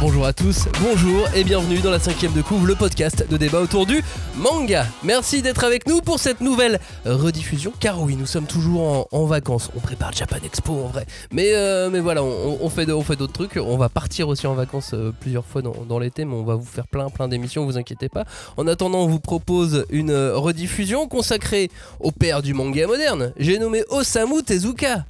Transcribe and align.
Bonjour 0.00 0.26
à 0.26 0.32
tous, 0.32 0.68
bonjour 0.80 1.26
et 1.34 1.42
bienvenue 1.42 1.80
dans 1.80 1.90
la 1.90 1.98
cinquième 1.98 2.32
de 2.32 2.40
couvre, 2.40 2.68
le 2.68 2.76
podcast 2.76 3.28
de 3.28 3.36
débat 3.36 3.58
autour 3.58 3.84
du 3.84 4.00
manga. 4.36 4.86
Merci 5.02 5.42
d'être 5.42 5.64
avec 5.64 5.88
nous 5.88 6.02
pour 6.02 6.20
cette 6.20 6.40
nouvelle 6.40 6.78
rediffusion, 7.04 7.72
car 7.80 8.00
oui, 8.00 8.14
nous 8.14 8.24
sommes 8.24 8.46
toujours 8.46 9.08
en, 9.10 9.26
vacances. 9.26 9.72
On 9.76 9.80
prépare 9.80 10.12
le 10.12 10.16
Japan 10.16 10.36
Expo 10.44 10.72
en 10.72 10.86
vrai, 10.86 11.04
mais, 11.32 11.48
euh, 11.52 11.90
voilà, 12.00 12.22
on, 12.22 12.58
on 12.60 12.70
fait 12.70 12.86
d'autres 12.86 13.26
trucs. 13.32 13.56
On 13.56 13.76
va 13.76 13.88
partir 13.88 14.28
aussi 14.28 14.46
en 14.46 14.54
vacances 14.54 14.92
euh, 14.94 15.12
plusieurs 15.18 15.44
fois 15.44 15.62
dans, 15.62 15.74
dans 15.88 15.98
l'été, 15.98 16.24
mais 16.24 16.34
on 16.34 16.44
va 16.44 16.54
vous 16.54 16.64
faire 16.64 16.86
plein 16.86 17.08
plein 17.08 17.26
d'émissions, 17.26 17.64
vous 17.64 17.76
inquiétez 17.76 18.08
pas. 18.08 18.24
En 18.56 18.68
attendant, 18.68 19.00
on 19.00 19.08
vous 19.08 19.20
propose 19.20 19.84
une 19.90 20.12
euh, 20.12 20.36
rediffusion 20.36 21.08
consacrée 21.08 21.72
au 21.98 22.12
père 22.12 22.42
du 22.42 22.54
manga 22.54 22.86
moderne. 22.86 23.32
J'ai 23.36 23.58
nommé 23.58 23.82
Osamu 23.90 24.44
Tezuka. 24.44 25.04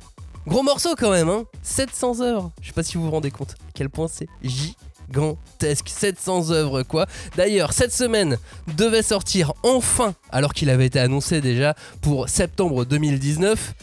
Gros 0.48 0.62
morceau 0.62 0.94
quand 0.96 1.10
même, 1.10 1.28
hein 1.28 1.44
700 1.62 2.22
heures. 2.22 2.50
Je 2.62 2.68
sais 2.68 2.72
pas 2.72 2.82
si 2.82 2.96
vous 2.96 3.04
vous 3.04 3.10
rendez 3.10 3.30
compte 3.30 3.50
à 3.50 3.70
quel 3.74 3.90
point 3.90 4.08
c'est 4.08 4.28
gigantesque. 4.42 5.90
700 5.90 6.50
œuvres 6.52 6.82
quoi. 6.84 7.04
D'ailleurs, 7.36 7.74
cette 7.74 7.92
semaine 7.92 8.38
devait 8.78 9.02
sortir 9.02 9.52
enfin, 9.62 10.14
alors 10.30 10.54
qu'il 10.54 10.70
avait 10.70 10.86
été 10.86 10.98
annoncé 11.00 11.42
déjà 11.42 11.74
pour 12.00 12.30
septembre 12.30 12.86
2019, 12.86 13.74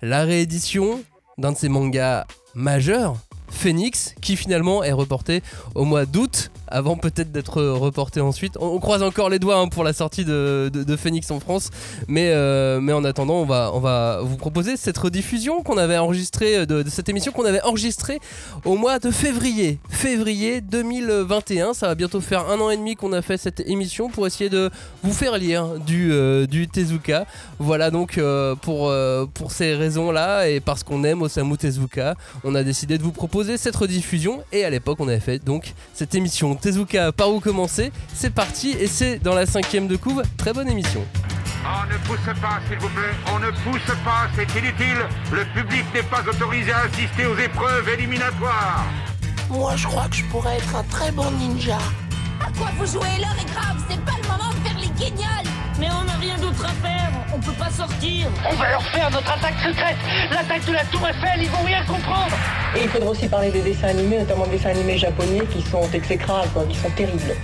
la 0.00 0.22
réédition 0.22 1.02
d'un 1.38 1.50
de 1.50 1.56
ses 1.56 1.68
mangas 1.68 2.24
majeurs, 2.54 3.16
Phoenix, 3.50 4.14
qui 4.20 4.36
finalement 4.36 4.84
est 4.84 4.92
reporté 4.92 5.42
au 5.74 5.84
mois 5.84 6.06
d'août, 6.06 6.51
avant 6.72 6.96
peut-être 6.96 7.30
d'être 7.30 7.62
reporté 7.62 8.20
ensuite. 8.20 8.56
On, 8.60 8.80
croise 8.80 9.02
encore 9.02 9.28
les 9.28 9.38
doigts 9.38 9.56
hein, 9.58 9.68
pour 9.68 9.84
la 9.84 9.92
sortie 9.92 10.24
de, 10.24 10.70
de- 10.72 10.96
Phoenix 10.96 11.30
en 11.30 11.40
France, 11.40 11.70
mais, 12.08 12.30
euh, 12.32 12.80
mais 12.80 12.92
en 12.92 13.04
attendant, 13.04 13.34
on 13.34 13.44
va, 13.44 13.70
on 13.74 13.80
va 13.80 14.20
vous 14.22 14.36
proposer 14.36 14.76
cette 14.76 14.98
rediffusion 14.98 15.62
qu'on 15.62 15.78
avait 15.78 15.98
enregistrée, 15.98 16.66
de, 16.66 16.82
de 16.82 16.90
cette 16.90 17.08
émission 17.08 17.32
qu'on 17.32 17.44
avait 17.44 17.62
enregistrée 17.62 18.18
au 18.64 18.76
mois 18.76 18.98
de 18.98 19.10
février. 19.10 19.78
Février 19.88 20.60
2021, 20.60 21.74
ça 21.74 21.88
va 21.88 21.94
bientôt 21.94 22.20
faire 22.20 22.48
un 22.50 22.60
an 22.60 22.70
et 22.70 22.76
demi 22.76 22.94
qu'on 22.94 23.12
a 23.12 23.22
fait 23.22 23.36
cette 23.36 23.60
émission 23.60 24.08
pour 24.08 24.26
essayer 24.26 24.50
de 24.50 24.70
vous 25.02 25.12
faire 25.12 25.38
lire 25.38 25.78
du, 25.86 26.12
euh, 26.12 26.46
du 26.46 26.68
Tezuka. 26.68 27.26
Voilà 27.58 27.90
donc 27.90 28.18
euh, 28.18 28.54
pour, 28.54 28.88
euh, 28.88 29.26
pour 29.32 29.50
ces 29.52 29.74
raisons-là 29.74 30.48
et 30.48 30.60
parce 30.60 30.82
qu'on 30.82 31.04
aime 31.04 31.22
Osamu 31.22 31.56
Tezuka, 31.56 32.14
on 32.44 32.54
a 32.54 32.62
décidé 32.62 32.98
de 32.98 33.02
vous 33.02 33.12
proposer 33.12 33.56
cette 33.56 33.76
rediffusion 33.76 34.42
et 34.52 34.64
à 34.64 34.70
l'époque 34.70 34.98
on 35.00 35.08
avait 35.08 35.20
fait 35.20 35.38
donc 35.38 35.74
cette 35.94 36.14
émission 36.14 36.54
Tezuka 36.62 37.12
par 37.12 37.30
où 37.30 37.40
commencer. 37.40 37.92
C'est 38.14 38.32
parti 38.32 38.70
et 38.70 38.86
c'est 38.86 39.18
dans 39.18 39.34
la 39.34 39.46
cinquième 39.46 39.88
de 39.88 39.96
couve. 39.96 40.22
Très 40.38 40.52
bonne 40.52 40.70
émission. 40.70 41.04
On 41.64 41.86
ne 41.92 41.98
pousse 42.06 42.40
pas, 42.40 42.60
s'il 42.68 42.78
vous 42.78 42.88
plaît. 42.88 43.14
On 43.34 43.38
ne 43.40 43.50
pousse 43.50 43.94
pas, 44.04 44.28
c'est 44.34 44.58
inutile. 44.58 44.98
Le 45.32 45.44
public 45.60 45.84
n'est 45.92 46.02
pas 46.04 46.22
autorisé 46.22 46.72
à 46.72 46.80
assister 46.80 47.26
aux 47.26 47.36
épreuves 47.36 47.88
éliminatoires. 47.88 48.84
Moi, 49.50 49.74
je 49.76 49.86
crois 49.86 50.08
que 50.08 50.16
je 50.16 50.24
pourrais 50.26 50.56
être 50.56 50.76
un 50.76 50.84
très 50.84 51.12
bon 51.12 51.30
ninja. 51.32 51.78
À 52.40 52.50
quoi 52.58 52.70
vous 52.78 52.86
jouez 52.86 53.18
L'heure 53.20 53.36
est 53.40 53.52
grave, 53.52 53.76
c'est 53.88 54.00
pas 54.04 54.12
le 54.22 54.28
moment 54.28 54.50
de 54.50 54.68
faire 54.68 54.78
les 54.78 54.88
guignols 54.88 55.61
Mais 55.82 55.88
on 56.00 56.04
n'a 56.04 56.12
rien 56.12 56.38
d'autre 56.38 56.64
à 56.64 56.86
faire, 56.86 57.10
on 57.34 57.40
peut 57.40 57.58
pas 57.58 57.68
sortir. 57.68 58.28
On 58.48 58.54
va 58.54 58.70
leur 58.70 58.84
faire 58.84 59.10
notre 59.10 59.32
attaque 59.32 59.58
secrète. 59.64 59.96
L'attaque 60.30 60.64
de 60.64 60.72
la 60.74 60.84
Tour 60.84 61.00
Eiffel, 61.08 61.42
ils 61.42 61.50
vont 61.50 61.64
rien 61.64 61.84
comprendre. 61.84 62.36
Et 62.76 62.84
il 62.84 62.88
faudra 62.88 63.10
aussi 63.10 63.26
parler 63.26 63.50
des 63.50 63.62
dessins 63.62 63.88
animés, 63.88 64.20
notamment 64.20 64.46
des 64.46 64.58
dessins 64.58 64.68
animés 64.68 64.96
japonais 64.96 65.42
qui 65.52 65.60
sont 65.60 65.90
exécrables, 65.92 66.48
quoi, 66.52 66.64
qui 66.66 66.78
sont 66.78 66.90
terribles. 66.90 67.34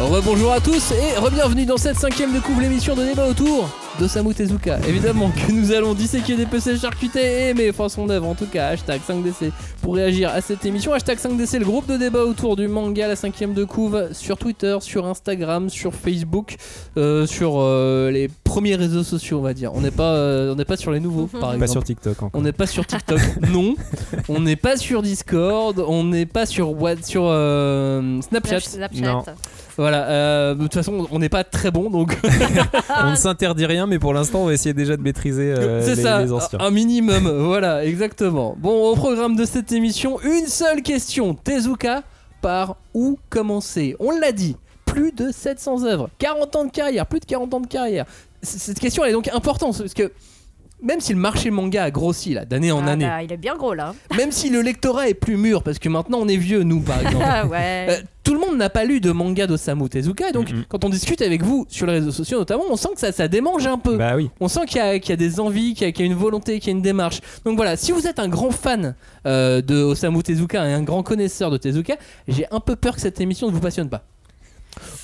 Rebonjour 0.00 0.52
à 0.54 0.60
tous 0.60 0.92
et 0.92 1.18
re-bienvenue 1.18 1.66
dans 1.66 1.76
cette 1.76 1.96
cinquième 1.96 2.32
de 2.32 2.40
couvre 2.40 2.62
l'émission 2.62 2.94
de 2.94 3.04
débat 3.04 3.26
autour 3.26 3.68
d'Osamu 3.98 4.34
Tezuka. 4.34 4.78
Évidemment 4.86 5.30
que 5.30 5.52
nous 5.52 5.72
allons 5.72 5.94
disséquer 5.94 6.36
des 6.36 6.46
PC 6.46 6.76
charcutés 6.76 7.48
et 7.48 7.54
mes 7.54 7.72
façons 7.72 8.06
d'œuvre 8.06 8.28
en 8.28 8.34
tout 8.34 8.46
cas. 8.46 8.68
Hashtag 8.68 9.00
5DC 9.06 9.50
pour 9.82 9.96
réagir 9.96 10.30
à 10.30 10.40
cette 10.40 10.64
émission. 10.64 10.92
Hashtag 10.92 11.18
5DC, 11.18 11.58
le 11.58 11.64
groupe 11.64 11.86
de 11.86 11.96
débat 11.96 12.24
autour 12.24 12.56
du 12.56 12.68
manga, 12.68 13.08
la 13.08 13.16
cinquième 13.16 13.54
de 13.54 13.64
couve 13.64 14.08
sur 14.12 14.36
Twitter, 14.36 14.76
sur 14.80 15.06
Instagram, 15.06 15.68
sur 15.70 15.94
Facebook, 15.94 16.56
euh, 16.96 17.26
sur 17.26 17.54
euh, 17.56 18.10
les 18.10 18.28
premiers 18.44 18.76
réseaux 18.76 19.02
sociaux 19.02 19.38
on 19.38 19.42
va 19.42 19.54
dire. 19.54 19.72
On 19.74 19.80
n'est 19.80 19.90
pas, 19.90 20.14
euh, 20.14 20.52
on 20.52 20.56
n'est 20.56 20.64
pas 20.64 20.76
sur 20.76 20.92
les 20.92 21.00
nouveaux 21.00 21.26
par 21.26 21.54
exemple. 21.54 21.60
Pas 21.60 21.66
sur 21.66 21.84
TikTok 21.84 22.22
encore. 22.22 22.40
On 22.40 22.42
n'est 22.42 22.52
pas 22.52 22.66
sur 22.66 22.86
TikTok, 22.86 23.20
non. 23.50 23.74
On 24.28 24.40
n'est 24.40 24.56
pas 24.56 24.76
sur 24.76 25.02
Discord, 25.02 25.78
on 25.86 26.04
n'est 26.04 26.26
pas 26.26 26.46
sur 26.46 26.80
What, 26.80 27.02
sur 27.02 27.24
euh, 27.26 28.20
Snapchat. 28.22 28.60
Snapchat. 28.60 29.12
Non. 29.12 29.24
Voilà, 29.78 30.08
euh, 30.08 30.54
de 30.54 30.62
toute 30.62 30.74
façon, 30.74 31.06
on 31.12 31.18
n'est 31.20 31.28
pas 31.28 31.44
très 31.44 31.70
bon, 31.70 31.88
donc 31.88 32.16
On 33.04 33.10
ne 33.12 33.14
s'interdit 33.16 33.64
rien, 33.64 33.86
mais 33.86 33.98
pour 34.00 34.12
l'instant, 34.12 34.40
on 34.42 34.46
va 34.46 34.52
essayer 34.52 34.74
déjà 34.74 34.96
de 34.96 35.02
maîtriser 35.02 35.52
euh, 35.56 35.82
c'est 35.84 35.94
les, 35.94 36.02
ça, 36.02 36.20
les 36.22 36.32
anciens. 36.32 36.58
un 36.60 36.70
minimum. 36.70 37.28
voilà, 37.46 37.84
exactement. 37.84 38.56
Bon, 38.58 38.90
au 38.90 38.96
programme 38.96 39.36
de 39.36 39.44
cette 39.44 39.70
émission, 39.72 40.20
une 40.22 40.46
seule 40.48 40.82
question. 40.82 41.34
Tezuka, 41.34 42.02
par 42.42 42.76
où 42.92 43.18
commencer? 43.30 43.94
On 44.00 44.10
l'a 44.18 44.32
dit, 44.32 44.56
plus 44.84 45.12
de 45.12 45.30
700 45.30 45.84
œuvres, 45.84 46.10
40 46.18 46.56
ans 46.56 46.64
de 46.64 46.70
carrière, 46.72 47.06
plus 47.06 47.20
de 47.20 47.26
40 47.26 47.54
ans 47.54 47.60
de 47.60 47.66
carrière. 47.68 48.04
C- 48.42 48.58
Cette 48.58 48.78
question 48.80 49.04
elle 49.04 49.10
est 49.10 49.14
donc 49.14 49.28
importante 49.32 49.78
parce 49.78 49.94
que 49.94 50.10
même 50.82 51.00
si 51.00 51.12
le 51.12 51.18
marché 51.18 51.50
manga 51.50 51.84
a 51.84 51.90
grossi 51.90 52.34
là 52.34 52.44
d'année 52.44 52.70
en 52.72 52.86
Ah 52.86 52.90
année, 52.92 53.06
bah, 53.06 53.22
il 53.22 53.32
est 53.32 53.36
bien 53.36 53.56
gros 53.56 53.74
là. 53.74 53.94
même 54.16 54.32
si 54.32 54.48
le 54.50 54.60
lectorat 54.62 55.08
est 55.08 55.14
plus 55.14 55.36
mûr 55.36 55.62
parce 55.62 55.78
que 55.78 55.88
maintenant 55.88 56.18
on 56.20 56.28
est 56.28 56.36
vieux 56.36 56.62
nous 56.62 56.80
par 56.80 57.00
exemple. 57.00 57.24
Ah 57.26 57.46
ouais. 57.46 57.86
Euh, 57.90 57.96
tout 58.24 58.34
le 58.34 58.40
monde 58.40 58.58
n'a 58.58 58.68
pas 58.68 58.84
lu 58.84 59.00
de 59.00 59.10
manga 59.10 59.46
d'Osamu 59.46 59.88
Tezuka, 59.88 60.32
donc 60.32 60.50
Mhm. 60.52 60.64
quand 60.68 60.84
on 60.84 60.90
discute 60.90 61.22
avec 61.22 61.42
vous 61.42 61.64
sur 61.70 61.86
les 61.86 61.94
réseaux 61.94 62.10
sociaux 62.10 62.38
notamment, 62.38 62.64
on 62.70 62.76
sent 62.76 62.90
que 62.94 63.00
ça, 63.00 63.10
ça 63.10 63.26
démange 63.26 63.66
un 63.66 63.78
peu. 63.78 63.96
Bah 63.96 64.16
oui. 64.16 64.28
On 64.38 64.48
sent 64.48 64.66
qu'il 64.66 64.76
y, 64.76 64.80
a- 64.80 64.98
qu'il 64.98 65.10
y 65.10 65.12
a 65.14 65.16
des 65.16 65.40
envies, 65.40 65.72
qu'il 65.74 65.86
y, 65.86 65.88
a- 65.88 65.92
qu'il 65.92 66.04
y 66.04 66.08
a 66.08 66.12
une 66.12 66.18
volonté, 66.18 66.58
qu'il 66.60 66.68
y 66.72 66.74
a 66.74 66.76
une 66.76 66.82
démarche. 66.82 67.20
Donc 67.46 67.56
voilà, 67.56 67.76
si 67.76 67.90
vous 67.92 68.06
êtes 68.06 68.18
un 68.18 68.28
grand 68.28 68.50
fan 68.50 68.94
euh, 69.26 69.62
de 69.62 69.82
Osamu 69.82 70.22
Tezuka 70.22 70.68
et 70.68 70.72
un 70.74 70.82
grand 70.82 71.02
connaisseur 71.02 71.50
de 71.50 71.56
Tezuka, 71.56 71.96
j'ai 72.28 72.44
un 72.50 72.60
peu 72.60 72.76
peur 72.76 72.96
que 72.96 73.00
cette 73.00 73.18
émission 73.20 73.46
ne 73.46 73.52
vous 73.52 73.60
passionne 73.60 73.88
pas. 73.88 74.04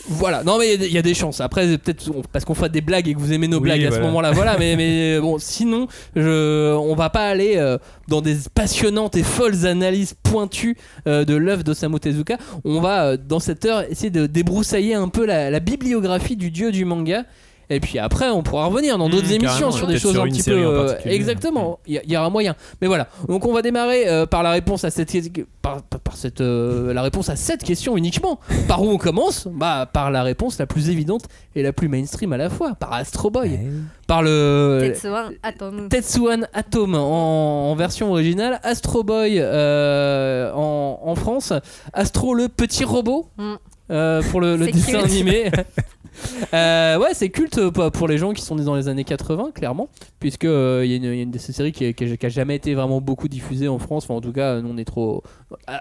Voilà, 0.09 0.43
non 0.45 0.59
mais 0.59 0.67
il 0.67 0.71
y 0.71 0.75
a 0.75 0.77
des- 0.77 0.87
il 0.87 0.93
y, 0.93 0.99
a 0.99 1.03
des 1.03 1.15
chances. 1.15 1.41
Après, 1.41 1.67
peut-être 1.79 2.11
parce 2.33 2.45
qu'on 2.45 2.55
fait 2.55 2.69
des 2.71 2.81
blagues 2.83 3.09
et 3.09 3.15
que 3.15 3.19
vous 3.19 3.33
aimez 3.33 3.49
nos 3.49 3.57
Oui, 3.59 3.65
blagues 3.65 3.85
à 3.87 3.91
ce 3.91 4.01
moment-là. 4.01 4.33
Voilà, 4.33 4.57
mais, 4.59 4.77
mais 4.77 5.19
bon, 5.23 5.39
sinon, 5.39 5.87
je, 6.15 6.75
on 6.75 6.95
va 6.95 7.09
pas 7.11 7.27
aller 7.27 7.55
euh, 7.57 7.79
dans 8.09 8.21
des 8.21 8.37
passionnantes 8.55 9.17
et 9.17 9.23
folles 9.23 9.67
analyses 9.67 10.15
pointues 10.23 10.77
euh, 11.07 11.25
de 11.25 11.35
l'œuvre 11.35 11.63
d'Osamu 11.65 11.99
Tezuka. 12.01 12.37
On 12.65 12.81
va, 12.81 13.05
euh, 13.07 13.17
dans 13.17 13.41
cette 13.41 13.65
heure, 13.65 13.83
essayer 13.91 14.11
de 14.11 14.27
débroussailler 14.27 14.95
un 14.95 15.09
peu 15.09 15.25
la, 15.25 15.51
la 15.51 15.61
bibliographie 15.61 16.37
du 16.37 16.51
dieu 16.51 16.71
du 16.71 16.85
manga. 16.85 17.25
Et 17.71 17.81
puis 17.81 17.99
après, 17.99 18.29
on 18.31 18.43
pourra 18.43 18.67
revenir 18.67 18.99
dans 18.99 19.09
d'autres 19.09 19.29
Mmh, 19.29 19.33
émissions 19.43 19.71
sur 19.71 19.87
des 19.87 19.99
choses 19.99 20.13
sur 20.13 20.23
un 20.23 20.29
petit 20.29 20.43
peu. 20.43 20.53
euh, 20.53 20.95
exactement, 21.05 21.79
il 21.87 22.01
y, 22.07 22.13
y 22.13 22.17
aura 22.17 22.29
moyen. 22.31 22.55
Mais 22.81 22.87
voilà, 22.89 23.09
donc 23.29 23.47
on 23.47 23.53
va 23.53 23.63
démarrer 23.63 24.07
euh, 24.09 24.27
par 24.27 24.43
la 24.43 24.51
réponse 24.51 24.85
à 24.85 24.91
cette 24.91 25.11
par, 25.63 25.83
par- 25.83 26.17
cette 26.17 26.41
euh, 26.43 26.93
la 26.93 27.03
réponse 27.03 27.29
à 27.31 27.37
cette 27.37 27.63
question 27.65 27.97
uniquement. 27.97 28.39
Par 28.69 28.83
où 28.83 28.91
on 28.91 28.99
commence? 28.99 29.49
Bah 29.51 29.89
par 29.91 30.11
la 30.11 30.23
réponse 30.23 30.59
la 30.59 30.67
plus 30.67 30.91
évidente 30.91 31.23
et 31.57 31.63
la 31.63 31.73
plus 31.73 31.89
mainstream 31.89 32.33
à 32.33 32.37
la 32.37 32.51
fois, 32.51 32.75
par 32.75 32.93
Astro 32.93 33.31
Boy, 33.31 33.59
par 34.07 34.23
le 34.23 34.81
Tetsuan, 35.89 36.47
Atom. 36.53 36.95
En, 36.95 37.71
en 37.71 37.75
version 37.77 38.11
originale, 38.11 38.61
Astro 38.63 39.03
Boy 39.03 39.37
euh, 39.39 40.53
en, 40.53 41.01
en 41.03 41.15
France, 41.15 41.53
Astro 41.93 42.35
le 42.35 42.49
petit 42.49 42.85
robot. 42.85 43.29
Mm. 43.39 43.55
euh, 43.91 44.23
pour 44.31 44.41
le, 44.41 44.57
dessin 44.59 45.01
animé. 45.01 45.51
Euh, 46.53 46.99
ouais, 46.99 47.09
c'est 47.13 47.29
culte 47.31 47.59
euh, 47.59 47.71
pour- 47.71 48.09
les 48.09 48.19
gens 48.19 48.33
qui 48.33 48.43
sont 48.43 48.57
nés 48.57 48.65
dans 48.65 48.75
les 48.75 48.89
années 48.89 49.05
80, 49.05 49.51
clairement, 49.55 49.89
puisque 50.21 50.45
euh, 50.45 50.83
il 50.85 50.91
y, 50.91 50.95
a 50.95 50.97
une- 50.97 51.05
il 51.05 51.17
y 51.17 51.21
a 51.21 51.23
une 51.23 51.31
de 51.31 51.39
ces 51.39 51.53
séries 51.53 51.73
qui, 51.73 51.93
qui 51.95 52.05
a- 52.05 52.17
qui 52.17 52.27
a 52.27 52.29
jamais 52.29 52.55
été 52.57 52.75
vraiment 52.75 53.01
beaucoup 53.01 53.29
diffusée 53.29 53.69
en 53.69 53.79
France. 53.79 54.05
Enfin, 54.05 54.15
en 54.15 54.21
tout 54.21 54.33
cas, 54.33 54.61
nous 54.61 54.71
on 54.73 54.77
est 54.77 54.85
trop. 54.85 55.23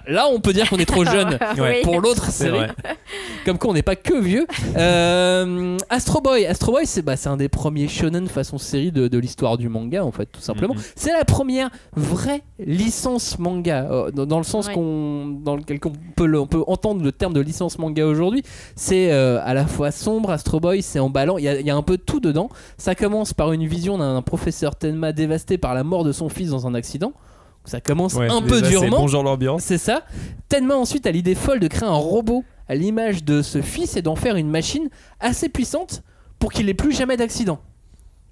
Là, 0.07 0.27
on 0.31 0.39
peut 0.39 0.53
dire 0.53 0.69
qu'on 0.69 0.77
est 0.77 0.85
trop 0.85 1.03
jeune 1.05 1.37
Ouais. 1.59 1.81
pour 1.83 1.99
l'autre 1.99 2.25
C'est 2.25 2.45
série. 2.45 2.57
vrai. 2.59 2.69
Comme 3.45 3.57
quoi, 3.57 3.71
on 3.71 3.73
n'est 3.73 3.81
pas 3.81 3.95
que 3.95 4.13
vieux. 4.19 4.45
Euh, 4.77 5.77
Astro 5.89 6.21
Boy, 6.21 6.45
Astro 6.45 6.71
Boy, 6.73 6.85
c'est 6.85 7.01
bah, 7.01 7.15
c'est 7.15 7.29
un 7.29 7.37
des 7.37 7.49
premiers 7.49 7.87
shonen 7.87 8.27
façon 8.27 8.57
série 8.57 8.91
de, 8.91 9.07
de 9.07 9.17
l'histoire 9.17 9.57
du 9.57 9.69
manga, 9.69 10.03
en 10.03 10.11
fait, 10.11 10.27
tout 10.27 10.41
simplement. 10.41 10.73
Mhm. 10.75 10.81
C'est 10.95 11.11
la 11.11 11.25
première 11.25 11.69
vraie 11.95 12.41
licence 12.59 13.39
manga, 13.39 13.87
euh, 13.91 14.11
dans, 14.11 14.25
dans 14.25 14.37
le 14.37 14.43
sens 14.43 14.67
Ouais. 14.67 14.73
qu'on, 14.73 15.27
dans 15.43 15.55
lequel 15.55 15.79
on 15.85 15.91
peut, 16.15 16.25
le- 16.25 16.39
on 16.39 16.47
peut 16.47 16.63
entendre 16.67 17.03
le 17.03 17.11
terme 17.11 17.33
de 17.33 17.41
licence 17.41 17.77
manga 17.79 18.05
aujourd'hui. 18.05 18.43
C'est 18.75 19.11
euh, 19.11 19.39
à 19.43 19.53
la 19.53 19.65
fois 19.65 19.91
sombre, 19.91 20.22
Astro 20.31 20.59
Boy, 20.59 20.81
c'est 20.81 20.99
emballant. 20.99 21.37
Il 21.37 21.43
y, 21.43 21.47
a, 21.47 21.59
il 21.59 21.65
y 21.65 21.69
a 21.69 21.75
un 21.75 21.81
peu 21.83 21.97
de 21.97 22.01
tout 22.03 22.19
dedans. 22.19 22.49
Ça 22.77 22.95
commence 22.95 23.33
par 23.33 23.51
une 23.51 23.65
vision 23.67 23.97
d'un 23.97 24.21
professeur 24.21 24.75
Tenma 24.75 25.11
dévasté 25.11 25.57
par 25.57 25.73
la 25.73 25.83
mort 25.83 26.03
de 26.03 26.11
son 26.11 26.29
fils 26.29 26.49
dans 26.49 26.65
un 26.67 26.73
accident. 26.73 27.13
Ça 27.65 27.79
commence 27.79 28.13
Ouais, 28.15 28.29
un 28.29 28.41
peu 28.41 28.61
durement. 28.61 28.99
Bonjour 28.99 29.23
l'ambiance. 29.23 29.63
C'est 29.63 29.77
ça. 29.77 30.03
Tenma 30.49 30.75
ensuite 30.75 31.07
a 31.07 31.11
l'idée 31.11 31.35
folle 31.35 31.59
de 31.59 31.67
créer 31.67 31.87
un 31.87 31.93
robot 31.93 32.43
à 32.67 32.75
l'image 32.75 33.23
de 33.23 33.41
ce 33.41 33.61
fils 33.61 33.95
et 33.97 34.01
d'en 34.01 34.15
faire 34.15 34.35
une 34.35 34.49
machine 34.49 34.89
assez 35.19 35.47
puissante 35.49 36.03
pour 36.39 36.51
qu'il 36.51 36.65
n'ait 36.65 36.73
plus 36.73 36.91
jamais 36.93 37.15
d'accident. 37.17 37.59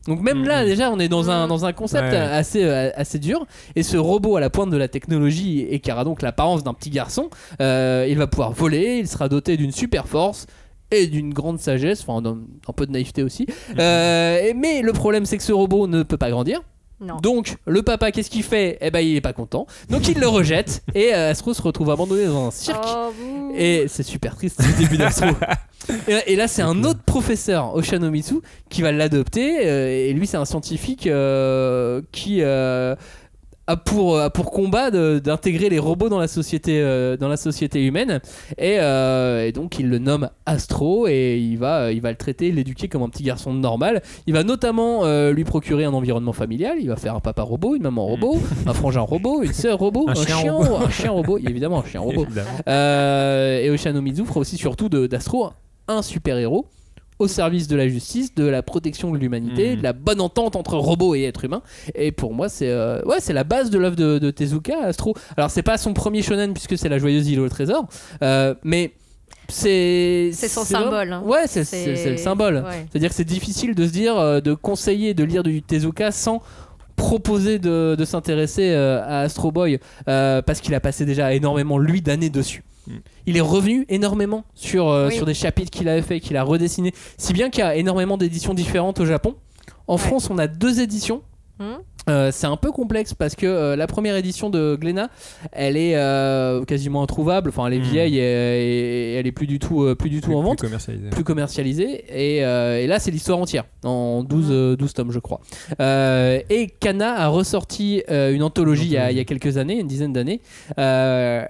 Donc 0.07 0.19
même 0.21 0.43
là 0.45 0.61
Mhm. 0.63 0.67
déjà 0.67 0.91
on 0.91 0.99
est 0.99 1.07
dans 1.07 1.29
un, 1.29 1.43
Mhm. 1.43 1.49
dans 1.49 1.65
un 1.65 1.73
concept 1.73 2.11
Ouais. 2.11 2.17
assez, 2.17 2.63
euh, 2.63 2.89
assez 2.95 3.19
dur 3.19 3.45
et 3.75 3.83
ce 3.83 3.97
robot 3.97 4.35
à 4.35 4.39
la 4.39 4.49
pointe 4.49 4.71
de 4.71 4.77
la 4.77 4.87
technologie 4.87 5.59
et 5.69 5.79
qui 5.79 5.91
aura 5.91 6.03
donc 6.03 6.23
l'apparence 6.23 6.63
d'un 6.63 6.73
petit 6.73 6.89
garçon, 6.89 7.29
euh, 7.61 8.07
il 8.09 8.17
va 8.17 8.25
pouvoir 8.25 8.51
voler, 8.51 8.97
il 8.99 9.07
sera 9.07 9.29
doté 9.29 9.57
d'une 9.57 9.71
super 9.71 10.07
force 10.07 10.47
et 10.91 11.07
d'une 11.07 11.33
grande 11.33 11.59
sagesse, 11.59 12.05
enfin 12.07 12.21
un 12.27 12.73
peu 12.73 12.85
de 12.85 12.91
naïveté 12.91 13.23
aussi. 13.23 13.47
Euh, 13.79 14.39
et- 14.41 14.53
mais 14.53 14.81
le 14.81 14.93
problème 14.93 15.25
c'est 15.25 15.37
que 15.37 15.43
ce 15.43 15.53
robot 15.53 15.87
ne 15.87 16.03
peut 16.03 16.17
pas 16.17 16.29
grandir. 16.29 16.61
Non. 17.03 17.17
Donc 17.17 17.55
le 17.65 17.81
papa 17.81 18.11
qu'est-ce 18.11 18.29
qu'il 18.29 18.43
fait? 18.43 18.77
Eh 18.79 18.91
ben 18.91 18.99
il 18.99 19.15
est 19.15 19.21
pas 19.21 19.33
content. 19.33 19.65
Donc 19.89 20.07
il 20.07 20.19
le 20.19 20.27
rejette 20.27 20.83
et 20.93 21.15
euh, 21.15 21.31
Astro 21.31 21.53
se 21.55 21.61
retrouve 21.63 21.89
abandonné 21.89 22.25
dans 22.27 22.47
un 22.47 22.51
cirque. 22.51 22.83
Oh. 22.87 23.11
Et 23.57 23.85
c'est 23.87 24.03
super 24.03 24.35
triste 24.35 24.61
le 24.63 24.77
début 24.83 24.97
d'Astro. 24.97 25.29
et, 26.07 26.11
là- 26.13 26.29
et 26.29 26.35
là, 26.35 26.47
c'est 26.47 26.61
un 26.61 26.83
autre 26.83 27.01
professeur, 27.03 27.73
Oshanomizu, 27.75 28.35
qui 28.69 28.83
va 28.83 28.91
l'adopter. 28.91 29.65
euh, 29.67 29.87
et 29.89 30.13
lui, 30.13 30.27
c'est 30.27 30.37
un 30.37 30.45
scientifique 30.45 31.07
euh, 31.07 32.01
qui 32.11 32.41
euh, 32.43 32.95
a, 33.71 33.77
pour, 33.77 34.19
a 34.19 34.29
pour 34.29 34.51
combat 34.51 34.91
d'intégrer 34.91 35.69
les 35.69 35.79
robots 35.79 36.09
dans 36.09 36.19
la 36.19 36.27
société, 36.27 36.81
euh, 36.81 37.17
dans 37.17 37.27
la 37.27 37.37
société 37.37 37.83
humaine. 37.85 38.19
Et, 38.57 38.77
euh, 38.79 39.47
et 39.47 39.51
donc, 39.51 39.79
il 39.79 39.89
le 39.89 39.97
nomme 39.97 40.29
Astro 40.45 41.07
et 41.07 41.37
il 41.37 41.57
va, 41.57 41.91
il 41.91 42.01
va 42.01 42.11
le 42.11 42.17
traiter, 42.17 42.51
l'éduquer 42.51 42.87
comme 42.87 43.03
un 43.03 43.09
petit 43.09 43.23
garçon 43.23 43.53
normal. 43.53 44.01
Il 44.27 44.33
va 44.33 44.43
notamment 44.43 45.05
euh, 45.05 45.31
lui 45.31 45.43
procurer 45.43 45.85
un 45.85 45.93
environnement 45.93 46.33
familial. 46.33 46.77
Il 46.79 46.89
va 46.89 46.95
faire 46.95 47.15
un 47.15 47.19
papa 47.19 47.41
robot, 47.43 47.75
une 47.75 47.83
maman 47.83 48.05
robot, 48.05 48.39
un 48.67 48.73
frangin 48.73 49.01
robot, 49.01 49.43
une 49.43 49.53
sœur 49.53 49.79
robot, 49.79 50.05
Un 50.07 50.11
un, 50.11 50.15
chien 50.15 50.37
chien, 50.37 50.53
robot. 50.53 50.75
un 50.85 50.89
chien 50.89 51.11
robot. 51.11 51.37
Évidemment, 51.37 51.79
un 51.79 51.85
chien 51.85 52.01
robot. 52.01 52.25
Euh, 52.67 53.59
et 53.59 53.69
Oshanomizu 53.69 54.25
fera 54.25 54.39
aussi 54.39 54.57
surtout 54.57 54.89
d'Astro 54.89 55.49
un 55.87 56.01
super-héros 56.01 56.65
au 57.21 57.27
service 57.27 57.67
de 57.67 57.75
la 57.75 57.87
justice, 57.87 58.35
de 58.35 58.45
la 58.45 58.61
protection 58.63 59.11
de 59.11 59.17
l'humanité, 59.17 59.71
Mhm. 59.71 59.77
de 59.77 59.83
la 59.83 59.93
bonne 59.93 60.19
entente 60.21 60.55
entre 60.55 60.75
robots 60.77 61.15
et 61.15 61.23
êtres 61.23 61.45
humains. 61.45 61.61
Et 61.95 62.11
pour 62.11 62.33
moi, 62.33 62.49
c'est 62.49 62.69
euh, 62.69 63.01
ouais, 63.05 63.17
c'est 63.19 63.33
la 63.33 63.43
base 63.43 63.69
de 63.69 63.77
l'œuvre 63.79 63.95
de, 63.95 64.19
de 64.19 64.31
Tezuka, 64.31 64.79
Astro. 64.83 65.15
Alors, 65.37 65.49
c'est 65.51 65.63
pas 65.63 65.77
son 65.77 65.93
premier 65.93 66.21
shonen 66.21 66.53
puisque 66.53 66.77
c'est 66.77 66.89
la 66.89 66.97
joyeuse 66.99 67.27
île 67.29 67.39
au 67.39 67.49
trésor, 67.49 67.87
euh, 68.23 68.53
mais 68.63 68.91
c'est 69.47 70.31
C'est 70.33 70.47
son 70.47 70.63
symbole, 70.63 71.11
hein. 71.13 71.23
Ouais, 71.25 71.47
c'est 71.47 72.09
le 72.09 72.17
symbole. 72.17 72.55
Ouais. 72.65 72.85
C'est-à-dire 72.89 73.09
que 73.09 73.15
c'est 73.15 73.23
difficile 73.25 73.75
de 73.75 73.85
se 73.85 73.91
dire, 73.91 74.17
euh, 74.17 74.39
de 74.41 74.53
conseiller, 74.53 75.13
de 75.13 75.23
lire 75.23 75.43
du 75.43 75.61
Tezuka 75.61 76.11
sans 76.11 76.41
proposer 76.95 77.57
de, 77.59 77.95
de 77.97 78.05
s'intéresser 78.05 78.69
euh, 78.71 79.01
à 79.03 79.21
Astro 79.21 79.51
Boy 79.51 79.79
euh, 80.07 80.41
parce 80.41 80.61
qu'il 80.61 80.73
a 80.75 80.79
passé 80.79 81.03
déjà 81.05 81.33
énormément 81.33 81.77
lui 81.79 82.01
d'années 82.01 82.29
dessus. 82.29 82.63
Mm. 82.87 82.91
Il 83.27 83.37
est 83.37 83.41
revenu 83.41 83.85
énormément 83.89 84.43
sur, 84.55 84.87
euh, 84.89 85.07
Oui. 85.09 85.15
sur 85.15 85.25
des 85.25 85.33
chapitres 85.33 85.69
qu'il 85.71 85.87
avait 85.89 86.01
fait, 86.01 86.19
qu'il 86.19 86.37
a 86.37 86.43
redessiné, 86.43 86.93
si 87.17 87.33
bien 87.33 87.49
qu'il 87.49 87.63
y 87.63 87.67
a 87.67 87.75
énormément 87.75 88.17
d'éditions 88.17 88.53
différentes 88.53 88.99
au 88.99 89.05
Japon. 89.05 89.35
En 89.87 89.95
Ouais. 89.95 89.99
France, 90.01 90.29
on 90.29 90.37
a 90.37 90.47
deux 90.47 90.79
éditions. 90.81 91.21
Hmm. 91.59 91.75
Euh, 92.09 92.31
c'est 92.31 92.47
un 92.47 92.57
peu 92.57 92.71
complexe 92.71 93.13
parce 93.13 93.35
que 93.35 93.45
euh, 93.45 93.75
la 93.75 93.85
première 93.85 94.15
édition 94.15 94.49
de 94.49 94.75
Glénat, 94.75 95.11
elle 95.51 95.77
est 95.77 95.95
euh, 95.95 96.63
quasiment 96.65 97.03
introuvable. 97.03 97.49
Enfin, 97.49 97.67
elle 97.67 97.73
est 97.75 97.79
Mm. 97.79 97.83
vieille 97.83 98.17
et, 98.17 98.21
et 98.21 99.13
elle 99.13 99.27
est 99.27 99.31
plus 99.31 99.45
du 99.45 99.59
tout, 99.59 99.83
euh, 99.83 99.93
plus 99.93 100.09
du 100.09 100.19
tout 100.21 100.29
Plus- 100.29 100.35
en 100.35 100.55
plus 100.55 100.67
vente 100.67 101.11
plus 101.11 101.23
commercialisé 101.23 102.03
et, 102.09 102.43
euh, 102.43 102.79
et 102.79 102.87
là 102.87 102.97
c'est 102.97 103.11
l'histoire 103.11 103.37
entière 103.37 103.65
en 103.83 104.23
12, 104.23 104.47
euh, 104.49 104.75
12 104.75 104.93
tomes 104.93 105.11
je 105.11 105.19
crois 105.19 105.41
Euh, 105.79 106.39
et 106.49 106.65
Kana 106.67 107.13
a 107.19 107.27
ressorti 107.27 108.01
euh, 108.09 108.33
une 108.33 108.41
anthologie 108.41 108.85
il 108.85 108.91
y, 108.93 108.97
a, 108.97 109.11
il 109.11 109.17
y 109.17 109.19
a 109.19 109.23
quelques 109.25 109.57
années 109.57 109.79
une 109.79 109.87
dizaine 109.87 110.13
d'années 110.13 110.41
Euh, 110.79 111.45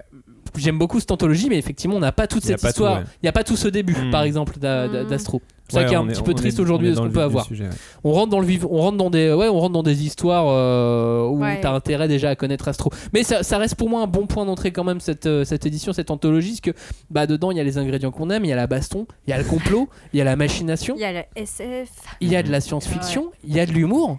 J'aime 0.57 0.77
beaucoup 0.77 1.00
cette 1.00 1.12
anthologie, 1.12 1.48
mais 1.50 1.57
effectivement, 1.57 1.95
on 1.95 2.00
n'a 2.00 2.12
pas 2.12 2.27
toute 2.27 2.44
cette 2.44 2.62
histoire. 2.62 3.01
Il 3.01 3.24
n'y 3.24 3.30
a 3.30 3.31
pas 3.31 3.44
tout 3.44 3.56
ce 3.56 3.68
début, 3.68 3.95
Mm. 3.95 4.12
par 4.12 4.24
exemple, 4.24 4.59
d'A- 4.59 4.88
d'A- 4.88 5.03
Mm. 5.03 5.07
d'Astro. 5.07 5.42
C'est 5.69 5.77
ça 5.77 5.83
qui 5.86 5.94
est 5.94 5.98
un 5.98 6.01
on 6.01 6.07
petit 6.07 6.21
peu 6.21 6.33
triste 6.33 6.59
aujourd'hui 6.59 6.89
de 6.89 6.95
ce 6.95 7.00
qu'on 7.00 7.09
peut 7.09 7.21
avoir. 7.21 7.45
sujet, 7.45 7.63
ouais. 7.63 7.69
On 8.03 8.12
rentre 8.12 8.30
dans 8.30 8.42
le 8.42 8.45
vif, 8.45 8.65
on 8.69 8.77
rentre 8.81 8.98
dans 8.98 9.09
des, 9.09 9.31
ouais, 9.33 9.48
on 9.48 9.57
rentre 9.57 9.71
dans 9.71 9.83
des 9.83 10.03
histoires 10.06 10.48
euh, 10.50 11.25
où 11.30 11.39
Ouais. 11.44 11.62
t'as 11.62 11.71
intérêt 11.71 12.09
déjà 12.09 12.30
à 12.31 12.36
connaître 12.36 12.68
Astro. 12.68 12.92
Mais 13.13 13.24
ça, 13.24 13.42
ça 13.44 13.57
reste 13.57 13.75
pour 13.75 13.88
moi 13.89 14.01
un 14.01 14.07
bon 14.07 14.27
point 14.27 14.45
d'entrée 14.45 14.71
quand 14.74 14.83
même 14.83 15.00
cette, 15.00 15.27
euh, 15.27 15.45
cette 15.45 15.65
édition, 15.65 15.94
cette 15.94 16.12
anthologie, 16.12 16.50
parce 16.50 16.59
que 16.62 16.71
bah 17.09 17.25
dedans 17.25 17.51
il 17.51 17.57
y 17.57 17.62
a 17.62 17.63
les 17.63 17.77
ingrédients 17.77 18.12
qu'on 18.12 18.30
aime, 18.31 18.44
il 18.44 18.50
y 18.50 18.53
a 18.53 18.57
la 18.57 18.68
baston, 18.68 19.07
il 19.27 19.30
y 19.30 19.33
a 19.33 19.38
le 19.38 19.45
complot, 19.45 19.88
il 20.12 20.18
y 20.18 20.21
a 20.21 20.25
la 20.25 20.36
machination, 20.36 20.95
Il 20.98 21.01
y 21.01 21.06
a 21.06 21.13
le 21.13 21.19
SF. 21.38 21.89
il 22.19 22.27
y 22.30 22.36
a 22.36 22.44
de 22.44 22.51
la 22.51 22.59
science-fiction, 22.59 23.31
il 23.48 23.56
y 23.56 23.59
a 23.62 23.65
de 23.65 23.71
l'humour, 23.71 24.18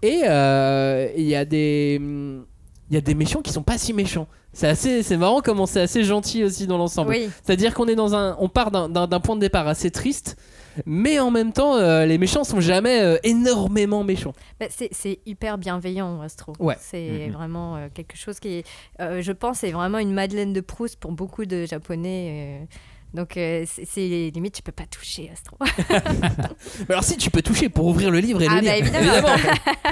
et 0.00 0.22
euh, 0.26 1.08
il 1.18 1.24
y 1.24 1.34
a 1.34 1.44
des, 1.44 1.98
hum, 2.00 2.46
il 2.90 2.94
y 2.94 2.96
a 2.98 3.00
des 3.00 3.14
méchants 3.14 3.40
qui 3.42 3.52
sont 3.52 3.62
pas 3.62 3.78
si 3.78 3.92
méchants. 3.92 4.26
C'est 4.52 4.68
assez, 4.68 5.02
c'est 5.02 5.16
marrant 5.16 5.40
comment 5.40 5.66
c'est 5.66 5.80
assez 5.80 6.04
gentil 6.04 6.44
aussi 6.44 6.66
dans 6.66 6.78
l'ensemble. 6.78 7.10
Oui. 7.10 7.28
C'est-à-dire 7.42 7.74
qu'on 7.74 7.86
est 7.88 7.96
dans 7.96 8.14
un, 8.14 8.36
on 8.38 8.48
part 8.48 8.70
d'un- 8.70 8.88
d'un 8.88 9.06
d'un 9.08 9.18
point 9.20 9.34
de 9.34 9.40
départ 9.40 9.66
assez 9.66 9.90
triste, 9.90 10.36
mais 10.86 11.18
en 11.18 11.30
même 11.32 11.52
temps 11.52 11.74
euh, 11.76 12.06
les 12.06 12.18
méchants 12.18 12.44
sont 12.44 12.60
jamais 12.60 13.00
euh, 13.00 13.16
énormément 13.24 14.04
méchants. 14.04 14.32
Bah, 14.60 14.66
c'est 14.70 14.90
c'est 14.92 15.18
hyper 15.26 15.58
bienveillant, 15.58 16.20
Astro. 16.20 16.52
Ouais. 16.60 16.76
C'est 16.78 17.26
Mhm. 17.28 17.32
vraiment 17.32 17.76
euh, 17.76 17.88
quelque 17.92 18.16
chose 18.16 18.38
qui 18.38 18.58
est, 18.58 18.66
euh, 19.00 19.22
je 19.22 19.32
pense, 19.32 19.64
est 19.64 19.72
vraiment 19.72 19.98
une 19.98 20.12
Madeleine 20.12 20.52
de 20.52 20.60
Proust 20.60 20.96
pour 21.00 21.10
beaucoup 21.12 21.46
de 21.46 21.66
Japonais. 21.66 22.68
Donc, 23.14 23.36
euh, 23.36 23.64
c'est 23.66 24.30
limite, 24.34 24.54
tu 24.54 24.62
peux 24.62 24.72
pas 24.72 24.86
toucher 24.90 25.30
Astro. 25.32 25.56
Mais 26.88 26.94
alors 26.94 27.04
si 27.04 27.16
tu 27.16 27.30
peux 27.30 27.42
toucher 27.42 27.68
pour 27.68 27.86
ouvrir 27.86 28.10
le 28.10 28.18
livre 28.18 28.42
et 28.42 28.46
Ah, 28.50 28.56
le 28.60 28.66
bah, 28.66 28.74
lire, 28.74 28.86
évidemment. 28.86 29.28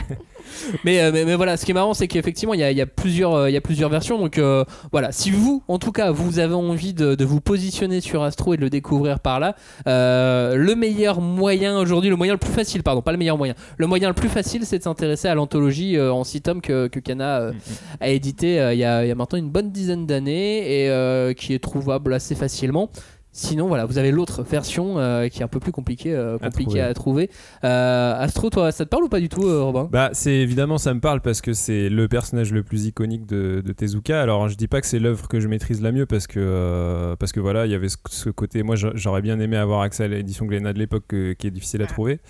mais, 0.84 1.00
euh, 1.00 1.10
mais, 1.12 1.24
mais 1.24 1.36
voilà, 1.36 1.56
ce 1.56 1.64
qui 1.64 1.70
est 1.70 1.74
marrant, 1.74 1.94
c'est 1.94 2.08
qu'effectivement, 2.08 2.54
il 2.54 2.60
y 2.60 2.64
a, 2.64 2.72
y 2.72 2.80
a 2.80 2.86
plusieurs, 2.86 3.34
euh, 3.34 3.50
il 3.50 3.52
y 3.52 3.56
a 3.56 3.60
plusieurs 3.60 3.90
versions. 3.90 4.18
Donc 4.18 4.38
euh, 4.38 4.64
voilà, 4.90 5.12
si 5.12 5.30
vous, 5.30 5.62
en 5.68 5.78
tout 5.78 5.92
cas, 5.92 6.10
vous 6.10 6.38
avez 6.38 6.54
envie 6.54 6.94
de, 6.94 7.14
de 7.14 7.24
vous 7.24 7.40
positionner 7.40 8.00
sur 8.00 8.22
Astro 8.22 8.54
et 8.54 8.56
de 8.56 8.62
le 8.62 8.70
découvrir 8.70 9.20
par 9.20 9.40
là, 9.40 9.54
euh, 9.86 10.56
le 10.56 10.74
meilleur 10.74 11.20
moyen 11.20 11.78
aujourd'hui, 11.78 12.10
le 12.10 12.16
moyen 12.16 12.32
le 12.32 12.38
plus 12.38 12.52
facile, 12.52 12.82
pardon, 12.82 13.02
pas 13.02 13.12
le 13.12 13.18
meilleur 13.18 13.38
moyen, 13.38 13.54
le 13.76 13.86
moyen 13.86 14.08
le 14.08 14.14
plus 14.14 14.28
facile, 14.28 14.66
c'est 14.66 14.78
de 14.78 14.82
s'intéresser 14.82 15.28
à 15.28 15.34
l'anthologie 15.34 15.96
euh, 15.96 16.12
en 16.12 16.24
6 16.24 16.40
tomes 16.42 16.60
que, 16.60 16.88
que 16.88 16.98
Kana 16.98 17.38
euh, 17.40 17.52
a 18.00 18.08
édité 18.08 18.60
euh, 18.60 18.74
il 18.74 18.80
y, 18.80 18.84
a, 18.84 19.04
il 19.04 19.08
y 19.08 19.12
a 19.12 19.14
maintenant 19.14 19.38
une 19.38 19.50
bonne 19.50 19.70
dizaine 19.70 20.06
d'années 20.06 20.82
et 20.82 20.90
euh, 20.90 21.32
qui 21.34 21.54
est 21.54 21.62
trouvable 21.62 22.12
assez 22.14 22.34
facilement. 22.34 22.90
Sinon, 23.34 23.66
voilà, 23.66 23.86
vous 23.86 23.96
avez 23.96 24.10
l'autre 24.10 24.42
version 24.42 24.98
euh, 24.98 25.28
qui 25.28 25.40
est 25.40 25.42
un 25.42 25.48
peu 25.48 25.58
plus 25.58 25.72
compliquée, 25.72 26.14
euh, 26.14 26.36
trouver. 26.50 26.80
à 26.82 26.92
trouver. 26.92 27.30
Euh, 27.64 28.14
Astro, 28.18 28.50
toi, 28.50 28.70
ça 28.72 28.84
te 28.84 28.90
parle 28.90 29.04
ou 29.04 29.08
pas 29.08 29.20
du 29.20 29.30
tout, 29.30 29.46
euh, 29.48 29.62
Robin? 29.62 29.88
Bah, 29.90 30.10
c'est 30.12 30.34
évidemment, 30.34 30.76
ça 30.76 30.92
me 30.92 31.00
parle 31.00 31.22
parce 31.22 31.40
que 31.40 31.54
c'est 31.54 31.88
le 31.88 32.08
personnage 32.08 32.52
le 32.52 32.62
plus 32.62 32.84
iconique 32.84 33.24
de, 33.24 33.62
de 33.64 33.72
Tezuka. 33.72 34.20
Alors, 34.20 34.48
je 34.50 34.56
dis 34.56 34.68
pas 34.68 34.82
que 34.82 34.86
c'est 34.86 34.98
l'œuvre 34.98 35.28
que 35.28 35.40
je 35.40 35.48
maîtrise 35.48 35.80
la 35.80 35.92
mieux 35.92 36.04
parce 36.04 36.26
que, 36.26 36.40
euh, 36.40 37.16
parce 37.16 37.32
que 37.32 37.40
voilà, 37.40 37.64
il 37.64 37.72
y 37.72 37.74
avait 37.74 37.88
ce, 37.88 37.96
ce 38.10 38.28
côté. 38.28 38.62
Moi, 38.62 38.76
j'a- 38.76 38.92
j'aurais 38.94 39.22
bien 39.22 39.40
aimé 39.40 39.56
avoir 39.56 39.80
accès 39.80 40.04
à 40.04 40.08
l'édition 40.08 40.44
Glénat 40.44 40.74
de 40.74 40.78
l'époque 40.78 41.04
que- 41.08 41.32
qui 41.32 41.46
est 41.46 41.50
difficile 41.50 41.80
à 41.80 41.86
trouver. 41.86 42.20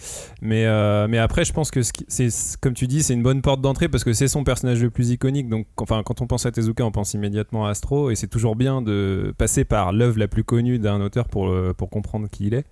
Mais, 0.41 0.67
euh, 0.67 1.09
mais 1.09 1.19
après, 1.19 1.45
je 1.45 1.53
pense 1.53 1.73
que 1.73 1.81
c'est, 1.83 2.29
comme 2.61 2.75
tu 2.75 2.87
dis, 2.87 3.03
c'est 3.03 3.15
une 3.15 3.25
bonne 3.25 3.43
porte 3.43 3.61
d'entrée 3.61 3.89
parce 3.89 4.05
que 4.05 4.13
c'est 4.13 4.29
son 4.29 4.45
personnage 4.45 4.81
le 4.81 4.91
plus 4.91 5.11
iconique. 5.11 5.49
Donc, 5.49 5.67
enfin, 5.79 6.03
quand 6.05 6.21
on 6.23 6.29
pense 6.29 6.47
à 6.47 6.53
Tezuka, 6.53 6.85
on 6.85 6.93
pense 6.93 7.13
immédiatement 7.15 7.67
à 7.67 7.71
Astro 7.71 8.11
et 8.13 8.15
c'est 8.15 8.29
toujours 8.29 8.55
bien 8.55 8.83
de 8.83 9.35
passer 9.37 9.65
par 9.65 9.93
l'œuvre 9.93 10.19
la 10.21 10.29
plus 10.29 10.45
connue 10.45 10.79
d'un 10.79 10.92
auteur 11.01 11.29
pour, 11.29 11.49
le- 11.49 11.73
pour 11.73 11.91
comprendre 11.91 12.29
qui 12.31 12.47
il 12.47 12.55
est. 12.55 12.65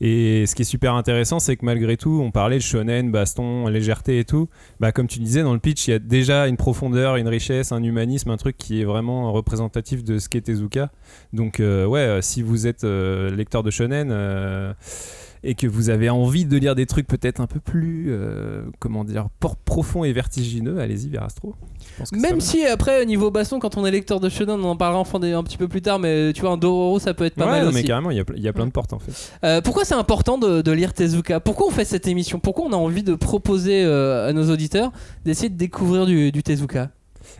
Et 0.00 0.46
ce 0.46 0.54
qui 0.54 0.62
est 0.62 0.64
super 0.64 0.94
intéressant, 0.94 1.38
c'est 1.38 1.56
que 1.56 1.64
malgré 1.64 1.96
tout, 1.96 2.20
on 2.22 2.30
parlait 2.30 2.56
de 2.56 2.62
shonen, 2.62 3.10
baston, 3.10 3.66
légèreté 3.68 4.18
et 4.18 4.24
tout. 4.24 4.48
Bah, 4.80 4.92
comme 4.92 5.06
tu 5.06 5.18
disais 5.20 5.42
dans 5.42 5.52
le 5.52 5.58
pitch, 5.58 5.88
il 5.88 5.90
y 5.90 5.94
a 5.94 5.98
déjà 5.98 6.48
une 6.48 6.56
profondeur, 6.56 7.16
une 7.16 7.28
richesse, 7.28 7.72
un 7.72 7.82
humanisme, 7.82 8.30
un 8.30 8.36
truc 8.36 8.56
qui 8.56 8.80
est 8.80 8.84
vraiment 8.84 9.32
représentatif 9.32 10.02
de 10.04 10.18
ce 10.18 10.28
qu'est 10.28 10.40
Tezuka. 10.40 10.90
Donc, 11.32 11.60
euh, 11.60 11.84
ouais, 11.86 12.00
euh, 12.00 12.20
si 12.22 12.42
vous 12.42 12.66
êtes 12.66 12.84
euh, 12.84 13.30
lecteur 13.34 13.62
de 13.62 13.70
shonen 13.70 14.08
euh, 14.10 14.72
et 15.42 15.54
que 15.54 15.66
vous 15.66 15.88
avez 15.90 16.10
envie 16.10 16.44
de 16.44 16.56
lire 16.56 16.74
des 16.74 16.86
trucs 16.86 17.06
peut-être 17.06 17.40
un 17.40 17.46
peu 17.46 17.60
plus, 17.60 18.06
euh, 18.10 18.62
comment 18.78 19.04
dire, 19.04 19.28
profonds 19.64 20.04
et 20.04 20.12
vertigineux, 20.12 20.78
allez-y 20.80 21.08
vers 21.08 21.24
Astro. 21.24 21.54
Même 22.12 22.40
si 22.40 22.64
après, 22.66 23.00
au 23.02 23.04
niveau 23.06 23.30
baston, 23.30 23.58
quand 23.58 23.76
on 23.76 23.86
est 23.86 23.90
lecteur 23.90 24.20
de 24.20 24.28
shonen, 24.28 24.60
on 24.60 24.64
en 24.70 24.76
parlera 24.76 25.00
enfin 25.00 25.20
un 25.22 25.42
petit 25.42 25.56
peu 25.56 25.68
plus 25.68 25.82
tard, 25.82 25.98
mais 25.98 26.32
tu 26.34 26.42
vois, 26.42 26.50
un 26.50 26.56
Dororo, 26.56 26.98
ça 26.98 27.14
peut 27.14 27.24
être 27.24 27.34
pas 27.36 27.46
Ouais, 27.46 27.50
mal 27.52 27.62
non, 27.62 27.68
aussi. 27.68 27.76
mais 27.76 27.84
carrément, 27.84 28.10
il 28.10 28.16
y 28.16 28.20
a, 28.20 28.24
ple- 28.24 28.34
il 28.36 28.42
y 28.42 28.48
a 28.48 28.52
plein 28.52 28.66
de 28.66 28.70
portes 28.72 28.92
en 28.92 28.98
fait. 28.98 29.32
Euh, 29.44 29.60
pourquoi 29.60 29.84
c'est 29.84 29.94
important 29.94 30.36
de, 30.38 30.60
de 30.62 30.72
lire 30.72 30.92
Tezuka? 30.92 31.40
Pourquoi 31.40 31.66
on 31.68 31.70
fait 31.70 31.84
cette 31.84 32.06
émission? 32.06 32.38
Pourquoi 32.38 32.66
on 32.66 32.72
a 32.72 32.76
envie 32.76 33.02
de 33.02 33.14
proposer 33.14 33.82
euh, 33.84 34.28
à 34.28 34.32
nos 34.32 34.50
auditeurs 34.50 34.92
d'essayer 35.24 35.48
de 35.48 35.56
découvrir 35.56 36.06
du, 36.06 36.32
du 36.32 36.42
Tezuka? 36.42 36.90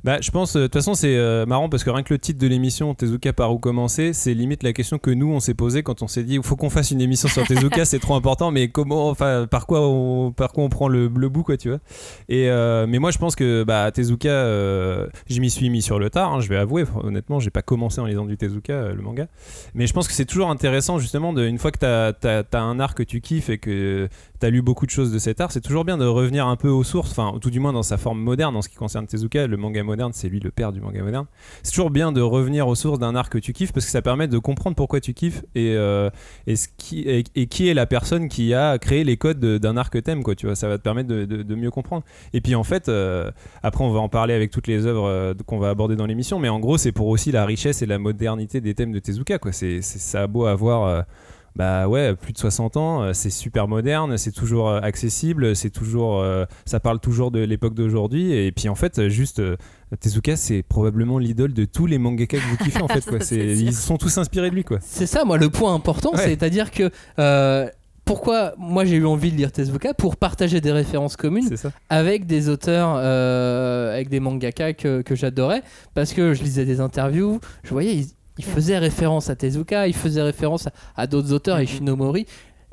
Bah, 0.05 0.19
je 0.21 0.31
pense, 0.31 0.57
euh, 0.57 0.61
de 0.61 0.65
toute 0.67 0.75
façon, 0.75 0.95
c'est 0.95 1.17
euh, 1.17 1.45
marrant 1.47 1.69
parce 1.69 1.85
que 1.85 1.91
rien 1.91 2.03
que 2.03 2.15
le 2.15 2.19
titre 2.19 2.39
de 2.39 2.47
l'émission, 2.47 2.95
Tezuka 2.95 3.33
par 3.33 3.53
où 3.53 3.59
commencer, 3.59 4.13
c'est 4.13 4.33
limite 4.35 4.63
la 4.63 4.73
question 4.73 4.99
que 4.99 5.11
nous 5.11 5.31
on 5.31 5.41
s'est 5.41 5.55
posé 5.55 5.83
quand 5.83 6.03
on 6.03 6.09
s'est 6.09 6.25
dit 6.25 6.37
il 6.37 6.43
faut 6.43 6.57
qu'on 6.57 6.71
fasse 6.71 6.91
une 6.91 7.01
émission 7.01 7.29
sur 7.29 7.47
Tezuka, 7.47 7.85
c'est 7.85 7.99
trop 7.99 8.15
important, 8.15 8.51
mais 8.51 8.69
comment, 8.69 9.09
enfin, 9.11 9.47
par 9.51 9.67
quoi 9.67 9.87
on, 9.87 10.33
par 10.33 10.53
quoi 10.53 10.65
on 10.65 10.69
prend 10.69 10.89
le, 10.89 11.09
le 11.15 11.29
bout, 11.29 11.43
quoi, 11.43 11.57
tu 11.57 11.69
vois. 11.69 11.81
Et, 12.29 12.49
euh, 12.49 12.87
mais 12.89 12.99
moi 12.99 13.11
je 13.11 13.19
pense 13.19 13.37
que 13.37 13.63
bah, 13.65 13.91
Tezuka, 13.93 14.29
euh, 14.29 15.07
je 15.29 15.41
m'y 15.41 15.51
suis 15.51 15.69
mis 15.69 15.83
sur 15.83 15.99
le 15.99 16.09
tard, 16.09 16.33
hein, 16.33 16.41
je 16.41 16.49
vais 16.49 16.57
avouer, 16.57 16.85
honnêtement, 17.03 17.39
j'ai 17.39 17.51
pas 17.51 17.63
commencé 17.63 18.01
en 18.01 18.07
lisant 18.07 18.25
du 18.25 18.37
Tezuka, 18.37 18.93
le 18.93 19.03
manga, 19.03 19.27
mais 19.75 19.87
je 19.87 19.93
pense 19.93 20.09
que 20.09 20.15
c'est 20.15 20.25
toujours 20.25 20.51
intéressant 20.51 20.99
justement, 20.99 21.33
de, 21.33 21.45
une 21.47 21.59
fois 21.59 21.71
que 21.71 21.79
t'as 21.79 22.43
as, 22.53 22.59
un 22.59 22.81
art 22.81 22.95
que 22.95 23.03
tu 23.03 23.21
kiffes 23.21 23.51
et 23.51 23.59
que 23.59 24.09
t'as 24.39 24.51
lu 24.51 24.63
beaucoup 24.63 24.87
de 24.87 24.91
choses 24.91 25.13
de 25.13 25.19
cet 25.19 25.41
art, 25.41 25.53
c'est 25.53 25.61
toujours 25.61 25.85
bien 25.85 25.99
de 25.99 26.07
revenir 26.07 26.47
un 26.47 26.57
peu 26.57 26.69
aux 26.69 26.85
sources, 26.85 27.11
enfin, 27.11 27.39
tout 27.41 27.51
du 27.51 27.61
moins 27.61 27.73
dans 27.73 27.83
sa 27.83 27.99
forme 27.99 28.21
moderne 28.21 28.57
en 28.57 28.63
ce 28.63 28.69
qui 28.69 28.77
concerne 28.77 29.07
Tezuka, 29.07 29.47
le 29.47 29.57
manga 29.57 29.83
moderne, 29.83 29.90
c'est 30.13 30.29
lui 30.29 30.41
le 30.41 30.51
père 30.51 30.73
du 30.73 30.81
manga 30.81 31.03
moderne. 31.03 31.27
C'est 31.63 31.73
toujours 31.73 31.91
bien 31.91 32.13
de 32.13 32.21
revenir 32.21 32.69
aux 32.69 32.75
sources 32.75 32.99
d'un 32.99 33.15
art 33.15 33.31
que 33.31 33.39
tu 33.39 33.53
kiffes 33.53 33.73
parce 33.73 33.87
que 33.87 33.93
ça 33.93 34.03
permet 34.03 34.29
de 34.29 34.39
comprendre 34.39 34.77
pourquoi 34.77 35.01
tu 35.01 35.15
kiffes 35.15 35.43
et, 35.55 35.75
euh, 35.77 36.11
et, 36.47 36.55
qui, 36.77 37.01
et, 37.01 37.47
qui 37.47 37.69
est 37.69 37.75
la 37.75 37.87
personne 37.87 38.29
qui 38.29 38.55
a 38.55 38.79
créé 38.79 39.05
les 39.05 39.17
codes 39.17 39.39
de- 39.39 39.59
d'un 39.59 39.77
art 39.77 39.91
que 39.91 39.99
t'aimes, 39.99 40.23
quoi, 40.23 40.35
tu 40.35 40.47
vois, 40.47 40.55
ça 40.57 40.69
va 40.69 40.79
te 40.79 40.83
permettre 40.83 41.09
de, 41.09 41.55
mieux 41.55 41.71
comprendre. 41.71 42.05
Et 42.33 42.41
puis 42.41 42.55
en 42.55 42.65
fait, 42.65 42.89
euh, 42.89 43.31
après 43.63 43.85
on 43.85 43.91
va 43.91 44.01
en 44.01 44.09
parler 44.09 44.35
avec 44.35 44.51
toutes 44.51 44.67
les 44.67 44.87
œuvres 44.87 45.07
euh, 45.07 45.35
qu'on 45.47 45.59
va 45.59 45.71
aborder 45.71 45.97
dans 45.97 46.07
l'émission, 46.07 46.39
mais 46.39 46.49
en 46.49 46.61
gros 46.61 46.79
c'est 46.79 46.93
pour 46.93 47.09
aussi 47.09 47.33
la 47.33 47.45
richesse 47.45 47.83
et 47.83 47.87
la 47.87 47.99
modernité 47.99 48.61
des 48.61 48.75
thèmes 48.75 48.93
de 48.93 48.99
Tezuka, 48.99 49.39
quoi. 49.39 49.53
C'est, 49.53 49.83
ça 49.83 50.23
a 50.23 50.27
beau 50.27 50.47
avoir... 50.47 51.05
bah 51.57 51.89
ouais, 51.89 52.15
plus 52.15 52.33
de 52.33 52.39
60 52.39 52.77
ans, 52.77 53.13
c'est 53.13 53.31
super 53.31 53.67
moderne, 53.67 54.17
c'est 54.17 54.33
toujours 54.33 54.71
accessible, 54.71 55.57
c'est 55.57 55.71
toujours, 55.71 56.25
ça 56.65 56.79
parle 56.81 57.01
toujours 57.01 57.31
de 57.31 57.41
l'époque 57.41 57.75
d'aujourd'hui. 57.75 58.33
Et 58.33 58.53
puis 58.53 58.69
en 58.69 58.77
fait, 58.77 59.09
juste 59.09 59.43
Tezuka, 59.97 60.37
c'est 60.37 60.63
probablement 60.63 61.19
l'idole 61.19 61.53
de 61.53 61.65
tous 61.65 61.87
les 61.87 61.99
mangaka 61.99 62.37
que 62.39 62.43
vous 62.43 62.57
kiffez 62.57 62.83
en 62.83 62.89
fait. 62.89 63.05
Quoi. 63.09 63.19
C'est 63.21 63.37
ils 63.57 63.73
sont 63.75 63.97
tous 63.97 64.17
inspirés 64.19 64.51
de 64.51 64.55
lui 64.55 64.65
quoi. 64.65 64.79
C'est 64.83 65.07
ça, 65.07 65.25
moi, 65.25 65.37
le 65.39 65.51
point 65.51 65.75
important, 65.75 66.13
Ouais. 66.13 66.25
c'est-à-dire 66.25 66.71
que. 66.71 66.91
euh, 67.19 67.69
pourquoi 68.07 68.55
moi 68.59 68.85
j'ai 68.85 68.97
eu 68.97 69.07
envie 69.07 69.31
de 69.31 69.37
lire 69.37 69.53
Tezuka 69.53 69.95
pour 69.95 70.17
partager 70.17 70.61
des 70.61 70.73
références 70.73 71.15
communes 71.17 71.49
avec 71.91 72.27
des 72.27 72.49
auteurs, 72.49 72.95
euh, 72.97 73.93
avec 73.95 74.09
des 74.09 74.19
mangaka 74.19 74.73
que, 74.73 75.03
que 75.03 75.15
j'adorais, 75.15 75.63
parce 75.95 76.13
que 76.13 76.35
je 76.35 76.43
lisais 76.43 76.65
des 76.65 76.81
interviews, 76.81 77.39
je 77.63 77.71
voyais, 77.71 77.95
ils, 77.95 78.07
ils 78.39 78.45
faisaient 78.45 78.79
référence 78.79 79.31
à 79.31 79.37
Tezuka, 79.37 79.87
ils 79.87 79.95
faisaient 79.95 80.23
référence 80.23 80.67
à, 80.67 80.73
à 80.97 81.07
d'autres 81.07 81.33
auteurs, 81.33 81.61
et 81.61 81.67
Shinomori, 81.67 82.27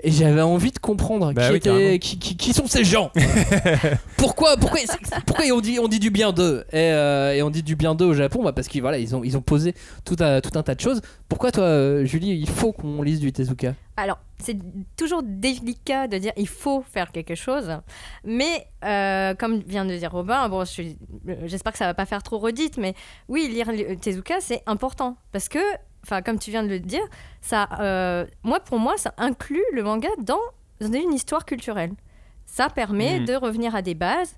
et 0.03 0.11
j'avais 0.11 0.41
envie 0.41 0.71
de 0.71 0.79
comprendre 0.79 1.33
Bah 1.33 1.45
qui, 1.45 1.51
oui, 1.51 1.57
étaient- 1.57 1.69
carrément. 1.69 1.97
qui, 1.97 2.19
qui- 2.19 2.37
qui 2.37 2.53
sont 2.53 2.67
ces 2.67 2.83
gens. 2.83 3.11
pourquoi, 4.17 4.57
pourquoi, 4.57 4.79
pourquoi 5.25 5.45
on 5.53 5.61
dit, 5.61 5.79
on 5.79 5.87
dit 5.87 5.99
du 5.99 6.09
bien 6.09 6.31
d'eux? 6.31 6.65
Et, 6.71 6.77
euh, 6.91 7.33
et 7.33 7.41
on 7.41 7.49
dit 7.49 7.63
du 7.63 7.75
bien 7.75 7.95
d'eux 7.95 8.05
au 8.05 8.13
Japon 8.13 8.43
bah 8.43 8.53
Parce 8.53 8.67
qu'ils 8.67 8.81
voilà, 8.81 8.97
ils 8.97 9.15
ont, 9.15 9.23
ils 9.23 9.37
ont 9.37 9.41
posé 9.41 9.73
tout 10.05 10.15
un, 10.19 10.41
tout 10.41 10.57
un 10.57 10.63
tas 10.63 10.75
de 10.75 10.79
choses. 10.81 11.01
Pourquoi 11.29 11.51
toi, 11.51 11.63
euh, 11.63 12.05
Julie, 12.05 12.29
il 12.37 12.49
faut 12.49 12.71
qu'on 12.71 13.01
lise 13.01 13.19
du 13.19 13.31
Tezuka? 13.31 13.73
Alors, 13.99 14.19
c'est 14.39 14.57
toujours 14.95 15.23
délicat 15.23 16.07
de 16.07 16.17
dire 16.19 16.31
il 16.37 16.47
faut 16.47 16.83
faire 16.93 17.11
quelque 17.11 17.33
chose, 17.33 17.71
mais 18.23 18.67
euh, 18.85 19.33
comme 19.33 19.59
vient 19.67 19.85
de 19.85 19.95
dire 19.97 20.11
Robin, 20.11 20.47
bon, 20.49 20.63
je 20.65 20.69
suis- 20.69 20.97
j'espère 21.45 21.71
que 21.71 21.79
ça 21.79 21.85
va 21.87 21.95
pas 21.95 22.05
faire 22.05 22.21
trop 22.21 22.37
redite, 22.37 22.77
mais 22.77 22.93
oui, 23.27 23.47
lire 23.51 23.67
Tezuka 23.99 24.35
c'est 24.39 24.61
important 24.67 25.17
parce 25.31 25.49
que, 25.49 25.57
enfin, 26.07 26.21
comme 26.21 26.39
tu 26.39 26.51
viens 26.51 26.63
de 26.63 26.69
le 26.69 26.79
dire, 26.79 27.03
ça, 27.41 27.67
euh, 27.79 28.25
moi 28.43 28.59
pour 28.59 28.79
moi, 28.79 28.97
ça 28.97 29.13
inclut 29.17 29.63
le 29.73 29.83
manga 29.83 30.09
dans 30.19 30.39
une 30.79 31.13
histoire 31.13 31.45
culturelle. 31.45 31.91
Ça 32.45 32.69
permet 32.69 33.19
Mhm. 33.19 33.25
de 33.25 33.35
revenir 33.35 33.75
à 33.75 33.81
des 33.81 33.93
bases 33.95 34.35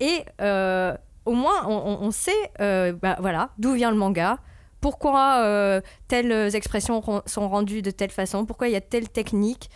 et 0.00 0.24
euh, 0.40 0.96
au 1.26 1.32
moins 1.32 1.66
on, 1.68 2.10
sait, 2.10 2.32
euh, 2.60 2.92
bah, 2.92 3.16
voilà, 3.20 3.50
d'où 3.58 3.72
vient 3.74 3.90
le 3.90 3.96
manga. 3.96 4.38
Pourquoi 4.80 5.80
telles 6.08 6.56
expressions 6.56 7.02
sont 7.26 7.48
rendues 7.48 7.82
de 7.82 7.90
telle 7.92 8.10
façon, 8.10 8.44
pourquoi 8.46 8.68
il 8.68 8.72
y 8.72 8.76
a 8.76 8.80
telle 8.80 9.08
technique. 9.08 9.70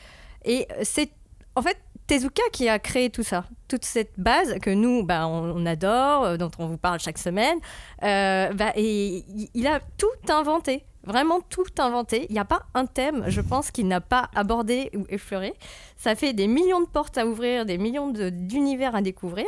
Et 0.44 0.66
c'est 0.82 1.10
en 1.54 1.62
fait 1.62 1.78
Tezuka 2.08 2.42
qui 2.52 2.68
a 2.68 2.78
créé 2.78 3.10
tout 3.10 3.22
ça, 3.24 3.44
toute 3.68 3.84
cette 3.84 4.12
base 4.18 4.58
que 4.60 4.70
nous, 4.70 5.04
bah, 5.04 5.26
on, 5.26 5.56
on 5.56 5.66
adore, 5.66 6.38
dont 6.38 6.50
on 6.58 6.66
vous 6.66 6.76
parle 6.78 7.00
chaque 7.00 7.18
semaine. 7.18 7.58
Euh, 8.04 8.52
bah, 8.52 8.72
et 8.76 9.24
il 9.54 9.66
a 9.66 9.80
tout 9.98 10.06
inventé, 10.32 10.84
vraiment 11.06 11.40
tout 11.48 11.64
inventé. 11.78 12.26
Il 12.28 12.32
n'y 12.32 12.38
a 12.38 12.44
pas 12.44 12.62
un 12.74 12.86
thème, 12.86 13.24
je 13.28 13.40
pense, 13.40 13.70
qu'il 13.70 13.86
n'a 13.88 14.00
pas 14.00 14.28
abordé 14.34 14.90
ou 14.94 15.04
effleuré. 15.08 15.54
Ça 15.96 16.14
fait 16.14 16.32
des 16.32 16.46
millions 16.46 16.80
de 16.80 16.86
portes 16.86 17.16
à 17.18 17.26
ouvrir, 17.26 17.64
des 17.64 17.78
millions 17.78 18.10
de- 18.10 18.30
d'univers 18.30 18.94
à 18.94 19.02
découvrir. 19.02 19.46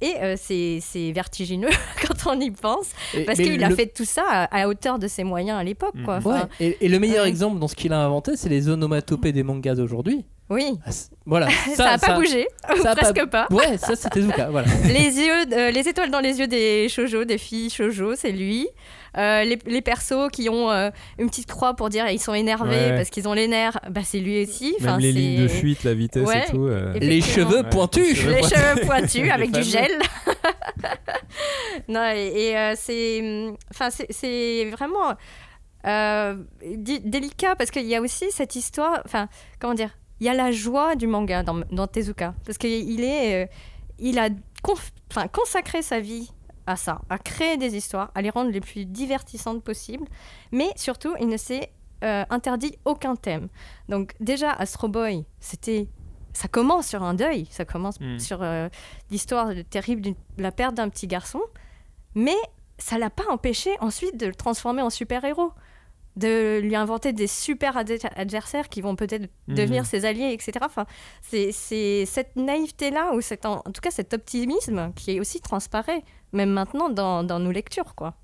Et 0.00 0.14
euh, 0.22 0.34
c'est 0.36 1.12
vertigineux 1.12 1.68
quand 2.06 2.30
on 2.32 2.40
y 2.40 2.50
pense, 2.50 2.90
Et- 3.14 3.24
parce 3.24 3.38
qu'il 3.38 3.62
a 3.62 3.70
fait 3.70 3.86
tout 3.86 4.04
ça 4.04 4.24
à, 4.28 4.62
à 4.62 4.68
hauteur 4.68 4.98
de 4.98 5.06
ses 5.08 5.24
moyens 5.24 5.58
à 5.58 5.64
l'époque. 5.64 5.94
Ouais, 6.06 6.18
et, 6.60 6.76
et 6.84 6.88
le 6.88 6.98
meilleur 6.98 7.22
ouais. 7.24 7.28
exemple 7.28 7.58
dans 7.58 7.68
ce 7.68 7.74
qu'il 7.76 7.92
a 7.92 8.00
inventé, 8.04 8.36
c'est 8.36 8.48
les 8.48 8.68
onomatopées 8.68 9.32
des 9.32 9.42
mangas 9.42 9.76
d'aujourd'hui. 9.76 10.24
Oui, 10.50 10.76
Ah, 10.84 10.90
Voilà, 11.24 11.48
ça 11.74 11.84
n'a 11.84 11.98
pas 11.98 12.16
bougé, 12.18 12.46
ça 12.82 12.94
presque 12.94 13.24
pas. 13.26 13.46
Ouais, 13.50 13.78
ça 13.78 13.96
c'était 13.96 14.20
Tezuka, 14.20 14.50
voilà. 14.50 14.68
les 14.84 15.16
yeux, 15.18 15.52
euh, 15.56 15.70
les 15.70 15.88
étoiles 15.88 16.10
dans 16.10 16.20
les 16.20 16.38
yeux 16.38 16.48
des 16.48 16.88
shoujo, 16.90 17.24
des 17.24 17.38
filles 17.38 17.70
shoujo, 17.70 18.14
c'est 18.14 18.32
lui. 18.32 18.66
Euh, 19.16 19.44
les, 19.44 19.58
les 19.66 19.80
persos 19.80 20.28
qui 20.32 20.48
ont 20.48 20.70
euh, 20.72 20.90
une 21.18 21.28
petite 21.28 21.46
croix 21.46 21.74
pour 21.74 21.88
dire 21.88 22.08
ils 22.10 22.18
sont 22.20 22.34
énervés 22.34 22.70
Ouais. 22.90 22.96
parce 22.96 23.10
qu'ils 23.10 23.28
ont 23.28 23.32
les 23.32 23.46
nerfs, 23.46 23.78
bah 23.88 24.00
c'est 24.04 24.18
lui 24.18 24.42
aussi. 24.42 24.74
Même 24.80 24.98
les 24.98 25.12
c'est- 25.12 25.18
lignes 25.18 25.42
de 25.42 25.48
fuite, 25.48 25.84
la 25.84 25.94
vitesse 25.94 26.26
Ouais. 26.26 26.42
et 26.46 26.50
tout. 26.50 26.66
euh, 26.66 26.92
Les 26.98 27.20
cheveux 27.20 27.62
pointus. 27.62 28.08
les 28.08 28.14
cheveux 28.16 28.32
les 28.32 28.38
pointus. 28.40 28.58
cheveux 28.58 28.80
pointus 28.86 29.30
avec 29.30 29.52
du 29.52 29.62
gel. 29.62 29.92
non, 31.88 32.04
et, 32.14 32.32
et, 32.50 32.56
euh, 32.58 32.74
c'est, 32.76 33.52
enfin, 33.70 33.90
c'est, 33.90 34.06
c'est 34.10 34.70
vraiment 34.70 35.14
euh, 35.86 36.36
délicat 37.04 37.56
parce 37.56 37.70
qu'il 37.70 37.86
y 37.86 37.94
a 37.94 38.00
aussi 38.00 38.26
cette 38.30 38.56
histoire, 38.56 39.00
enfin, 39.04 39.28
comment 39.60 39.74
dire, 39.74 39.90
il 40.20 40.26
y 40.26 40.28
a 40.30 40.34
la 40.34 40.50
joie 40.52 40.94
du 40.96 41.06
manga 41.06 41.42
dans, 41.42 41.60
dans 41.70 41.86
Tezuka 41.86 42.34
parce 42.46 42.58
qu'il 42.58 43.04
est, 43.04 43.44
euh, 43.44 43.46
il 43.98 44.18
a 44.18 44.28
enfin, 45.10 45.28
consacré 45.28 45.82
sa 45.82 46.00
vie 46.00 46.30
à 46.66 46.76
ça, 46.76 47.00
à 47.10 47.18
créer 47.18 47.56
des 47.56 47.76
histoires, 47.76 48.10
à 48.14 48.22
les 48.22 48.30
rendre 48.30 48.50
les 48.50 48.60
plus 48.60 48.84
divertissantes 48.86 49.62
possibles, 49.62 50.06
mais 50.52 50.68
surtout, 50.76 51.14
il 51.20 51.28
ne 51.28 51.36
s'est 51.36 51.70
euh, 52.02 52.24
interdit 52.30 52.76
aucun 52.84 53.16
thème. 53.16 53.48
Donc 53.88 54.14
déjà, 54.20 54.50
Astro 54.50 54.88
Boy, 54.88 55.24
c'était 55.40 55.88
ça 56.32 56.48
commence 56.48 56.88
sur 56.88 57.02
un 57.02 57.14
deuil, 57.14 57.46
ça 57.50 57.64
commence 57.64 58.00
Mm. 58.00 58.18
sur 58.18 58.42
euh, 58.42 58.68
l'histoire 59.10 59.50
terrible 59.70 60.00
de 60.02 60.14
la 60.38 60.50
perte 60.52 60.74
d'un 60.74 60.88
petit 60.88 61.06
garçon, 61.06 61.40
mais 62.14 62.34
ça 62.78 62.98
l'a 62.98 63.08
pas 63.10 63.22
empêché 63.30 63.70
ensuite 63.80 64.16
de 64.18 64.26
le 64.26 64.34
transformer 64.34 64.82
en 64.82 64.90
super-héros, 64.90 65.52
de 66.16 66.60
lui 66.62 66.76
inventer 66.76 67.12
des 67.12 67.26
super 67.28 67.76
ad- 67.76 67.90
adversaires 68.16 68.68
qui 68.68 68.80
vont 68.80 68.96
peut-être 68.96 69.28
Mhm. 69.48 69.54
devenir 69.54 69.86
ses 69.86 70.04
alliés, 70.04 70.32
etc. 70.32 70.52
Enfin, 70.62 70.86
c'est 71.22 72.04
cette 72.06 72.36
naïveté-là, 72.36 73.12
ou 73.14 73.20
en, 73.46 73.52
en 73.64 73.70
tout 73.72 73.80
cas 73.80 73.90
cet 73.90 74.12
optimisme 74.14 74.92
qui 74.94 75.18
aussi 75.20 75.40
transparaît, 75.40 76.02
même 76.34 76.50
maintenant 76.50 76.90
dans, 76.90 77.22
dans 77.24 77.38
nos 77.38 77.50
lectures, 77.50 77.94
quoi. 77.94 78.14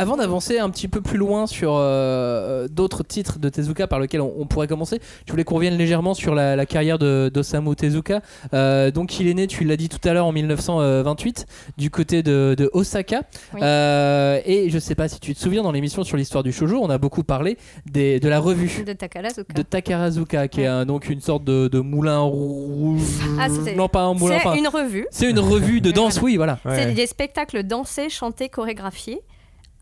Avant 0.00 0.16
d'avancer 0.16 0.58
un 0.58 0.70
petit 0.70 0.88
peu 0.88 1.02
plus 1.02 1.18
loin 1.18 1.46
sur 1.46 1.74
euh, 1.76 2.68
d'autres 2.68 3.02
titres 3.02 3.38
de 3.38 3.50
Tezuka 3.50 3.86
par 3.86 4.00
lesquels 4.00 4.22
on, 4.22 4.32
on 4.38 4.46
pourrait 4.46 4.66
commencer, 4.66 4.98
je 5.26 5.30
voulais 5.30 5.44
qu'on 5.44 5.56
revienne 5.56 5.76
légèrement 5.76 6.14
sur 6.14 6.34
la, 6.34 6.56
la 6.56 6.64
carrière 6.64 6.98
de- 6.98 7.30
d'Osamu 7.32 7.76
Tezuka. 7.76 8.22
Euh, 8.54 8.90
donc 8.90 9.20
il 9.20 9.28
est 9.28 9.34
né, 9.34 9.46
tu 9.46 9.64
l'as 9.64 9.76
dit 9.76 9.90
tout 9.90 9.98
à 10.08 10.14
l'heure, 10.14 10.24
en 10.24 10.32
1928, 10.32 11.44
du 11.76 11.90
côté 11.90 12.22
de, 12.22 12.54
de 12.56 12.70
Osaka. 12.72 13.24
Oui. 13.52 13.60
Euh, 13.62 14.40
et 14.46 14.70
je 14.70 14.78
sais 14.78 14.94
pas 14.94 15.06
si 15.06 15.20
tu 15.20 15.34
te 15.34 15.38
souviens, 15.38 15.62
dans 15.62 15.72
l'émission 15.72 16.02
sur 16.02 16.16
l'histoire 16.16 16.42
du 16.44 16.52
shoujo, 16.52 16.78
on 16.80 16.88
a 16.88 16.96
beaucoup 16.96 17.22
parlé 17.22 17.58
des, 17.84 18.20
de 18.20 18.28
la 18.30 18.40
revue. 18.40 18.82
De 18.86 18.94
Takarazuka. 18.94 19.52
De 19.52 19.62
Takarazuka, 19.62 20.48
qui 20.48 20.62
est 20.62 20.66
un- 20.66 20.86
donc 20.86 21.10
une 21.10 21.20
sorte 21.20 21.44
de, 21.44 21.68
de 21.68 21.78
moulin 21.80 22.20
rouge. 22.20 23.02
Ah, 23.38 23.48
c'est- 23.50 23.74
non, 23.74 23.88
pas 23.88 24.00
un 24.04 24.14
moulin. 24.14 24.38
C'est 24.40 24.46
enfin, 24.48 24.56
une 24.56 24.68
revue. 24.68 25.06
C'est 25.10 25.28
une 25.28 25.40
revue 25.40 25.82
de 25.82 25.90
danse, 25.90 26.22
oui, 26.22 26.36
voilà. 26.36 26.58
ouais. 26.64 26.76
C'est 26.84 26.92
des 26.94 27.06
spectacles 27.06 27.64
dansés, 27.64 28.08
chantés, 28.08 28.48
chorégraphiés, 28.48 29.20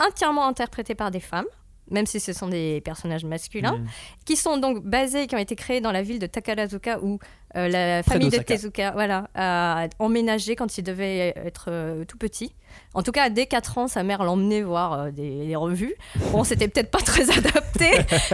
entièrement 0.01 0.47
interprétés 0.47 0.95
par 0.95 1.11
des 1.11 1.21
femmes, 1.21 1.47
même 1.91 2.05
si 2.07 2.21
ce 2.21 2.33
sont 2.35 2.49
des 2.49 2.81
personnages 2.83 3.25
masculins, 3.25 3.79
Mm. 3.79 3.87
qui 4.27 4.37
sont 4.37 4.59
donc 4.59 4.85
basés, 4.85 5.27
qui 5.27 5.35
ont 5.35 5.39
été 5.39 5.57
créés 5.57 5.81
dans 5.81 5.91
la 5.93 6.03
ville 6.03 6.19
de 6.19 6.27
Takarazuka 6.27 6.99
où 7.03 7.19
euh, 7.57 7.67
la 7.69 8.03
Près 8.03 8.15
famille 8.17 8.29
de. 8.29 8.37
Tezuka 8.37 8.91
voilà, 8.91 9.29
a 9.35 9.87
emménagé 9.99 10.55
quand 10.55 10.77
il 10.77 10.83
devait 10.83 11.33
être 11.37 11.67
euh, 11.69 12.05
tout 12.05 12.19
petit. 12.19 12.55
En 12.93 13.03
tout 13.03 13.11
cas, 13.13 13.31
dès 13.31 13.47
4 13.47 13.79
ans, 13.79 13.89
sa 13.89 14.03
mère 14.03 14.23
l'emmenait 14.23 14.61
voir 14.61 14.93
euh, 14.93 15.11
des, 15.11 15.47
des 15.47 15.57
revues. 15.57 15.95
Bon, 16.31 16.45
c'était 16.45 16.69
peut-être 16.69 16.91
pas 16.91 16.99
très 17.01 17.31
adapté, 17.39 17.89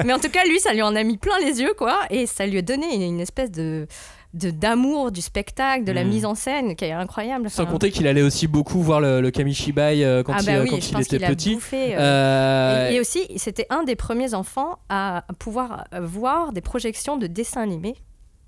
mais 0.04 0.12
en 0.12 0.18
tout 0.18 0.30
cas, 0.30 0.44
lui, 0.44 0.58
ça 0.58 0.72
lui 0.74 0.82
en 0.82 0.96
a 0.96 1.04
mis 1.04 1.16
plein 1.16 1.38
les 1.38 1.60
yeux, 1.60 1.74
quoi, 1.78 2.00
et 2.10 2.26
ça 2.26 2.46
lui 2.46 2.58
a 2.58 2.62
donné 2.62 2.92
une, 2.92 3.02
une 3.02 3.20
espèce 3.20 3.52
de- 3.52 3.86
d'amour 4.34 5.12
du 5.12 5.20
spectacle, 5.20 5.84
de 5.84 5.92
la 5.92 6.04
Mm. 6.04 6.08
mise 6.08 6.24
en 6.26 6.34
scène 6.34 6.74
qui 6.76 6.84
est 6.84 6.92
incroyable. 6.92 7.48
Sans 7.50 7.66
compter 7.66 7.90
qu'il 7.90 8.06
allait 8.08 8.22
aussi 8.22 8.46
beaucoup 8.48 8.80
voir 8.82 9.00
le, 9.00 9.20
le 9.20 9.30
Kamishibai 9.30 10.04
euh, 10.04 10.22
quand 10.24 10.32
ah 10.34 10.38
il, 10.40 10.46
bah 10.46 10.52
oui, 10.62 10.70
quand 10.70 10.80
je 10.80 10.88
il 10.88 10.92
pense 10.92 11.02
était 11.06 11.16
qu'il 11.16 11.24
a 11.24 11.28
petit. 11.28 11.54
bouffé. 11.54 11.94
euh, 11.94 11.98
Euh, 12.00 12.90
et, 12.90 12.94
et 12.96 13.00
aussi, 13.00 13.26
c'était 13.36 13.66
un 13.70 13.84
des 13.84 13.94
premiers 13.96 14.34
enfants 14.34 14.78
à 14.88 15.24
pouvoir 15.38 15.84
euh, 15.94 16.00
voir 16.00 16.52
des 16.52 16.60
projections 16.60 17.16
de 17.16 17.26
dessins 17.28 17.62
animés, 17.62 17.94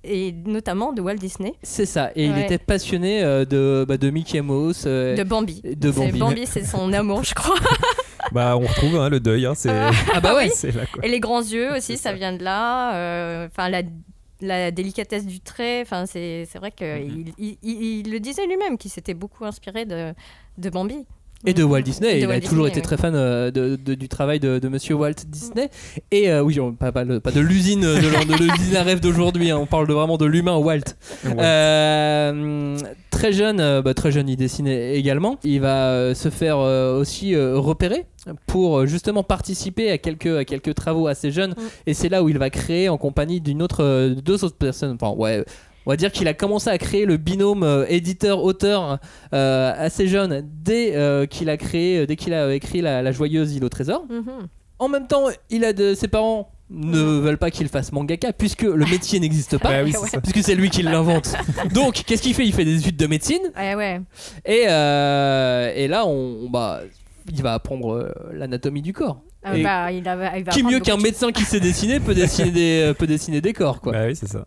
et 0.04 0.32
notamment 0.44 0.92
de 0.92 1.00
Walt 1.02 1.14
Disney, 1.16 1.54
C'est 1.62 1.86
ça, 1.86 2.10
et 2.16 2.26
il 2.26 2.38
était 2.38 2.58
passionné 2.58 3.22
euh, 3.22 3.44
de, 3.44 3.84
bah, 3.88 3.96
de 3.96 4.10
Mickey 4.10 4.40
Mouse. 4.40 4.84
euh, 4.86 5.16
de 5.16 5.22
Bambi. 5.22 5.62
de 5.64 5.90
C'est- 5.92 6.12
Bambi. 6.12 6.46
c'est 6.46 6.64
son 6.64 6.92
amour, 6.92 7.22
je 7.24 7.34
crois. 7.34 7.56
Bah, 8.32 8.56
on 8.56 8.66
retrouve 8.66 8.96
hein, 8.98 9.08
le 9.08 9.20
deuil. 9.20 9.46
Hein, 9.46 9.52
c'est 9.54 9.70
Ah 10.12 10.20
bah 10.20 10.34
ouais, 10.34 10.48
c'est 10.54 10.72
là 10.74 10.82
quoi. 10.92 11.04
Et 11.06 11.08
les 11.08 11.20
grands 11.20 11.42
yeux 11.42 11.72
aussi, 11.76 11.96
ça 11.96 12.10
ça. 12.10 12.12
vient 12.12 12.32
de 12.32 12.42
là. 12.42 12.94
euh, 12.96 13.46
Enfin, 13.46 13.68
la, 13.68 13.82
la 14.40 14.70
délicatesse 14.70 15.26
du 15.26 15.40
trait. 15.40 15.82
Enfin, 15.82 16.06
c'est 16.06 16.46
vrai 16.56 16.70
qu'il 16.72 17.32
il, 17.38 17.56
il- 17.62 17.82
il 18.00 18.10
le 18.10 18.20
disait 18.20 18.46
lui-même, 18.46 18.76
qu'il 18.78 18.90
s'était 18.90 19.14
beaucoup 19.14 19.44
inspiré 19.44 19.84
de, 19.84 20.12
de 20.58 20.70
Bambi. 20.70 21.06
Et 21.46 21.54
de 21.54 21.62
Walt 21.64 21.82
Disney, 21.82 22.14
de 22.14 22.18
il 22.18 22.30
a 22.30 22.40
toujours 22.40 22.64
Disney, 22.66 22.68
été 22.68 22.76
oui. 22.80 22.82
très 22.82 22.96
fan 22.96 23.14
euh, 23.14 23.50
de, 23.50 23.76
de- 23.76 23.94
du 23.94 24.08
travail 24.08 24.40
de, 24.40 24.58
de 24.58 24.68
monsieur 24.68 24.94
Walt 24.96 25.14
Disney. 25.28 25.70
Et 26.10 26.30
euh, 26.30 26.42
oui, 26.42 26.58
on- 26.60 26.72
pas, 26.72 26.92
pas, 26.92 27.04
le- 27.04 27.20
pas 27.20 27.30
de 27.30 27.40
l'usine 27.40 27.80
de, 27.82 27.86
l'en- 28.08 28.24
de 28.24 28.42
l'usine 28.42 28.76
à 28.76 28.82
rêve 28.82 29.00
d'aujourd'hui, 29.00 29.50
hein, 29.50 29.58
on 29.58 29.66
parle 29.66 29.86
de, 29.86 29.92
vraiment 29.94 30.16
de 30.18 30.26
l'humain 30.26 30.56
Walt. 30.56 30.80
Euh, 31.26 32.76
très 33.10 33.32
jeune, 33.32 33.60
euh, 33.60 33.82
bah, 33.82 33.94
très 33.94 34.12
jeune, 34.12 34.28
il 34.28 34.36
dessine 34.36 34.66
également. 34.68 35.38
Il 35.44 35.60
va 35.60 35.90
euh, 35.90 36.14
se 36.14 36.28
faire 36.30 36.58
euh, 36.58 36.98
aussi 37.00 37.34
euh, 37.34 37.58
repérer 37.58 38.04
pour 38.46 38.78
euh, 38.80 38.86
justement 38.86 39.22
participer 39.22 39.90
à 39.90 39.98
quelques, 39.98 40.26
à 40.26 40.44
quelques 40.44 40.74
travaux 40.74 41.06
assez 41.06 41.30
jeunes. 41.30 41.52
Mm. 41.52 41.62
Et 41.86 41.94
c'est 41.94 42.08
là 42.08 42.22
où 42.22 42.28
il 42.28 42.38
va 42.38 42.50
créer 42.50 42.88
en 42.88 42.98
compagnie 42.98 43.40
d'une 43.40 43.62
autre, 43.62 43.82
euh, 43.84 44.14
de 44.14 44.20
deux 44.20 44.44
autres 44.44 44.56
personnes. 44.56 44.96
Enfin, 45.00 45.14
ouais. 45.16 45.44
On 45.86 45.90
va 45.90 45.96
dire 45.96 46.10
qu'il 46.12 46.26
a 46.28 46.34
commencé 46.34 46.68
à 46.68 46.76
créer 46.78 47.06
le 47.06 47.16
binôme 47.16 47.62
euh, 47.62 47.86
éditeur-auteur 47.88 48.98
euh, 49.32 49.72
assez 49.78 50.08
jeune 50.08 50.42
dès 50.62 50.96
euh, 50.96 51.26
qu'il 51.26 51.48
a 51.48 51.56
créé, 51.56 52.06
dès 52.06 52.16
qu'il 52.16 52.34
a 52.34 52.52
écrit 52.54 52.80
la, 52.80 53.02
la 53.02 53.12
joyeuse 53.12 53.54
île 53.54 53.64
au 53.64 53.68
trésor. 53.68 54.04
Mhm. 54.10 54.48
En 54.78 54.88
même 54.88 55.06
temps, 55.06 55.26
il 55.48 55.64
a 55.64 55.72
de 55.72 55.94
ses 55.94 56.08
parents 56.08 56.50
ne 56.68 56.98
veulent 57.20 57.38
pas 57.38 57.52
qu'il 57.52 57.68
fasse 57.68 57.92
mangaka 57.92 58.32
puisque 58.32 58.62
le 58.62 58.84
métier 58.90 59.20
n'existe 59.20 59.56
pas. 59.58 59.68
Bah 59.70 59.82
oui, 59.84 59.92
c'est 59.92 59.98
Ouais. 60.00 60.08
ça. 60.08 60.20
Puisque 60.20 60.42
c'est 60.42 60.56
lui 60.56 60.68
qui 60.68 60.82
l'invente. 60.82 61.32
Donc, 61.72 62.02
qu'est-ce 62.04 62.20
qu'il 62.22 62.34
fait? 62.34 62.44
Il 62.44 62.52
fait 62.52 62.64
des 62.64 62.78
études 62.80 62.96
de 62.96 63.06
médecine 63.06 63.38
Ouais, 63.56 63.76
ouais. 63.76 64.00
et, 64.44 64.64
euh, 64.68 65.72
et 65.76 65.86
là, 65.86 66.04
on, 66.06 66.48
bah, 66.50 66.80
il 67.32 67.40
va 67.42 67.54
apprendre 67.54 67.94
euh, 67.94 68.12
l'anatomie 68.32 68.82
du 68.82 68.92
corps. 68.92 69.20
Ah, 69.44 69.56
Et 69.56 69.62
bah, 69.62 69.92
il 69.92 70.06
a- 70.08 70.14
il 70.36 70.44
va 70.44 70.50
qui 70.50 70.58
apprendre 70.58 70.66
mieux 70.70 70.78
beaucoup 70.78 70.90
qu'un 70.90 70.96
de- 70.96 71.02
médecin 71.02 71.30
qui 71.30 71.44
sait 71.44 71.60
dessiner 71.60 72.00
peut 72.00 72.14
dessiner 72.16 72.50
des, 72.50 72.92
peut 72.98 73.06
dessiner 73.06 73.40
des 73.40 73.52
corps 73.52 73.80
quoi. 73.80 73.92
Bah 73.92 74.06
oui, 74.08 74.16
c'est 74.16 74.28
ça. 74.28 74.44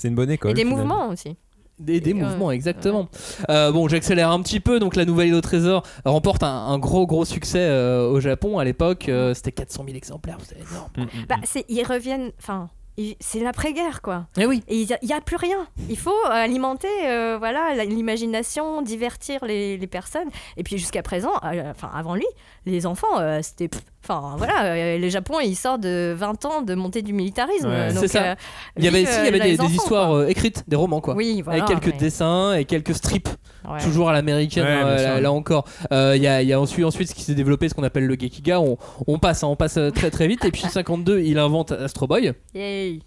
C'est 0.00 0.08
une 0.08 0.14
bonne 0.14 0.30
école. 0.30 0.52
Et 0.52 0.54
des 0.54 0.62
finalement. 0.64 0.78
mouvements 0.96 1.08
aussi. 1.08 1.36
Des, 1.78 2.00
des 2.00 2.10
Et, 2.10 2.14
mouvements, 2.14 2.50
exactement. 2.50 3.08
Euh, 3.48 3.70
bon, 3.72 3.86
j'accélère 3.88 4.30
un 4.30 4.40
petit 4.42 4.60
peu. 4.60 4.78
Donc, 4.80 4.96
la 4.96 5.04
nouvelle 5.04 5.28
île 5.28 5.34
au 5.34 5.40
trésor 5.40 5.82
remporte 6.04 6.42
un, 6.42 6.48
un 6.48 6.78
gros, 6.78 7.06
gros 7.06 7.24
succès 7.24 7.58
euh, 7.60 8.08
au 8.08 8.20
Japon. 8.20 8.58
À 8.58 8.64
l'époque, 8.64 9.08
euh, 9.08 9.34
c'était 9.34 9.52
400 9.52 9.84
000 9.86 9.96
exemplaires. 9.96 10.38
C'est 10.46 10.58
énorme. 10.60 10.90
Mm, 10.96 11.02
mm, 11.02 11.26
Bah, 11.28 11.36
mm. 11.36 11.42
c'est, 11.44 11.64
ils 11.68 11.82
reviennent. 11.84 12.32
Enfin, 12.38 12.68
ils- 12.98 13.16
c'est 13.20 13.40
l'après-guerre, 13.40 14.02
quoi. 14.02 14.26
Eh 14.38 14.44
oui. 14.46 14.62
Et 14.68 14.80
il 14.82 14.96
n'y 15.02 15.12
a, 15.14 15.20
plus 15.22 15.36
rien. 15.36 15.66
Il 15.88 15.98
faut 15.98 16.12
alimenter 16.30 16.88
euh, 17.06 17.36
voilà, 17.38 17.74
la- 17.74 17.84
l'imagination, 17.86 18.82
divertir 18.82 19.44
les, 19.44 19.78
les 19.78 19.86
personnes. 19.86 20.28
Et 20.58 20.62
puis 20.62 20.76
jusqu'à 20.78 21.02
présent, 21.02 21.32
euh, 21.44 21.70
enfin 21.70 21.90
avant 21.94 22.14
lui, 22.14 22.26
les 22.66 22.84
enfants, 22.86 23.18
euh, 23.20 23.40
c'était. 23.42 23.68
pff, 23.68 23.82
Enfin 24.02 24.34
voilà, 24.38 24.64
euh, 24.64 24.98
le 24.98 25.08
Japon, 25.10 25.40
il 25.44 25.54
sort 25.54 25.78
de 25.78 26.14
20 26.16 26.44
ans 26.46 26.62
de 26.62 26.74
montée 26.74 27.02
du 27.02 27.12
militarisme. 27.12 27.68
Ouais. 27.68 27.92
donc, 27.92 28.06
ça. 28.06 28.22
euh, 28.22 28.34
Il 28.78 28.84
y 28.84 28.88
avait, 28.88 29.04
si, 29.04 29.12
il 29.20 29.24
y 29.26 29.28
avait 29.28 29.40
euh, 29.40 29.56
des, 29.56 29.74
histoires 29.74 30.12
euh, 30.16 30.26
écrites, 30.26 30.64
des 30.66 30.76
romans 30.76 31.00
quoi. 31.00 31.14
Oui, 31.14 31.42
voilà. 31.42 31.64
avec 31.64 31.80
quelques 31.80 31.94
mais- 31.94 32.00
dessins 32.00 32.54
et 32.54 32.64
quelques 32.64 32.94
strips, 32.94 33.28
ouais. 33.68 33.78
toujours 33.82 34.08
à 34.08 34.12
l'américaine, 34.14 34.64
Ouais, 34.64 35.20
là, 35.20 35.30
encore. 35.32 35.64
Euh, 35.92 36.14
Il 36.16 36.22
y, 36.22 36.26
a, 36.26 36.40
il 36.42 36.48
y 36.48 36.52
a 36.52 36.60
ensuite, 36.60 36.84
ensuite 36.84 37.10
ce 37.10 37.14
qui 37.14 37.22
s'est 37.22 37.34
développé, 37.34 37.68
ce 37.68 37.74
qu'on 37.74 37.82
appelle 37.82 38.06
le 38.06 38.14
Gekiga. 38.18 38.58
On, 38.60 38.78
on 39.06 39.18
passe, 39.18 39.44
hein, 39.44 39.48
on 39.48 39.56
passe 39.56 39.78
très 39.94 40.10
très 40.10 40.26
vite. 40.28 40.44
Et 40.46 40.50
puis 40.50 40.62
52, 40.68 41.20
il 41.20 41.38
invente 41.38 41.72
Astro 41.72 42.06
Boy. 42.06 42.32
Yay. 42.54 43.00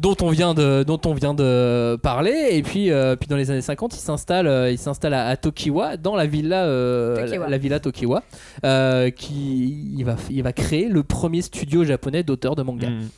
Dont 0.00 0.16
on 0.22 0.30
vient 0.30 0.54
de 0.54 0.82
dont 0.86 1.00
on 1.06 1.14
vient 1.14 1.34
de 1.34 1.96
parler 2.02 2.48
et 2.52 2.62
puis 2.62 2.90
euh, 2.90 3.16
puis 3.16 3.28
dans 3.28 3.36
les 3.36 3.50
années 3.50 3.60
50 3.62 3.94
il 3.94 4.00
s'installe 4.00 4.46
euh, 4.46 4.70
il 4.70 4.78
s'installe 4.78 5.14
à, 5.14 5.28
à 5.28 5.36
Tokiwa 5.36 5.96
dans 5.96 6.16
la 6.16 6.26
villa 6.26 6.64
euh, 6.64 7.16
Tokiwa. 7.16 7.44
la, 7.44 7.50
la 7.50 7.58
villa 7.58 7.80
Tokiwa 7.80 8.22
euh, 8.64 9.10
qui 9.10 9.92
il 9.96 10.04
va 10.04 10.16
il 10.30 10.42
va 10.42 10.52
créer 10.52 10.88
le 10.88 11.02
premier 11.02 11.42
studio 11.42 11.84
japonais 11.84 12.22
d'auteurs 12.22 12.56
de 12.56 12.62
manga 12.62 12.88
Mm. 12.88 13.08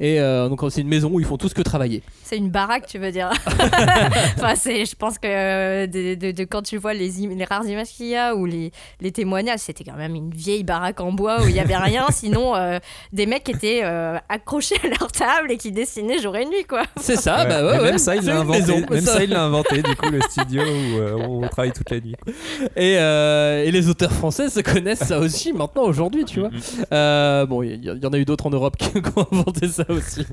Et 0.00 0.20
euh, 0.20 0.48
donc 0.48 0.60
c'est 0.70 0.80
une 0.80 0.88
maison 0.88 1.10
où 1.12 1.20
ils 1.20 1.26
font 1.26 1.36
tous 1.36 1.52
que 1.54 1.62
travailler 1.62 2.02
C'est 2.24 2.36
une 2.36 2.50
baraque, 2.50 2.86
tu 2.86 2.98
veux 2.98 3.12
dire 3.12 3.30
Enfin, 4.36 4.54
c'est, 4.56 4.84
je 4.84 4.94
pense 4.96 5.18
que 5.18 5.26
euh, 5.28 5.86
de, 5.86 6.14
de- 6.14 6.30
de 6.32 6.44
quand 6.44 6.62
tu 6.62 6.76
vois 6.76 6.94
les, 6.94 7.24
im- 7.24 7.36
les 7.36 7.44
rares 7.44 7.66
images 7.66 7.88
qu'il 7.88 8.06
y 8.06 8.16
a 8.16 8.34
ou 8.34 8.46
les, 8.46 8.72
les 9.00 9.12
témoignages, 9.12 9.60
c'était 9.60 9.84
quand 9.84 9.96
même 9.96 10.14
une 10.14 10.30
vieille 10.30 10.64
baraque 10.64 11.00
en 11.00 11.12
bois 11.12 11.42
où 11.42 11.48
il 11.48 11.54
y 11.54 11.60
avait 11.60 11.76
rien, 11.76 12.06
sinon 12.10 12.56
euh, 12.56 12.78
des 13.12 13.26
mecs 13.26 13.44
qui 13.44 13.52
étaient 13.52 13.80
euh, 13.84 14.18
accrochés 14.28 14.76
à 14.82 14.88
leur 14.88 15.12
table 15.12 15.50
et 15.52 15.56
qui 15.56 15.72
dessinaient 15.72 16.18
jour 16.20 16.36
et 16.36 16.44
nuit, 16.46 16.64
quoi. 16.68 16.82
c'est 17.00 17.16
ça 17.16 17.42
Ouais. 17.42 17.48
bah 17.48 17.64
ouais, 17.64 17.76
Et 17.76 17.80
ouais, 17.80 17.84
même 17.90 17.98
ça, 17.98 18.16
il 18.16 18.24
l'a 18.24 18.40
inventé. 18.40 18.58
maison, 18.60 18.80
Même 18.90 19.00
ça. 19.00 19.12
ça, 19.14 19.24
il 19.24 19.30
l'a 19.30 19.42
inventé, 19.44 19.82
du 19.82 19.96
coup, 19.96 20.10
le 20.10 20.20
studio 20.22 20.62
où 20.62 20.98
euh, 20.98 21.16
on 21.28 21.40
travaille 21.48 21.72
toute 21.72 21.90
la 21.90 22.00
nuit. 22.00 22.14
et, 22.76 22.96
euh, 22.98 23.64
et 23.64 23.70
les 23.70 23.88
auteurs 23.88 24.12
français 24.12 24.48
se 24.50 24.60
connaissent 24.60 25.00
ça 25.04 25.18
aussi 25.18 25.52
maintenant 25.52 25.82
aujourd'hui 25.82 26.24
tu 26.24 26.40
vois 26.40 26.50
Euh, 26.92 27.46
bon 27.46 27.62
il 27.62 27.82
y, 27.82 27.86
y 27.86 28.06
en 28.06 28.12
a 28.12 28.18
eu 28.18 28.24
d'autres 28.24 28.46
en 28.46 28.50
Europe 28.50 28.76
qui 28.78 28.86
ont 29.16 29.26
inventé 29.32 29.68
ça 29.68 29.81
aussi. 29.88 30.26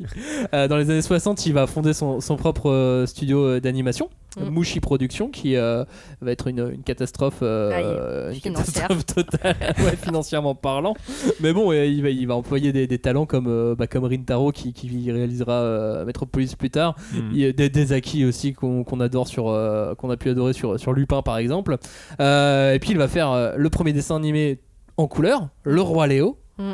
Euh, 0.53 0.67
dans 0.67 0.77
les 0.77 0.89
années 0.89 1.01
60 1.01 1.45
il 1.45 1.53
va 1.53 1.67
fonder 1.67 1.93
son, 1.93 2.21
son 2.21 2.35
propre 2.35 2.69
euh, 2.69 3.05
studio 3.05 3.45
euh, 3.45 3.59
d'animation 3.59 4.09
Mm. 4.37 4.49
Mushi 4.49 4.79
Production 4.79 5.29
qui 5.29 5.55
euh, 5.55 5.83
va 6.21 6.31
être 6.31 6.47
une, 6.47 6.71
une 6.73 6.83
catastrophe 6.83 7.39
euh, 7.41 8.31
une 8.31 8.39
catastrophe 8.39 9.05
totale. 9.05 9.55
Ouais, 9.79 9.95
financièrement 9.95 10.55
parlant. 10.55 10.93
Mais 11.39 11.53
bon 11.53 11.71
il 11.71 12.01
va, 12.03 12.09
il 12.09 12.27
va 12.27 12.35
employer 12.35 12.71
des, 12.71 12.85
des 12.85 12.99
talents 12.99 13.25
comme, 13.25 13.47
euh, 13.47 13.75
bah, 13.75 13.87
comme 13.87 14.03
Rintaro 14.03 14.51
qui, 14.51 14.73
qui 14.73 15.11
réalisera 15.11 15.53
euh, 15.53 16.05
Metropolis 16.05 16.55
plus 16.55 16.69
tard. 16.69 16.95
Mm. 17.13 17.17
il 17.31 17.39
y 17.39 17.45
a 17.45 17.51
des, 17.51 17.69
des 17.69 17.93
acquis 17.93 18.25
aussi 18.25 18.53
qu'on 18.53 18.99
adore 18.99 19.27
sur 19.27 19.49
euh, 19.49 19.95
qu'on 19.95 20.09
a 20.09 20.17
pu 20.17 20.29
adorer 20.29 20.53
sur, 20.53 20.79
sur 20.79 20.93
Lupin 20.93 21.21
par 21.21 21.37
exemple. 21.37 21.77
Euh, 22.19 22.73
et 22.73 22.79
puis 22.79 22.91
il 22.91 22.97
va 22.97 23.07
faire 23.07 23.31
euh, 23.31 23.53
le 23.57 23.69
premier 23.69 23.93
dessin 23.93 24.15
animé 24.15 24.59
en 24.97 25.07
couleur 25.07 25.49
le 25.63 25.81
roi 25.81 26.07
Léo. 26.07 26.37
Mm. 26.57 26.73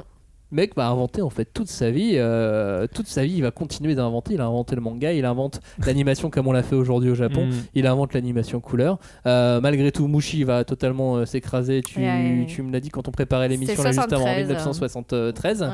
Mec 0.52 0.76
va 0.76 0.88
inventer 0.88 1.22
en 1.22 1.30
fait 1.30 1.46
toute 1.46 1.68
sa 1.68 1.90
vie 1.92 2.14
euh, 2.16 2.86
toute 2.94 3.08
sa 3.08 3.24
vie 3.26 3.34
il 3.38 3.42
va 3.42 3.52
continuer 3.52 3.96
d'inventer 3.96 4.36
il 4.36 4.42
a 4.42 4.46
inventé 4.46 4.76
le 4.76 4.82
manga 4.82 5.12
il 5.12 5.26
invente 5.26 5.60
l'animation 5.86 6.30
comme 6.30 6.48
on 6.48 6.52
l'a 6.52 6.64
fait 6.64 6.76
aujourd'hui 6.76 7.10
au 7.10 7.16
Japon 7.16 7.48
Mm. 7.48 7.52
il 7.74 7.88
invente 7.88 8.14
l'animation 8.14 8.60
couleur 8.60 9.00
Euh, 9.26 9.60
malgré 9.60 9.92
tout 9.92 10.08
Mushi 10.08 10.44
va 10.44 10.64
totalement 10.64 11.18
euh, 11.18 11.26
s'écraser 11.26 11.82
tu, 11.82 12.00
Ouais, 12.00 12.06
ouais. 12.06 12.46
tu 12.48 12.62
me 12.62 12.72
l'as 12.72 12.80
dit 12.80 12.90
quand 12.90 13.08
on 13.08 13.12
préparait 13.12 13.48
l'émission 13.50 13.82
là 13.84 13.92
juste 13.92 14.14
avant 14.14 14.24
en 14.24 14.28
73, 14.28 14.48
1973 14.48 15.62
Ouais. 15.64 15.70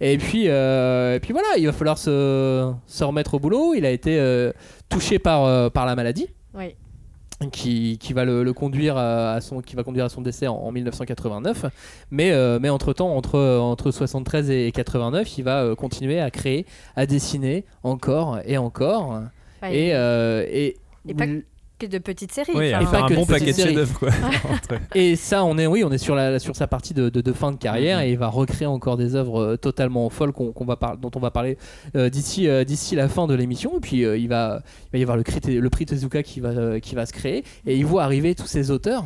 et 0.00 0.18
puis, 0.18 0.44
euh, 0.48 1.16
et 1.16 1.20
puis 1.20 1.32
voilà, 1.32 1.48
il 1.56 1.66
va 1.66 1.72
falloir 1.72 1.98
se, 1.98 2.72
se 2.86 3.04
remettre 3.04 3.34
au 3.34 3.38
boulot. 3.38 3.74
Il 3.74 3.84
a 3.86 3.90
été 3.90 4.18
euh, 4.18 4.52
touché 4.88 5.18
par, 5.18 5.44
euh, 5.44 5.70
par 5.70 5.86
la 5.86 5.94
maladie. 5.96 6.28
Oui. 6.54 6.74
Qui, 7.52 7.96
qui 7.98 8.12
va 8.12 8.26
le, 8.26 8.44
le 8.44 8.52
conduire 8.52 8.98
à 8.98 9.40
son 9.40 9.62
qui 9.62 9.74
va 9.74 9.82
conduire 9.82 10.04
à 10.04 10.08
son 10.10 10.20
décès 10.20 10.46
en, 10.46 10.56
en 10.56 10.70
1989 10.72 11.64
mais 12.10 12.32
euh, 12.32 12.58
mais 12.60 12.68
entre 12.68 12.92
temps 12.92 13.16
entre 13.16 13.40
entre 13.40 13.90
73 13.90 14.50
et 14.50 14.70
89 14.72 15.38
il 15.38 15.42
va 15.44 15.62
euh, 15.62 15.74
continuer 15.74 16.20
à 16.20 16.30
créer 16.30 16.66
à 16.96 17.06
dessiner 17.06 17.64
encore 17.82 18.40
et 18.44 18.58
encore. 18.58 19.22
Ouais, 19.62 19.74
et 19.74 19.94
euh, 19.94 20.44
et 20.50 20.76
Et 21.08 21.14
pas 21.14 21.24
de 21.86 21.98
petites 21.98 22.32
séries. 22.32 22.52
Oui, 22.54 22.74
enfin, 22.74 22.84
à 22.86 22.90
faire 22.90 23.00
pas 23.00 23.04
un 23.06 23.08
que 23.08 23.14
bon 23.14 23.26
paquet 23.26 23.52
de 23.52 23.84
quoi. 23.98 24.10
Et 24.94 25.16
ça, 25.16 25.44
on 25.44 25.56
est, 25.58 25.66
oui, 25.66 25.82
on 25.84 25.90
est 25.92 25.98
sur, 25.98 26.14
la, 26.14 26.38
sur 26.38 26.56
sa 26.56 26.66
partie 26.66 26.94
de, 26.94 27.08
de- 27.08 27.20
de 27.20 27.32
fin 27.32 27.52
de 27.52 27.56
carrière 27.56 27.98
Mhm. 27.98 28.04
et 28.04 28.10
il 28.12 28.18
va 28.18 28.28
recréer 28.28 28.66
encore 28.66 28.96
des 28.96 29.14
œuvres 29.14 29.40
euh, 29.40 29.56
totalement 29.56 30.08
folles 30.10 30.32
qu'on, 30.32 30.52
qu'on 30.52 30.64
va 30.64 30.76
par- 30.76 30.96
dont 30.96 31.10
on 31.14 31.20
va 31.20 31.30
parler 31.30 31.56
euh, 31.96 32.08
d'ici, 32.10 32.48
euh, 32.48 32.64
d'ici 32.64 32.94
la 32.94 33.08
fin 33.08 33.26
de 33.26 33.34
l'émission. 33.34 33.76
Et 33.76 33.80
puis, 33.80 34.04
euh, 34.04 34.16
il, 34.16 34.28
va, 34.28 34.62
il 34.88 34.92
va 34.92 34.98
y 34.98 35.02
avoir 35.02 35.16
le, 35.16 35.24
le 35.60 35.70
prix 35.70 35.86
Tezuka 35.86 36.22
qui 36.22 36.40
va, 36.40 36.48
euh, 36.50 36.78
qui 36.80 36.94
va 36.94 37.06
se 37.06 37.12
créer 37.12 37.44
et 37.66 37.76
il 37.76 37.86
voit 37.86 38.02
arriver 38.04 38.34
tous 38.34 38.46
ces 38.46 38.70
auteurs. 38.70 39.04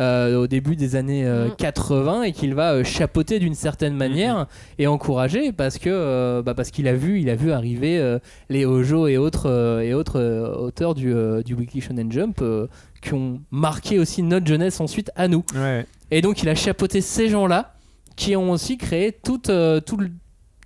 Euh, 0.00 0.36
au 0.38 0.46
début 0.46 0.74
des 0.76 0.96
années 0.96 1.24
euh, 1.26 1.46
Mhm. 1.48 1.56
80 1.56 2.22
et 2.22 2.32
qu'il 2.32 2.54
va 2.54 2.72
euh, 2.72 2.84
chapeauter 2.84 3.38
d'une 3.38 3.54
certaine 3.54 3.94
manière 3.94 4.46
et 4.78 4.86
encourager 4.86 5.52
parce 5.52 5.78
que 5.78 5.90
euh, 5.90 6.42
bah, 6.42 6.54
parce 6.54 6.70
qu'il 6.70 6.88
a 6.88 6.94
vu 6.94 7.20
il 7.20 7.28
a 7.30 7.36
vu 7.36 7.52
arriver 7.52 7.98
euh, 7.98 8.18
les 8.48 8.64
Hojo 8.64 9.06
et 9.06 9.18
autres 9.18 9.48
euh, 9.50 9.80
et 9.80 9.92
autres 9.94 10.18
euh, 10.18 10.52
auteurs 10.54 10.94
du, 10.94 11.12
euh, 11.14 11.42
du 11.42 11.54
Weekly 11.54 11.80
Shonen 11.82 12.10
Jump 12.10 12.38
euh, 12.40 12.66
qui 13.02 13.14
ont 13.14 13.40
marqué 13.50 13.98
aussi 13.98 14.22
notre 14.22 14.46
jeunesse 14.46 14.80
ensuite 14.80 15.10
à 15.16 15.28
nous 15.28 15.44
Ouais. 15.54 15.84
et 16.10 16.22
donc 16.22 16.42
il 16.42 16.48
a 16.48 16.54
chapeauté 16.54 17.00
ces 17.00 17.28
gens-là 17.28 17.74
qui 18.16 18.36
ont 18.36 18.50
aussi 18.50 18.76
créé 18.78 19.12
tout, 19.12 19.42
euh, 19.50 19.80
tout, 19.80 19.96
le- 19.96 20.10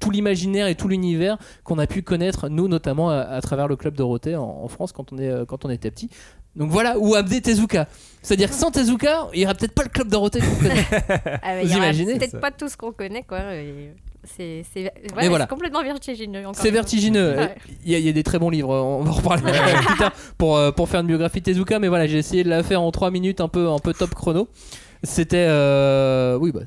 tout 0.00 0.10
l'imaginaire 0.10 0.66
et 0.66 0.74
tout 0.74 0.88
l'univers 0.88 1.38
qu'on 1.62 1.78
a 1.78 1.86
pu 1.86 2.02
connaître, 2.02 2.48
nous 2.48 2.66
notamment 2.68 3.10
à, 3.10 3.18
à 3.20 3.40
travers 3.40 3.68
le 3.68 3.76
club 3.76 3.94
Dorothée 3.94 4.34
en, 4.36 4.42
en 4.62 4.68
France 4.68 4.92
quand 4.92 5.12
on, 5.12 5.18
est, 5.18 5.28
euh, 5.30 5.44
quand 5.44 5.64
on 5.64 5.70
était 5.70 5.90
petit. 5.90 6.10
Donc 6.56 6.70
voilà, 6.70 6.98
ou 6.98 7.14
Abdé 7.14 7.40
Tezuka. 7.40 7.88
C'est-à-dire 8.22 8.48
que 8.48 8.54
sans 8.54 8.70
Tezuka, 8.70 9.28
il 9.34 9.40
n'y 9.40 9.44
aurait 9.44 9.54
peut-être 9.54 9.74
pas 9.74 9.82
le 9.82 9.88
club 9.90 10.08
Dorothée 10.08 10.40
qu'on 10.40 10.56
connaît. 10.56 10.84
Ah, 11.42 11.60
Vous 11.62 11.72
imaginez 11.76 12.16
Peut-être 12.18 12.40
pas 12.40 12.50
tout 12.50 12.68
ce 12.68 12.76
qu'on 12.76 12.92
connaît, 12.92 13.22
quoi. 13.22 13.40
C'est 14.36 14.64
voilà. 15.28 15.46
complètement 15.46 15.82
vertigineux. 15.82 16.44
C'est 16.54 16.70
vertigineux. 16.70 17.36
Ouais. 17.36 17.54
Il 17.84 17.92
y, 17.92 17.94
a- 17.94 17.98
il 17.98 18.06
y 18.06 18.08
a 18.08 18.12
des 18.12 18.22
très 18.22 18.38
bons 18.38 18.48
livres, 18.48 18.70
on 18.70 19.02
va 19.02 19.10
en 19.10 19.14
reparler 19.14 19.42
plus 19.86 19.96
tard 19.98 20.12
pour, 20.38 20.56
euh, 20.56 20.70
pour 20.70 20.88
faire 20.88 21.00
une 21.00 21.06
biographie 21.08 21.40
de 21.40 21.44
Tezuka, 21.44 21.78
mais 21.78 21.88
voilà, 21.88 22.06
j'ai 22.06 22.16
essayé 22.18 22.42
de 22.44 22.48
la 22.48 22.62
faire 22.62 22.80
en 22.80 22.90
3 22.90 23.10
minutes, 23.10 23.42
un 23.42 23.48
peu, 23.48 23.68
un 23.68 23.78
peu 23.78 23.92
top 23.92 24.14
chrono. 24.14 24.48
C'était. 25.04 25.46
euh, 25.48 26.36
Oui, 26.38 26.50
bah. 26.52 26.60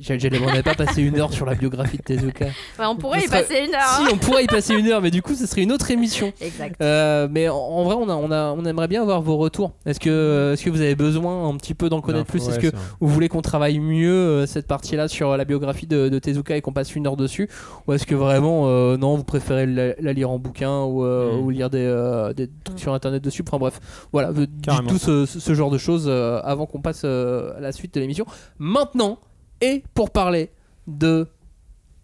J'allais 0.00 0.38
on 0.40 0.46
n'avait 0.46 0.62
pas 0.62 0.74
passé 0.74 1.02
une 1.02 1.18
heure 1.18 1.32
sur 1.32 1.44
la 1.46 1.54
biographie 1.54 1.96
de 1.98 2.02
Tezuka. 2.02 2.44
Ouais, 2.46 2.86
on 2.86 2.96
pourrait 2.96 3.20
y 3.20 3.22
serait- 3.26 3.42
passer 3.42 3.64
une 3.66 3.74
heure. 3.74 3.80
Si, 3.82 4.02
hein. 4.04 4.08
on 4.12 4.16
pourrait 4.18 4.44
y 4.44 4.46
passer 4.46 4.74
une 4.74 4.86
heure, 4.88 5.00
mais 5.02 5.10
du 5.10 5.22
coup, 5.22 5.34
ce 5.34 5.46
serait 5.46 5.62
une 5.62 5.72
autre 5.72 5.90
émission. 5.90 6.32
Exact. 6.40 6.80
Euh, 6.80 7.26
mais 7.30 7.48
en, 7.48 7.56
en 7.56 7.82
vrai, 7.84 7.94
on, 7.98 8.08
a, 8.08 8.14
on, 8.14 8.30
a, 8.30 8.52
on 8.52 8.64
aimerait 8.64 8.88
bien 8.88 9.02
avoir 9.02 9.20
vos 9.22 9.36
retours. 9.36 9.72
Est-ce 9.86 9.98
que, 10.00 10.52
est-ce 10.52 10.64
que 10.64 10.70
vous 10.70 10.80
avez 10.80 10.94
besoin 10.94 11.48
un 11.48 11.56
petit 11.56 11.74
peu 11.74 11.88
d'en 11.88 12.00
connaître 12.00 12.26
plus? 12.26 12.46
Est-ce 12.48 12.58
que 12.60 12.68
vous 13.00 13.08
voulez 13.08 13.28
qu'on 13.28 13.42
travaille 13.42 13.78
mieux 13.80 14.12
euh, 14.12 14.46
cette 14.46 14.66
partie-là 14.66 15.08
sur 15.08 15.36
la 15.36 15.44
biographie 15.44 15.86
de, 15.86 16.08
de 16.08 16.18
Tezuka 16.18 16.56
et 16.56 16.60
qu'on 16.60 16.72
passe 16.72 16.94
une 16.94 17.06
heure 17.06 17.16
dessus? 17.16 17.48
Ou 17.86 17.92
est-ce 17.94 18.06
que 18.06 18.14
vraiment, 18.14 18.64
euh, 18.66 18.96
non, 18.96 19.16
vous 19.16 19.24
préférez 19.24 19.66
la, 19.66 19.94
la 20.00 20.12
lire 20.12 20.30
en 20.30 20.38
bouquin 20.38 20.82
ou, 20.84 21.04
euh, 21.04 21.32
Mm. 21.32 21.40
ou 21.40 21.50
lire 21.50 21.70
des, 21.70 21.78
euh, 21.78 22.32
des 22.32 22.48
trucs 22.64 22.78
sur 22.78 22.92
internet 22.94 23.22
dessus? 23.22 23.42
Enfin 23.46 23.58
bref, 23.58 23.80
voilà, 24.12 24.32
dites 24.32 24.50
tout 24.88 24.98
ce, 24.98 25.54
genre 25.54 25.70
de 25.70 25.78
choses 25.78 26.06
euh, 26.08 26.40
avant 26.44 26.66
qu'on 26.66 26.80
passe 26.80 27.02
euh, 27.04 27.52
à 27.56 27.60
la 27.62 27.72
suite 27.72 27.94
de 27.94 28.00
l'émission. 28.00 28.26
Maintenant, 28.58 29.18
et 29.60 29.82
pour 29.94 30.10
parler 30.10 30.50
de 30.86 31.28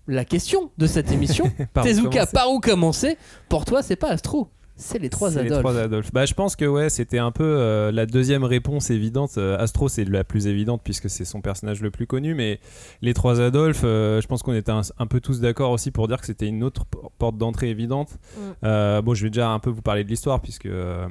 la 0.07 0.25
question 0.25 0.71
de 0.79 0.87
cette 0.87 1.13
émission, 1.13 1.51
Par 1.75 1.85
Tezuka, 1.85 2.27
par 2.27 2.51
où 2.51 2.61
commencer? 2.61 3.19
Pour 3.49 3.65
toi, 3.65 3.83
c'est 3.83 3.97
pas 3.97 4.09
Astro. 4.09 4.49
C'est 4.81 4.99
les 4.99 5.11
trois 5.11 5.31
Adolphes. 5.37 5.51
les 5.51 5.59
trois 5.59 5.77
Adolphes. 5.77 6.13
Bah, 6.13 6.25
je 6.25 6.35
pense 6.35 6.57
que 6.57 6.65
ouais, 6.65 6.89
c'était 6.89 7.19
un 7.19 7.31
peu 7.33 7.43
euh, 7.45 7.91
la 7.93 8.07
deuxième 8.07 8.45
réponse 8.45 8.91
évidente. 8.91 9.33
Euh, 9.37 9.59
Astro, 9.59 9.89
c'est 9.89 10.05
la 10.05 10.25
plus 10.25 10.47
évidente 10.47 10.81
puisque 10.85 11.11
c'est 11.11 11.25
son 11.25 11.41
personnage 11.41 11.83
le 11.83 11.91
plus 11.91 12.07
connu, 12.07 12.35
mais 12.35 12.61
les 13.03 13.13
trois 13.13 13.41
Adolphes, 13.41 13.83
euh, 13.85 14.21
je 14.21 14.27
pense 14.29 14.43
qu'on 14.43 14.55
était 14.55 14.71
un, 14.71 14.83
un 14.99 15.07
peu 15.07 15.21
tous 15.21 15.41
d'accord 15.41 15.73
aussi 15.73 15.91
pour 15.91 16.07
dire 16.09 16.21
que 16.21 16.27
c'était 16.27 16.47
une 16.47 16.63
autre 16.63 16.85
porte 17.19 17.37
d'entrée 17.37 17.71
évidente. 17.71 18.13
Mm. 18.37 18.41
Euh, 18.65 19.03
bon, 19.03 19.15
je 19.15 19.25
vais 19.25 19.31
déjà 19.31 19.51
un 19.51 19.59
peu 19.59 19.71
vous 19.71 19.83
parler 19.83 20.05
de 20.05 20.09
l'histoire 20.09 20.41
puisque 20.41 20.67
euh, 20.67 21.07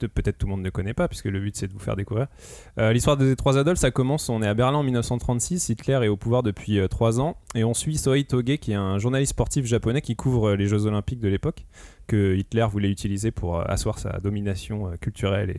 peut- 0.00 0.08
peut-être 0.08 0.38
tout 0.38 0.46
le 0.46 0.50
monde 0.52 0.62
ne 0.62 0.70
connaît 0.70 0.94
pas 0.94 1.06
puisque 1.06 1.26
le 1.26 1.40
but 1.40 1.54
c'est 1.56 1.68
de 1.68 1.72
vous 1.72 1.78
faire 1.78 1.96
découvrir. 1.96 2.26
Euh, 2.78 2.92
l'histoire 2.92 3.16
des 3.18 3.36
trois 3.36 3.58
Adolphes, 3.58 3.78
ça 3.80 3.90
commence. 3.90 4.28
On 4.30 4.42
est 4.42 4.48
à 4.48 4.54
Berlin 4.54 4.78
en 4.78 4.82
1936. 4.82 5.68
Hitler 5.68 5.98
est 6.04 6.08
au 6.08 6.16
pouvoir 6.16 6.42
depuis 6.42 6.78
euh, 6.78 6.88
trois 6.88 7.20
ans 7.20 7.36
et 7.54 7.64
on 7.64 7.74
suit 7.74 7.98
Sohei 7.98 8.24
Toge 8.24 8.56
qui 8.60 8.72
est 8.72 8.76
un 8.76 8.98
journaliste 8.98 9.30
sportif 9.32 9.66
japonais 9.66 10.00
qui 10.00 10.16
couvre 10.16 10.50
euh, 10.50 10.56
les 10.56 10.66
Jeux 10.66 10.86
Olympiques 10.86 11.20
de 11.20 11.28
l'époque 11.28 11.66
que 12.10 12.34
Hitler 12.34 12.66
voulait 12.68 12.90
utiliser 12.90 13.30
pour 13.30 13.56
euh, 13.56 13.62
asseoir 13.66 14.00
sa 14.00 14.18
domination 14.18 14.88
euh, 14.88 14.96
culturelle 14.96 15.54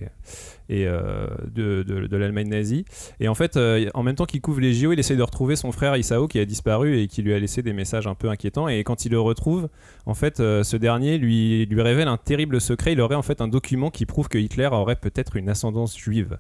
et, 0.70 0.86
euh, 0.86 1.28
de, 1.48 2.18
l'Allemagne 2.18 2.50
nazie. 2.50 2.84
Et 3.22 3.30
en 3.30 3.36
fait, 3.36 3.58
en 3.94 4.04
même 4.04 4.16
temps 4.16 4.26
qu'il 4.26 4.42
couvre 4.42 4.60
les 4.60 4.74
JO, 4.74 4.92
il 4.92 5.00
essaie 5.00 5.16
de 5.16 5.24
retrouver 5.24 5.56
son 5.56 5.72
frère 5.72 5.96
Isao 5.96 6.28
qui 6.28 6.40
a 6.40 6.46
disparu 6.46 7.00
et 7.00 7.08
qui 7.08 7.22
lui 7.22 7.34
a 7.34 7.40
laissé 7.40 7.62
des 7.62 7.74
messages 7.74 8.06
un 8.06 8.16
peu 8.16 8.30
inquiétants. 8.30 8.68
Et 8.68 8.84
quand 8.84 9.06
il 9.06 9.12
le 9.12 9.20
retrouve, 9.20 9.70
en 10.06 10.14
fait, 10.14 10.38
ce 10.38 10.78
dernier 10.78 11.18
lui, 11.18 11.68
révèle 11.76 12.08
un 12.08 12.18
terrible 12.18 12.62
secret. 12.62 12.94
Il 12.94 13.02
aurait 13.02 13.16
en 13.16 13.22
fait 13.22 13.42
un 13.42 13.48
document 13.48 13.90
qui 13.90 14.06
prouve 14.06 14.30
que 14.30 14.38
Hitler 14.38 14.70
aurait 14.72 14.96
peut-être 14.96 15.36
une 15.36 15.50
ascendance 15.50 15.98
juive. 15.98 16.38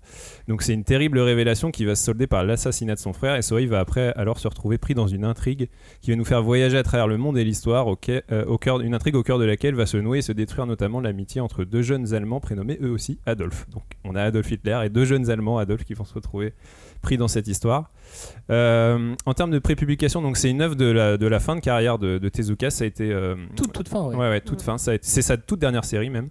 Donc 0.47 0.61
c'est 0.61 0.73
une 0.73 0.83
terrible 0.83 1.19
révélation 1.19 1.71
qui 1.71 1.85
va 1.85 1.95
se 1.95 2.03
solder 2.03 2.27
par 2.27 2.43
l'assassinat 2.43 2.95
de 2.95 2.99
son 2.99 3.13
frère. 3.13 3.35
Et 3.35 3.41
Sohei 3.41 3.65
va 3.65 3.79
après 3.79 4.13
alors 4.15 4.39
se 4.39 4.47
retrouver 4.47 4.77
pris 4.77 4.93
dans 4.93 5.07
une 5.07 5.25
intrigue 5.25 5.67
qui 6.01 6.11
va 6.11 6.17
nous 6.17 6.25
faire 6.25 6.43
voyager 6.43 6.77
à 6.77 6.83
travers 6.83 7.07
le 7.07 7.17
monde 7.17 7.37
et 7.37 7.43
l'histoire, 7.43 7.87
une 7.87 8.93
intrigue 8.93 9.15
au 9.15 9.23
cœur 9.23 9.39
de 9.39 9.45
laquelle 9.45 9.75
va 9.75 9.85
se 9.85 9.97
et 10.19 10.21
se 10.21 10.31
détruire 10.31 10.65
notamment 10.65 10.99
l'amitié 10.99 11.41
entre 11.41 11.63
deux 11.63 11.81
jeunes 11.81 12.13
Allemands 12.13 12.39
prénommés 12.39 12.77
eux 12.81 12.89
aussi 12.89 13.19
Adolf. 13.25 13.67
Donc 13.69 13.83
on 14.03 14.15
a 14.15 14.23
Adolf 14.23 14.51
Hitler 14.51 14.79
et 14.85 14.89
deux 14.89 15.05
jeunes 15.05 15.29
Allemands, 15.29 15.57
Adolf, 15.57 15.83
qui 15.83 15.93
vont 15.93 16.05
se 16.05 16.13
retrouver 16.13 16.53
pris 17.01 17.17
dans 17.17 17.27
cette 17.27 17.47
histoire. 17.47 17.91
Euh, 18.49 19.15
en 19.25 19.33
termes 19.33 19.51
de 19.51 19.59
prépublication, 19.59 20.21
donc 20.21 20.37
c'est 20.37 20.49
une 20.49 20.61
œuvre 20.61 20.75
de 20.75 20.85
la, 20.85 21.17
de 21.17 21.27
la 21.27 21.39
fin 21.39 21.55
de 21.55 21.61
carrière 21.61 21.97
de, 21.97 22.17
de 22.17 22.29
Tezuka. 22.29 22.69
Ça 22.69 22.83
a 22.83 22.87
été 22.87 23.11
euh, 23.11 23.35
Toute, 23.55 23.73
toute 23.73 23.87
fin, 23.89 24.01
ouais. 24.03 24.15
Ouais, 24.15 24.29
ouais, 24.29 24.41
toute 24.41 24.61
fin. 24.61 24.77
C'est 24.77 25.01
sa 25.01 25.37
toute 25.37 25.59
dernière 25.59 25.85
série 25.85 26.09
même. 26.09 26.29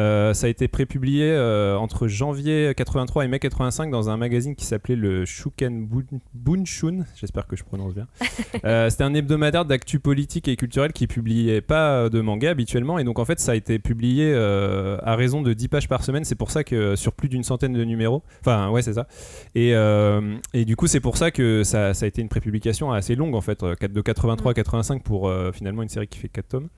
Euh, 0.00 0.32
ça 0.34 0.46
a 0.46 0.50
été 0.50 0.66
prépublié 0.68 1.24
euh, 1.30 1.76
entre 1.76 2.08
janvier 2.08 2.72
83 2.74 3.24
et 3.24 3.28
mai 3.28 3.38
85 3.38 3.90
dans 3.90 4.08
un 4.08 4.16
magazine 4.16 4.56
qui 4.56 4.64
s'appelait 4.64 4.96
le 4.96 5.24
Shuken 5.26 5.86
Bun- 5.86 6.20
Bunshun. 6.34 7.04
J'espère 7.16 7.46
que 7.46 7.56
je 7.56 7.64
prononce 7.64 7.94
bien. 7.94 8.06
Euh, 8.64 8.90
C'était 8.90 9.04
un 9.04 9.14
hebdomadaire 9.14 9.64
d'actu 9.64 10.00
politique 10.00 10.46
et 10.48 10.56
culturel 10.56 10.92
qui 10.92 11.06
publiait 11.06 11.60
pas 11.60 12.08
de 12.10 12.20
manga 12.20 12.50
habituellement. 12.50 12.98
Et 12.98 13.04
donc 13.04 13.18
en 13.18 13.24
fait, 13.24 13.38
ça 13.40 13.52
a 13.52 13.54
été 13.54 13.78
publié 13.78 14.34
à 14.34 15.14
raison 15.16 15.40
de 15.42 15.52
10 15.52 15.68
pages 15.68 15.88
par 15.88 16.02
semaine. 16.04 16.24
C'est 16.24 16.34
pour 16.34 16.50
ça 16.50 16.64
que 16.64 16.94
sur 16.96 17.12
plus 17.12 17.28
d'une 17.28 17.42
centaine 17.44 17.72
de 17.72 17.84
numéros. 17.84 18.22
Enfin, 18.40 18.68
ouais, 18.70 18.82
c'est 18.82 18.94
ça. 18.94 19.06
Et, 19.54 19.70
et 20.52 20.64
du 20.64 20.76
coup, 20.76 20.86
c'est 20.88 21.00
pour 21.00 21.16
ça 21.16 21.30
que 21.30 21.62
ça, 21.64 21.94
ça 21.94 22.04
a 22.04 22.08
été 22.08 22.20
une 22.22 22.28
prépublication 22.28 22.92
assez 22.92 23.14
longue 23.14 23.34
en 23.34 23.40
fait, 23.40 23.62
de 23.64 24.00
83 24.00 24.50
à 24.50 24.54
85 24.54 25.02
pour 25.02 25.32
finalement 25.54 25.82
une 25.82 25.88
série 25.88 26.08
qui 26.08 26.18
fait 26.18 26.28
4 26.28 26.48
tomes. 26.48 26.68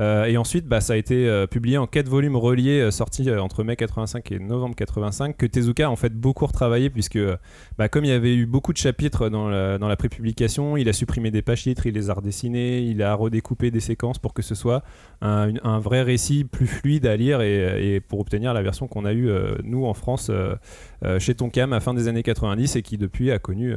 Euh, 0.00 0.24
et 0.24 0.36
ensuite, 0.36 0.66
bah, 0.66 0.80
ça 0.80 0.94
a 0.94 0.96
été 0.96 1.28
euh, 1.28 1.46
publié 1.46 1.76
en 1.76 1.86
4 1.86 2.08
volumes 2.08 2.36
reliés, 2.36 2.80
euh, 2.80 2.90
sortis 2.90 3.28
euh, 3.28 3.42
entre 3.42 3.62
mai 3.62 3.76
85 3.76 4.32
et 4.32 4.38
novembre 4.38 4.74
85, 4.74 5.36
que 5.36 5.44
Tezuka 5.44 5.86
a 5.86 5.90
en 5.90 5.96
fait 5.96 6.14
beaucoup 6.14 6.46
retravaillé, 6.46 6.88
puisque 6.88 7.18
bah, 7.76 7.88
comme 7.88 8.04
il 8.04 8.08
y 8.08 8.12
avait 8.12 8.34
eu 8.34 8.46
beaucoup 8.46 8.72
de 8.72 8.78
chapitres 8.78 9.28
dans 9.28 9.48
la, 9.48 9.96
prépublication, 9.96 10.76
il 10.76 10.88
a 10.88 10.92
supprimé 10.92 11.30
des 11.30 11.42
pages 11.42 11.62
titres, 11.62 11.86
il 11.86 11.94
les 11.94 12.08
a 12.08 12.14
redessinés, 12.14 12.80
il 12.80 13.02
a 13.02 13.14
redécoupé 13.14 13.70
des 13.70 13.80
séquences 13.80 14.18
pour 14.18 14.32
que 14.32 14.42
ce 14.42 14.54
soit 14.54 14.82
un, 15.20 15.78
vrai 15.78 16.02
récit 16.02 16.44
plus 16.44 16.66
fluide 16.66 17.06
à 17.06 17.16
lire 17.16 17.42
et, 17.42 18.00
pour 18.00 18.20
obtenir 18.20 18.54
la 18.54 18.62
version 18.62 18.88
qu'on 18.88 19.04
a 19.04 19.12
eue, 19.12 19.30
nous, 19.62 19.84
en 19.84 19.94
France, 19.94 20.30
chez 21.18 21.34
Tonkam 21.34 21.72
à 21.72 21.80
fin 21.80 21.94
des 21.94 22.08
années 22.08 22.22
90 22.22 22.76
et 22.76 22.82
qui 22.82 22.96
depuis 22.96 23.30
a 23.30 23.38
connu. 23.38 23.74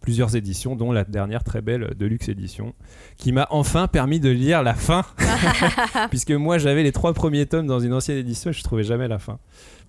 Plusieurs 0.00 0.34
éditions, 0.36 0.74
dont 0.76 0.92
la 0.92 1.04
dernière 1.04 1.44
très 1.44 1.60
belle 1.60 1.94
Deluxe 1.98 2.28
édition, 2.28 2.74
qui 3.16 3.32
m'a 3.32 3.46
enfin 3.50 3.86
permis 3.86 4.20
de 4.20 4.30
lire 4.30 4.62
la 4.62 4.74
fin 4.74 5.04
puisque 6.10 6.32
moi 6.32 6.58
j'avais 6.58 6.82
les 6.82 6.92
trois 6.92 7.12
premiers 7.14 7.46
tomes 7.46 7.66
dans 7.66 7.80
une 7.80 7.92
ancienne 7.92 8.18
édition 8.18 8.50
et 8.50 8.52
je 8.52 8.62
trouvais 8.62 8.84
jamais 8.84 9.08
la 9.08 9.18
fin. 9.18 9.38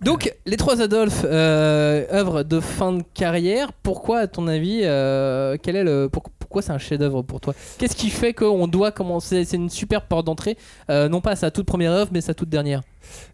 Donc, 0.02 0.34
les 0.46 0.58
trois 0.58 0.82
Adolphes, 0.82 1.24
euh, 1.24 2.06
œuvre 2.12 2.44
de 2.44 2.60
fin 2.60 2.92
de 2.92 3.04
carrière. 3.14 3.72
Pourquoi, 3.72 4.20
à 4.20 4.28
ton 4.28 4.48
avis, 4.48 4.82
euh, 4.84 5.56
quel 5.62 5.78
est 5.78 5.84
le, 5.86 6.10
pour- 6.12 6.24
pourquoi 6.54 6.62
c'est 6.62 6.72
un 6.72 6.78
chef-d'œuvre 6.78 7.24
pour 7.24 7.42
toi? 7.42 7.56
Qu'est-ce 7.80 7.96
qui 7.96 8.12
fait 8.12 8.36
qu'on 8.36 8.68
doit 8.68 8.92
commencer 8.92 9.44
C'est 9.44 9.58
une 9.58 9.72
super 9.72 10.04
porte 10.04 10.28
d'entrée, 10.28 10.56
euh, 10.92 11.10
non 11.10 11.20
pas 11.20 11.32
à 11.32 11.36
sa 11.36 11.50
toute 11.50 11.66
première 11.66 11.92
œuvre, 11.92 12.12
mais 12.14 12.22
sa 12.22 12.36
toute 12.36 12.50
dernière? 12.50 12.84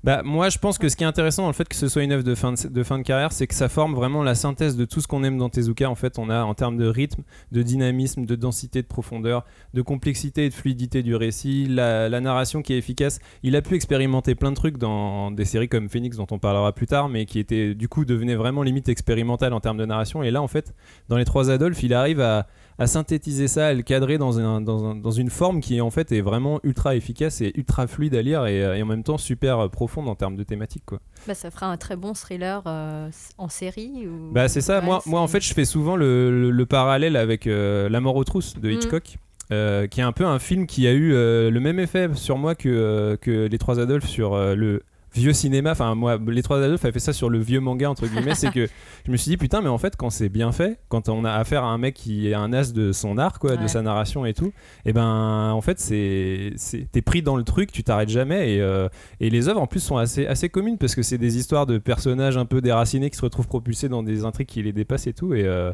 Bah 0.04 0.22
moi 0.24 0.50
je 0.50 0.58
pense 0.58 0.78
que 0.78 0.90
ce 0.90 0.96
qui 0.96 1.04
est 1.04 1.08
intéressant 1.08 1.44
dans 1.44 1.50
le 1.50 1.54
fait 1.54 1.68
que 1.68 1.76
ce 1.76 1.88
soit 1.88 2.02
une 2.04 2.12
œuvre 2.12 2.24
de 2.24 2.34
fin 2.34 2.54
de, 2.54 3.04
carrière, 3.04 3.32
c'est 3.32 3.46
que 3.46 3.54
ça 3.54 3.70
forme 3.70 3.94
vraiment 3.94 4.24
la 4.24 4.34
synthèse 4.34 4.76
de 4.76 4.86
tout 4.86 5.02
ce 5.02 5.08
qu'on 5.08 5.24
aime 5.24 5.38
dans 5.38 5.50
Tezuka. 5.50 5.90
En 5.90 5.96
fait, 5.96 6.18
on 6.18 6.30
a 6.30 6.44
en 6.44 6.54
termes 6.54 6.78
de 6.78 6.88
rythme, 6.88 7.24
de 7.52 7.62
dynamisme, 7.62 8.26
de 8.26 8.36
densité, 8.36 8.82
de 8.82 8.88
profondeur, 8.88 9.46
de 9.74 9.82
complexité 9.82 10.46
et 10.46 10.50
de 10.50 10.54
fluidité 10.54 11.04
du 11.04 11.16
récit, 11.16 11.68
la, 11.68 12.10
narration 12.20 12.62
qui 12.62 12.74
est 12.74 12.78
efficace. 12.78 13.20
Il 13.44 13.56
a 13.56 13.62
pu 13.62 13.76
expérimenter 13.76 14.34
plein 14.34 14.50
de 14.50 14.56
trucs 14.56 14.78
dans 14.78 15.30
des 15.30 15.46
séries 15.46 15.70
comme 15.70 15.90
Phoenix 15.90 16.18
dont 16.18 16.28
on 16.32 16.40
parlera 16.40 16.74
plus 16.74 16.88
tard, 16.88 17.10
mais 17.10 17.26
qui 17.26 17.38
étaient 17.38 17.76
du 17.76 17.88
coup 17.88 18.06
devenaient 18.06 18.36
vraiment 18.36 18.64
limite 18.64 18.90
expérimentales 18.90 19.54
en 19.54 19.60
termes 19.60 19.78
de 19.78 19.86
narration. 19.86 20.24
Et 20.24 20.32
là 20.32 20.42
en 20.42 20.48
fait, 20.48 20.74
dans 21.10 21.18
les 21.18 21.26
trois 21.26 21.52
Adolphes, 21.52 21.84
il 21.84 21.94
arrive 21.94 22.22
à 22.22 22.48
à 22.80 22.88
synthétiser 22.88 23.48
ça, 23.48 23.68
à 23.68 23.74
le 23.74 23.82
cadrer 23.82 24.18
dans, 24.18 24.40
un- 24.40 24.62
dans, 24.62 24.86
un- 24.86 24.96
dans 24.96 25.12
une 25.12 25.30
forme 25.30 25.60
qui 25.62 25.82
en 25.82 25.90
fait 25.90 26.12
est 26.12 26.22
vraiment 26.22 26.60
ultra 26.64 26.96
efficace 26.96 27.42
et 27.42 27.52
ultra 27.56 27.88
fluide 27.88 28.16
à 28.16 28.22
lire 28.22 28.46
et, 28.46 28.60
et 28.60 28.82
en 28.82 28.86
même 28.86 29.04
temps 29.04 29.18
super 29.18 29.70
profonde 29.70 30.08
en 30.10 30.16
termes 30.16 30.36
de 30.36 30.44
thématique 30.44 30.84
quoi. 30.86 31.00
Bah, 31.28 31.34
ça 31.36 31.52
fera 31.52 31.68
un 31.68 31.78
très 31.78 31.96
bon 31.96 32.14
thriller 32.14 32.64
euh, 32.66 33.10
en 33.38 33.50
série. 33.50 34.08
Ou... 34.08 34.32
Bah 34.32 34.48
c'est 34.48 34.62
ça, 34.62 34.80
Ouais, 34.80 34.86
moi, 34.86 35.02
moi 35.06 35.22
en 35.22 35.28
fait 35.28 35.42
je 35.42 35.54
fais 35.54 35.66
souvent 35.66 35.96
le, 35.96 36.32
le- 36.32 36.52
le 36.52 36.66
parallèle 36.66 37.16
avec 37.16 37.48
euh, 37.48 37.90
La 37.90 38.00
mort 38.02 38.16
aux 38.16 38.24
trousses 38.24 38.56
de 38.58 38.70
Mm. 38.70 38.72
Hitchcock. 38.72 39.18
euh, 39.52 39.88
qui 39.88 40.00
est 40.00 40.04
un 40.04 40.12
peu 40.12 40.26
un 40.26 40.38
film 40.40 40.68
qui 40.68 40.88
a 40.88 40.92
eu 40.94 41.10
le 41.12 41.60
même 41.60 41.80
effet 41.80 42.08
sur 42.14 42.38
moi 42.38 42.54
que, 42.56 43.18
que 43.22 43.48
Les 43.48 43.58
Trois 43.58 43.80
Adolphes 43.80 44.08
sur 44.08 44.38
le 44.56 44.84
vieux 45.20 45.34
cinéma. 45.34 45.72
Enfin, 45.72 45.94
moi, 45.96 46.18
Les 46.28 46.42
Trois 46.44 46.58
Adolphes 46.64 46.86
a 46.86 46.92
fait 46.92 47.00
ça 47.00 47.14
sur 47.14 47.30
le 47.30 47.40
vieux 47.40 47.60
manga, 47.60 47.90
entre 47.90 48.08
guillemets. 48.08 48.36
c'est 48.36 48.52
que 48.52 48.68
je 49.06 49.12
me 49.12 49.18
suis 49.18 49.30
dit, 49.32 49.38
putain, 49.38 49.62
mais 49.62 49.70
en 49.70 49.78
fait, 49.78 49.96
quand 49.96 50.10
c'est 50.10 50.30
bien 50.30 50.52
fait, 50.52 50.80
quand 50.90 51.10
on 51.10 51.24
a 51.26 51.32
affaire 51.34 51.64
à 51.64 51.68
un 51.68 51.78
mec 51.78 51.94
qui 51.96 52.28
est 52.30 52.34
un 52.34 52.52
as 52.54 52.74
de 52.74 52.92
son 52.92 53.18
art, 53.18 53.40
quoi, 53.40 53.56
de 53.58 53.68
sa 53.68 53.82
narration 53.82 54.26
et 54.26 54.34
tout, 54.34 54.52
et 54.86 54.94
ben, 54.94 55.52
en 55.52 55.62
fait, 55.62 55.80
c'est, 55.80 56.54
t'es 56.92 57.02
pris 57.02 57.22
dans 57.22 57.36
le 57.36 57.44
truc, 57.44 57.72
tu 57.72 57.84
t'arrêtes 57.84 58.10
jamais. 58.10 58.56
Et, 58.56 58.62
euh, 58.62 58.88
et 59.20 59.30
les 59.30 59.48
œuvres, 59.50 59.62
en 59.62 59.68
plus, 59.68 59.80
sont 59.82 59.98
assez, 59.98 60.26
assez 60.26 60.50
communes 60.50 60.78
parce 60.78 60.96
que 60.96 61.02
c'est 61.04 61.18
des 61.18 61.38
histoires 61.38 61.66
de 61.66 61.78
personnages 61.78 62.38
un 62.38 62.46
peu 62.46 62.62
déracinés 62.62 63.10
qui 63.10 63.18
se 63.18 63.22
retrouvent 63.22 63.48
propulsés 63.48 63.90
dans 63.90 64.04
des 64.04 64.26
intrigues 64.26 64.48
qui 64.48 64.64
les 64.64 64.74
dépassent 64.74 65.08
et 65.08 65.14
tout. 65.14 65.34
Et, 65.34 65.44
euh, 65.44 65.72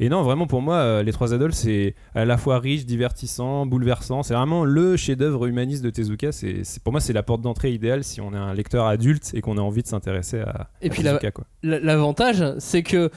et 0.00 0.08
non, 0.08 0.22
vraiment, 0.22 0.46
pour 0.46 0.62
moi, 0.62 0.76
euh, 0.76 1.02
Les 1.02 1.12
Trois 1.12 1.34
Adolphes, 1.34 1.54
c'est 1.54 1.94
à 2.14 2.24
la 2.24 2.36
fois 2.36 2.58
riche, 2.58 2.86
divertissant, 2.86 3.66
bouleversant. 3.66 4.22
C'est 4.22 4.34
vraiment 4.34 4.64
le 4.64 4.96
chef-d'œuvre 4.96 5.46
humaniste 5.46 5.84
de 5.84 5.90
Tezuka. 5.90 6.32
C'est- 6.32 6.62
pour 6.82 6.92
moi, 6.92 7.00
c'est 7.00 7.12
la 7.12 7.22
porte 7.22 7.40
d'entrée 7.42 7.72
idéale 7.72 8.04
si 8.04 8.20
on 8.20 8.32
est 8.32 8.36
un 8.36 8.54
lecteur 8.54 8.77
adulte 8.86 9.30
et 9.34 9.40
qu'on 9.40 9.58
a 9.58 9.60
envie 9.60 9.82
de 9.82 9.88
s'intéresser 9.88 10.40
à, 10.40 10.68
Et 10.80 10.86
à 10.86 10.90
puis 10.90 11.02
Tezuka, 11.02 11.30
quoi. 11.32 11.44
L'avantage, 11.62 12.44
c'est 12.58 12.82
que 12.82 13.10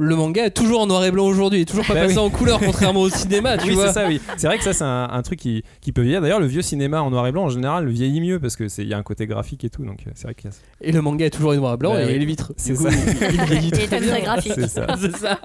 le 0.00 0.14
manga 0.14 0.44
est 0.46 0.50
toujours 0.52 0.80
en 0.82 0.86
noir 0.86 1.04
et 1.04 1.10
blanc 1.10 1.26
aujourd'hui, 1.26 1.58
il 1.58 1.62
est 1.62 1.64
toujours 1.64 1.84
pas 1.84 1.94
Bah 1.94 2.02
passé 2.02 2.14
oui. 2.14 2.20
en 2.20 2.30
couleur, 2.30 2.60
contrairement 2.60 3.00
au 3.00 3.08
cinéma, 3.10 3.58
tu 3.58 3.64
oui, 3.66 3.74
vois. 3.74 3.88
c'est 3.88 3.94
ça, 3.94 4.06
oui. 4.06 4.20
C'est 4.36 4.46
vrai 4.46 4.56
que 4.56 4.62
ça, 4.62 4.72
c'est 4.72 4.84
un, 4.84 5.08
un 5.10 5.22
truc 5.22 5.40
qui, 5.40 5.64
qui 5.80 5.90
peut 5.90 6.02
vieillir. 6.02 6.20
D'ailleurs, 6.20 6.38
le 6.38 6.46
vieux 6.46 6.62
cinéma 6.62 7.02
en 7.02 7.10
noir 7.10 7.26
et 7.26 7.32
blanc, 7.32 7.46
en 7.46 7.48
général, 7.48 7.84
le 7.84 7.90
vieillit 7.90 8.20
mieux 8.20 8.38
parce 8.38 8.54
qu'il 8.54 8.86
y 8.86 8.94
a 8.94 8.96
un 8.96 9.02
côté 9.02 9.26
graphique 9.26 9.64
et 9.64 9.70
tout. 9.70 9.84
Donc, 9.84 10.04
euh, 10.06 10.10
c'est 10.14 10.22
vrai 10.28 10.34
qu'il 10.36 10.44
y 10.44 10.48
a 10.48 10.52
ça. 10.52 10.60
Et 10.82 10.92
le 10.92 11.02
manga 11.02 11.26
est 11.26 11.30
toujours 11.30 11.50
en 11.50 11.56
noir 11.56 11.74
et 11.74 11.76
blanc 11.78 11.94
Bah 11.94 12.02
et 12.02 12.12
oui. 12.12 12.18
les 12.20 12.26
vitres. 12.26 12.52
C'est 12.56 12.76
ça. 12.76 12.90
il- 12.90 13.70
très 13.88 14.22
graphique. 14.22 14.52
C'est 14.54 14.68
ça. 14.68 14.86
C'est 15.00 15.16
ça. 15.16 15.40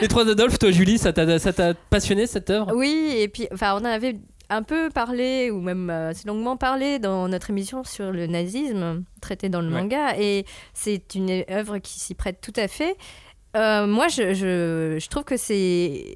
Les 0.00 0.08
trois 0.08 0.26
Adolphes, 0.26 0.58
toi 0.58 0.70
Julie, 0.70 0.96
ça 0.96 1.12
t'a 1.12 1.38
ça 1.38 1.52
t'a 1.52 1.74
passionné 1.74 2.26
cette 2.26 2.48
œuvre? 2.48 2.72
Oui, 2.74 3.12
et 3.18 3.28
puis, 3.28 3.46
enfin, 3.52 3.74
on 3.74 3.80
en 3.80 3.84
avait 3.84 4.16
un 4.50 4.62
peu 4.62 4.90
parlé, 4.90 5.50
ou 5.50 5.60
même 5.60 5.88
euh, 5.90 6.10
assez 6.10 6.26
longuement 6.28 6.56
parlé 6.56 6.98
dans 6.98 7.28
notre 7.28 7.50
émission 7.50 7.84
sur 7.84 8.10
le 8.12 8.26
nazisme, 8.26 9.04
traité 9.20 9.48
dans 9.48 9.60
le 9.60 9.68
Ouais. 9.68 9.80
manga, 9.80 10.18
et 10.18 10.44
c'est 10.74 11.14
une 11.14 11.44
œuvre 11.50 11.78
qui 11.78 11.98
s'y 12.00 12.14
prête 12.14 12.40
tout 12.40 12.52
à 12.56 12.68
fait. 12.68 12.96
Euh, 13.56 13.86
moi, 13.86 14.08
je, 14.08 14.34
je, 14.34 14.98
je 15.00 15.08
trouve 15.08 15.24
que 15.24 15.36
c'est 15.36 16.14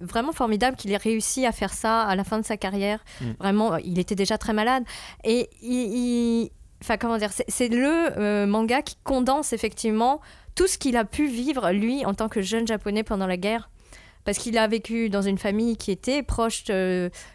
vraiment 0.00 0.32
formidable 0.32 0.76
qu'il 0.76 0.92
ait 0.92 0.96
réussi 0.96 1.46
à 1.46 1.52
faire 1.52 1.72
ça 1.72 2.02
à 2.02 2.14
la 2.16 2.24
fin 2.24 2.38
de 2.38 2.44
sa 2.44 2.56
carrière. 2.56 3.04
Mm. 3.20 3.24
Vraiment, 3.38 3.76
il 3.76 3.98
était 3.98 4.14
déjà 4.14 4.36
très 4.38 4.52
malade. 4.52 4.84
Et 5.24 5.48
il... 5.62 6.50
Enfin, 6.82 6.98
comment 6.98 7.16
dire, 7.16 7.32
c'est- 7.32 7.46
c'est 7.48 7.68
le 7.68 8.18
euh, 8.18 8.46
manga 8.46 8.82
qui 8.82 8.96
condense 9.02 9.52
effectivement 9.54 10.20
tout 10.54 10.66
ce 10.66 10.76
qu'il 10.76 10.96
a 10.98 11.04
pu 11.06 11.26
vivre, 11.26 11.70
lui, 11.72 12.04
en 12.04 12.12
tant 12.14 12.28
que 12.28 12.42
jeune 12.42 12.66
japonais 12.66 13.02
pendant 13.04 13.26
la 13.26 13.36
guerre 13.38 13.70
parce 14.26 14.38
qu'il 14.38 14.58
a 14.58 14.68
vécu 14.68 15.08
dans 15.08 15.22
une 15.22 15.38
famille 15.38 15.76
qui 15.78 15.90
était 15.90 16.22
proche, 16.22 16.64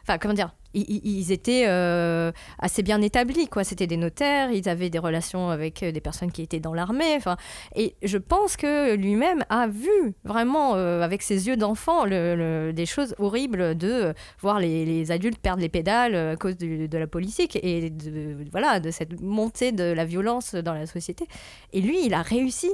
enfin 0.04 0.18
comment 0.20 0.36
dire, 0.36 0.52
ils, 0.74 1.32
étaient 1.32 1.66
euh, 1.68 2.32
assez 2.60 2.84
bien 2.84 3.02
établis, 3.02 3.48
quoi. 3.48 3.64
C'était 3.64 3.88
des 3.88 3.98
notaires, 3.98 4.52
ils 4.52 4.70
avaient 4.70 4.90
des 4.90 5.00
relations 5.00 5.50
avec 5.50 5.84
euh, 5.84 5.92
des 5.92 6.02
personnes 6.02 6.32
qui 6.32 6.42
étaient 6.42 6.60
dans 6.60 6.74
l'armée. 6.74 7.16
Enfin, 7.16 7.38
et 7.76 7.96
je 8.04 8.18
pense 8.18 8.58
que 8.58 8.96
lui-même 8.96 9.44
a 9.50 9.68
vu 9.68 10.14
vraiment 10.24 10.76
euh, 10.76 11.02
avec 11.02 11.22
ses 11.22 11.48
yeux 11.48 11.58
d'enfant 11.58 12.06
des 12.06 12.86
choses 12.86 13.16
horribles 13.20 13.76
de 13.78 14.14
voir 14.40 14.60
les, 14.60 15.12
adultes 15.12 15.40
perdre 15.40 15.62
les 15.62 15.70
pédales 15.70 16.16
à 16.16 16.36
cause 16.36 16.58
de 16.58 16.98
la 16.98 17.08
politique 17.08 17.58
et 17.62 17.90
de, 17.90 18.38
voilà, 18.52 18.80
de 18.80 18.92
cette 18.92 19.20
montée 19.20 19.72
de 19.72 19.84
la 19.84 20.06
violence 20.06 20.56
dans 20.56 20.74
la 20.74 20.86
société. 20.86 21.28
Et 21.74 21.82
lui, 21.82 22.06
il 22.06 22.14
a 22.14 22.22
réussi 22.22 22.70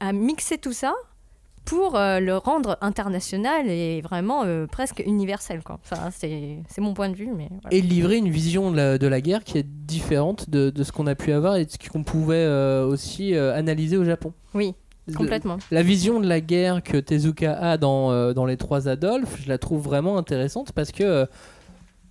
à 0.00 0.12
mixer 0.12 0.58
tout 0.58 0.72
ça 0.72 0.94
pour 1.68 1.96
euh, 1.96 2.18
le 2.18 2.36
rendre 2.36 2.78
international 2.80 3.68
et 3.68 4.00
vraiment 4.00 4.44
euh, 4.44 4.66
presque 4.66 5.02
universel. 5.06 5.62
Quoi. 5.62 5.78
Enfin, 5.84 6.10
c'est 6.10 6.58
c'est 6.68 6.80
mon 6.80 6.94
point 6.94 7.10
de 7.10 7.14
vue. 7.14 7.28
Mais 7.36 7.48
voilà. 7.62 7.76
Et 7.76 7.82
livrer 7.82 8.16
une 8.16 8.30
vision 8.30 8.70
de 8.70 8.76
la, 8.76 8.98
de 8.98 9.06
la 9.06 9.20
guerre 9.20 9.44
qui 9.44 9.58
est 9.58 9.66
différente 9.66 10.48
de, 10.48 10.70
de 10.70 10.82
ce 10.82 10.92
qu'on 10.92 11.06
a 11.06 11.14
pu 11.14 11.30
avoir 11.32 11.56
et 11.56 11.66
de 11.66 11.70
ce 11.70 11.76
qu'on 11.90 12.04
pouvait 12.04 12.36
euh, 12.36 12.86
aussi 12.86 13.34
analyser 13.34 13.98
au 13.98 14.04
Japon. 14.04 14.32
Oui, 14.54 14.74
complètement. 15.14 15.58
La 15.70 15.82
vision 15.82 16.20
de 16.20 16.26
la 16.26 16.40
guerre 16.40 16.82
que 16.82 16.96
Tezuka 16.96 17.58
a 17.58 17.76
dans, 17.76 18.32
dans 18.32 18.46
Les 18.46 18.56
Trois 18.56 18.88
Adolphes, 18.88 19.38
je 19.42 19.48
la 19.48 19.58
trouve 19.58 19.82
vraiment 19.82 20.16
intéressante 20.16 20.72
parce 20.72 20.90
que 20.90 21.26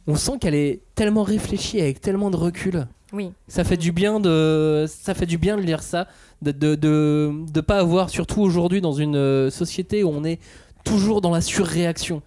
on 0.06 0.15
sent 0.15 0.34
qu'elle 0.39 0.56
est 0.56 0.82
tellement 0.96 1.24
réfléchie 1.24 1.82
avec 1.82 2.00
tellement 2.00 2.30
de 2.30 2.38
recul. 2.38 2.88
Oui. 3.13 3.32
Ça 3.48 3.63
fait 3.63 3.78
du 3.78 3.91
bien 3.91 4.20
de, 4.20 4.86
ça 4.88 5.13
fait 5.13 5.26
du 5.26 5.38
bien 5.38 5.58
de 5.58 5.62
lire 5.62 5.82
ça, 5.82 6.08
de 6.41 6.52
de, 6.52 6.76
de, 6.76 7.32
de 7.52 7.62
pas 7.62 7.80
avoir, 7.80 8.10
surtout 8.10 8.41
aujourd'hui 8.41 8.82
dans 8.82 8.93
une 8.93 9.15
euh, 9.15 9.50
société 9.50 10.04
où 10.04 10.10
on 10.10 10.23
est 10.23 10.39
toujours 10.84 11.21
dans 11.21 11.32
la 11.32 11.41
surréaction. 11.41 12.21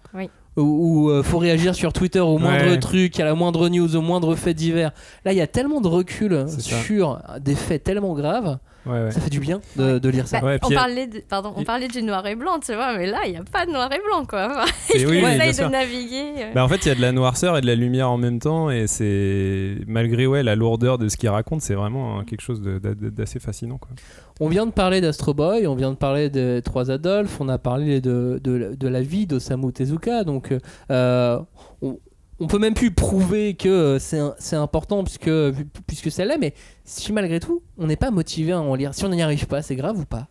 Où 0.61 1.11
il 1.17 1.23
faut 1.23 1.37
réagir 1.37 1.75
sur 1.75 1.93
Twitter 1.93 2.19
au 2.19 2.37
moindre 2.37 2.65
Ouais. 2.65 2.79
truc, 2.79 3.19
à 3.19 3.25
la 3.25 3.33
moindre 3.35 3.69
news, 3.69 3.95
au 3.95 4.01
moindre 4.01 4.35
fait 4.35 4.53
divers. 4.53 4.91
Là, 5.25 5.31
il 5.33 5.37
y 5.37 5.41
a 5.41 5.47
tellement 5.47 5.81
de 5.81 5.87
recul 5.87 6.45
ça. 6.47 6.59
sur 6.59 7.21
des 7.39 7.55
faits 7.55 7.83
tellement 7.83 8.13
graves, 8.13 8.57
Ouais, 8.87 8.93
ouais. 9.03 9.11
ça 9.11 9.21
fait 9.21 9.29
du 9.29 9.39
bien 9.39 9.61
de, 9.75 9.99
de 9.99 10.09
lire 10.09 10.27
ça. 10.27 10.39
Bah, 10.41 10.47
Ouais, 10.47 10.59
on, 10.63 10.69
parlait 10.71 11.05
de, 11.05 11.19
pardon, 11.29 11.53
on 11.55 11.63
parlait 11.63 11.87
du 11.87 12.01
noir 12.01 12.25
et 12.25 12.33
blanc, 12.35 12.59
tu 12.65 12.73
vois, 12.73 12.97
mais 12.97 13.05
là, 13.05 13.19
il 13.27 13.31
n'y 13.31 13.37
a 13.37 13.43
pas 13.43 13.67
de 13.67 13.71
noir 13.71 13.87
et 13.93 13.99
blanc, 14.03 14.25
quoi. 14.25 14.47
Enfin, 14.49 14.65
Et 14.95 15.01
il 15.01 15.05
oui, 15.07 15.17
oui, 15.17 15.21
bien 15.21 15.31
essaye 15.35 15.53
sûr. 15.53 15.67
de 15.67 15.71
naviguer. 15.71 16.23
euh. 16.39 16.51
Bah, 16.55 16.63
en 16.63 16.67
fait, 16.67 16.77
il 16.85 16.87
y 16.87 16.91
a 16.91 16.95
de 16.95 17.01
la 17.01 17.11
noirceur 17.11 17.55
et 17.57 17.61
de 17.61 17.67
la 17.67 17.75
lumière 17.75 18.09
en 18.09 18.17
même 18.17 18.39
temps, 18.39 18.71
et 18.71 18.87
c'est 18.87 19.75
malgré 19.85 20.25
ouais 20.25 20.41
la 20.41 20.55
lourdeur 20.55 20.97
de 20.97 21.09
ce 21.09 21.17
qu'il 21.17 21.29
raconte, 21.29 21.61
c'est 21.61 21.75
vraiment 21.75 22.19
euh, 22.19 22.23
quelque 22.23 22.41
chose 22.41 22.59
d'assez 22.61 23.39
fascinant. 23.39 23.77
Quoi. 23.77 23.91
On 24.43 24.49
vient 24.49 24.65
de 24.65 24.71
parler 24.71 25.01
d'Astro 25.01 25.35
Boy, 25.35 25.67
on 25.67 25.75
vient 25.75 25.91
de 25.91 25.97
parler 25.97 26.31
des 26.31 26.63
Trois 26.63 26.89
Adolphes, 26.89 27.39
on 27.39 27.47
a 27.47 27.59
parlé 27.59 28.01
de, 28.01 28.41
la 28.81 29.01
vie 29.03 29.27
d'Osamu 29.27 29.71
Tezuka, 29.71 30.23
donc 30.23 30.51
euh, 30.89 31.39
on, 31.83 32.47
peut 32.47 32.57
même 32.57 32.73
plus 32.73 32.89
prouver 32.89 33.53
que 33.53 33.99
c'est 33.99 34.55
important 34.55 35.03
puisque, 35.03 35.29
puisque 35.85 36.09
c'est 36.09 36.25
là, 36.25 36.37
mais 36.39 36.55
si 36.85 37.13
malgré 37.13 37.39
tout 37.39 37.61
on 37.77 37.85
n'est 37.85 37.97
pas 37.97 38.09
motivé 38.09 38.51
à 38.51 38.59
en 38.59 38.73
lire, 38.73 38.95
si 38.95 39.05
on 39.05 39.09
n'y 39.09 39.21
arrive 39.21 39.45
pas, 39.45 39.61
c'est 39.61 39.75
grave 39.75 39.99
ou 39.99 40.05
pas? 40.05 40.27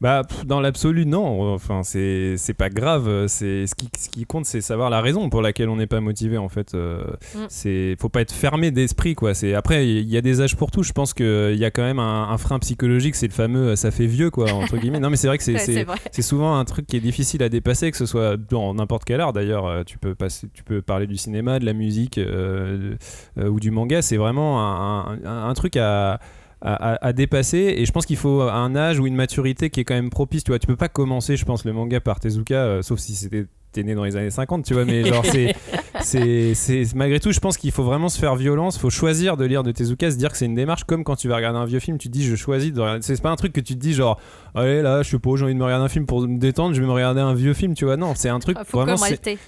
Bah, 0.00 0.22
pff, 0.26 0.46
dans 0.46 0.60
l'absolu, 0.60 1.04
non. 1.04 1.52
Enfin, 1.52 1.82
c'est 1.82 2.36
c'est 2.38 2.54
pas 2.54 2.70
grave. 2.70 3.26
C'est 3.26 3.66
ce 3.66 3.74
qui, 3.74 3.88
ce 3.98 4.08
qui 4.08 4.24
compte, 4.24 4.46
c'est 4.46 4.62
savoir 4.62 4.88
la 4.88 5.02
raison 5.02 5.28
pour 5.28 5.42
laquelle 5.42 5.68
on 5.68 5.76
n'est 5.76 5.86
pas 5.86 6.00
motivé. 6.00 6.38
En 6.38 6.48
fait, 6.48 6.74
Euh, 6.74 7.04
Mm. 7.34 7.38
c'est 7.50 7.96
faut 8.00 8.08
pas 8.08 8.22
être 8.22 8.32
fermé 8.32 8.70
d'esprit, 8.70 9.14
quoi. 9.14 9.34
C'est 9.34 9.52
après, 9.54 9.86
il 9.86 10.08
y 10.08 10.16
a 10.16 10.22
des 10.22 10.40
âges 10.40 10.56
pour 10.56 10.70
tout. 10.70 10.82
Je 10.82 10.92
pense 10.92 11.12
qu'il 11.12 11.54
y 11.56 11.64
a 11.66 11.70
quand 11.70 11.82
même 11.82 11.98
un, 11.98 12.28
un 12.30 12.38
frein 12.38 12.58
psychologique. 12.60 13.14
C'est 13.14 13.26
le 13.26 13.32
fameux, 13.34 13.68
euh, 13.72 13.76
ça 13.76 13.90
fait 13.90 14.06
vieux, 14.06 14.30
quoi, 14.30 14.50
entre 14.52 14.78
guillemets. 14.78 15.00
Non, 15.00 15.10
mais 15.10 15.16
c'est 15.16 15.26
vrai 15.26 15.36
que 15.36 15.44
c'est 15.44 15.52
Ouais, 15.52 15.58
c'est- 15.58 15.74
c'est 15.74 15.84
vrai. 15.84 15.98
c'est 16.12 16.22
souvent 16.22 16.56
un 16.58 16.64
truc 16.64 16.86
qui 16.86 16.96
est 16.96 17.00
difficile 17.00 17.42
à 17.42 17.50
dépasser, 17.50 17.90
que 17.90 17.96
ce 17.98 18.06
soit 18.06 18.38
dans 18.38 18.72
n'importe 18.72 19.04
quel 19.04 19.20
art 19.20 19.32
d'ailleurs. 19.34 19.66
Euh, 19.66 19.82
Tu 19.84 19.98
peux, 19.98 20.14
passer, 20.14 20.48
tu 20.54 20.62
peux 20.64 20.80
parler 20.82 21.06
du 21.06 21.16
cinéma, 21.18 21.58
de 21.58 21.64
la 21.66 21.72
musique 21.74 22.16
euh, 22.18 22.94
euh, 23.38 23.48
ou 23.48 23.60
du 23.60 23.70
manga. 23.70 24.00
C'est 24.02 24.16
vraiment 24.16 24.60
un, 24.62 25.18
un- 25.24 25.48
un 25.48 25.54
truc 25.54 25.76
à, 25.76 26.20
à, 26.62 27.12
dépasser. 27.12 27.74
Et 27.76 27.86
je 27.86 27.92
pense 27.92 28.06
qu'il 28.06 28.16
faut 28.16 28.42
un 28.42 28.76
âge 28.76 28.98
ou 28.98 29.06
une 29.06 29.14
maturité 29.14 29.70
qui 29.70 29.80
est 29.80 29.84
quand 29.84 29.94
même 29.94 30.10
propice. 30.10 30.44
Tu 30.44 30.50
vois, 30.50 30.58
tu 30.58 30.66
peux 30.66 30.76
pas 30.76 30.88
commencer, 30.88 31.36
je 31.36 31.44
pense, 31.44 31.64
le 31.64 31.72
manga 31.72 32.00
par 32.00 32.20
Tezuka, 32.20 32.54
euh, 32.54 32.82
sauf 32.82 32.98
si 32.98 33.14
c'était 33.14 33.46
t'es 33.72 33.84
né 33.84 33.94
dans 33.94 34.04
les 34.04 34.16
années 34.16 34.30
50, 34.30 34.64
tu 34.64 34.74
vois, 34.74 34.84
mais 34.84 35.04
genre 35.04 35.24
c'est, 35.24 35.54
c'est, 36.00 36.54
c'est 36.54 36.94
malgré 36.94 37.20
tout, 37.20 37.30
je 37.30 37.40
pense 37.40 37.56
qu'il 37.56 37.70
faut 37.70 37.84
vraiment 37.84 38.08
se 38.08 38.18
faire 38.18 38.34
violence, 38.34 38.78
faut 38.78 38.90
choisir 38.90 39.36
de 39.36 39.44
lire 39.44 39.62
de 39.62 39.70
Tezuka, 39.70 40.10
se 40.10 40.16
dire 40.16 40.32
que 40.32 40.36
c'est 40.36 40.46
une 40.46 40.56
démarche 40.56 40.84
comme 40.84 41.04
quand 41.04 41.16
tu 41.16 41.28
vas 41.28 41.36
regarder 41.36 41.58
un 41.58 41.66
vieux 41.66 41.78
film, 41.78 41.96
tu 41.96 42.08
te 42.08 42.12
dis 42.12 42.24
je 42.24 42.34
choisis 42.34 42.72
de 42.72 42.80
regarder, 42.80 43.02
c'est 43.02 43.22
pas 43.22 43.30
un 43.30 43.36
truc 43.36 43.52
que 43.52 43.60
tu 43.60 43.74
te 43.74 43.78
dis 43.78 43.94
genre 43.94 44.20
allez 44.54 44.82
là, 44.82 45.02
je 45.02 45.10
sais 45.10 45.18
pas, 45.18 45.30
j'ai 45.36 45.44
envie 45.44 45.54
de 45.54 45.58
me 45.58 45.64
regarder 45.64 45.84
un 45.84 45.88
film 45.88 46.06
pour 46.06 46.20
me 46.26 46.38
détendre, 46.38 46.74
je 46.74 46.80
vais 46.80 46.86
me 46.86 46.92
regarder 46.92 47.20
un 47.20 47.34
vieux 47.34 47.54
film, 47.54 47.74
tu 47.74 47.84
vois, 47.84 47.96
non, 47.96 48.12
c'est 48.16 48.28
un 48.28 48.38
truc 48.38 48.56
Ah, 48.60 48.64
faut 48.64 48.78
vraiment 48.78 48.96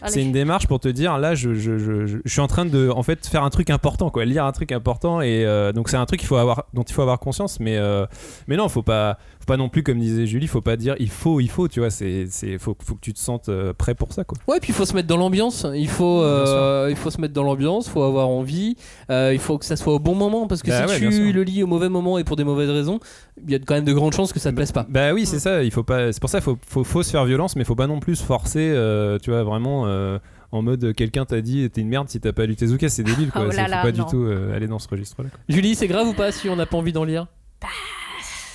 c'est, 0.07 0.23
une 0.23 0.33
démarche 0.33 0.67
pour 0.67 0.81
te 0.81 0.89
dire 0.89 1.19
là 1.19 1.35
je, 1.35 1.55
je, 1.55 1.79
je, 1.79 2.07
je- 2.07 2.19
je 2.25 2.31
suis 2.33 2.41
en 2.41 2.47
train 2.47 2.65
de 2.65 2.89
en 2.91 3.03
fait 3.03 3.27
faire 3.27 3.43
un 3.45 3.51
truc 3.51 3.71
important 3.71 4.11
quoi 4.11 4.25
lire 4.25 4.45
un 4.45 4.53
truc 4.53 4.73
important 4.73 5.21
et 5.21 5.45
euh, 5.45 5.73
donc 5.73 5.89
c'est 5.89 5.97
un 5.97 6.07
truc 6.07 6.21
qu'il 6.21 6.27
faut 6.29 6.37
avoir 6.37 6.65
dont 6.75 6.83
il 6.83 6.93
faut 6.93 7.03
avoir 7.03 7.19
conscience 7.19 7.59
mais 7.61 7.77
euh, 7.77 8.07
mais 8.49 8.57
non 8.57 8.69
faut 8.69 8.83
pas 8.83 9.19
faut 9.41 9.47
pas 9.47 9.57
non 9.57 9.69
plus 9.69 9.83
comme 9.83 9.99
disait 9.99 10.27
Julie 10.27 10.47
faut 10.47 10.61
pas 10.61 10.77
dire 10.77 10.95
il 10.99 11.11
faut 11.11 11.41
il 11.41 11.49
faut 11.51 11.69
tu 11.69 11.81
vois 11.81 11.91
c'est 11.91 12.27
c'est 12.31 12.59
faut, 12.59 12.77
faut 12.85 12.95
que 12.95 13.01
tu 13.01 13.13
te 13.13 13.19
sentes 13.19 13.49
euh, 13.49 13.73
prêt 13.73 13.95
pour 13.95 14.13
ça 14.13 14.25
quoi 14.25 14.39
Ouais, 14.49 14.59
puis 14.61 14.71
il 14.71 14.75
faut 14.75 14.85
se 14.85 14.95
mettre 14.95 15.09
dans 15.09 15.17
l'ambiance. 15.17 15.67
Il 15.75 15.89
faut, 15.89 16.23
euh, 16.23 16.89
il 16.91 16.97
faut 16.97 17.11
se 17.11 17.21
mettre 17.21 17.33
dans 17.35 17.43
l'ambiance. 17.43 17.87
Il 17.87 17.91
faut 17.91 18.03
avoir 18.03 18.29
envie. 18.29 18.77
euh, 19.11 19.31
il 19.33 19.39
faut 19.39 19.59
que 19.59 19.65
ça 19.65 19.77
soit 19.77 19.95
au 19.95 19.99
bon 19.99 20.15
moment 20.15 20.47
parce 20.47 20.63
que 20.63 20.71
Bah 20.71 20.87
si 20.87 21.05
ouais, 21.05 21.11
tu 21.11 21.33
le 21.33 21.43
lis 21.43 21.63
au 21.63 21.67
mauvais 21.67 21.89
moment 21.89 22.19
et 22.19 22.25
pour 22.25 22.37
des 22.37 22.45
mauvaises 22.45 22.71
raisons, 22.71 22.99
il 23.45 23.51
y 23.53 23.55
a 23.55 23.59
quand 23.59 23.75
même 23.75 23.85
de 23.85 23.93
grandes 23.93 24.15
chances 24.15 24.33
que 24.33 24.41
ça 24.41 24.51
te 24.51 24.57
plaise 24.57 24.73
pas. 24.73 24.87
Bah 24.93 25.13
oui 25.15 25.25
c'est 25.27 25.39
ça 25.39 25.63
il 25.63 25.71
faut 25.73 25.83
pas 25.83 26.13
c'est 26.13 26.21
pour 26.21 26.29
ça 26.31 26.41
faut, 26.41 26.59
faut 26.67 26.85
faut 26.85 27.03
se 27.03 27.11
faire 27.11 27.25
violence 27.25 27.57
mais 27.57 27.65
faut 27.65 27.75
pas 27.75 27.87
non 27.87 27.99
plus 27.99 28.17
se 28.17 28.25
forcer 28.25 28.71
euh, 28.75 29.19
tu 29.19 29.31
vois 29.31 29.43
vraiment 29.43 29.87
euh, 29.87 30.19
en 30.53 30.61
mode 30.63 30.85
euh, 30.85 30.93
quelqu'un 30.93 31.25
t'a 31.25 31.41
dit 31.41 31.69
t'es 31.71 31.81
une 31.81 31.89
merde 31.89 32.09
si 32.11 32.21
t'as 32.21 32.33
pas 32.33 32.45
lu 32.47 32.55
Tezuka 32.57 32.89
c'est 32.91 33.03
débile 33.03 33.31
quoi. 33.33 33.45
Oh 33.47 33.51
C'est- 33.51 33.57
là 33.69 33.79
faut 33.79 33.87
pas 33.89 33.93
du 33.93 34.05
tout 34.05 34.23
euh, 34.25 34.55
aller 34.55 34.67
dans 34.67 34.79
ce 34.79 34.89
registre 34.89 35.23
là 35.23 35.31
Julie, 35.49 35.75
c'est 35.75 35.89
grave 35.89 36.07
ou 36.09 36.13
pas 36.15 36.31
si 36.31 36.49
on 36.51 36.57
n'a 36.57 36.67
pas 36.67 36.77
envie 36.77 36.93
d'en 36.93 37.05
lire? 37.05 37.27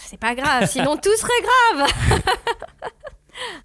C'est 0.05 0.19
pas 0.19 0.35
grave, 0.35 0.67
sinon 0.69 0.95
tout 0.95 1.15
serait 1.17 1.41
grave. 1.75 1.89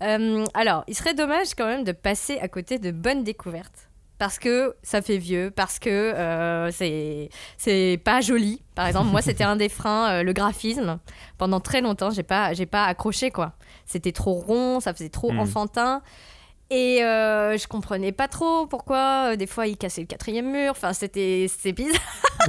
Euh, 0.03 0.45
alors, 0.53 0.85
il 0.87 0.95
serait 0.95 1.15
dommage 1.15 1.55
quand 1.57 1.65
même 1.67 1.83
de 1.85 1.93
passer 1.93 2.39
à 2.41 2.49
côté 2.49 2.79
de 2.79 2.91
bonnes 2.91 3.25
découvertes. 3.25 3.89
Parce 4.23 4.39
que 4.39 4.77
ça 4.85 5.03
fait 5.03 5.19
vieux, 5.19 5.51
parce 5.51 5.81
que 5.81 5.91
euh, 5.91 6.71
c'est 6.71 7.29
c'est 7.57 8.01
pas 8.05 8.21
joli. 8.21 8.63
Par 8.77 8.87
exemple, 8.87 9.09
moi, 9.11 9.21
c'était 9.21 9.43
un 9.43 9.57
des 9.57 9.69
freins, 9.69 10.13
euh, 10.13 10.23
le 10.23 10.33
graphisme. 10.33 11.01
Pendant 11.39 11.59
très 11.59 11.81
longtemps, 11.81 12.11
j'ai 12.11 12.23
pas, 12.23 12.53
j'ai 12.53 12.67
pas 12.67 12.85
accroché, 12.85 13.33
quoi. 13.33 13.55
C'était 13.85 14.13
trop 14.13 14.35
rond, 14.35 14.79
ça 14.79 14.95
faisait 14.95 15.09
trop 15.09 15.33
Mm. 15.33 15.41
enfantin. 15.41 16.03
Et 16.75 17.05
euh, 17.05 17.59
je 17.59 17.69
comprenais 17.69 18.13
pas 18.13 18.29
trop 18.29 18.67
pourquoi, 18.67 19.33
euh, 19.33 19.37
des 19.37 19.47
fois, 19.47 19.67
il 19.67 19.77
cassait 19.77 20.01
le 20.01 20.07
quatrième 20.07 20.51
mur. 20.51 20.71
Enfin, 20.71 20.95
c'était 20.95 21.47
bizarre. 21.67 22.01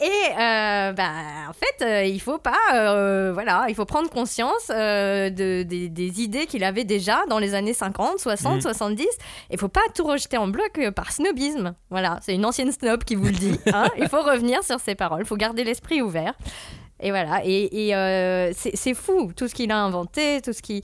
Et 0.00 0.32
euh, 0.40 0.92
bah, 0.92 1.10
en 1.48 1.52
fait, 1.52 1.84
euh, 1.84 2.04
il 2.04 2.18
faut 2.20 2.38
pas, 2.38 2.56
euh, 2.74 3.30
voilà, 3.34 3.66
il 3.68 3.74
faut 3.74 3.84
prendre 3.84 4.08
conscience 4.08 4.68
de, 4.68 5.62
des, 5.64 5.88
des 5.90 6.22
idées 6.22 6.46
qu'il 6.46 6.64
avait 6.64 6.84
déjà 6.84 7.26
dans 7.28 7.38
les 7.38 7.54
années 7.54 7.74
50, 7.74 8.18
60, 8.18 8.56
Mm. 8.56 8.60
70. 8.62 9.06
Il 9.50 9.58
faut 9.58 9.68
pas 9.68 9.82
tout 9.94 10.04
rejeter 10.04 10.38
en 10.38 10.48
bloc 10.48 10.80
par 10.96 11.12
snobisme. 11.12 11.74
Voilà, 11.90 12.18
c'est 12.22 12.34
une 12.34 12.46
ancienne 12.46 12.72
snob 12.72 13.04
qui 13.04 13.16
vous 13.16 13.26
le 13.26 13.32
dit. 13.32 13.60
hein. 13.72 13.88
Il 13.98 14.08
faut 14.08 14.22
revenir 14.22 14.62
sur 14.64 14.80
ses 14.80 14.94
paroles, 14.94 15.20
il 15.22 15.26
faut 15.26 15.36
garder 15.36 15.62
l'esprit 15.64 16.00
ouvert. 16.00 16.32
Et 17.00 17.10
voilà, 17.10 17.42
et, 17.44 17.90
et, 17.90 18.52
c'est 18.54 18.94
fou 18.94 19.30
tout 19.36 19.46
ce 19.46 19.54
qu'il 19.54 19.70
a 19.72 19.78
inventé, 19.78 20.40
tout 20.42 20.52
ce 20.52 20.62
qui 20.62 20.82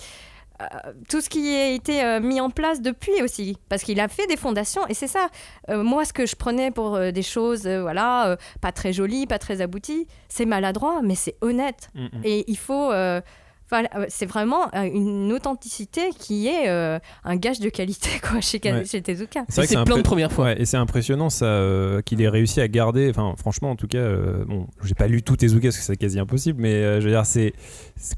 tout 1.08 1.20
ce 1.20 1.28
qui 1.28 1.54
a 1.54 1.70
été 1.70 2.02
euh, 2.02 2.20
mis 2.20 2.40
en 2.40 2.50
place 2.50 2.80
depuis 2.80 3.22
aussi, 3.22 3.56
parce 3.68 3.82
qu'il 3.82 4.00
a 4.00 4.08
fait 4.08 4.26
des 4.26 4.36
fondations, 4.36 4.86
et 4.88 4.94
c'est 4.94 5.06
ça. 5.06 5.28
Euh, 5.70 5.82
moi, 5.82 6.04
ce 6.04 6.12
que 6.12 6.26
je 6.26 6.36
prenais 6.36 6.70
pour 6.70 6.96
euh, 6.96 7.10
des 7.10 7.22
choses, 7.22 7.66
euh, 7.66 7.82
voilà, 7.82 8.28
euh, 8.28 8.36
pas 8.60 8.72
très 8.72 8.92
jolies, 8.92 9.26
pas 9.26 9.38
très 9.38 9.60
abouties, 9.60 10.06
c'est 10.28 10.46
maladroit, 10.46 11.00
mais 11.02 11.14
c'est 11.14 11.36
honnête. 11.40 11.90
Et 12.24 12.44
il 12.48 12.58
faut. 12.58 12.92
Euh, 13.72 14.04
c'est 14.08 14.26
vraiment 14.26 14.68
euh, 14.74 14.82
une 14.84 15.32
authenticité 15.32 16.02
qui 16.18 16.46
est 16.48 16.68
euh, 16.68 16.98
un 17.24 17.36
gage 17.36 17.60
de 17.60 17.68
qualité 17.68 18.08
quoi, 18.22 18.40
chez, 18.40 18.60
Ouais. 18.64 18.84
chez 18.84 19.02
Tezuka. 19.02 19.44
C'est 19.48 19.56
vrai 19.56 19.66
que 19.66 19.70
C'est 19.72 19.76
un 19.76 19.84
plein 19.84 19.96
peu- 19.96 20.02
de 20.02 20.06
premières 20.06 20.32
fois. 20.32 20.46
Ouais, 20.46 20.60
et 20.60 20.64
c'est 20.64 20.76
impressionnant 20.76 21.30
ça 21.30 21.46
euh, 21.46 22.00
qu'il 22.02 22.20
ait 22.22 22.28
réussi 22.28 22.60
à 22.60 22.68
garder. 22.68 23.10
Enfin, 23.10 23.34
franchement, 23.38 23.70
en 23.70 23.76
tout 23.76 23.86
cas, 23.88 23.98
euh, 23.98 24.44
bon, 24.46 24.66
j'ai 24.84 24.94
pas 24.94 25.06
lu 25.06 25.22
tout 25.22 25.36
Tezuka 25.36 25.68
parce 25.68 25.76
que 25.78 25.82
c'est 25.82 25.96
quasi 25.96 26.18
impossible, 26.18 26.60
mais 26.60 26.72
euh, 26.74 27.00
je 27.00 27.06
veux 27.06 27.12
dire, 27.12 27.26
c'est 27.26 27.52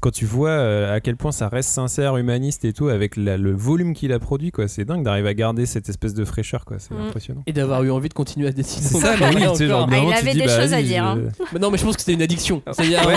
quand 0.01 0.11
tu 0.11 0.25
vois 0.25 0.49
euh, 0.49 0.95
à 0.95 0.99
quel 0.99 1.15
point 1.17 1.31
ça 1.31 1.47
reste 1.49 1.69
sincère, 1.69 2.17
humaniste 2.17 2.65
et 2.65 2.73
tout, 2.73 2.87
avec 2.89 3.15
la- 3.15 3.37
le 3.37 3.53
volume 3.53 3.93
qu'il 3.93 4.11
a 4.13 4.19
produit, 4.19 4.51
quoi. 4.51 4.67
C'est 4.67 4.85
dingue 4.85 5.03
d'arriver 5.03 5.29
à 5.29 5.33
garder 5.33 5.65
cette 5.65 5.89
espèce 5.89 6.13
de 6.13 6.25
fraîcheur, 6.25 6.65
quoi. 6.65 6.77
C'est 6.79 6.93
Mm. 6.93 7.01
impressionnant. 7.07 7.43
Et 7.47 7.53
d'avoir 7.53 7.83
eu 7.83 7.91
envie 7.91 8.09
de 8.09 8.13
continuer 8.13 8.47
à 8.47 8.51
dessiner. 8.51 8.85
C'est 8.87 8.97
ça, 8.99 9.15
mais 9.19 9.35
oui, 9.35 9.41
tu 9.51 9.55
sais, 9.57 9.67
genre, 9.67 9.83
Encore. 9.83 9.93
Ah, 9.97 10.05
il 10.07 10.13
avait 10.13 10.31
dis, 10.33 10.39
des 10.41 10.45
bah, 10.45 10.61
choses 10.61 10.73
à 10.73 10.81
dire, 10.81 11.03
hein. 11.05 11.19
Mais 11.53 11.59
non, 11.59 11.69
mais 11.71 11.77
je 11.77 11.83
pense 11.85 11.95
que 11.95 12.01
c'était 12.01 12.13
une 12.13 12.21
addiction. 12.21 12.61
C'est-à-dire, 12.71 13.01
à, 13.01 13.07
Ouais, 13.07 13.15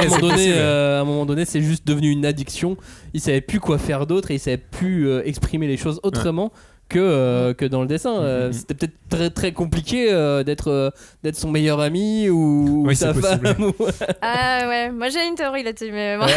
à 0.59 1.01
un 1.01 1.05
moment 1.05 1.27
donné, 1.27 1.45
c'est 1.45 1.61
juste 1.63 1.87
devenu 1.87 2.11
une 2.11 2.20
addiction. 2.27 2.77
Il 3.15 3.21
savait 3.21 3.41
plus 3.41 3.61
quoi 3.61 3.79
faire 3.79 4.07
d'autre 4.07 4.31
et 4.31 4.35
il 4.35 4.41
savait 4.41 4.57
plus 4.59 5.09
euh, 5.09 5.23
exprimer 5.25 5.67
les 5.67 5.77
choses 5.77 6.01
autrement 6.03 6.53
que, 6.89 6.99
euh, 6.99 7.55
que 7.55 7.65
dans 7.65 7.83
le 7.83 7.87
dessin. 7.87 8.21
Euh, 8.21 8.47
Mhm. 8.49 8.53
C'était 8.53 8.75
peut-être 8.75 8.95
très 9.09 9.31
très 9.31 9.53
compliqué 9.53 10.13
euh, 10.13 10.43
d'être 10.43 10.69
euh, 10.69 10.91
d'être 11.23 11.37
son 11.37 11.51
meilleur 11.51 11.79
ami 11.81 12.29
ou, 12.29 12.83
Oui, 12.87 12.97
sa 12.97 13.15
c'est 13.15 13.21
possible. 13.21 13.47
femme. 13.47 13.63
ou- 13.79 13.87
Ah 14.23 14.67
ouais, 14.69 14.91
moi 14.91 15.09
j'ai 15.09 15.25
une 15.27 15.37
théorie 15.37 15.63
là-dessus, 15.63 15.93
mais 15.93 16.17
bon. 16.19 16.27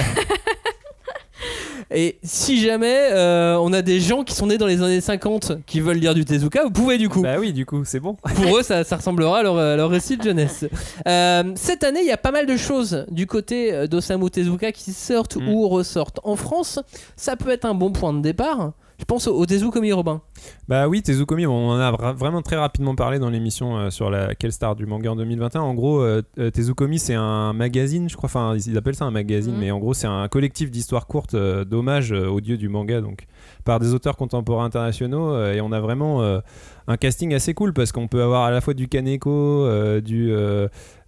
Et 1.92 2.18
si 2.24 2.60
jamais 2.60 3.10
euh, 3.12 3.58
on 3.62 3.72
a 3.74 3.82
des 3.82 4.00
gens 4.00 4.24
qui 4.24 4.34
sont 4.34 4.48
nés 4.48 4.58
dans 4.58 4.66
les 4.66 4.82
années 4.82 5.02
50 5.02 5.66
qui 5.68 5.80
veulent 5.80 5.98
lire 5.98 6.14
du 6.16 6.26
Tezuka, 6.26 6.64
vous 6.64 6.72
pouvez 6.72 6.98
du 6.98 7.10
coup. 7.10 7.22
Bah 7.22 7.36
oui, 7.40 7.54
du 7.54 7.66
coup, 7.66 7.84
c'est 7.86 8.00
bon. 8.00 8.16
Pour 8.16 8.58
eux, 8.58 8.64
ça, 8.64 8.84
ça 8.84 8.96
ressemblera 8.98 9.40
à 9.40 9.44
leur, 9.44 9.58
à 9.58 9.76
leur 9.76 9.90
récit 9.90 10.18
de 10.18 10.24
jeunesse. 10.24 10.66
Euh, 11.06 11.44
cette 11.56 11.84
année, 11.84 12.00
il 12.02 12.08
y 12.08 12.12
a 12.12 12.18
pas 12.18 12.32
mal 12.32 12.46
de 12.46 12.56
choses 12.56 13.06
du 13.12 13.28
côté 13.28 13.74
euh, 13.74 13.88
d'Osamu 13.88 14.30
Tezuka 14.30 14.72
qui 14.72 14.94
sortent 14.94 15.36
Mm. 15.36 15.50
ou 15.50 15.68
ressortent 15.68 16.20
en 16.24 16.36
France. 16.36 16.80
Ça 17.16 17.36
peut 17.36 17.50
être 17.50 17.66
un 17.66 17.74
bon 17.74 17.92
point 17.92 18.14
de 18.14 18.22
départ. 18.22 18.74
Je 19.00 19.06
pense 19.06 19.28
au, 19.28 19.36
au 19.36 19.46
Tezukomi 19.46 19.92
Robin. 19.92 20.22
Bah 20.68 20.88
oui, 20.88 21.02
Tezukomi, 21.02 21.46
on 21.48 21.70
en 21.72 21.80
a 21.80 21.92
vra- 21.92 22.14
vraiment 22.16 22.42
très 22.42 22.56
rapidement 22.58 22.96
parlé 22.96 23.20
dans 23.20 23.30
l'émission 23.30 23.78
euh, 23.78 23.90
sur 23.90 24.10
la 24.10 24.36
quelle 24.36 24.52
star 24.52 24.76
du 24.76 24.86
manga 24.86 25.12
en 25.12 25.16
2021. 25.16 25.62
En 25.62 25.74
gros, 25.74 26.00
euh, 26.00 26.22
euh, 26.40 26.52
Tezukomi, 26.52 27.00
c'est 27.00 27.16
un 27.16 27.54
magazine, 27.54 28.08
je 28.10 28.16
crois, 28.16 28.28
enfin, 28.28 28.56
ils 28.56 28.78
appellent 28.78 28.96
ça 28.96 29.06
un 29.06 29.12
magazine, 29.12 29.54
Mhm. 29.54 29.60
mais 29.60 29.72
en 29.72 29.80
gros, 29.80 29.94
c'est 29.94 30.08
un 30.08 30.28
collectif 30.28 30.70
d'histoires 30.72 31.08
courtes 31.08 31.34
euh, 31.34 31.66
d'hommage 31.66 32.12
aux 32.12 32.40
dieux 32.40 32.58
du 32.58 32.70
manga, 32.70 33.02
donc 33.02 33.26
par 33.66 33.80
des 33.80 33.94
auteurs 33.94 34.16
contemporains 34.16 34.66
internationaux. 34.66 35.38
et 35.48 35.60
on 35.62 35.72
a 35.72 35.80
vraiment 35.80 36.22
un 36.88 36.98
casting 36.98 37.34
assez 37.34 37.54
cool 37.54 37.74
parce 37.74 37.92
qu'on 37.94 38.08
peut 38.08 38.22
avoir 38.22 38.44
à 38.44 38.52
la 38.52 38.62
fois 38.62 38.74
du 38.74 38.88
Kaneko, 38.88 39.68
du. 40.02 40.34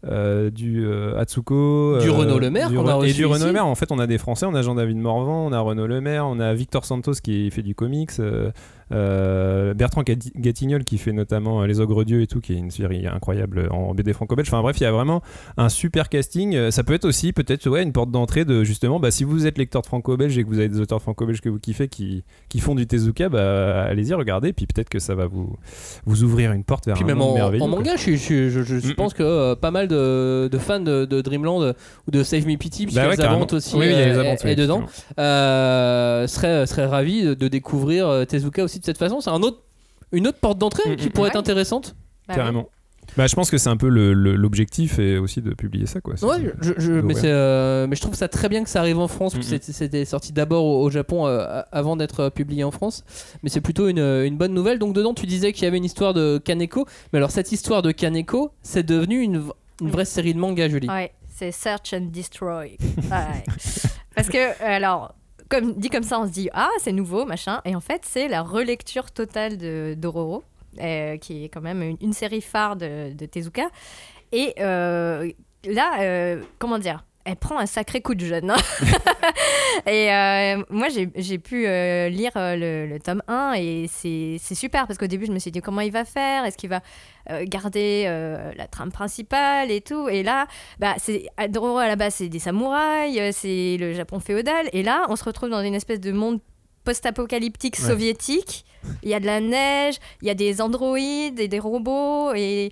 Euh, 0.07 0.49
du 0.49 0.85
euh, 0.85 1.17
Atsuko, 1.19 1.97
Du 1.99 2.09
euh, 2.09 2.11
Renaud 2.13 2.39
Lemaire 2.39 2.69
du 2.69 2.75
qu'on 2.77 2.87
a 2.87 2.93
Re- 2.93 2.97
reçu 2.99 3.09
et 3.11 3.13
du 3.13 3.25
Renaud 3.25 3.37
ici. 3.37 3.47
Lemaire. 3.47 3.65
En 3.67 3.75
fait, 3.75 3.91
on 3.91 3.99
a 3.99 4.07
des 4.07 4.17
Français, 4.17 4.45
on 4.45 4.53
a 4.55 4.61
Jean-David 4.61 4.97
Morvan, 4.97 5.47
on 5.47 5.51
a 5.51 5.59
Renaud 5.59 5.87
Lemaire, 5.87 6.25
on 6.27 6.39
a 6.39 6.53
Victor 6.53 6.85
Santos 6.85 7.13
qui 7.23 7.49
fait 7.51 7.63
du 7.63 7.75
comics, 7.75 8.11
euh, 8.91 9.73
Bertrand 9.73 10.03
Gati- 10.03 10.31
Gatignol 10.35 10.83
qui 10.83 10.97
fait 10.97 11.11
notamment 11.13 11.61
euh, 11.61 11.67
Les 11.67 11.79
Ogres 11.79 12.03
Dieux 12.05 12.21
et 12.21 12.27
tout, 12.27 12.39
qui 12.39 12.53
est 12.53 12.57
une 12.57 12.71
série 12.71 13.07
incroyable 13.07 13.67
en 13.71 13.93
BD 13.93 14.13
franco-belge. 14.13 14.47
Enfin 14.49 14.61
bref, 14.61 14.77
il 14.79 14.83
y 14.83 14.85
a 14.87 14.91
vraiment 14.91 15.21
un 15.57 15.69
super 15.69 16.09
casting. 16.09 16.55
Euh, 16.55 16.71
Ça 16.71 16.83
peut 16.83 16.93
être 16.93 17.05
aussi 17.05 17.33
peut-être 17.33 17.67
ouais, 17.69 17.83
une 17.83 17.91
porte 17.93 18.11
d'entrée 18.11 18.45
de 18.45 18.63
justement, 18.63 18.99
bah, 18.99 19.11
si 19.11 19.23
vous 19.23 19.47
êtes 19.47 19.57
lecteur 19.57 19.81
de 19.81 19.87
franco-belge 19.87 20.37
et 20.37 20.43
que 20.43 20.47
vous 20.49 20.59
avez 20.59 20.69
des 20.69 20.79
auteurs 20.79 21.01
franco-belges 21.01 21.41
que 21.41 21.49
vous 21.49 21.59
kiffez 21.59 21.87
qui, 21.87 22.23
qui 22.49 22.59
font 22.59 22.75
du 22.75 22.85
Tezuka, 22.87 23.29
bah, 23.29 23.83
allez-y, 23.83 24.13
regardez, 24.13 24.53
puis 24.53 24.67
peut-être 24.67 24.89
que 24.89 24.99
ça 24.99 25.15
va 25.15 25.25
vous, 25.25 25.55
vous 26.05 26.23
ouvrir 26.23 26.51
une 26.51 26.63
porte 26.63 26.85
vers 26.85 26.95
Puis 26.95 27.03
un 27.03 27.07
même 27.07 27.17
monde 27.17 27.31
en, 27.31 27.35
merveilleux. 27.35 27.63
en 27.63 27.67
manga, 27.67 27.95
je, 27.95 28.01
suis- 28.01 28.17
je, 28.17 28.23
suis- 28.23 28.49
je- 28.51 28.63
je 28.63 28.87
Mm, 28.91 28.95
pense 28.95 29.13
que 29.13 29.23
euh, 29.23 29.55
pas 29.55 29.71
mal 29.71 29.87
de, 29.87 30.47
de 30.51 30.57
fans 30.57 30.79
de, 30.79 31.05
de 31.05 31.21
Dreamland 31.21 31.73
ou 32.07 32.11
de 32.11 32.23
Save 32.23 32.45
Me 32.47 32.55
Pity, 32.55 32.85
puisque 32.85 32.97
Bah 32.99 33.05
ouais, 33.05 33.15
les 33.15 33.17
carrément. 33.17 33.47
aussi 33.51 33.75
Oui, 33.75 33.87
oui, 33.87 33.95
les 33.95 33.95
euh, 34.17 34.35
est- 34.45 34.55
dedans, 34.55 34.83
seraient 36.27 36.67
serait 36.67 36.85
ravis 36.85 37.23
de, 37.35 37.47
découvrir 37.47 38.25
Tezuka 38.27 38.63
aussi 38.63 38.74
de 38.79 38.85
cette 38.85 38.97
façon. 38.97 39.21
C'est 39.21 39.29
un 39.29 39.41
autre, 39.41 39.61
une 40.11 40.27
autre 40.27 40.39
porte 40.39 40.57
d'entrée 40.57 40.89
Mm, 40.91 40.95
qui 40.95 41.07
mm, 41.07 41.11
pourrait 41.11 41.29
être 41.29 41.35
ouais. 41.35 41.39
intéressante. 41.39 41.95
Bah 42.27 42.33
oui. 42.33 42.35
Carrément. 42.35 42.69
Bah, 43.17 43.27
je 43.27 43.35
pense 43.35 43.51
que 43.51 43.59
c'est 43.59 43.69
un 43.69 43.77
peu 43.77 43.87
le- 43.87 44.13
le- 44.13 44.35
l'objectif 44.35 44.97
et 44.97 45.19
aussi 45.19 45.39
de 45.43 45.53
publier 45.53 45.85
ça. 45.85 46.01
Quoi. 46.01 46.17
C'est- 46.17 46.25
Ouais, 46.25 46.51
je, 46.59 46.73
je- 46.77 46.91
mais, 46.91 47.01
d'ouvrir. 47.01 47.17
c'est, 47.19 47.29
euh, 47.31 47.85
mais 47.87 47.95
je 47.95 48.01
trouve 48.01 48.15
ça 48.15 48.27
très 48.27 48.49
bien 48.49 48.63
que 48.63 48.69
ça 48.69 48.79
arrive 48.79 48.97
en 48.97 49.07
France. 49.07 49.35
Mhm. 49.35 49.43
c'était- 49.59 50.05
sorti 50.05 50.33
d'abord 50.33 50.65
au, 50.65 50.81
au 50.83 50.89
Japon 50.89 51.27
euh, 51.27 51.41
a- 51.41 51.59
avant 51.71 51.95
d'être 51.97 52.19
euh, 52.21 52.29
publié 52.31 52.63
en 52.63 52.71
France. 52.71 53.03
Mais 53.43 53.49
c'est 53.49 53.61
plutôt 53.61 53.87
une, 53.89 53.99
une 53.99 54.37
bonne 54.37 54.55
nouvelle. 54.55 54.79
Donc 54.79 54.95
dedans, 54.95 55.13
tu 55.13 55.27
disais 55.27 55.53
qu'il 55.53 55.65
y 55.65 55.67
avait 55.67 55.77
une 55.77 55.85
histoire 55.85 56.15
de 56.15 56.39
Kaneko. 56.43 56.85
Mais 57.13 57.17
alors 57.17 57.29
cette 57.29 57.51
histoire 57.51 57.83
de 57.83 57.91
Kaneko, 57.91 58.51
c'est 58.63 58.83
devenu 58.83 59.19
une, 59.21 59.43
vraie 59.81 60.05
série 60.05 60.33
de 60.33 60.39
manga, 60.39 60.67
Julie. 60.67 60.89
Ouais, 60.89 61.11
c'est 61.29 61.51
Search 61.51 61.93
and 61.93 62.07
Destroy. 62.11 62.75
Ouais. 63.11 63.43
Parce 64.15 64.29
que, 64.29 64.63
alors, 64.63 65.13
comme, 65.49 65.73
dit 65.73 65.89
comme 65.89 66.03
ça, 66.03 66.19
on 66.19 66.27
se 66.27 66.31
dit, 66.31 66.49
ah, 66.53 66.69
c'est 66.79 66.91
nouveau, 66.91 67.25
machin. 67.25 67.61
Et 67.65 67.75
en 67.75 67.81
fait, 67.81 68.01
c'est 68.05 68.27
la 68.27 68.41
relecture 68.41 69.11
totale 69.11 69.57
de 69.57 69.95
Dororo, 69.97 70.43
euh, 70.79 71.17
qui 71.17 71.45
est 71.45 71.49
quand 71.49 71.61
même 71.61 71.97
une, 72.01 72.13
série 72.13 72.41
phare 72.41 72.75
de, 72.75 73.13
de 73.13 73.25
Tezuka. 73.25 73.67
Et 74.31 74.53
euh, 74.59 75.31
là, 75.65 76.01
euh, 76.01 76.43
comment 76.59 76.79
dire 76.79 77.03
elle 77.25 77.35
prend 77.35 77.57
un 77.57 77.65
sacré 77.65 78.01
coup 78.01 78.15
de 78.15 78.25
jeune. 78.25 78.51
hein. 78.51 78.55
et 79.87 80.11
euh, 80.13 80.63
moi, 80.69 80.87
j'ai 81.15 81.37
pu 81.39 81.65
euh, 81.67 82.07
lire 82.09 82.31
euh, 82.35 82.55
le, 82.55 82.87
le 82.87 82.99
tome 82.99 83.21
1 83.27 83.53
et 83.57 83.87
c'est 83.91 84.37
super 84.55 84.87
parce 84.87 84.97
qu'au 84.97 85.07
début, 85.07 85.25
je 85.25 85.31
me 85.31 85.39
suis 85.39 85.51
dit 85.51 85.61
comment 85.61 85.81
il 85.81 85.91
va 85.91 86.05
faire? 86.05 86.45
Est-ce 86.45 86.57
qu'il 86.57 86.69
va 86.69 86.81
euh, 87.31 87.43
garder 87.47 88.05
la 88.55 88.67
trame 88.67 88.91
principale 88.91 89.71
et 89.71 89.81
tout? 89.81 90.07
Et 90.09 90.23
là, 90.23 90.47
bah, 90.79 90.95
Dororo 91.49 91.77
à 91.79 91.87
la 91.87 91.95
base, 91.95 92.15
c'est 92.15 92.29
des 92.29 92.39
samouraïs, 92.39 93.35
c'est 93.35 93.77
le 93.79 93.93
Japon 93.93 94.19
féodal. 94.19 94.69
Et 94.73 94.83
là, 94.83 95.05
on 95.09 95.15
se 95.15 95.23
retrouve 95.23 95.49
dans 95.49 95.61
une 95.61 95.75
espèce 95.75 95.99
de 95.99 96.11
monde 96.11 96.39
post-apocalyptique 96.83 97.77
Ouais. 97.79 97.87
soviétique. 97.87 98.63
Il 99.01 99.09
y 99.09 99.15
a 99.15 99.19
de 99.19 99.25
la 99.25 99.39
neige, 99.41 99.95
il 100.21 100.27
y 100.27 100.31
a 100.31 100.35
des 100.35 100.61
androïdes 100.61 101.39
et 101.39 101.47
des 101.47 101.57
robots 101.57 102.33
et 102.35 102.71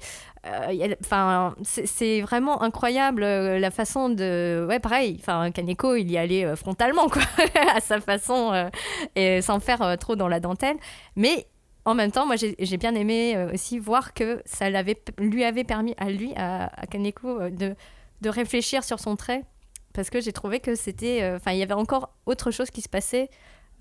enfin 1.02 1.56
c'est 1.64 2.22
vraiment 2.22 2.62
incroyable 2.62 3.24
euh, 3.24 3.60
la 3.60 3.72
façon 3.72 4.10
de 4.10 4.66
ouais 4.68 4.80
pareil 4.80 5.18
enfin 5.20 5.52
Kaneko 5.52 5.96
il 5.96 6.12
y 6.12 6.18
allait 6.18 6.44
euh, 6.46 6.56
frontalement 6.58 7.08
quoi 7.08 7.22
à 7.76 7.80
sa 7.80 8.02
façon 8.02 8.52
euh, 8.52 8.70
et 9.16 9.42
sans 9.42 9.60
faire 9.62 9.82
euh, 9.82 9.96
trop 9.96 10.16
dans 10.16 10.28
la 10.28 10.40
dentelle. 10.42 10.76
Mais 11.16 11.48
en 11.86 11.94
même 11.96 12.12
temps 12.12 12.26
moi 12.26 12.36
j'ai 12.38 12.78
bien 12.78 12.94
aimé 12.96 13.36
euh, 13.38 13.54
aussi 13.54 13.80
voir 13.80 14.14
que 14.14 14.42
ça 14.46 14.70
lui 14.70 15.44
avait 15.46 15.64
permis 15.64 15.96
à 15.98 16.10
lui 16.10 16.34
à, 16.36 16.66
à 16.78 16.86
Kaneko 16.88 17.40
euh, 17.40 17.50
de 17.50 17.76
de 18.22 18.30
réfléchir 18.30 18.84
sur 18.84 19.00
son 19.00 19.16
trait. 19.16 19.44
Parce 19.94 20.10
que 20.10 20.20
j'ai 20.22 20.34
trouvé 20.34 20.60
que 20.60 20.76
c'était 20.76 21.22
euh, 21.24 21.38
enfin 21.38 21.52
il 21.52 21.60
y 21.60 21.64
avait 21.64 21.74
encore 21.74 22.10
autre 22.26 22.52
chose 22.52 22.70
qui 22.70 22.82
se 22.82 22.90
passait 22.90 23.30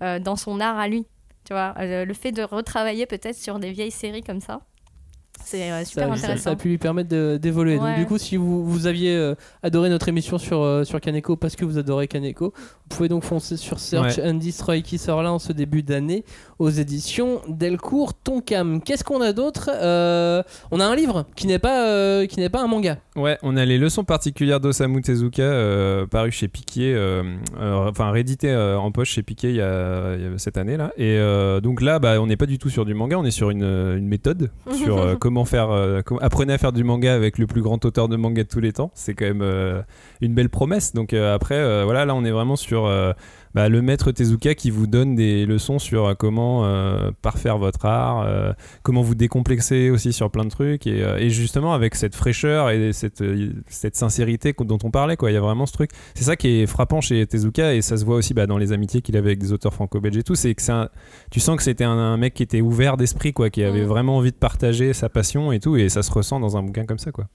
euh, 0.01 0.19
dans 0.19 0.35
son 0.35 0.59
art 0.59 0.77
à 0.77 0.87
lui 0.87 1.05
tu 1.45 1.53
vois 1.53 1.73
Euh, 1.79 2.05
le 2.05 2.13
fait 2.13 2.31
de 2.31 2.41
retravailler 2.43 3.05
peut-être 3.05 3.35
sur 3.35 3.59
des 3.59 3.71
vieilles 3.71 3.91
séries 3.91 4.23
comme 4.23 4.39
ça 4.39 4.61
c'est 5.43 5.71
euh, 5.71 5.83
super 5.85 6.03
ça, 6.09 6.15
ça- 6.15 6.23
intéressant 6.23 6.43
ça 6.43 6.49
a 6.51 6.55
pu 6.55 6.69
lui 6.69 6.77
permettre 6.77 7.09
d'évoluer. 7.37 7.77
Donc 7.77 7.95
du 7.97 8.05
coup, 8.05 8.17
si 8.17 8.37
vous, 8.37 8.65
vous 8.65 8.87
aviez 8.87 9.15
euh, 9.15 9.35
adoré 9.61 9.89
notre 9.89 10.07
émission 10.09 10.37
sur, 10.37 10.61
euh, 10.61 10.83
sur 10.83 10.99
Kaneko 11.01 11.35
parce 11.35 11.55
que 11.55 11.65
vous 11.65 11.77
adorez 11.77 12.07
Kaneko, 12.07 12.53
pouvez 12.93 13.09
donc 13.09 13.23
foncer 13.23 13.57
sur 13.57 13.79
Search 13.79 14.19
and 14.23 14.35
Destroy 14.35 14.81
qui 14.81 14.97
sort 14.97 15.23
là 15.23 15.31
en 15.31 15.39
ce 15.39 15.51
début 15.53 15.83
d'année 15.83 16.23
aux 16.59 16.69
éditions 16.69 17.41
Delcourt 17.47 18.13
Tonkam. 18.13 18.81
Qu'est-ce 18.81 19.03
qu'on 19.03 19.21
a 19.21 19.33
d'autre? 19.33 19.69
Euh, 19.73 20.43
On 20.71 20.79
a 20.79 20.85
un 20.85 20.95
livre 20.95 21.25
qui 21.35 21.47
n'est 21.47 21.59
pas, 21.59 21.87
euh, 21.87 22.25
qui 22.25 22.39
n'est 22.39 22.49
pas 22.49 22.61
un 22.61 22.67
manga. 22.67 22.97
Ouais, 23.15 23.37
on 23.43 23.57
a 23.57 23.65
les 23.65 23.77
leçons 23.77 24.03
particulières 24.03 24.59
d'Osamu 24.59 25.01
Tezuka 25.01 25.41
euh, 25.43 26.05
paru 26.07 26.31
chez 26.31 26.47
Piquet, 26.47 26.93
euh, 26.95 27.23
enfin 27.57 28.11
réédité 28.11 28.55
en 28.55 28.91
poche 28.91 29.09
chez 29.09 29.23
Piquet 29.23 29.49
il 29.49 29.55
y 29.55 29.61
a, 29.61 30.15
il 30.15 30.23
y 30.23 30.25
a 30.25 30.37
cette 30.37 30.57
année 30.57 30.77
là. 30.77 30.91
Et 30.97 31.19
donc 31.61 31.81
là, 31.81 31.99
bah, 31.99 32.21
on 32.21 32.27
n'est 32.27 32.37
pas 32.37 32.45
du 32.45 32.57
tout 32.57 32.69
sur 32.69 32.85
du 32.85 32.93
manga, 32.93 33.17
on 33.17 33.25
est 33.25 33.31
sur 33.31 33.49
une, 33.49 33.63
une 33.63 34.07
méthode 34.07 34.51
sur 34.73 35.17
comment 35.19 35.45
faire, 35.45 35.69
apprenez 36.21 36.53
à 36.53 36.57
faire 36.57 36.71
du 36.73 36.83
manga 36.83 37.13
avec 37.13 37.37
le 37.37 37.47
plus 37.47 37.61
grand 37.61 37.83
auteur 37.85 38.07
de 38.07 38.15
manga 38.15 38.43
de 38.43 38.47
tous 38.47 38.59
les 38.59 38.73
temps. 38.73 38.91
C'est 38.93 39.13
quand 39.13 39.25
même 39.25 39.83
une 40.21 40.33
belle 40.33 40.49
promesse. 40.49 40.93
Donc 40.93 41.13
après, 41.13 41.83
voilà, 41.83 42.05
là 42.05 42.15
on 42.15 42.23
est 42.25 42.31
vraiment 42.31 42.55
sur 42.55 42.82
euh, 42.87 43.13
bah, 43.55 43.69
le 43.69 43.81
maître 43.83 44.11
Tezuka 44.11 44.55
qui 44.55 44.71
vous 44.71 44.87
donne 44.87 45.15
des 45.15 45.45
leçons 45.45 45.77
sur 45.79 46.05
euh, 46.07 46.13
comment 46.15 46.65
euh, 46.65 47.11
parfaire 47.21 47.57
votre 47.57 47.85
art, 47.85 48.27
comment 48.81 49.01
vous 49.01 49.15
décomplexer 49.15 49.89
aussi 49.91 50.11
sur 50.13 50.31
plein 50.31 50.43
de 50.45 50.49
trucs 50.49 50.87
et, 50.87 50.99
et 51.19 51.29
justement 51.29 51.73
avec 51.73 51.95
cette 51.95 52.15
fraîcheur 52.15 52.69
et 52.71 52.93
cette, 52.93 53.23
cette 53.67 53.95
sincérité 53.95 54.53
dont 54.59 54.77
on 54.83 54.91
parlait 54.91 55.15
quoi 55.17 55.29
il 55.31 55.33
y 55.35 55.37
a 55.37 55.41
vraiment 55.41 55.65
ce 55.65 55.73
truc 55.73 55.91
c'est 56.15 56.23
ça 56.23 56.35
qui 56.35 56.61
est 56.61 56.65
frappant 56.67 57.01
chez 57.01 57.25
Tezuka 57.27 57.73
et 57.75 57.81
ça 57.81 57.97
se 57.97 58.05
voit 58.05 58.15
aussi 58.15 58.33
bah, 58.33 58.47
dans 58.47 58.57
les 58.57 58.71
amitiés 58.71 59.01
qu'il 59.01 59.15
avait 59.17 59.27
avec 59.29 59.39
des 59.39 59.53
auteurs 59.53 59.73
franco-belges 59.73 60.17
et 60.17 60.23
tout 60.23 60.35
c'est 60.35 60.53
que 60.55 60.71
un- 60.71 60.89
tu 61.31 61.39
sens 61.39 61.57
que 61.57 61.63
c'était 61.63 61.83
un, 61.83 61.91
un 61.97 62.17
mec 62.17 62.33
qui 62.33 62.43
était 62.43 62.61
ouvert 62.61 62.97
d'esprit 62.97 63.33
quoi 63.33 63.49
qui 63.49 63.63
avait 63.63 63.83
Mm. 63.83 63.87
vraiment 63.87 64.17
envie 64.17 64.31
de 64.31 64.37
partager 64.37 64.93
sa 64.93 65.09
passion 65.09 65.51
et 65.51 65.59
tout 65.59 65.75
et 65.77 65.89
ça 65.89 66.01
se 66.03 66.11
ressent 66.11 66.39
dans 66.39 66.57
un 66.57 66.63
bouquin 66.63 66.85
comme 66.85 66.97
ça 66.99 67.11
quoi 67.11 67.25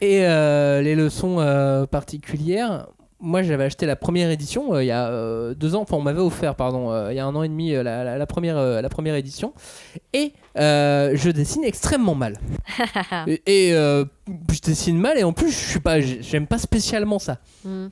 Et 0.00 0.24
euh, 0.26 0.80
les 0.82 0.94
leçons 0.94 1.36
euh, 1.40 1.86
particulières. 1.86 2.88
Moi, 3.20 3.42
j'avais 3.42 3.64
acheté 3.64 3.84
la 3.86 3.96
première 3.96 4.30
édition 4.30 4.74
euh, 4.74 4.82
il 4.82 4.86
y 4.86 4.90
a 4.90 5.08
euh, 5.08 5.54
deux 5.54 5.74
ans. 5.74 5.82
Enfin, 5.82 5.96
on 5.96 6.02
m'avait 6.02 6.20
offert, 6.20 6.54
pardon, 6.54 6.90
euh, 6.90 7.12
il 7.12 7.16
y 7.16 7.18
a 7.18 7.26
un 7.26 7.34
an 7.34 7.42
et 7.42 7.48
demi 7.48 7.72
la, 7.72 7.82
la- 8.04 8.16
la 8.18 8.26
première, 8.26 8.56
la 8.80 8.88
première 8.88 9.14
édition. 9.14 9.52
Et 10.12 10.32
je 10.56 11.30
dessine 11.30 11.64
extrêmement 11.64 12.14
mal. 12.14 12.38
et 13.26 13.42
et, 13.46 13.70
je 13.72 14.60
dessine 14.62 14.98
mal 14.98 15.18
et 15.18 15.24
en 15.24 15.32
plus, 15.32 15.50
je 15.50 15.56
suis 15.70 15.80
pas, 15.80 16.00
j'aime 16.00 16.46
pas 16.46 16.58
spécialement 16.58 17.18
ça. 17.18 17.38
Mm. 17.64 17.86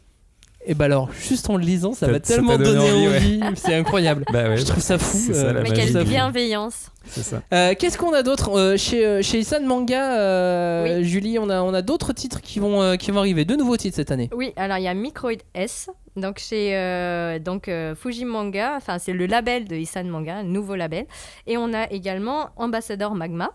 Et 0.70 0.74
bah 0.74 0.85
alors, 0.85 1.09
juste 1.18 1.48
en 1.48 1.57
le 1.57 1.64
lisant, 1.64 1.94
ça 1.94 2.09
m'a 2.09 2.20
tellement 2.20 2.59
donné 2.59 2.74
donné 2.74 3.09
envie, 3.09 3.42
envie. 3.42 3.57
C'est 3.57 3.74
incroyable. 3.74 4.24
bah 4.31 4.50
ouais 4.50 4.59
Je 4.59 4.66
trouve 4.66 4.83
ça 4.83 4.98
fou. 4.98 5.33
Ça, 5.33 5.46
euh, 5.46 5.52
la 5.54 5.62
mais 5.62 5.70
quelle 5.70 6.04
bienveillance 6.04 6.90
c'est 7.07 7.22
ça 7.22 7.40
euh, 7.54 7.72
Qu'est-ce 7.78 7.96
qu'on 7.96 8.12
a 8.12 8.22
d'autre 8.22 8.50
Euh, 8.54 8.76
chez, 8.76 9.07
euh, 9.07 9.22
chez 9.22 9.38
Isan 9.38 9.62
Manga 9.62 10.18
euh, 10.18 10.98
Oui. 10.98 11.04
Julie, 11.04 11.38
on 11.38 11.48
a, 11.48 11.62
on 11.62 11.72
a 11.72 11.81
d'autres 11.81 12.12
titres 12.12 12.42
qui 12.42 12.61
vont, 12.61 12.83
euh, 12.83 12.96
qui 12.96 13.11
vont 13.12 13.20
arriver. 13.20 13.46
Deux 13.46 13.57
nouveaux 13.57 13.78
titres 13.78 13.96
cette 13.96 14.11
année. 14.11 14.28
Oui, 14.35 14.52
alors 14.57 14.76
il 14.76 14.85
y 14.85 14.88
a 14.88 14.92
Microid 14.94 15.33
S, 15.54 15.88
donc 16.16 16.38
chez 16.38 16.76
euh, 16.76 17.38
donc, 17.38 17.68
euh, 17.68 17.94
Fuji 17.94 18.26
Manga, 18.26 18.74
enfin 18.76 18.98
c'est 18.98 19.14
le 19.14 19.24
label 19.24 19.66
de 19.66 19.74
Isan 19.74 20.04
Manga, 20.04 20.37
un 20.37 20.42
nouveau 20.42 20.74
label. 20.74 21.07
Et 21.46 21.57
on 21.57 21.72
a 21.72 21.90
également 21.90 22.50
Ambassador 22.57 23.14
Magma. 23.14 23.52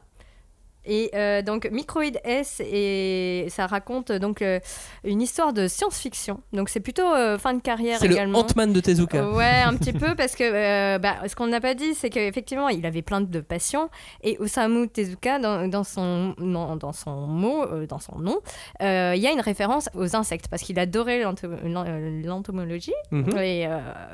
Et 0.86 1.12
euh, 1.16 1.42
donc 1.42 1.68
Microïd 1.72 2.20
S 2.24 2.62
et 2.66 3.46
ça 3.50 3.68
raconte 3.68 4.12
donc 4.12 4.42
euh, 4.42 4.60
une 5.04 5.22
histoire 5.22 5.54
de 5.54 5.68
science-fiction. 5.68 6.42
Donc 6.52 6.70
c'est 6.70 6.80
plutôt 6.82 7.06
euh, 7.14 7.38
fin 7.38 7.54
de 7.54 7.62
carrière 7.62 8.00
C'est 8.00 8.08
le 8.08 8.14
également. 8.16 8.40
Ant-Man 8.40 8.74
de 8.74 8.80
Tezuka. 8.82 9.30
Ouais, 9.30 9.62
un 9.66 9.76
petit 9.76 9.94
peu 10.04 10.16
parce 10.16 10.36
que 10.36 10.98
bah, 10.98 11.16
ce 11.28 11.36
qu'on 11.36 11.48
n'a 11.48 11.62
pas 11.62 11.74
dit, 11.74 11.94
c'est 11.94 12.10
qu'effectivement, 12.10 12.70
il 12.70 12.86
avait 12.86 13.02
plein 13.02 13.22
de 13.22 13.40
passions 13.40 13.90
et 14.24 14.38
Osamu 14.40 14.90
Tezuka, 14.90 15.40
dans, 15.40 15.68
dans 15.70 15.84
son, 15.84 16.36
dans 16.38 16.92
son 16.94 17.28
mot, 17.28 17.66
dans 17.88 18.00
son 18.00 18.20
nom, 18.20 18.40
il 18.82 18.86
y 19.22 19.28
a 19.28 19.32
une 19.32 19.42
référence 19.42 19.90
aux 19.96 20.16
insectes 20.16 20.48
parce 20.50 20.64
qu'il 20.64 20.80
adorait 20.80 21.22
l'ento- 21.22 21.48
l'en- 21.64 21.86
l'entomologie 22.26 22.94
Mhm. 23.12 23.38
et 23.38 23.68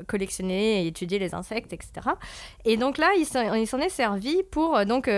collectionner 0.07 0.83
et 0.83 0.87
étudier 0.87 1.19
les 1.19 1.33
insectes, 1.33 1.73
etc. 1.73 1.91
Et 2.65 2.77
donc 2.77 2.97
là, 2.97 3.09
il 3.17 3.25
s'en 3.25 3.53
il 3.53 3.67
s'en 3.67 3.79
est 3.79 3.89
servi 3.89 4.43
pour 4.51 4.85
donc 4.85 5.09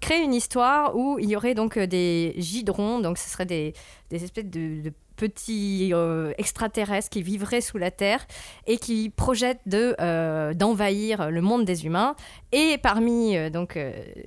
créer 0.00 0.22
une 0.22 0.34
histoire 0.34 0.93
où 0.94 1.18
il 1.18 1.28
y 1.28 1.36
aurait 1.36 1.54
donc 1.54 1.76
euh, 1.76 1.86
des 1.86 2.34
gidrons, 2.38 3.00
donc 3.00 3.18
ce 3.18 3.28
seraient 3.28 3.46
des, 3.46 3.74
espèces 4.10 4.46
de, 4.46 4.92
petits 5.16 5.90
euh, 5.92 6.32
extraterrestres 6.38 7.08
qui 7.08 7.22
vivraient 7.22 7.60
sous 7.60 7.78
la 7.78 7.92
Terre 7.92 8.26
et 8.66 8.78
qui 8.78 9.10
projettent 9.10 9.60
de, 9.64 9.94
euh, 10.00 10.54
d'envahir 10.54 11.30
le 11.30 11.40
monde 11.40 11.64
des 11.64 11.86
humains. 11.86 12.16
Et 12.50 12.78
parmi 12.78 13.36
donc, 13.50 13.78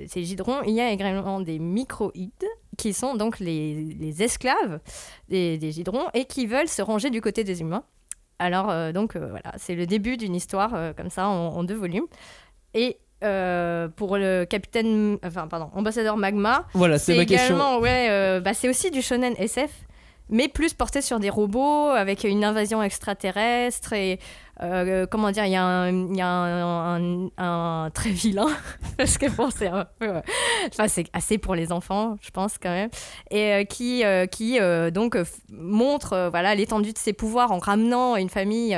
ces 0.07 0.23
gidrons, 0.23 0.61
il 0.65 0.73
y 0.73 0.79
a 0.79 0.89
également 0.89 1.41
des 1.41 1.59
microïdes 1.59 2.31
qui 2.77 2.93
sont 2.93 3.15
donc 3.15 3.39
les, 3.39 3.95
les 3.99 4.23
esclaves 4.23 4.79
des, 5.27 5.59
gidrons 5.71 6.05
et 6.13 6.23
qui 6.23 6.47
veulent 6.47 6.69
se 6.69 6.81
ranger 6.81 7.09
du 7.09 7.19
côté 7.19 7.43
des 7.43 7.59
humains. 7.59 7.83
Alors, 8.39 8.93
donc 8.93 9.17
voilà, 9.17 9.53
c'est 9.57 9.75
le 9.75 9.87
début 9.87 10.15
d'une 10.15 10.35
histoire 10.35 10.95
comme 10.95 11.09
ça 11.09 11.27
en, 11.27 11.47
en 11.49 11.63
deux 11.65 11.75
volumes. 11.75 12.07
Et 12.73 12.97
euh, 13.23 13.87
pour 13.87 14.17
le 14.17 14.45
capitaine, 14.45 15.17
enfin, 15.25 15.47
pardon, 15.47 15.69
ambassadeur 15.75 16.17
Magma, 16.17 16.65
Voilà, 16.73 16.99
c'est 16.99 17.15
ma 17.15 17.25
question. 17.25 17.79
ouais, 17.79 18.07
euh, 18.09 18.39
bah, 18.39 18.53
c'est 18.53 18.69
aussi 18.69 18.91
du 18.91 19.01
shonen 19.01 19.33
SF, 19.37 19.71
mais 20.29 20.47
plus 20.49 20.73
porté 20.73 21.01
sur 21.01 21.19
des 21.19 21.29
robots 21.29 21.87
avec 21.89 22.23
une 22.25 22.43
invasion 22.43 22.83
extraterrestre 22.83 23.93
et 23.93 24.19
euh, 24.61 25.05
comment 25.09 25.29
dire, 25.31 25.45
il 25.45 25.51
y 25.51 25.55
a 25.55 25.63
un, 25.63 26.13
y 26.15 26.21
a 26.21 26.27
un, 26.27 27.25
un- 27.27 27.29
un 27.37 27.89
très 27.91 28.09
vilain. 28.09 28.47
Parce 28.97 29.17
que 29.17 29.27
bon, 29.29 29.49
c'est 29.55 29.69
enfin 29.69 30.87
c'est 30.87 31.05
assez 31.13 31.37
pour 31.37 31.53
les 31.55 31.71
enfants, 31.71 32.17
je 32.21 32.31
pense 32.31 32.57
quand 32.57 32.71
même, 32.71 32.89
et 33.31 33.65
qui 33.69 34.03
qui 34.31 34.59
donc 34.91 35.15
montre 35.51 36.29
voilà 36.31 36.55
l'étendue 36.55 36.91
de 36.93 36.97
ses 36.97 37.13
pouvoirs 37.13 37.51
en 37.51 37.59
ramenant 37.59 38.15
une 38.15 38.29
famille 38.29 38.75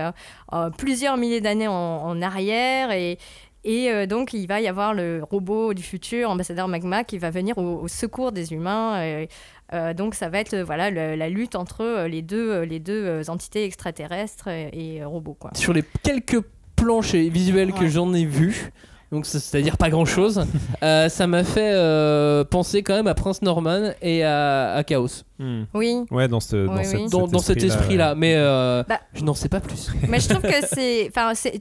plusieurs 0.78 1.16
milliers 1.18 1.42
d'années 1.42 1.68
en, 1.70 1.74
en 1.74 2.22
arrière 2.22 2.92
et 2.92 3.18
et 3.64 3.92
euh, 3.92 4.06
donc, 4.06 4.34
il 4.34 4.48
va 4.48 4.62
y 4.62 4.68
avoir 4.68 4.94
le 4.94 5.22
robot 5.30 5.74
du 5.74 5.84
futur, 5.84 6.30
ambassadeur 6.30 6.68
Magma, 6.68 7.04
qui 7.04 7.18
va 7.18 7.30
venir 7.30 7.58
au, 7.58 7.82
au 7.82 7.88
secours 7.88 8.32
des 8.32 8.54
humains. 8.54 9.00
euh, 9.02 9.26
euh, 9.74 9.94
donc, 9.94 10.16
ça 10.16 10.30
va 10.30 10.40
être 10.40 10.54
euh, 10.56 10.64
voilà, 10.64 10.90
le- 10.90 11.16
la 11.16 11.30
lutte 11.30 11.56
entre 11.56 12.06
les 12.08 12.22
deux, 12.22 12.62
les 12.62 12.80
deux 12.80 13.30
entités 13.30 13.66
extraterrestres 13.66 14.48
et, 14.48 14.70
et, 14.98 15.04
robots. 15.04 15.38
Quoi. 15.40 15.52
Sur 15.56 15.74
les 15.74 15.84
quelques 16.04 16.42
planches 16.76 17.14
et 17.14 17.30
visuels 17.30 17.74
que 17.74 17.82
Ouais. 17.82 17.90
j'en 17.90 18.14
ai 18.14 18.26
vus, 18.26 18.72
donc 19.12 19.26
c'est- 19.26 19.40
c'est-à-dire 19.40 19.78
pas 19.78 19.90
grand-chose, 19.90 20.46
euh, 20.84 21.10
ça 21.10 21.28
m'a 21.28 21.44
fait 21.44 21.72
euh, 21.74 22.44
penser 22.46 22.82
quand 22.84 22.96
même 22.96 23.08
à 23.08 23.14
Prince 23.16 23.42
Norman 23.42 23.92
et 24.02 24.24
à, 24.24 24.74
à 24.76 24.84
Chaos. 24.84 25.24
Hmm. 25.40 25.64
Oui, 25.74 25.96
Ouais, 26.12 26.28
dans, 26.28 26.40
ce, 26.42 26.66
dans, 26.66 26.76
Oui, 26.78 26.86
cette- 26.86 27.00
oui. 27.00 27.08
Dans, 27.10 27.28
dans 27.28 27.40
cet 27.40 27.64
esprit-là, 27.64 28.14
mais 28.14 28.34
euh, 28.36 28.84
Bah. 28.88 29.00
je 29.14 29.24
n'en 29.24 29.34
sais 29.34 29.48
pas 29.50 29.62
plus. 29.62 29.90
mais 30.10 30.20
je 30.20 30.28
trouve 30.30 30.42
que 30.42 30.66
c'est. 30.72 31.10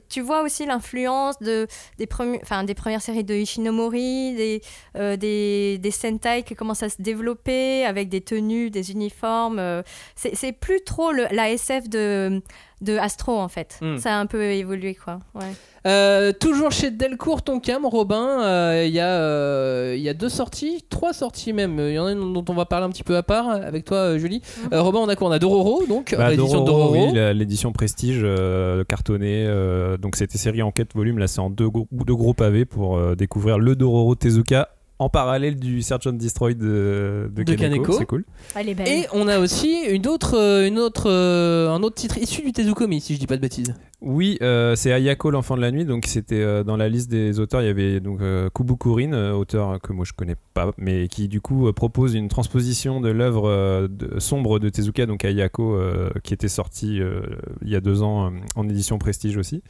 Tu 0.09 0.19
vois 0.21 0.43
aussi 0.43 0.65
l'influence 0.65 1.39
de, 1.39 1.65
des, 1.97 2.05
premi- 2.05 2.39
enfin, 2.43 2.63
des 2.65 2.73
premières 2.75 3.01
séries 3.01 3.23
de 3.23 3.33
Ishinomori, 3.35 4.35
des, 4.35 4.61
euh, 4.97 5.15
des, 5.15 5.77
des 5.77 5.91
Sentai 5.91 6.43
qui 6.43 6.55
commencent 6.55 6.83
à 6.83 6.89
se 6.89 7.01
développer 7.01 7.85
avec 7.85 8.09
des 8.09 8.21
tenues, 8.21 8.69
des 8.69 8.91
uniformes. 8.91 9.59
euh, 9.59 9.81
c'est 10.15 10.35
c'est 10.35 10.51
plus 10.51 10.81
trop 10.83 11.11
le, 11.11 11.25
la 11.31 11.49
SF 11.51 11.87
de, 11.89 12.41
de 12.81 12.97
Astro, 12.97 13.39
en 13.39 13.47
fait. 13.47 13.77
Hmm. 13.81 13.97
Ça 13.97 14.15
a 14.15 14.19
un 14.19 14.25
peu 14.25 14.43
évolué, 14.43 14.95
quoi. 14.95 15.19
Ouais. 15.35 15.51
Euh, 15.87 16.33
toujours 16.33 16.71
chez 16.71 16.91
Delcourt 16.91 17.41
Tonkam, 17.41 17.85
Robin, 17.85 18.41
euh, 18.43 18.83
il 18.85 18.91
y, 18.93 18.99
a, 18.99 19.07
euh, 19.07 19.93
il 19.95 20.01
y 20.03 20.09
a 20.09 20.13
deux 20.13 20.27
sorties, 20.27 20.83
trois 20.89 21.13
sorties 21.13 21.53
même. 21.53 21.79
Il 21.79 21.93
y 21.93 21.99
en 21.99 22.05
a 22.05 22.11
une 22.11 22.33
dont 22.33 22.43
on 22.49 22.53
va 22.53 22.65
parler 22.65 22.85
un 22.85 22.89
petit 22.89 23.03
peu 23.05 23.15
à 23.15 23.23
part 23.23 23.68
avec 23.69 23.85
toi, 23.85 23.97
euh, 23.97 24.17
Julie. 24.17 24.41
Euh, 24.73 24.81
Robin, 24.81 24.99
on 24.99 25.07
a 25.07 25.15
quoi 25.15 25.29
On 25.29 25.31
a 25.31 25.39
Dororo, 25.39 25.85
donc 25.87 26.13
Bah, 26.17 26.29
l'édition 26.31 26.63
Dororo, 26.65 26.93
Dororo. 26.95 27.11
oui, 27.13 27.33
l'édition 27.35 27.71
Prestige 27.71 28.19
euh, 28.23 28.83
cartonnée. 28.83 29.45
euh, 29.47 29.95
donc 29.97 30.15
c'était 30.17 30.37
série 30.37 30.61
en 30.61 30.71
quatre 30.71 30.93
volumes. 30.95 31.19
Là, 31.19 31.27
c'est 31.27 31.39
en 31.39 31.49
deux, 31.49 31.69
gros- 31.69 31.87
deux 31.91 32.15
gros 32.15 32.33
pavés 32.33 32.65
pour 32.65 32.97
euh, 32.97 33.15
découvrir 33.15 33.57
le 33.59 33.75
Dororo 33.75 34.15
Tezuka 34.15 34.69
en 34.99 35.09
parallèle 35.09 35.55
du 35.55 35.81
Search 35.81 36.05
and 36.07 36.13
Destroy 36.13 36.55
de, 36.55 37.31
de, 37.33 37.43
De 37.43 37.53
Kaneko. 37.55 37.93
C'est 37.93 38.05
cool. 38.05 38.25
Elle 38.55 38.69
est 38.69 38.75
belle. 38.75 38.87
Et 38.87 39.05
on 39.13 39.27
a 39.29 39.39
aussi 39.39 39.77
une 39.89 40.07
autre, 40.07 40.37
euh, 40.37 40.67
une 40.67 40.77
autre, 40.77 41.09
euh, 41.09 41.69
un 41.69 41.81
autre 41.83 41.95
titre 41.95 42.17
issu 42.17 42.41
du 42.41 42.51
Tezukomi, 42.51 42.99
si 42.99 43.15
je 43.15 43.19
dis 43.19 43.27
pas 43.27 43.37
de 43.37 43.41
bêtises. 43.41 43.73
Oui, 44.01 44.37
euh, 44.41 44.75
c'est 44.75 44.91
Ayako, 44.91 45.31
l'enfant 45.31 45.55
de 45.55 45.61
la 45.61 45.71
nuit. 45.71 45.85
Donc 45.85 46.05
c'était 46.05 46.41
euh, 46.41 46.63
dans 46.63 46.75
la 46.77 46.89
liste 46.89 47.09
des 47.09 47.39
auteurs. 47.39 47.61
Il 47.61 47.65
y 47.67 47.69
avait 47.69 47.99
donc 48.01 48.21
euh, 48.21 48.49
Kubukurin, 48.53 49.31
auteur 49.33 49.79
que 49.81 49.93
moi 49.93 50.05
je 50.05 50.13
connais 50.13 50.35
pas, 50.53 50.71
mais 50.77 51.07
qui 51.07 51.27
du 51.29 51.39
coup 51.41 51.67
euh, 51.67 51.73
propose 51.73 52.13
une 52.13 52.27
transposition 52.27 52.99
de 53.01 53.09
l'œuvre 53.09 53.49
euh, 53.49 53.87
sombre 54.17 54.59
de 54.59 54.69
Tezuka, 54.69 55.05
donc 55.05 55.23
Ayako, 55.23 55.75
euh, 55.75 56.09
qui 56.23 56.33
était 56.33 56.47
sorti 56.49 57.01
euh, 57.01 57.21
il 57.61 57.69
y 57.69 57.75
a 57.75 57.81
deux 57.81 58.01
ans 58.01 58.27
euh, 58.27 58.29
en 58.55 58.67
édition 58.67 58.97
Prestige 58.99 59.37
aussi. 59.37 59.63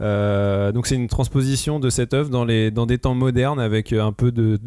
Euh, 0.00 0.72
donc 0.72 0.86
c'est 0.86 0.94
une 0.94 1.08
transposition 1.08 1.80
de 1.80 1.88
cette 1.88 2.12
œuvre 2.12 2.28
dans, 2.28 2.44
dans 2.44 2.86
des 2.86 2.98
temps 2.98 3.14
modernes 3.14 3.60
avec 3.60 3.92
un 3.92 4.12
peu 4.12 4.30
de, 4.30 4.58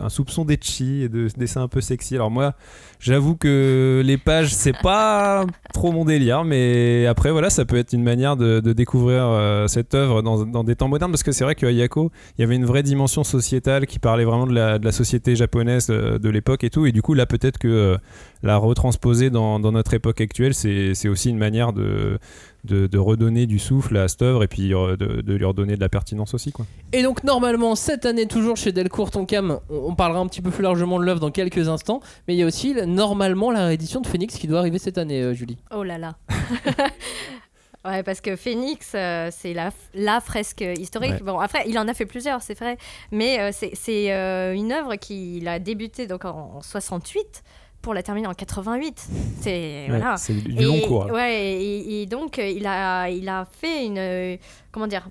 un 0.00 0.08
soupçon 0.08 0.44
d'etchi 0.44 1.02
et 1.02 1.08
de 1.08 1.28
dessins 1.36 1.62
un 1.62 1.68
peu 1.68 1.80
sexy. 1.80 2.16
Alors 2.16 2.30
moi, 2.30 2.54
j'avoue 2.98 3.36
que 3.36 4.02
les 4.04 4.18
pages 4.18 4.54
c'est 4.54 4.76
pas 4.76 5.46
trop 5.72 5.92
mon 5.92 6.04
délire, 6.04 6.44
mais 6.44 7.06
après 7.06 7.30
voilà, 7.30 7.50
ça 7.50 7.64
peut 7.64 7.76
être 7.76 7.92
une 7.92 8.02
manière 8.02 8.36
de, 8.36 8.60
découvrir 8.72 9.24
euh, 9.24 9.66
cette 9.66 9.94
œuvre 9.94 10.22
dans, 10.22 10.44
dans 10.44 10.64
des 10.64 10.76
temps 10.76 10.88
modernes 10.88 11.12
parce 11.12 11.22
que 11.22 11.32
c'est 11.32 11.44
vrai 11.44 11.54
que 11.54 11.66
Ayako, 11.66 12.10
il 12.38 12.40
y 12.40 12.44
avait 12.44 12.56
une 12.56 12.64
vraie 12.64 12.82
dimension 12.82 13.22
sociétale 13.22 13.86
qui 13.86 13.98
parlait 13.98 14.24
vraiment 14.24 14.46
de 14.46 14.54
la, 14.54 14.92
société 14.92 15.36
japonaise 15.36 15.88
euh, 15.90 16.18
de 16.18 16.28
l'époque 16.28 16.64
et 16.64 16.70
tout, 16.70 16.86
et 16.86 16.92
du 16.92 17.02
coup 17.02 17.14
là 17.14 17.24
peut-être 17.24 17.58
que 17.58 17.96
la 18.42 18.56
retransposer 18.56 19.30
dans, 19.30 19.60
dans 19.60 19.72
notre 19.72 19.94
époque 19.94 20.20
actuelle, 20.20 20.54
c'est 20.54 21.08
aussi 21.08 21.30
une 21.30 21.38
manière 21.38 21.72
de 21.72 22.18
de, 22.64 22.86
de 22.86 22.98
redonner 22.98 23.46
du 23.46 23.58
souffle 23.58 23.96
à 23.96 24.06
cette 24.06 24.22
œuvre 24.22 24.44
et 24.44 24.46
puis 24.46 24.72
euh, 24.72 24.96
de, 24.96 25.20
de 25.20 25.34
lui 25.34 25.44
redonner 25.44 25.74
de 25.74 25.80
la 25.80 25.88
pertinence 25.88 26.32
aussi 26.32 26.52
quoi. 26.52 26.64
Et 26.92 27.02
donc 27.02 27.24
normalement 27.24 27.74
cette 27.74 28.06
année 28.06 28.26
toujours 28.26 28.56
chez 28.56 28.70
Delcourt 28.70 29.10
Tonkam, 29.10 29.58
on, 29.68 29.90
on 29.90 29.94
parlera 29.96 30.20
un 30.20 30.28
petit 30.28 30.42
peu 30.42 30.50
plus 30.50 30.62
largement 30.62 31.00
de 31.00 31.04
l'œuvre 31.04 31.18
dans 31.18 31.32
quelques 31.32 31.68
instants, 31.68 31.98
mais 32.28 32.34
il 32.34 32.38
y 32.38 32.42
a 32.44 32.46
aussi 32.46 32.72
normalement 32.86 33.50
la 33.50 33.66
réédition 33.66 34.00
de 34.00 34.06
Phoenix 34.06 34.36
qui 34.36 34.46
doit 34.46 34.60
arriver 34.60 34.78
cette 34.78 34.96
année, 34.96 35.22
euh, 35.22 35.34
Julie. 35.34 35.58
Oh 35.74 35.82
là 35.82 35.98
là. 35.98 36.14
Ouais, 37.84 38.04
parce 38.04 38.20
que 38.20 38.36
Phoenix, 38.36 38.92
euh, 38.94 39.28
c'est 39.32 39.54
la, 39.54 39.70
la 39.94 40.20
fresque 40.20 40.60
historique. 40.60 41.12
Ouais. 41.14 41.22
Bon, 41.22 41.40
après, 41.40 41.64
il 41.66 41.76
en 41.78 41.88
a 41.88 41.94
fait 41.94 42.06
plusieurs, 42.06 42.40
c'est 42.40 42.56
vrai. 42.56 42.78
Mais 43.10 43.40
euh, 43.40 43.50
c'est 43.52 44.12
euh, 44.12 44.54
une 44.54 44.70
œuvre 44.70 44.94
qu'il 44.96 45.48
a 45.48 45.58
débuté 45.58 46.06
donc, 46.06 46.24
en 46.24 46.60
68 46.62 47.42
pour 47.82 47.92
la 47.94 48.02
terminer 48.02 48.28
en 48.28 48.34
88. 48.34 49.06
C'est. 49.40 49.86
voilà. 49.88 50.16
c'est 50.16 50.34
du 50.34 50.52
long 50.64 50.80
cours. 50.80 51.06
Ouais, 51.12 51.34
et, 51.60 52.02
et 52.02 52.06
donc 52.06 52.38
euh, 52.38 52.46
il 52.48 52.66
a, 52.66 53.08
il 53.10 53.28
a 53.28 53.44
fait 53.60 53.84
une. 53.84 53.98
euh, 53.98 54.36
Comment 54.70 54.86
dire 54.86 55.08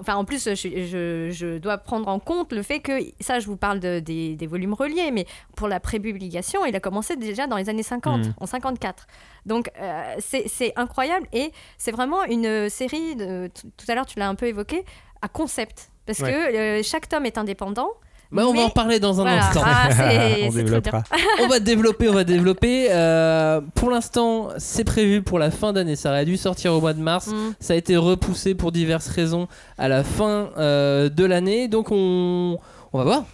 Enfin, 0.00 0.14
en 0.16 0.24
plus, 0.24 0.48
je, 0.48 0.54
je- 0.54 1.28
je 1.30 1.58
dois 1.58 1.76
prendre 1.76 2.08
en 2.08 2.18
compte 2.18 2.52
le 2.54 2.62
fait 2.62 2.80
que, 2.80 2.92
ça, 3.20 3.40
je 3.40 3.46
vous 3.46 3.58
parle 3.58 3.78
de- 3.78 4.00
des, 4.00 4.34
des 4.36 4.46
volumes 4.46 4.72
reliés, 4.72 5.10
mais 5.12 5.26
pour 5.54 5.68
la 5.68 5.80
prépublication, 5.80 6.64
il 6.64 6.74
a 6.74 6.80
commencé 6.80 7.14
déjà 7.14 7.46
dans 7.46 7.58
les 7.58 7.68
années 7.68 7.82
50, 7.82 8.24
Mhm. 8.26 8.34
en 8.40 8.46
54. 8.46 9.06
Donc, 9.44 9.70
euh, 9.78 10.14
c'est 10.18 10.72
incroyable 10.76 11.26
et 11.34 11.52
c'est 11.76 11.92
vraiment 11.92 12.24
une 12.24 12.70
série, 12.70 13.16
de, 13.16 13.48
tout 13.54 13.68
tout 13.76 13.84
à 13.88 13.94
l'heure, 13.94 14.06
tu 14.06 14.18
l'as 14.18 14.28
un 14.30 14.34
peu 14.34 14.46
évoqué, 14.46 14.82
à 15.20 15.28
concept. 15.28 15.90
Parce 16.06 16.20
Ouais. 16.20 16.32
que 16.32 16.56
euh, 16.56 16.82
chaque 16.82 17.06
tome 17.08 17.26
est 17.26 17.36
indépendant. 17.36 17.90
Bah, 18.32 18.44
on 18.46 18.54
va 18.54 18.62
en 18.62 18.70
parler 18.70 18.98
dans 18.98 19.20
un 19.20 19.24
Voilà. 19.24 19.46
instant. 19.46 19.60
Ah, 19.64 19.88
c'est- 19.90 19.94
On 20.46 20.50
c'est 20.50 20.50
très 20.50 20.62
développera. 20.64 21.02
on 21.42 21.48
va 21.48 21.60
développer, 21.60 22.08
on 22.08 22.14
va 22.14 22.24
développer. 22.24 22.86
Euh, 22.90 23.60
pour 23.74 23.90
l'instant, 23.90 24.48
c'est 24.56 24.84
prévu 24.84 25.22
pour 25.22 25.38
la 25.38 25.50
fin 25.50 25.72
d'année. 25.72 25.96
Ça 25.96 26.08
aurait 26.10 26.24
dû 26.24 26.36
sortir 26.36 26.72
au 26.72 26.80
mois 26.80 26.94
de 26.94 27.00
mars. 27.00 27.26
Mm. 27.28 27.54
Ça 27.60 27.74
a 27.74 27.76
été 27.76 27.96
repoussé 27.96 28.54
pour 28.54 28.72
diverses 28.72 29.08
raisons 29.08 29.48
à 29.78 29.88
la 29.88 30.02
fin 30.02 30.48
euh, 30.58 31.08
de 31.10 31.24
l'année. 31.24 31.68
Donc 31.68 31.88
on, 31.90 32.58
on 32.92 32.98
va 32.98 33.04
voir. 33.04 33.24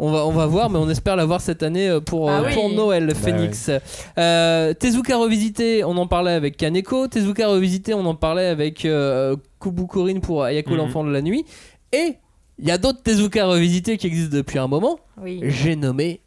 On 0.00 0.12
va, 0.12 0.24
on 0.26 0.30
va 0.30 0.46
voir, 0.46 0.70
mais 0.70 0.78
on 0.78 0.88
espère 0.88 1.16
l'avoir 1.16 1.40
cette 1.40 1.64
année 1.64 1.88
euh, 1.88 1.98
pour, 2.00 2.30
Ah 2.30 2.38
euh, 2.38 2.44
oui. 2.46 2.54
pour 2.54 2.70
Noël, 2.70 3.12
Phoenix. 3.16 3.68
Euh, 4.16 4.72
Tezuka 4.72 5.16
revisité, 5.16 5.82
on 5.82 5.96
en 5.96 6.06
parlait 6.06 6.30
avec 6.34 6.56
Kaneko. 6.56 7.08
Tezuka 7.08 7.48
revisité, 7.48 7.94
on 7.94 8.06
en 8.06 8.14
parlait 8.14 8.46
avec 8.46 8.84
euh, 8.84 9.34
Kubukurin 9.60 10.20
pour 10.20 10.44
Ayako 10.44 10.70
Mhm. 10.70 10.76
l'enfant 10.76 11.02
de 11.04 11.10
la 11.10 11.20
nuit. 11.20 11.44
Et 11.92 12.14
il 12.58 12.66
y 12.66 12.70
a 12.70 12.78
d'autres 12.78 13.02
Tezuka 13.02 13.46
revisités 13.46 13.96
qui 13.98 14.06
existent 14.06 14.36
depuis 14.36 14.58
un 14.58 14.66
moment. 14.66 14.98
Oui. 15.20 15.40
J'ai 15.44 15.76
nommé 15.76 16.20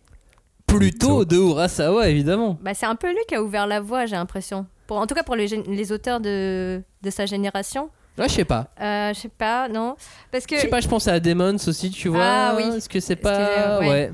plutôt 0.66 1.26
de 1.26 1.36
Urasawa, 1.36 2.08
évidemment. 2.10 2.58
Bah, 2.62 2.74
c'est 2.74 2.86
un 2.86 2.96
peu 2.96 3.10
lui 3.10 3.20
qui 3.28 3.36
a 3.36 3.44
ouvert 3.44 3.68
la 3.68 3.82
voie, 3.82 4.06
j'ai 4.06 4.16
l'impression. 4.16 4.66
Pour, 4.88 4.98
en 4.98 5.08
tout 5.08 5.16
cas 5.16 5.24
pour 5.24 5.36
les, 5.36 5.92
auteurs 5.92 6.20
de, 6.20 6.82
de 7.02 7.10
sa 7.10 7.26
génération. 7.26 7.90
Ouais, 8.18 8.28
je 8.28 8.34
sais 8.34 8.46
pas. 8.46 8.68
Euh, 8.82 9.14
je 9.14 9.20
sais 9.20 9.30
pas, 9.30 9.70
non. 9.70 9.96
Parce 10.32 10.46
que 10.46 10.56
Je 10.56 10.62
sais 10.62 10.68
pas, 10.68 10.82
je 10.82 10.88
pense 10.88 11.08
à 11.08 11.20
Demons 11.20 11.56
aussi, 11.68 11.90
tu 11.92 12.10
vois. 12.10 12.24
Ah 12.24 12.54
oui. 12.58 12.64
Est-ce 12.76 12.90
que 12.90 13.00
c'est 13.00 13.16
que- 13.16 13.22
pas. 13.22 13.80
ouais. 13.80 13.90
ouais. 13.90 14.12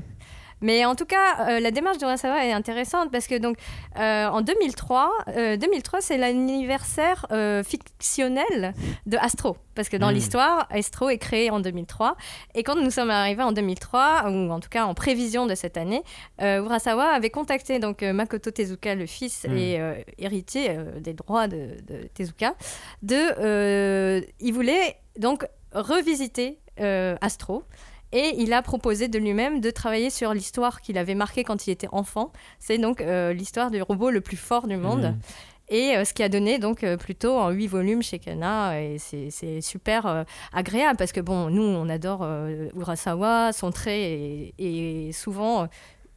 Mais 0.60 0.84
en 0.84 0.94
tout 0.94 1.04
cas, 1.06 1.48
euh, 1.48 1.60
la 1.60 1.70
démarche 1.70 1.98
d'Urasawa 1.98 2.44
est 2.44 2.52
intéressante 2.52 3.10
parce 3.12 3.26
que 3.26 3.36
donc 3.38 3.56
euh, 3.98 4.26
en 4.26 4.40
2003, 4.42 5.10
euh, 5.36 5.56
2003 5.56 6.00
c'est 6.00 6.16
l'anniversaire 6.18 7.26
euh, 7.30 7.62
fictionnel 7.62 8.74
de 9.06 9.16
Astro. 9.18 9.56
Parce 9.74 9.88
que 9.88 9.96
dans 9.96 10.10
Mm. 10.10 10.14
l'histoire, 10.14 10.66
Astro 10.70 11.08
est 11.10 11.18
créé 11.18 11.50
en 11.50 11.60
2003. 11.60 12.16
Et 12.54 12.62
quand 12.64 12.74
nous 12.74 12.90
sommes 12.90 13.10
arrivés 13.10 13.42
en 13.44 13.52
2003, 13.52 14.24
ou 14.30 14.50
en 14.50 14.58
tout 14.60 14.68
cas 14.68 14.84
en 14.86 14.94
prévision 14.94 15.46
de 15.46 15.54
cette 15.54 15.76
année, 15.76 16.02
euh, 16.42 16.62
Urasawa 16.64 17.04
avait 17.10 17.30
contacté 17.30 17.78
donc 17.78 18.02
euh, 18.02 18.12
Makoto 18.12 18.50
Tezuka, 18.50 18.94
le 18.94 19.06
fils 19.06 19.46
Mm. 19.48 19.56
et 19.56 19.80
euh, 19.80 19.94
héritier 20.18 20.70
euh, 20.70 20.98
des 21.00 21.12
droits 21.14 21.46
de, 21.46 21.76
de 21.86 22.08
Tezuka, 22.14 22.54
de, 23.02 23.14
euh, 23.40 24.20
il 24.40 24.52
voulait 24.52 24.96
donc 25.18 25.46
revisiter 25.72 26.58
euh, 26.80 27.16
Astro. 27.20 27.62
Et 28.12 28.34
il 28.38 28.52
a 28.52 28.62
proposé 28.62 29.08
de 29.08 29.18
lui-même 29.18 29.60
de 29.60 29.70
travailler 29.70 30.10
sur 30.10 30.32
l'histoire 30.32 30.80
qu'il 30.80 30.96
avait 30.96 31.14
marquée 31.14 31.44
quand 31.44 31.66
il 31.66 31.70
était 31.70 31.88
enfant. 31.92 32.32
C'est 32.58 32.78
donc 32.78 33.00
euh, 33.00 33.32
l'histoire 33.32 33.70
du 33.70 33.82
robot 33.82 34.10
le 34.10 34.20
plus 34.20 34.36
fort 34.38 34.66
du 34.66 34.76
monde. 34.76 35.02
Mhm. 35.02 35.18
Et 35.70 35.94
euh, 35.96 36.04
ce 36.06 36.14
qui 36.14 36.22
a 36.22 36.30
donné 36.30 36.58
donc 36.58 36.82
euh, 36.82 36.96
plutôt 36.96 37.36
en 37.36 37.50
huit 37.50 37.66
volumes 37.66 38.02
chez 38.02 38.18
Kana. 38.18 38.80
Et 38.80 38.96
c'est 38.98 39.60
super 39.60 40.06
euh, 40.06 40.24
agréable 40.54 40.96
parce 40.96 41.12
que 41.12 41.20
bon, 41.20 41.50
nous, 41.50 41.62
on 41.62 41.88
adore 41.90 42.26
Urasawa. 42.74 43.52
Son 43.52 43.70
trait 43.70 44.00
est, 44.00 44.54
est 44.58 45.12
souvent 45.12 45.68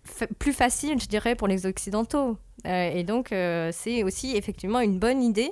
fa- 0.06 0.28
plus 0.40 0.54
facile, 0.54 1.02
je 1.02 1.08
dirais, 1.08 1.36
pour 1.36 1.50
les 1.50 1.66
Occidentaux. 1.66 2.38
Et 2.64 3.04
donc, 3.04 3.30
c'est 3.72 4.04
aussi 4.04 4.38
effectivement 4.38 4.80
une 4.80 5.00
bonne 5.00 5.22
idée 5.24 5.52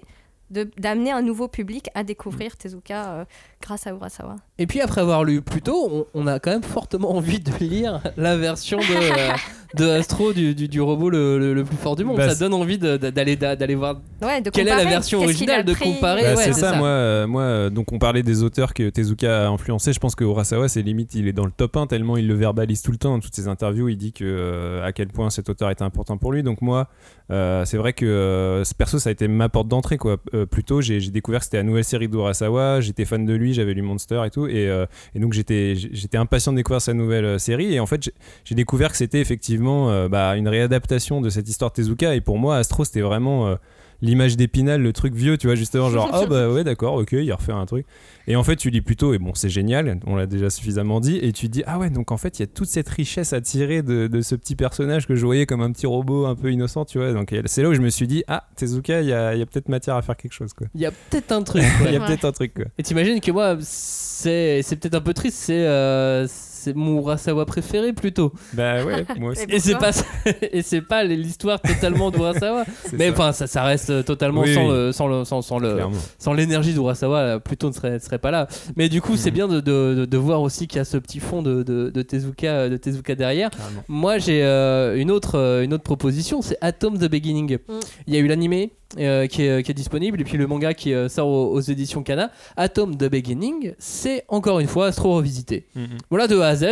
d'amener 0.52 1.12
un 1.12 1.22
nouveau 1.22 1.48
public 1.48 1.90
à 1.94 2.04
découvrir 2.04 2.58
Tezuka 2.58 3.10
euh, 3.12 3.26
grâce 3.62 3.88
à 3.88 3.92
Urasawa. 3.92 4.36
Et 4.58 4.68
puis 4.68 4.82
après 4.82 5.02
avoir 5.02 5.24
lu 5.24 5.42
plus 5.42 5.62
tôt, 5.62 5.90
on, 5.92 6.06
on 6.24 6.28
a 6.28 6.40
quand 6.40 6.52
même 6.52 6.64
fortement 6.64 7.16
envie 7.16 7.40
de 7.40 7.52
lire 7.60 8.02
la 8.18 8.38
version 8.38 8.78
de, 8.80 8.84
euh, 8.84 9.32
de 9.76 9.90
Astro 9.90 10.34
du, 10.34 10.56
du, 10.56 10.68
du 10.68 10.82
robot 10.82 11.10
le, 11.10 11.38
le- 11.40 11.54
le 11.54 11.64
plus 11.64 11.76
fort 11.78 11.96
du 11.96 12.04
monde. 12.04 12.18
Bah, 12.18 12.30
ça 12.30 12.36
donne 12.40 12.54
envie 12.54 12.78
d'aller 12.78 13.36
d'aller 13.36 13.76
voir 13.76 14.00
Ouais, 14.22 14.42
de 14.42 14.50
quelle 14.50 14.68
est 14.68 14.76
la 14.76 14.86
version 14.86 15.20
originale, 15.22 15.64
de 15.66 15.74
comparer. 15.74 16.22
Bah, 16.24 16.36
ouais, 16.36 16.44
c'est 16.44 16.54
ça, 16.54 16.72
ça. 16.72 16.78
moi, 16.78 16.88
euh, 16.88 17.28
moi 17.28 17.42
euh, 17.44 17.70
donc 17.70 17.92
on 17.92 18.00
parlait 18.00 18.24
des 18.24 18.44
auteurs 18.44 18.74
que 18.74 18.90
Tezuka 18.90 19.46
a 19.46 19.50
influencé. 19.50 19.94
Je 19.94 20.00
pense 20.00 20.16
que 20.16 20.24
Urasawa, 20.24 20.68
c'est 20.70 20.82
limite, 20.82 21.14
il 21.16 21.28
est 21.28 21.34
dans 21.34 21.46
le 21.46 21.52
top 21.52 21.78
1 21.78 21.88
tellement 21.88 22.18
il 22.18 22.28
le 22.28 22.34
verbalise 22.36 22.82
tout 22.82 22.92
le 22.92 22.98
temps. 22.98 23.12
Dans 23.14 23.20
toutes 23.20 23.36
ses 23.36 23.48
interviews, 23.48 23.90
il 23.90 23.98
dit 23.98 24.14
que, 24.14 24.24
euh, 24.26 24.86
à 24.86 24.92
quel 24.94 25.08
point 25.08 25.30
cet 25.30 25.50
auteur 25.50 25.70
était 25.70 25.84
important 25.84 26.18
pour 26.18 26.32
lui. 26.32 26.44
Donc, 26.44 26.62
moi, 26.62 26.88
euh, 27.32 27.64
c'est 27.66 27.78
vrai 27.78 27.94
que 27.94 28.06
euh, 28.06 28.64
ce 28.64 28.74
perso, 28.74 29.00
ça 29.00 29.10
a 29.10 29.12
été 29.12 29.28
ma 29.28 29.50
porte 29.50 29.68
d'entrée. 29.68 29.98
quoi. 29.98 30.18
Euh, 30.34 30.46
plus 30.46 30.64
tôt, 30.64 30.82
j'ai 30.82 31.00
j'ai 31.00 31.12
découvert 31.12 31.40
que 31.40 31.46
c'était 31.46 31.58
la 31.58 31.64
nouvelle 31.64 31.84
série 31.84 32.08
d'Urasawa. 32.08 32.82
J'étais 32.82 33.06
fan 33.06 33.26
de 33.26 33.34
lui, 33.34 33.49
j'avais 33.54 33.74
lu 33.74 33.82
Monster 33.82 34.22
et 34.26 34.30
tout. 34.30 34.48
Et, 34.48 34.68
euh, 34.70 34.86
donc, 35.16 35.34
j'étais 35.34 35.76
impatient 36.18 36.52
de 36.52 36.58
découvrir 36.58 36.82
sa 36.82 36.94
nouvelle 36.94 37.26
euh, 37.26 37.38
série. 37.38 37.74
Et 37.74 37.80
en 37.80 37.86
fait, 37.86 38.04
j'ai- 38.04 38.14
j'ai 38.46 38.56
découvert 38.56 38.92
que 38.92 38.98
c'était 38.98 39.20
effectivement 39.22 39.90
euh, 39.92 40.08
bah, 40.08 40.36
une 40.38 40.48
réadaptation 40.48 41.22
de 41.22 41.30
cette 41.30 41.48
histoire 41.50 41.72
de 41.72 41.76
Tezuka. 41.76 42.16
Et 42.16 42.22
pour 42.22 42.38
moi, 42.38 42.58
Astro, 42.58 42.84
c'était 42.86 43.02
vraiment. 43.02 43.56
L'image 44.02 44.38
d'Épinal, 44.38 44.82
le 44.82 44.94
truc 44.94 45.14
vieux, 45.14 45.38
tu 45.38 45.48
vois, 45.48 45.56
justement, 45.56 45.90
genre, 45.90 46.10
oh 46.14 46.26
bah 46.30 46.50
ouais, 46.50 46.64
d'accord, 46.64 46.96
ok, 46.96 47.12
il 47.14 47.32
refait 47.34 47.52
un 47.52 47.66
truc. 47.66 47.86
Et 48.28 48.36
en 48.36 48.44
fait, 48.44 48.56
tu 48.56 48.70
lis 48.70 48.82
plutôt, 48.82 49.14
et 49.14 49.18
bon, 49.18 49.34
c'est 49.34 49.50
génial, 49.50 50.00
on 50.06 50.16
l'a 50.16 50.26
déjà 50.26 50.50
suffisamment 50.50 51.00
dit, 51.00 51.18
et 51.18 51.32
tu 51.34 51.48
te 51.48 51.52
dis, 51.52 51.64
ah 51.66 51.80
ouais, 51.80 51.90
donc 51.90 52.12
en 52.12 52.18
fait, 52.18 52.40
il 52.40 52.42
y 52.42 52.44
a 52.44 52.48
toute 52.48 52.68
cette 52.68 52.90
richesse 52.90 53.34
à 53.34 53.42
tirer 53.42 53.82
de, 53.82 54.08
de 54.08 54.22
ce 54.22 54.36
petit 54.36 54.56
personnage 54.56 55.08
que 55.08 55.16
je 55.16 55.26
voyais 55.26 55.46
comme 55.46 55.62
un 55.62 55.72
petit 55.72 55.88
robot 55.88 56.26
un 56.28 56.36
peu 56.36 56.52
innocent, 56.52 56.86
tu 56.86 56.98
vois. 57.00 57.12
Donc 57.14 57.34
c'est 57.46 57.64
là 57.64 57.70
où 57.70 57.74
je 57.74 57.82
me 57.82 57.90
suis 57.90 58.08
dit, 58.08 58.24
ah, 58.28 58.46
Tezuka, 58.56 59.02
il 59.02 59.08
y 59.08 59.14
a, 59.14 59.34
il 59.36 59.40
y 59.40 59.42
a 59.42 59.46
peut-être 59.46 59.70
matière 59.70 59.96
à 59.96 60.02
faire 60.02 60.16
quelque 60.18 60.34
chose, 60.34 60.54
quoi. 60.54 60.68
Il 60.76 60.82
y 60.82 60.86
a 60.86 60.92
peut-être 60.92 61.32
un 61.32 61.42
truc. 61.44 61.64
Il 61.86 61.92
y 61.92 61.96
a 61.96 62.00
Ouais. 62.00 62.06
peut-être 62.08 62.26
un 62.26 62.32
truc, 62.32 62.54
quoi. 62.54 62.66
Et 62.78 62.84
t'imagines 62.84 63.20
que 63.20 63.32
moi, 63.32 63.58
c'est 63.62 64.62
c'est 64.64 64.76
peut-être 64.76 64.96
un 64.96 65.02
peu 65.02 65.14
triste, 65.14 65.38
c'est 65.38 65.66
euh, 65.66 66.28
c'est 66.60 66.76
mon 66.76 67.00
Urasawa 67.00 67.46
préféré 67.46 67.94
plutôt. 67.94 68.32
Bah 68.54 68.84
ouais, 68.86 69.06
moi 69.20 69.32
aussi. 69.32 69.46
Et 69.50 69.60
c'est 69.60 69.76
pas 69.78 69.92
et 70.52 70.62
c'est 70.62 70.82
pas 70.82 71.04
l'histoire 71.04 71.62
totalement 71.62 72.12
d'Urasawa. 72.12 72.66
Mais 72.94 73.08
ça, 73.08 73.14
enfin, 73.14 73.32
ça, 73.32 73.48
ça 73.48 73.64
reste 73.64 74.06
totalement 74.06 74.42
Oui, 74.42 74.54
sans, 74.54 74.68
oui. 74.68 74.74
Le, 74.76 74.92
sans 74.92 75.08
le 75.08 75.24
sans, 75.26 75.42
sans 75.42 75.58
le 75.60 75.80
sans 76.18 76.34
l'énergie 76.34 76.74
d'Urasawa, 76.74 77.18
euh, 77.20 77.40
Pluto 77.40 77.68
ne 77.70 77.74
serait, 77.74 77.92
ne 77.94 78.00
serait 78.00 78.20
pas 78.20 78.32
là. 78.32 78.48
Mais 78.76 78.90
du 78.90 79.02
coup, 79.02 79.16
c'est 79.18 79.30
Mhm. 79.30 79.36
bien 79.36 79.48
de, 79.48 79.60
de, 79.62 79.96
de- 80.00 80.06
de 80.06 80.18
voir 80.18 80.42
aussi 80.42 80.68
qu'il 80.68 80.78
y 80.78 80.82
a 80.82 80.86
ce 80.86 80.98
petit 80.98 81.20
fond 81.20 81.42
de, 81.42 81.64
de, 81.64 81.90
de 81.90 82.02
Tezuka, 82.02 82.68
de 82.70 82.78
Tezuka 82.78 83.16
derrière. 83.16 83.50
Carrément. 83.52 83.84
Moi, 83.88 84.18
j'ai 84.18 84.44
euh, 84.44 84.96
une, 84.98 85.12
autre, 85.12 85.38
euh, 85.38 85.64
une 85.64 85.74
autre 85.74 85.84
proposition, 85.84 86.42
c'est 86.42 86.58
Atom 86.62 86.98
the 86.98 87.10
Beginning. 87.10 87.58
Mm. 87.68 87.74
Il 88.08 88.14
y 88.14 88.18
a 88.18 88.20
eu 88.20 88.28
l'animé 88.28 88.72
euh, 88.98 89.28
qui, 89.28 89.44
est, 89.44 89.64
qui 89.64 89.72
est 89.72 89.76
disponible 89.76 90.20
et 90.20 90.24
puis 90.24 90.38
le 90.38 90.48
manga 90.48 90.74
qui 90.74 90.94
euh, 90.94 91.10
sort 91.10 91.28
aux, 91.28 91.52
aux 91.54 91.60
éditions 91.62 92.02
Kana. 92.02 92.32
Atom 92.58 92.96
the 92.96 93.10
Beginning, 93.10 93.74
c'est 93.78 94.26
encore 94.28 94.60
une 94.60 94.68
fois 94.68 94.88
Astro 94.88 95.16
revisité. 95.16 95.68
Mhm. 95.76 95.98
Voilà 96.10 96.28
de 96.28 96.40
A 96.40 96.48
à 96.48 96.56
Z. 96.56 96.66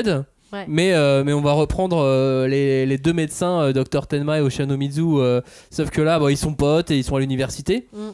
Ouais. 0.53 0.63
Mais, 0.70 0.93
euh, 0.93 1.26
mais 1.26 1.34
on 1.34 1.41
va 1.41 1.51
reprendre 1.51 1.97
euh, 1.97 2.47
les, 2.47 2.86
les 2.86 2.97
deux 2.97 3.11
médecins, 3.11 3.63
euh, 3.63 3.74
Dr 3.74 4.07
Tenma 4.07 4.38
et 4.38 4.41
Oshinomizu, 4.41 5.01
euh, 5.18 5.41
sauf 5.70 5.89
que 5.89 5.99
là, 6.01 6.20
bon, 6.20 6.30
ils 6.30 6.38
sont 6.38 6.53
potes 6.53 6.89
et 6.89 6.97
ils 6.97 7.03
sont 7.03 7.18
à 7.18 7.20
l'université. 7.20 7.88
Mm. 7.91 8.09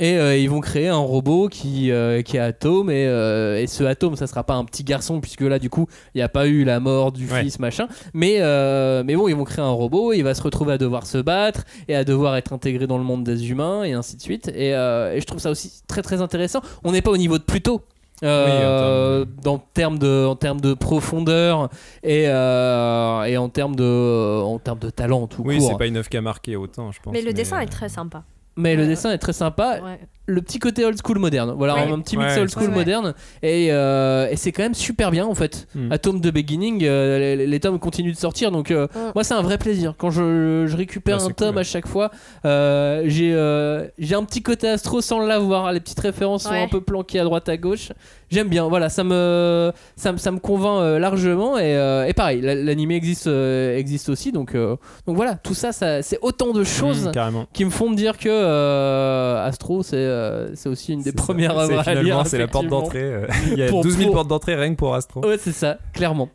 Et 0.00 0.16
euh, 0.16 0.36
ils 0.36 0.48
vont 0.48 0.60
créer 0.60 0.88
un 0.88 0.96
robot 0.98 1.48
qui, 1.48 1.90
euh, 1.90 2.22
qui 2.22 2.36
est 2.36 2.40
Atome. 2.40 2.90
Et, 2.90 3.06
euh, 3.06 3.60
et 3.60 3.66
ce 3.66 3.82
Atome, 3.84 4.14
ça 4.16 4.26
sera 4.26 4.44
pas 4.44 4.54
un 4.54 4.64
petit 4.64 4.84
garçon, 4.84 5.20
puisque 5.20 5.40
là, 5.40 5.58
du 5.58 5.70
coup, 5.70 5.86
il 6.14 6.18
n'y 6.18 6.22
a 6.22 6.28
pas 6.28 6.46
eu 6.46 6.62
la 6.64 6.78
mort 6.80 7.10
du 7.12 7.26
Ouais. 7.28 7.42
fils, 7.42 7.58
machin. 7.58 7.88
Mais, 8.14 8.36
euh, 8.40 9.02
mais 9.04 9.16
bon, 9.16 9.26
ils 9.28 9.34
vont 9.34 9.44
créer 9.44 9.64
un 9.64 9.70
robot. 9.70 10.12
Il 10.12 10.22
va 10.22 10.34
se 10.34 10.42
retrouver 10.42 10.74
à 10.74 10.78
devoir 10.78 11.04
se 11.06 11.18
battre 11.18 11.64
et 11.88 11.96
à 11.96 12.04
devoir 12.04 12.36
être 12.36 12.52
intégré 12.52 12.86
dans 12.86 12.98
le 12.98 13.04
monde 13.04 13.24
des 13.24 13.50
humains, 13.50 13.82
et 13.82 13.92
ainsi 13.92 14.16
de 14.16 14.22
suite. 14.22 14.48
Et, 14.54 14.74
euh, 14.74 15.14
et 15.14 15.20
je 15.20 15.26
trouve 15.26 15.40
ça 15.40 15.50
aussi 15.50 15.82
très 15.88 16.02
très 16.02 16.22
intéressant. 16.22 16.60
On 16.84 16.92
n'est 16.92 17.02
pas 17.02 17.10
au 17.10 17.16
niveau 17.16 17.38
de 17.38 17.42
Pluto. 17.44 17.82
Euh, 18.24 19.24
dans 19.44 19.58
termes 19.58 19.96
de 19.98 20.26
en 20.26 20.34
termes 20.34 20.60
de 20.60 20.74
profondeur 20.74 21.68
et, 22.02 22.24
euh, 22.26 23.22
et 23.22 23.36
en 23.36 23.48
termes 23.48 23.76
de 23.76 24.40
en 24.42 24.58
termes 24.58 24.80
de 24.80 24.90
talent 24.90 25.28
tout 25.28 25.42
Oui, 25.46 25.58
court 25.58 25.68
c'est 25.70 25.78
pas 25.78 25.86
une 25.86 25.96
œuvre 25.98 26.08
qui 26.08 26.16
a 26.16 26.20
marqué 26.20 26.56
autant, 26.56 26.90
je 26.90 26.98
pense. 27.00 27.12
Mais 27.12 27.22
le 27.22 27.32
dessin 27.32 27.60
est 27.60 27.66
très 27.66 27.88
sympa. 27.88 28.24
Mais 28.58 28.76
le 28.76 28.86
dessin 28.86 29.10
est 29.12 29.18
très 29.18 29.32
sympa 29.32 29.80
Ouais. 29.82 30.00
Le 30.28 30.42
petit 30.42 30.58
côté 30.58 30.84
old 30.84 30.96
school 31.02 31.18
moderne. 31.18 31.54
Voilà, 31.56 31.74
Ouais. 31.74 31.90
un 31.90 32.00
petit 32.00 32.16
mix 32.18 32.34
Ouais. 32.34 32.40
old 32.42 32.50
school 32.50 32.64
Ouais, 32.64 32.68
ouais. 32.68 32.74
moderne. 32.76 33.14
Et, 33.42 33.68
euh, 33.72 34.28
et 34.30 34.36
c'est 34.36 34.52
quand 34.52 34.62
même 34.62 34.74
super 34.74 35.10
bien 35.10 35.24
en 35.26 35.34
fait. 35.34 35.66
Hmm. 35.74 35.90
Atom 35.90 36.20
de 36.20 36.30
Beginning, 36.30 36.84
euh, 36.84 37.18
les, 37.36 37.46
les 37.46 37.60
tomes 37.60 37.78
continuent 37.78 38.12
de 38.12 38.16
sortir. 38.16 38.50
Donc, 38.52 38.70
euh, 38.70 38.86
Mm. 38.94 39.12
moi, 39.14 39.24
c'est 39.24 39.34
un 39.34 39.40
vrai 39.42 39.56
plaisir. 39.58 39.94
Quand 39.96 40.10
je, 40.10 40.66
je 40.66 40.76
récupère 40.76 41.22
un 41.24 41.30
tome 41.30 41.52
cool. 41.52 41.58
à 41.58 41.64
chaque 41.64 41.86
fois, 41.88 42.10
euh, 42.44 43.02
j'ai 43.06 43.32
euh, 43.34 43.86
j'ai 43.98 44.14
un 44.14 44.24
petit 44.24 44.42
côté 44.42 44.68
astro 44.68 45.00
sans 45.00 45.18
l'avoir. 45.20 45.72
Les 45.72 45.80
petites 45.80 46.00
références 46.00 46.42
sont 46.44 46.52
un 46.52 46.68
peu 46.68 46.80
planquées 46.82 47.20
à 47.20 47.24
droite 47.24 47.48
à 47.48 47.56
gauche. 47.56 47.88
J'aime 48.30 48.48
bien. 48.48 48.68
Voilà, 48.68 48.90
ça 48.90 49.04
me, 49.04 49.72
ça, 49.96 50.12
me- 50.12 50.18
ça 50.18 50.30
me 50.30 50.38
convainc 50.38 50.82
euh, 50.82 50.98
largement. 50.98 51.56
Et, 51.56 51.74
euh, 51.74 52.04
et 52.06 52.12
pareil, 52.12 52.42
la- 52.42 52.54
l'animé 52.54 52.94
existe, 52.96 53.26
euh, 53.26 53.76
existe 53.78 54.10
aussi. 54.10 54.32
Donc, 54.32 54.54
euh, 54.54 54.76
donc 55.06 55.16
voilà, 55.16 55.34
tout 55.36 55.54
ça, 55.54 55.72
ça 55.72 56.02
c'est 56.02 56.18
autant 56.20 56.52
de 56.52 56.62
choses 56.64 57.06
Mhm, 57.06 57.12
carrément. 57.12 57.46
qui 57.54 57.64
me 57.64 57.70
font 57.70 57.88
me 57.88 57.96
dire 57.96 58.18
que 58.18 58.28
euh, 58.28 59.46
Astro 59.46 59.82
c'est 59.82 59.96
euh, 60.18 60.50
c'est 60.54 60.68
aussi 60.68 60.92
une 60.92 61.02
des 61.02 61.10
ça. 61.10 61.16
premières 61.16 61.52
C'est 61.52 61.72
œuvres 61.72 61.88
à 61.88 61.94
lire. 61.94 62.02
finalement, 62.02 62.24
c'est 62.24 62.38
la 62.38 62.48
porte 62.48 62.66
d'entrée. 62.66 63.02
euh, 63.02 63.26
Il 63.52 63.58
y 63.58 63.62
a 63.62 63.68
Pour- 63.68 63.82
12 63.82 63.96
000 63.96 64.06
pour- 64.08 64.14
portes 64.16 64.28
d'entrée 64.28 64.54
rien 64.54 64.70
que 64.70 64.76
pour 64.76 64.94
Astro. 64.94 65.24
Ouais, 65.26 65.36
c'est 65.38 65.52
ça, 65.52 65.78
clairement. 65.94 66.28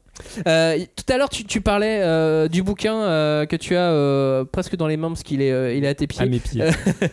Euh, 0.47 0.77
tout 0.95 1.11
à 1.11 1.17
l'heure, 1.17 1.29
tu, 1.29 1.43
tu 1.43 1.61
parlais 1.61 1.99
euh, 2.03 2.47
du 2.47 2.61
bouquin 2.63 2.95
euh, 2.95 3.45
que 3.47 3.55
tu 3.55 3.75
as 3.75 4.45
presque 4.51 4.75
dans 4.75 4.88
les 4.88 4.95
mains 4.97 5.09
parce 5.09 5.23
qu'il 5.23 5.41
est, 5.41 5.77
il 5.77 5.84
est 5.84 5.88
à 5.88 5.95
tes 5.95 6.05
pieds. 6.07 6.21
À 6.21 6.25
mes 6.27 6.39
pieds. 6.39 6.63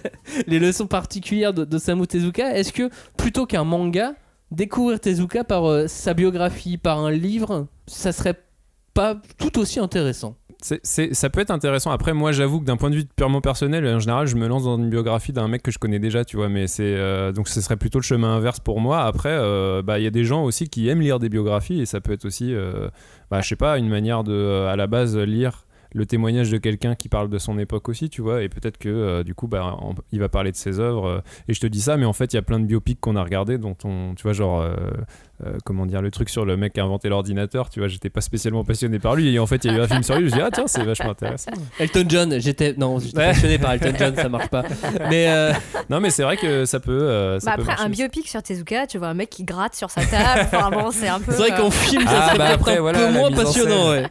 les 0.46 0.58
leçons 0.58 0.86
particulières 0.86 1.52
de, 1.54 1.64
de 1.64 1.78
Samu 1.78 2.06
Tezuka. 2.06 2.54
Est-ce 2.56 2.72
que 2.72 2.90
plutôt 3.16 3.46
qu'un 3.46 3.64
manga, 3.64 4.12
découvrir 4.50 5.00
Tezuka 5.00 5.44
par 5.44 5.88
sa 5.88 6.12
biographie, 6.14 6.76
par 6.76 6.98
un 6.98 7.10
livre, 7.10 7.66
ça 7.86 8.12
serait 8.12 8.34
pas 8.92 9.16
tout 9.38 9.58
aussi 9.58 9.80
intéressant? 9.80 10.34
Ça 10.62 11.30
peut 11.30 11.40
être 11.40 11.50
intéressant. 11.50 11.90
Après, 11.90 12.12
moi, 12.12 12.32
j'avoue 12.32 12.60
que 12.60 12.64
d'un 12.64 12.76
point 12.76 12.90
de 12.90 12.96
vue 12.96 13.04
purement 13.04 13.40
personnel, 13.40 13.86
en 13.86 13.98
général, 13.98 14.26
je 14.26 14.36
me 14.36 14.46
lance 14.46 14.64
dans 14.64 14.76
une 14.76 14.90
biographie 14.90 15.32
d'un 15.32 15.48
mec 15.48 15.62
que 15.62 15.70
je 15.70 15.78
connais 15.78 15.98
déjà, 15.98 16.24
tu 16.24 16.36
vois. 16.36 16.48
Mais 16.48 16.66
c'est 16.66 16.82
euh, 16.84 17.32
donc 17.32 17.48
ce 17.48 17.60
serait 17.60 17.76
plutôt 17.76 17.98
le 17.98 18.04
chemin 18.04 18.36
inverse 18.36 18.60
pour 18.60 18.80
moi. 18.80 19.02
Après, 19.04 19.32
euh, 19.32 19.82
bah, 19.82 19.98
il 19.98 20.04
y 20.04 20.06
a 20.06 20.10
des 20.10 20.24
gens 20.24 20.44
aussi 20.44 20.68
qui 20.68 20.88
aiment 20.88 21.00
lire 21.00 21.18
des 21.18 21.28
biographies 21.28 21.80
et 21.80 21.86
ça 21.86 22.00
peut 22.00 22.12
être 22.12 22.26
aussi, 22.26 22.54
euh, 22.54 22.88
bah, 23.30 23.40
je 23.40 23.48
sais 23.48 23.56
pas, 23.56 23.78
une 23.78 23.88
manière 23.88 24.22
de, 24.22 24.66
à 24.68 24.76
la 24.76 24.86
base, 24.86 25.16
lire 25.16 25.64
le 25.92 26.06
témoignage 26.06 26.52
de 26.52 26.58
quelqu'un 26.58 26.94
qui 26.94 27.08
parle 27.08 27.28
de 27.28 27.38
son 27.38 27.58
époque 27.58 27.88
aussi, 27.88 28.10
tu 28.10 28.22
vois. 28.22 28.42
Et 28.42 28.48
peut-être 28.48 28.78
que 28.78 29.22
du 29.22 29.34
coup, 29.34 29.48
bah, 29.48 29.76
il 30.12 30.20
va 30.20 30.28
parler 30.28 30.52
de 30.52 30.56
ses 30.56 30.78
œuvres. 30.78 31.22
et 31.48 31.54
je 31.54 31.60
te 31.60 31.66
dis 31.66 31.80
ça, 31.80 31.96
mais 31.96 32.04
en 32.04 32.12
fait, 32.12 32.32
il 32.32 32.36
y 32.36 32.38
a 32.38 32.42
plein 32.42 32.60
de 32.60 32.66
biopics 32.66 33.00
qu'on 33.00 33.16
a 33.16 33.24
regardés 33.24 33.58
dont 33.58 33.76
on, 33.84 34.14
tu 34.14 34.22
vois, 34.22 34.32
genre. 34.32 34.64
Euh, 35.46 35.56
comment 35.64 35.86
dire 35.86 36.02
le 36.02 36.10
truc 36.10 36.28
sur 36.28 36.44
le 36.44 36.56
mec 36.56 36.72
qui 36.74 36.80
a 36.80 36.84
inventé 36.84 37.08
l'ordinateur 37.08 37.70
tu 37.70 37.80
vois 37.80 37.88
j'étais 37.88 38.10
pas 38.10 38.20
spécialement 38.20 38.64
passionné 38.64 38.98
par 38.98 39.14
lui 39.14 39.34
et 39.34 39.38
en 39.38 39.46
fait 39.46 39.64
il 39.64 39.70
y 39.70 39.74
a 39.74 39.78
eu 39.78 39.80
un 39.80 39.88
film 39.88 40.02
sur 40.02 40.16
lui 40.16 40.28
je 40.28 40.34
me 40.34 40.38
dis 40.40 40.42
ah 40.44 40.50
tiens 40.52 40.66
c'est 40.66 40.82
vachement 40.84 41.10
intéressant 41.10 41.50
Elton 41.78 42.04
John, 42.08 42.38
j'étais 42.40 42.74
non, 42.76 42.98
j'étais 42.98 43.16
Ouais. 43.18 43.26
passionné 43.26 43.58
par 43.58 43.72
Elton 43.72 43.92
John, 43.98 44.14
ça 44.16 44.28
marche 44.28 44.48
pas. 44.48 44.64
Mais 45.08 45.28
euh, 45.28 45.52
non 45.88 46.00
mais 46.00 46.10
c'est 46.10 46.22
vrai 46.22 46.36
que 46.36 46.64
ça 46.64 46.80
peut 46.80 46.90
euh, 46.92 47.40
ça 47.40 47.50
Bah 47.50 47.56
peut 47.56 47.62
après, 47.62 47.72
marcher 47.72 47.84
un 47.86 47.88
biopic 47.90 48.28
sur 48.28 48.42
Tezuka, 48.42 48.86
tu 48.86 48.98
vois 48.98 49.08
un 49.08 49.14
mec 49.14 49.30
qui 49.30 49.44
gratte 49.44 49.74
sur 49.74 49.90
sa 49.90 50.04
table. 50.04 50.42
enfin 50.52 50.70
bon, 50.70 50.90
c'est 50.90 51.08
un 51.08 51.20
peu. 51.20 51.32
c'est 51.32 51.38
vrai 51.38 51.52
euh, 51.52 51.56
qu'en 51.56 51.70
film, 51.70 52.02
ça 52.04 52.10
Ah, 52.10 52.26
serait 52.28 52.38
bah 52.38 52.44
peut-être 52.46 52.60
après, 52.60 52.76
un 52.78 52.80
voilà, 52.80 52.98
peu 52.98 53.12
moins 53.12 53.30
passionnant, 53.30 53.90
ouais. 53.90 54.06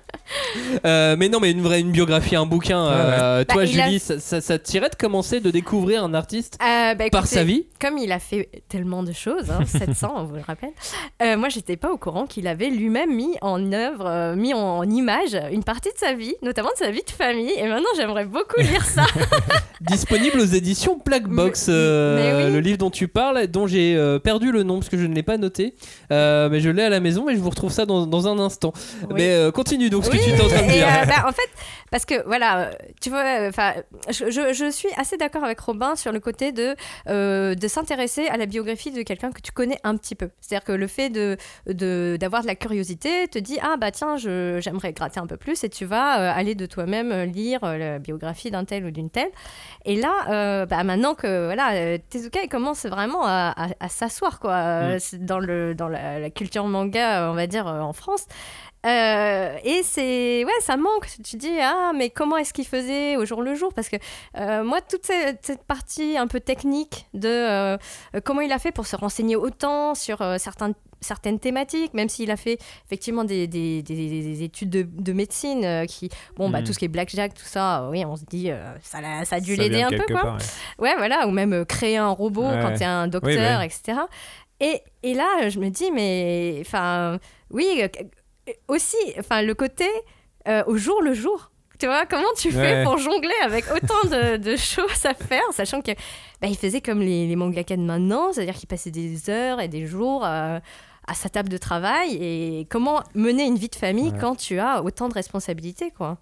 Euh, 0.85 1.15
mais 1.17 1.29
non, 1.29 1.39
mais 1.39 1.51
une 1.51 1.61
vraie 1.61 1.79
une 1.81 1.91
biographie, 1.91 2.35
un 2.35 2.45
bouquin. 2.45 2.85
euh, 2.85 3.39
Bah, 3.39 3.45
toi, 3.45 3.61
a- 3.63 3.65
Julie, 3.65 3.99
ça, 3.99 4.41
ça, 4.41 4.59
tirait 4.59 4.89
de 4.89 4.95
commencer 4.95 5.39
de 5.39 5.49
découvrir 5.51 6.03
un 6.03 6.13
artiste 6.13 6.57
Euh, 6.63 6.93
bah, 6.95 7.05
par 7.11 7.25
sa 7.27 7.43
vie? 7.43 7.65
Comme 7.81 7.97
il 7.97 8.11
a 8.11 8.19
fait 8.19 8.49
tellement 8.69 9.03
de 9.03 9.11
choses, 9.11 9.49
hein, 9.49 9.65
700, 9.65 10.13
on 10.17 10.23
vous 10.25 10.35
le 10.35 10.41
rappelle, 10.41 10.71
euh, 11.21 11.37
moi 11.37 11.49
j'étais 11.49 11.75
pas 11.77 11.91
au 11.91 11.97
courant 11.97 12.25
qu'il 12.25 12.47
avait 12.47 12.69
lui-même 12.69 13.13
mis 13.13 13.35
en 13.41 13.71
œuvre, 13.73 14.05
euh, 14.07 14.35
mis 14.35 14.53
en, 14.53 14.59
en 14.79 14.89
image 14.89 15.37
une 15.51 15.63
partie 15.63 15.89
de 15.89 15.97
sa 15.97 16.13
vie, 16.13 16.35
notamment 16.41 16.69
de 16.69 16.77
sa 16.85 16.91
vie 16.91 17.03
de 17.05 17.11
famille. 17.11 17.51
Et 17.57 17.67
maintenant 17.67 17.89
j'aimerais 17.97 18.25
beaucoup 18.25 18.59
lire 18.59 18.83
ça. 18.85 19.05
Disponible 19.81 20.39
aux 20.39 20.45
éditions 20.45 20.99
Black 21.05 21.27
Box, 21.27 21.67
euh, 21.69 22.47
oui. 22.47 22.53
le 22.53 22.59
livre 22.59 22.77
dont 22.77 22.89
tu 22.89 23.07
parles, 23.07 23.47
dont 23.47 23.67
j'ai 23.67 23.95
euh, 23.95 24.19
perdu 24.19 24.51
le 24.51 24.63
nom 24.63 24.79
parce 24.79 24.89
que 24.89 24.97
je 24.97 25.05
ne 25.05 25.13
l'ai 25.15 25.23
pas 25.23 25.37
noté, 25.37 25.73
Euh, 26.11 26.49
mais 26.49 26.59
je 26.59 26.69
l'ai 26.69 26.83
à 26.83 26.89
la 26.89 26.99
maison 26.99 27.29
et 27.29 27.35
je 27.35 27.39
vous 27.39 27.49
retrouve 27.49 27.71
ça 27.71 27.85
dans, 27.85 28.05
dans 28.07 28.27
un 28.27 28.39
instant. 28.39 28.73
Oui. 29.09 29.15
Mais 29.17 29.51
continue 29.53 29.89
donc 29.89 30.05
ce 30.05 30.11
Oui, 30.11 30.17
que 30.17 30.23
tu 30.23 30.29
étais 30.31 30.41
en 30.41 30.47
train 30.47 30.65
de 30.65 30.71
dire. 30.71 30.87
bah, 31.07 31.25
en 31.27 31.31
fait, 31.31 31.49
parce 31.91 32.05
que 32.05 32.23
voilà, 32.25 32.71
tu 33.01 33.09
vois, 33.09 33.23
euh, 33.25 33.49
enfin, 33.49 33.73
je, 34.09 34.29
je- 34.29 34.53
je 34.53 34.69
suis 34.71 34.89
assez 34.97 35.17
d'accord 35.17 35.43
avec 35.43 35.59
Robin 35.59 35.95
sur 35.95 36.11
le 36.11 36.19
côté 36.19 36.51
de, 36.51 36.75
euh, 37.07 37.55
de 37.55 37.67
s'intéresser 37.67 38.27
à 38.27 38.37
la 38.37 38.45
biographie 38.45 38.91
de 38.91 39.01
quelqu'un 39.03 39.31
que 39.31 39.41
tu 39.41 39.51
connais 39.51 39.79
un 39.83 39.95
petit 39.97 40.15
peu. 40.15 40.29
C'est-à-dire 40.41 40.65
que 40.65 40.71
le 40.71 40.87
fait 40.87 41.09
de 41.09 41.37
de- 41.67 42.17
d'avoir 42.19 42.41
de, 42.43 42.47
la 42.47 42.55
curiosité 42.55 43.27
te 43.27 43.39
dit 43.39 43.57
ah 43.61 43.75
bah 43.77 43.91
tiens, 43.91 44.17
j'aimerais 44.17 44.93
gratter 44.93 45.19
un 45.19 45.27
peu 45.27 45.37
plus 45.37 45.63
et 45.63 45.69
tu 45.69 45.85
vas 45.85 46.19
euh, 46.19 46.31
aller 46.39 46.55
de 46.55 46.65
toi-même 46.65 47.11
lire 47.31 47.63
euh, 47.63 47.77
la 47.77 47.99
biographie 47.99 48.51
d'un 48.51 48.65
tel 48.65 48.85
ou 48.85 48.91
d'une 48.91 49.09
telle. 49.09 49.29
Et 49.85 49.95
là, 49.95 50.65
bah, 50.65 50.83
maintenant 50.83 51.15
que 51.15 51.45
voilà, 51.45 51.97
Tezuka 52.09 52.41
il 52.43 52.49
commence 52.49 52.85
vraiment 52.85 53.23
à, 53.25 53.53
à- 53.57 53.67
à 53.79 53.89
s'asseoir 53.89 54.39
quoi, 54.39 54.59
Mm. 54.59 54.97
dans 55.19 55.39
le 55.39 55.75
dans 55.75 55.87
la, 55.87 56.19
la 56.19 56.29
culture 56.29 56.65
manga, 56.65 57.29
on 57.31 57.33
va 57.33 57.47
dire 57.47 57.65
en 57.67 57.93
France. 57.93 58.25
Euh, 58.85 59.57
et 59.65 59.81
c'est 59.83 60.45
ouais 60.45 60.51
ça 60.61 60.77
manque 60.77 61.05
tu 61.21 61.35
dis 61.35 61.57
ah 61.61 61.91
mais 61.93 62.09
comment 62.09 62.37
est-ce 62.37 62.53
qu'il 62.53 62.65
faisait 62.65 63.17
au 63.17 63.25
jour 63.25 63.41
le 63.41 63.53
jour? 63.53 63.73
Parce 63.73 63.89
que 63.89 63.97
euh, 64.37 64.63
moi 64.63 64.79
toute 64.79 65.05
cette, 65.05 65.45
cette 65.45 65.63
partie 65.63 66.15
un 66.17 66.27
peu 66.27 66.39
technique 66.39 67.05
de 67.13 67.27
euh, 67.27 67.77
comment 68.23 68.39
il 68.39 68.53
a 68.53 68.57
fait 68.59 68.71
pour 68.71 68.87
se 68.87 68.95
renseigner 68.95 69.35
autant 69.35 69.95
sur 69.95 70.19
certains 70.37 70.71
certaines 71.01 71.39
thématiques, 71.39 71.93
même 71.93 72.09
s'il 72.09 72.29
a 72.31 72.35
fait 72.37 72.57
effectivement 72.85 73.23
des, 73.23 73.47
des, 73.47 73.81
des- 73.83 73.95
des 74.21 74.43
études 74.43 74.69
de, 74.69 74.81
de 74.83 75.13
médecine 75.13 75.85
qui, 75.87 76.09
bon, 76.35 76.49
bah, 76.49 76.59
Mhm. 76.59 76.65
tout 76.65 76.73
ce 76.73 76.79
qui 76.79 76.83
est 76.85 76.89
blackjack, 76.89 77.33
tout 77.33 77.45
ça, 77.45 77.87
oui, 77.89 78.03
on 78.03 78.17
se 78.17 78.25
dit, 78.25 78.51
ça, 78.81 78.99
l'a- 78.99 79.23
ça 79.23 79.37
a 79.37 79.39
dû 79.39 79.55
l'aider 79.55 79.81
un 79.81 79.87
peu, 79.91 80.03
quoi. 80.07 80.21
part, 80.21 80.35
ouais. 80.77 80.89
Ouais, 80.89 80.95
voilà, 80.97 81.25
ou 81.25 81.31
même 81.31 81.63
créer 81.65 81.95
un 81.95 82.09
robot 82.09 82.43
Ouais. 82.49 82.59
quand 82.61 82.73
t'es 82.73 82.83
un 82.83 83.07
docteur, 83.07 83.31
Oui, 83.31 83.37
bah 83.37 83.63
etc. 83.65 83.97
Et, 84.59 84.81
et 85.03 85.13
là, 85.13 85.47
je 85.47 85.57
me 85.61 85.69
dis, 85.69 85.89
mais 85.89 86.57
enfin, 86.65 87.17
oui, 87.49 87.81
aussi, 88.67 88.97
enfin, 89.17 89.41
le 89.41 89.53
côté 89.53 89.85
euh, 90.47 90.63
au 90.67 90.77
jour 90.77 91.01
le 91.01 91.13
jour. 91.13 91.51
Tu 91.79 91.85
vois, 91.85 92.05
comment 92.05 92.33
tu 92.35 92.51
fais 92.51 92.57
Ouais. 92.79 92.83
pour 92.83 92.97
jongler 92.97 93.33
avec 93.43 93.63
autant 93.73 94.09
de, 94.09 94.35
de 94.35 94.55
choses 94.57 95.05
à 95.05 95.13
faire, 95.13 95.43
sachant 95.51 95.81
que 95.81 95.91
bah, 96.41 96.47
il 96.49 96.57
faisait 96.57 96.81
comme 96.81 96.99
les, 96.99 97.25
les 97.25 97.35
de 97.77 97.81
maintenant, 97.83 98.33
c'est-à-dire 98.33 98.55
qu'il 98.55 98.67
passait 98.67 98.91
des 98.91 99.29
heures 99.29 99.61
et 99.61 99.69
des 99.69 99.85
jours 99.85 100.23
euh, 100.25 100.59
à 101.09 101.13
sa 101.15 101.29
table 101.29 101.49
de 101.49 101.57
travail. 101.57 102.17
Et 102.21 102.67
comment 102.69 103.01
mener 103.15 103.45
une 103.45 103.57
vie 103.57 103.69
de 103.69 103.75
famille 103.75 104.11
Ouais. 104.11 104.17
quand 104.19 104.35
tu 104.35 104.59
as 104.59 104.83
autant 104.83 105.09
de 105.09 105.13
responsabilités, 105.13 105.91
quoi. 105.91 106.17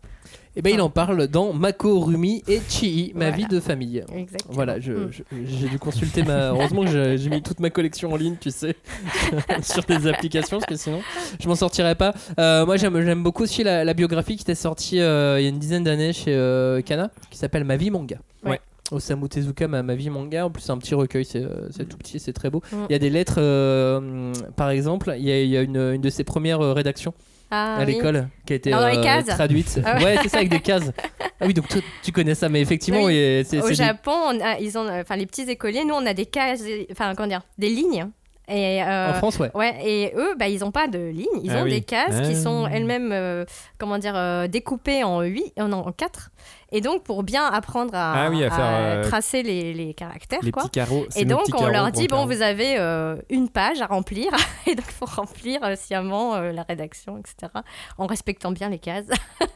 Et 0.55 0.61
ben 0.63 0.73
il 0.73 0.81
en 0.81 0.89
parle 0.89 1.27
dans 1.27 1.53
Mako, 1.53 1.99
Rumi 1.99 2.43
et 2.47 2.59
Chii, 2.67 3.11
ma 3.13 3.25
Voilà. 3.29 3.35
vie 3.38 3.45
de 3.45 3.59
famille. 3.59 4.03
Exactement. 4.15 4.53
Voilà, 4.55 4.77
Mm. 4.77 4.81
je- 4.81 5.23
j'ai 5.45 5.69
dû 5.69 5.77
consulter 5.77 6.23
ma. 6.23 6.47
Heureusement 6.49 6.83
que 6.83 7.15
j'ai 7.15 7.29
mis 7.29 7.43
toute 7.43 7.59
ma 7.59 7.69
collection 7.69 8.11
en 8.11 8.15
ligne, 8.15 8.38
tu 8.41 8.49
sais, 8.49 8.75
sur 9.61 9.83
des 9.83 10.07
applications, 10.07 10.57
parce 10.59 10.65
que 10.69 10.75
sinon 10.75 11.01
je 11.39 11.47
m'en 11.47 11.53
sortirais 11.55 11.93
pas. 11.95 12.13
Euh, 12.39 12.65
moi 12.65 12.77
j'aime 12.77 13.21
beaucoup 13.23 13.43
aussi 13.43 13.63
la, 13.63 13.83
la 13.83 13.93
biographie 13.93 14.35
qui 14.35 14.41
était 14.41 14.55
sortie 14.55 14.99
euh, 14.99 15.39
il 15.39 15.43
y 15.43 15.45
a 15.45 15.49
une 15.49 15.59
dizaine 15.59 15.83
d'années 15.83 16.11
chez 16.13 16.33
euh, 16.33 16.81
Kana, 16.81 17.11
qui 17.29 17.38
s'appelle 17.38 17.63
Ma 17.63 17.77
vie 17.77 17.91
manga. 17.91 18.17
Ouais. 18.43 18.59
Osamu 18.91 19.27
Tezuka, 19.27 19.67
ma, 19.67 19.83
ma 19.83 19.95
vie 19.95 20.09
manga. 20.09 20.45
En 20.45 20.49
plus, 20.49 20.61
c'est 20.61 20.71
un 20.71 20.77
petit 20.77 20.95
recueil, 20.95 21.25
c'est 21.25 21.43
euh, 21.43 21.67
c'est 21.71 21.88
tout 21.88 21.97
petit, 21.97 22.19
c'est 22.19 22.33
très 22.33 22.49
beau. 22.49 22.61
Mm. 22.71 22.75
Il 22.89 22.91
y 22.93 22.95
a 22.95 22.99
des 22.99 23.09
lettres, 23.09 23.35
euh, 23.39 24.33
par 24.55 24.69
exemple, 24.69 25.13
il 25.17 25.23
y 25.25 25.31
a, 25.31 25.41
il 25.41 25.49
y 25.49 25.57
a 25.57 25.61
une, 25.61 25.77
une 25.77 26.01
de 26.01 26.09
ses 26.09 26.23
premières 26.23 26.61
euh, 26.61 26.73
rédactions 26.73 27.13
Ah, 27.51 27.75
à 27.77 27.79
oui. 27.85 27.93
l'école 27.93 28.27
qui 28.45 28.53
a 28.53 28.55
été 28.55 28.73
euh, 28.73 29.21
traduite. 29.27 29.79
Ah 29.85 29.97
ouais. 29.97 30.03
ouais, 30.05 30.15
c'est 30.23 30.29
ça, 30.29 30.38
avec 30.38 30.49
des 30.49 30.59
cases. 30.61 30.91
Ah 31.39 31.45
oui, 31.45 31.53
donc 31.53 31.67
toi, 31.67 31.79
tu 32.01 32.11
connais 32.11 32.33
ça, 32.33 32.49
mais 32.49 32.61
effectivement, 32.61 33.03
Oui. 33.03 33.13
et 33.15 33.43
c'est 33.43 33.61
Au 33.61 33.71
Japon, 33.71 34.11
on 34.11 34.39
a- 34.43 34.57
ils 34.59 34.75
ont, 34.75 34.88
enfin 34.89 35.15
les 35.17 35.27
petits 35.27 35.43
écoliers, 35.43 35.85
nous 35.85 35.93
on 35.93 36.03
a 36.07 36.15
des 36.15 36.25
cases, 36.25 36.63
enfin 36.91 37.13
comment 37.13 37.27
dire, 37.27 37.43
des 37.59 37.69
lignes. 37.69 38.07
Et, 38.49 38.81
euh, 38.81 39.11
En 39.11 39.13
France, 39.13 39.38
ouais. 39.38 39.51
et 39.85 40.13
eux, 40.15 40.33
bah, 40.39 40.47
ils 40.47 40.61
n'ont 40.61 40.71
pas 40.71 40.88
de 40.88 40.97
lignes, 40.97 41.27
ils 41.43 41.51
Ah 41.51 41.59
ont 41.59 41.63
oui. 41.65 41.69
des 41.69 41.81
cases 41.81 42.27
qui 42.27 42.33
Ah. 42.35 42.41
sont 42.41 42.65
elles-mêmes, 42.67 43.11
euh, 43.11 43.45
comment 43.77 43.99
dire, 43.99 44.15
euh, 44.15 44.47
découpées 44.47 45.03
en 45.03 45.21
8, 45.21 45.53
en, 45.59 45.71
en 45.71 45.91
4. 45.91 46.31
Et 46.72 46.82
donc, 46.82 47.03
pour 47.03 47.24
bien 47.24 47.45
apprendre 47.45 47.93
à, 47.95 48.26
Ah 48.26 48.30
oui, 48.30 48.43
à 48.43 48.49
faire, 48.49 48.59
euh, 48.61 49.03
tracer 49.07 49.41
les, 49.43 49.74
les 49.74 49.93
caractères, 49.93 50.39
Les 50.43 50.51
quoi. 50.51 50.63
petits 50.63 50.72
carreaux. 50.72 51.05
c'est 51.09 51.22
Et 51.22 51.26
donc, 51.26 51.43
on 51.57 51.68
leur 51.68 51.91
dit, 51.91 52.07
bon, 52.07 52.26
vous 52.26 52.41
avez 52.41 52.78
euh, 52.78 53.15
une 53.30 53.47
page 53.49 53.82
à 53.82 53.86
remplir, 53.88 54.32
et 54.68 54.76
donc 54.76 54.86
il 54.88 54.93
faut 54.93 55.05
remplir 55.05 55.59
euh, 55.63 55.76
sciemment 55.78 56.36
euh, 56.36 56.51
la 56.51 56.63
rédaction, 56.63 57.18
etc., 57.18 57.51
en 57.97 58.05
respectant 58.05 58.51
bien 58.51 58.70
les 58.70 58.80
cases. 58.80 59.05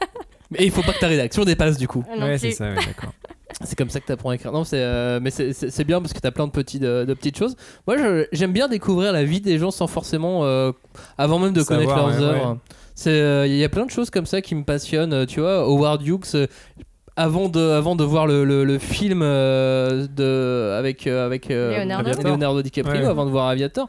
Mais 0.52 0.66
il 0.66 0.72
faut 0.72 0.82
pas 0.84 0.92
que 0.94 1.00
ta 1.00 1.08
rédaction 1.08 1.44
dépasse 1.46 1.78
du 1.78 1.88
coup. 1.88 2.04
Non 2.18 2.26
Ouais, 2.26 2.38
c'est 2.38 2.52
ça, 2.52 2.66
ouais, 2.70 2.76
d'accord. 2.86 3.14
C'est 3.64 3.78
comme 3.78 3.90
ça 3.90 4.00
que 4.00 4.06
tu 4.06 4.12
apprends 4.14 4.30
à 4.30 4.36
écrire. 4.36 4.52
Non, 4.54 4.64
c'est, 4.64 4.82
euh, 4.82 5.20
mais 5.22 5.30
c'est, 5.32 5.84
bien 5.84 6.02
parce 6.02 6.14
que 6.14 6.20
tu 6.20 6.28
as 6.28 6.32
plein 6.32 6.48
de, 6.48 6.52
petits, 6.52 6.80
de, 6.80 7.04
de 7.06 7.14
petites 7.14 7.38
choses. 7.38 7.56
Moi, 7.88 7.98
j'aime 8.32 8.52
bien 8.54 8.68
découvrir 8.70 9.12
la 9.12 9.24
vie 9.26 9.42
des 9.42 9.60
gens 9.60 9.72
sans 9.72 9.88
forcément. 9.88 10.44
euh, 10.46 10.72
avant 11.18 11.40
même 11.40 11.52
de 11.54 11.62
Savoir, 11.62 11.80
connaître 11.80 11.96
leurs 12.20 12.22
œuvres. 12.22 12.52
ouais. 12.52 12.58
C'est, 12.96 13.10
euh, 13.12 13.48
Il 13.48 13.56
y 13.56 13.64
a 13.64 13.70
plein 13.70 13.86
de 13.86 13.92
choses 13.92 14.10
comme 14.10 14.26
ça 14.26 14.42
qui 14.42 14.56
me 14.56 14.64
passionnent. 14.64 15.14
euh, 15.14 15.26
Tu 15.26 15.40
vois, 15.42 15.64
Howard 15.66 16.02
Hughes. 16.06 16.48
Avant 17.22 17.50
de, 17.50 17.60
avant 17.72 17.96
de 17.96 18.04
voir 18.04 18.28
le, 18.28 18.44
le- 18.46 18.64
le 18.64 18.80
film 18.80 19.22
euh, 19.24 20.08
de, 20.16 20.76
avec, 20.78 21.08
euh, 21.08 21.26
avec 21.26 21.52
euh, 21.52 21.80
Leonardo. 21.80 22.12
Leonardo 22.24 22.62
DiCaprio, 22.62 23.02
Ouais. 23.02 23.08
avant 23.08 23.26
de 23.26 23.32
voir 23.32 23.48
Aviator, 23.48 23.88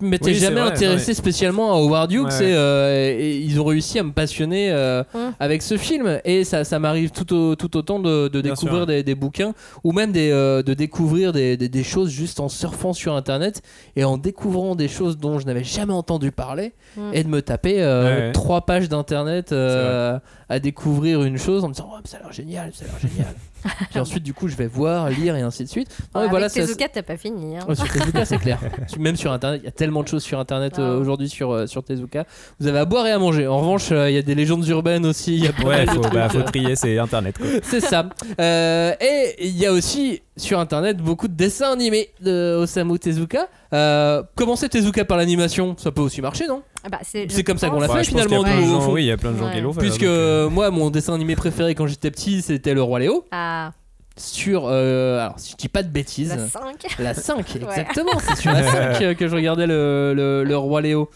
je 0.00 0.04
m'étais 0.06 0.26
Oui, 0.26 0.34
jamais 0.34 0.60
vrai, 0.60 0.70
intéressé 0.70 1.08
ouais. 1.08 1.14
spécialement 1.14 1.72
à 1.72 1.76
Howard 1.76 2.10
Hughes 2.12 2.24
Ouais. 2.24 2.50
et, 2.50 2.54
euh, 2.54 3.16
et 3.18 3.36
ils 3.38 3.60
ont 3.60 3.64
réussi 3.64 3.98
à 3.98 4.02
me 4.02 4.12
passionner 4.12 4.70
euh, 4.72 5.02
avec 5.38 5.62
ce 5.62 5.76
film 5.76 6.20
et 6.24 6.44
ça, 6.44 6.64
ça 6.64 6.78
m'arrive 6.78 7.10
tout, 7.10 7.32
au- 7.32 7.54
tout 7.54 7.76
autant 7.76 7.98
de, 8.00 8.28
découvrir 8.28 8.76
sûr. 8.78 8.86
des, 8.86 9.02
des 9.02 9.14
bouquins 9.14 9.54
ou 9.84 9.92
même 9.92 10.10
des, 10.12 10.30
euh, 10.30 10.62
de 10.62 10.74
découvrir 10.74 11.32
des, 11.32 11.56
des- 11.56 11.68
des 11.68 11.84
choses 11.84 12.10
juste 12.10 12.40
en 12.40 12.48
surfant 12.48 12.92
sur 12.92 13.14
internet 13.14 13.62
et 13.96 14.04
en 14.04 14.18
découvrant 14.18 14.74
des 14.74 14.88
choses 14.88 15.16
dont 15.18 15.38
je 15.38 15.46
n'avais 15.46 15.64
jamais 15.64 15.92
entendu 15.94 16.32
parler 16.32 16.72
et 17.12 17.22
de 17.24 17.28
me 17.28 17.40
taper 17.42 17.82
euh, 17.82 18.32
trois 18.32 18.62
pages 18.62 18.88
d'internet 18.88 19.52
euh, 19.52 20.18
à 20.48 20.58
découvrir 20.58 21.22
une 21.22 21.38
chose 21.38 21.64
en 21.64 21.68
me 21.68 21.74
disant 21.74 21.88
oh, 21.92 21.98
ça 22.04 22.18
a 22.18 22.20
l'air 22.20 22.32
génial, 22.32 22.70
ça 22.74 22.84
a 22.84 22.88
l'air 22.88 22.98
génial. 23.12 23.34
Puis 23.90 23.98
ensuite 24.00 24.22
du 24.22 24.34
coup 24.34 24.48
je 24.48 24.56
vais 24.56 24.66
voir, 24.66 25.08
lire 25.10 25.36
et 25.36 25.42
ainsi 25.42 25.64
de 25.64 25.68
suite. 25.68 25.88
Non, 26.14 26.22
mais 26.22 26.28
voilà, 26.28 26.48
Tezuka, 26.50 26.88
t'as 26.88 27.02
pas 27.02 27.16
fini. 27.16 27.56
hein. 27.56 27.64
Ouais, 27.68 27.74
sur 27.74 27.88
Tezuka, 27.88 28.24
c'est 28.24 28.38
clair. 28.38 28.58
Même 28.98 29.16
sur 29.16 29.32
Internet, 29.32 29.60
il 29.62 29.66
y 29.66 29.68
a 29.68 29.72
tellement 29.72 30.02
de 30.02 30.08
choses 30.08 30.22
sur 30.22 30.38
Internet 30.38 30.78
euh, 30.78 30.94
Ah. 30.96 31.00
aujourd'hui 31.00 31.28
sur, 31.28 31.52
euh, 31.52 31.66
sur 31.66 31.82
Tezuka. 31.82 32.24
Vous 32.60 32.66
avez 32.66 32.78
à 32.78 32.84
boire 32.84 33.06
et 33.06 33.12
à 33.12 33.18
manger. 33.18 33.46
En 33.46 33.58
revanche, 33.58 33.90
euh, 33.92 34.10
il 34.10 34.14
y 34.14 34.18
a 34.18 34.22
des 34.22 34.34
légendes 34.34 34.66
urbaines 34.68 35.06
aussi. 35.06 35.34
il 35.36 35.44
y 35.44 35.48
a 35.48 35.52
pas 35.52 35.62
Ouais, 35.64 35.76
mal 35.78 35.86
de 35.86 35.90
faut, 35.92 36.00
trucs, 36.00 36.14
bah, 36.14 36.24
euh, 36.26 36.28
faut 36.28 36.42
trier, 36.42 36.76
c'est 36.76 36.98
internet 36.98 37.36
quoi. 37.38 37.46
c'est 37.62 37.80
ça. 37.80 38.08
Euh, 38.40 38.92
et 39.00 39.46
il 39.46 39.56
y 39.58 39.66
a 39.66 39.72
aussi 39.72 40.22
sur 40.36 40.58
Internet 40.58 40.96
beaucoup 40.96 41.28
de 41.28 41.34
dessins 41.34 41.72
animés 41.72 42.08
de 42.20 42.56
Osamu 42.62 42.98
Tezuka. 42.98 43.48
Euh, 43.74 44.22
commencer 44.34 44.68
Tezuka 44.68 45.04
par 45.04 45.16
l'animation, 45.18 45.76
ça 45.78 45.90
peut 45.92 46.00
aussi 46.02 46.20
marcher, 46.22 46.46
non? 46.46 46.62
Bah, 46.90 46.98
c'est 47.02 47.44
comme 47.44 47.58
ça 47.58 47.68
qu'on 47.70 47.80
l'a 47.80 47.88
fait, 47.88 47.94
Bah, 47.94 48.00
y 48.02 48.04
finalement. 48.04 48.90
Oui, 48.90 49.04
il 49.04 49.06
y 49.06 49.10
a 49.12 49.16
plein 49.16 49.32
de 49.32 49.38
gens 49.38 49.46
Ouais. 49.46 49.54
qui 49.54 49.60
l'ont 49.60 49.72
fait. 49.72 49.80
Puisque 49.80 50.00
donc, 50.00 50.08
euh, 50.08 50.50
moi, 50.50 50.70
mon 50.70 50.90
dessin 50.90 51.14
animé 51.14 51.36
préféré 51.36 51.74
quand 51.74 51.86
j'étais 51.86 52.10
petit, 52.10 52.42
c'était 52.42 52.74
Le 52.74 52.82
Roi 52.82 52.98
Léo. 53.00 53.24
Ah, 53.30 53.72
Sur. 54.16 54.64
euh, 54.66 55.20
alors, 55.20 55.38
si 55.38 55.52
je 55.52 55.56
dis 55.56 55.68
pas 55.68 55.82
de 55.82 55.88
bêtises. 55.88 56.30
la 56.36 56.38
5. 56.46 56.62
La 56.98 57.14
5, 57.14 57.56
exactement. 57.56 58.12
C'est 58.18 58.36
sur 58.42 58.52
la 58.52 58.62
5 58.62 59.02
euh, 59.02 59.14
que 59.14 59.28
je 59.28 59.34
regardais 59.34 59.66
le, 59.66 60.12
le, 60.14 60.44
le 60.44 60.56
Roi 60.56 60.80
Léo. 60.82 61.08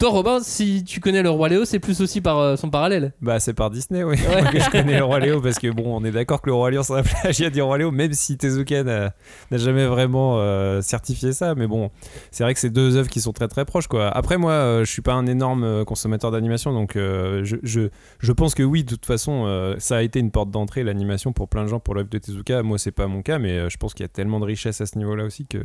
Toi, 0.00 0.08
Robin, 0.08 0.40
si 0.40 0.82
tu 0.82 0.98
connais 0.98 1.22
le 1.22 1.28
Roi 1.28 1.50
Léo, 1.50 1.66
c'est 1.66 1.78
plus 1.78 2.00
aussi 2.00 2.22
par 2.22 2.38
euh, 2.38 2.56
son 2.56 2.70
parallèle. 2.70 3.12
Bah, 3.20 3.38
c'est 3.38 3.52
par 3.52 3.68
Disney, 3.68 4.02
oui. 4.02 4.16
que 4.16 4.58
je 4.58 4.70
connais 4.70 4.96
le 4.96 5.04
Roi 5.04 5.20
Léo 5.20 5.42
parce 5.42 5.58
que 5.58 5.70
bon, 5.70 5.94
on 5.94 6.02
est 6.06 6.10
d'accord 6.10 6.40
que 6.40 6.48
le 6.48 6.54
Roi 6.54 6.70
Léo 6.70 6.82
c'est 6.82 6.94
un 6.94 7.02
plagiat 7.20 7.50
du 7.50 7.60
Roi 7.60 7.76
Léo, 7.76 7.90
même 7.90 8.14
si 8.14 8.38
Tezuka 8.38 8.82
n'a 8.82 9.12
n'a 9.50 9.58
jamais 9.58 9.84
vraiment 9.84 10.38
euh, 10.38 10.80
certifié 10.80 11.34
ça. 11.34 11.54
Mais 11.54 11.66
bon, 11.66 11.90
c'est 12.30 12.44
vrai 12.44 12.54
que 12.54 12.60
c'est 12.60 12.70
deux 12.70 12.96
œuvres 12.96 13.10
qui 13.10 13.20
sont 13.20 13.34
très 13.34 13.46
très 13.46 13.66
proches, 13.66 13.88
quoi. 13.88 14.08
Après, 14.08 14.38
moi, 14.38 14.52
euh, 14.52 14.86
je 14.86 14.90
suis 14.90 15.02
pas 15.02 15.12
un 15.12 15.26
énorme 15.26 15.64
euh, 15.64 15.84
consommateur 15.84 16.30
d'animation, 16.30 16.72
donc 16.72 16.92
je, 16.94 17.58
je, 17.62 17.90
je 18.20 18.32
pense 18.32 18.54
que 18.54 18.62
oui, 18.62 18.84
de 18.84 18.88
toute 18.88 19.04
façon, 19.04 19.74
ça 19.78 19.98
a 19.98 20.02
été 20.02 20.18
une 20.18 20.30
porte 20.30 20.50
d'entrée 20.50 20.82
l'animation 20.82 21.34
pour 21.34 21.46
plein 21.46 21.64
de 21.64 21.68
gens 21.68 21.78
pour 21.78 21.94
l'œuvre 21.94 22.08
de 22.08 22.16
Tezuka. 22.16 22.62
Moi, 22.62 22.78
c'est 22.78 22.90
pas 22.90 23.06
mon 23.06 23.20
cas, 23.20 23.38
mais 23.38 23.68
je 23.68 23.76
pense 23.76 23.92
qu'il 23.92 24.04
y 24.04 24.06
a 24.06 24.08
tellement 24.08 24.40
de 24.40 24.46
richesse 24.46 24.80
à 24.80 24.86
ce 24.86 24.96
niveau-là 24.96 25.24
aussi 25.24 25.44
que 25.44 25.58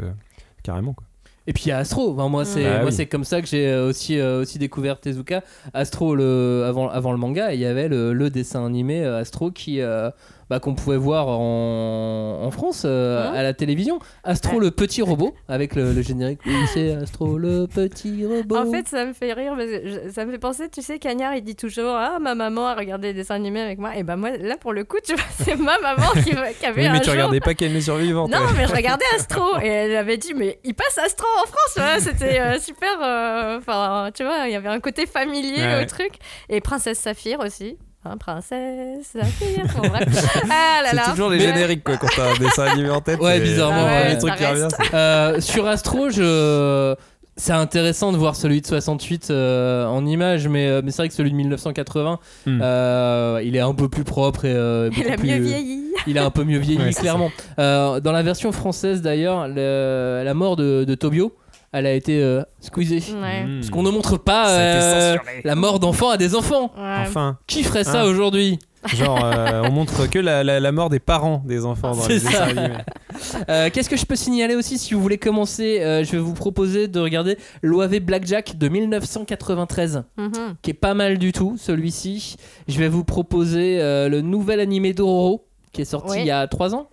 carrément, 0.62 0.94
quoi. 0.94 1.08
Et 1.48 1.54
puis 1.54 1.66
il 1.66 1.70
y 1.70 1.72
a 1.72 1.78
Astro. 1.78 2.12
Enfin, 2.14 2.28
moi, 2.28 2.44
c'est 2.46 2.66
Ah 2.66 2.80
moi, 2.80 2.90
oui. 2.90 2.92
c'est 2.92 3.06
comme 3.06 3.24
ça 3.24 3.42
que 3.42 3.48
j'ai 3.48 3.68
euh, 3.68 3.88
aussi, 3.90 4.20
euh, 4.20 4.42
aussi 4.42 4.58
découvert 4.58 5.00
Tezuka. 5.00 5.44
Astro, 5.74 6.16
le, 6.16 6.64
avant, 6.68 6.90
avant 6.90 7.12
le 7.12 7.18
manga, 7.18 7.54
il 7.54 7.60
y 7.60 7.66
avait 7.66 7.88
le, 7.88 8.14
le 8.14 8.30
dessin 8.30 8.66
animé 8.66 9.04
euh, 9.04 9.20
Astro 9.20 9.52
qui, 9.52 9.80
euh, 9.82 10.10
bah, 10.50 10.60
qu'on 10.60 10.76
pouvait 10.76 10.98
voir 10.98 11.28
en, 11.28 12.40
en 12.44 12.52
France 12.52 12.84
euh, 12.86 13.30
Mhm. 13.30 13.36
à 13.36 13.44
la 13.44 13.54
télévision. 13.54 14.00
Astro 14.24 14.60
le 14.60 14.72
petit 14.72 15.02
robot 15.02 15.34
avec 15.48 15.76
le, 15.76 15.92
le 15.94 16.02
générique. 16.02 16.40
Oui, 16.46 16.54
c'est 16.74 16.92
Astro 16.96 17.38
le 17.38 17.66
petit 17.68 18.26
robot. 18.26 18.58
En 18.58 18.72
fait, 18.72 18.88
ça 18.88 19.06
me 19.06 19.14
fait 19.14 19.34
rire, 19.34 19.54
parce 19.58 19.70
que 19.70 19.90
je- 20.06 20.12
ça 20.12 20.26
me 20.26 20.32
fait 20.32 20.38
penser, 20.38 20.70
tu 20.70 20.82
sais, 20.82 21.00
Cagnard, 21.00 21.34
il 21.36 21.42
dit 21.44 21.56
toujours 21.56 21.96
Ah, 21.96 22.18
ma 22.20 22.36
maman 22.36 22.68
a 22.68 22.76
regardé 22.76 23.14
des 23.14 23.22
dessins 23.22 23.36
animés 23.36 23.62
avec 23.62 23.80
moi. 23.80 23.96
Et 23.96 24.04
ben 24.04 24.16
moi, 24.18 24.32
là, 24.38 24.56
pour 24.60 24.74
le 24.74 24.84
coup, 24.84 24.98
tu 25.04 25.16
vois, 25.16 25.24
c'est 25.40 25.56
ma 25.58 25.80
maman 25.80 26.08
qui, 26.24 26.32
qui 26.32 26.66
avait 26.66 26.82
Oui, 26.82 26.88
un 26.88 26.94
mais 26.94 27.00
tu 27.00 27.06
jour- 27.06 27.14
regardais 27.14 27.40
pas 27.40 27.54
qu'elle 27.56 27.76
est 27.76 27.82
survivante. 27.82 28.30
Non, 28.30 28.40
mais 28.56 28.68
je 28.68 28.74
regardais 28.76 29.06
Astro 29.16 29.60
et 29.62 29.68
elle 29.68 29.96
avait 29.96 30.18
dit 30.18 30.34
mais 30.36 30.60
il 30.64 30.74
passe 30.76 30.98
Astro 30.98 31.26
en 31.44 31.48
France, 31.48 31.74
vois, 31.78 32.00
c'était 32.00 32.40
euh, 32.40 32.60
super. 32.60 32.90
euh, 33.02 33.58
Enfin, 33.58 34.10
tu 34.14 34.24
vois, 34.24 34.48
il 34.48 34.52
y 34.52 34.56
avait 34.56 34.70
un 34.70 34.80
côté 34.80 35.06
familier 35.06 35.56
Ouais. 35.64 35.84
au 35.84 35.86
truc 35.88 36.14
et 36.50 36.62
Princesse 36.62 37.00
Saphir 37.00 37.40
aussi. 37.40 37.78
Hein, 38.08 38.18
princesse 38.18 39.14
bon, 39.16 39.88
bref. 39.90 40.44
Ah 40.50 40.82
là 40.84 41.02
C'est 41.06 41.12
toujours 41.12 41.30
les 41.32 41.40
génériques 41.40 41.84
quoi 41.84 41.98
quand 41.98 42.08
t'as 42.16 42.32
un 42.34 42.38
dessin 42.38 42.64
animé 42.66 42.90
en 42.92 43.02
tête. 43.02 43.20
Ouais, 43.20 43.40
bizarrement, 43.40 43.82
le 43.82 43.86
ouais, 43.86 44.00
premier 44.02 44.14
ça 44.14 44.20
truc 44.20 44.36
qui 44.36 44.46
revient. 44.46 44.68
Euh, 44.94 45.42
sur 45.42 45.68
Astro, 45.68 46.10
je... 46.12 46.96
c'est 47.36 47.54
intéressant 47.54 48.12
de 48.12 48.18
voir 48.18 48.36
celui 48.36 48.62
de 48.62 48.68
68 48.68 49.30
euh, 49.32 49.86
en 49.88 50.06
image, 50.06 50.48
mais, 50.48 50.68
euh, 50.68 50.82
mais 50.84 50.92
c'est 50.92 50.98
vrai 51.02 51.10
que 51.10 51.16
celui 51.16 51.32
de 51.32 51.36
1980, 51.36 52.20
Hmm. 52.46 52.60
euh, 52.62 53.42
il 53.44 53.56
est 53.56 53.60
un 53.62 53.74
peu 53.74 53.90
plus 53.90 54.04
propre 54.04 54.46
et 54.46 54.54
euh, 54.54 54.90
Il 54.96 55.12
a 55.12 55.16
plus- 55.18 55.28
mieux 55.28 55.40
vieilli. 55.40 55.82
Il 56.08 56.20
a 56.20 56.26
un 56.26 56.30
peu 56.30 56.44
mieux 56.44 56.60
vieilli, 56.60 56.80
Ouais, 56.84 56.94
clairement. 56.94 57.32
Euh, 57.58 58.00
dans 58.00 58.12
la 58.12 58.22
version 58.22 58.52
française, 58.52 59.02
d'ailleurs, 59.02 59.48
le- 59.48 60.22
la 60.24 60.34
mort 60.36 60.56
de, 60.58 60.84
de 60.84 60.94
Tobio, 60.96 61.34
elle 61.78 61.86
a 61.86 61.94
été 61.94 62.22
euh, 62.22 62.42
squeezée. 62.62 63.04
Ouais. 63.22 63.44
Hmm. 63.44 63.60
Parce 63.60 63.70
qu'on 63.70 63.84
ne 63.84 63.90
montre 63.92 64.18
pas 64.18 64.50
euh, 64.50 65.18
la 65.44 65.56
mort 65.56 65.80
d'enfants 65.80 66.10
à 66.10 66.18
des 66.18 66.36
enfants. 66.36 66.72
Ouais. 66.78 66.98
Enfin, 67.02 67.38
Qui 67.48 67.64
ferait 67.64 67.84
ça 67.84 68.02
Hein 68.02 68.06
aujourd'hui? 68.06 68.60
Genre 68.94 69.20
euh, 69.26 69.64
on 69.68 69.72
montre 69.72 70.08
que 70.08 70.20
la, 70.20 70.44
la- 70.44 70.60
la 70.60 70.72
mort 70.72 70.90
des 70.92 71.00
parents 71.00 71.42
des 71.46 71.66
enfants 71.66 71.96
dans 71.96 72.02
C'est 72.02 72.14
les 72.14 72.20
ça. 72.20 72.30
dessins 72.30 72.44
animés. 72.58 72.76
Euh, 73.50 73.70
Qu'est-ce 73.72 73.90
que 73.90 73.96
je 73.96 74.06
peux 74.06 74.18
signaler 74.18 74.56
aussi 74.56 74.78
Si 74.78 74.94
vous 74.94 75.02
voulez 75.02 75.18
commencer, 75.18 75.80
euh, 75.82 76.04
je 76.04 76.12
vais 76.12 76.18
vous 76.18 76.34
proposer 76.34 76.90
de 76.90 77.00
regarder 77.00 77.38
l'OAV 77.62 78.00
Blackjack 78.00 78.58
de 78.58 78.68
1993. 78.68 80.04
Mhm. 80.18 80.32
qui 80.62 80.72
est 80.72 80.74
pas 80.74 80.94
mal 80.94 81.18
du 81.18 81.32
tout, 81.32 81.56
celui-ci. 81.58 82.36
Je 82.68 82.78
vais 82.78 82.90
vous 82.90 83.04
proposer 83.06 83.80
euh, 83.82 84.10
le 84.10 84.20
nouvel 84.22 84.60
animé 84.60 84.94
Dororo, 84.94 85.46
qui 85.72 85.82
est 85.82 85.86
sorti 85.86 86.12
Oui. 86.12 86.18
il 86.22 86.28
y 86.28 86.32
a 86.32 86.46
3 86.48 86.76
ans. 86.76 86.90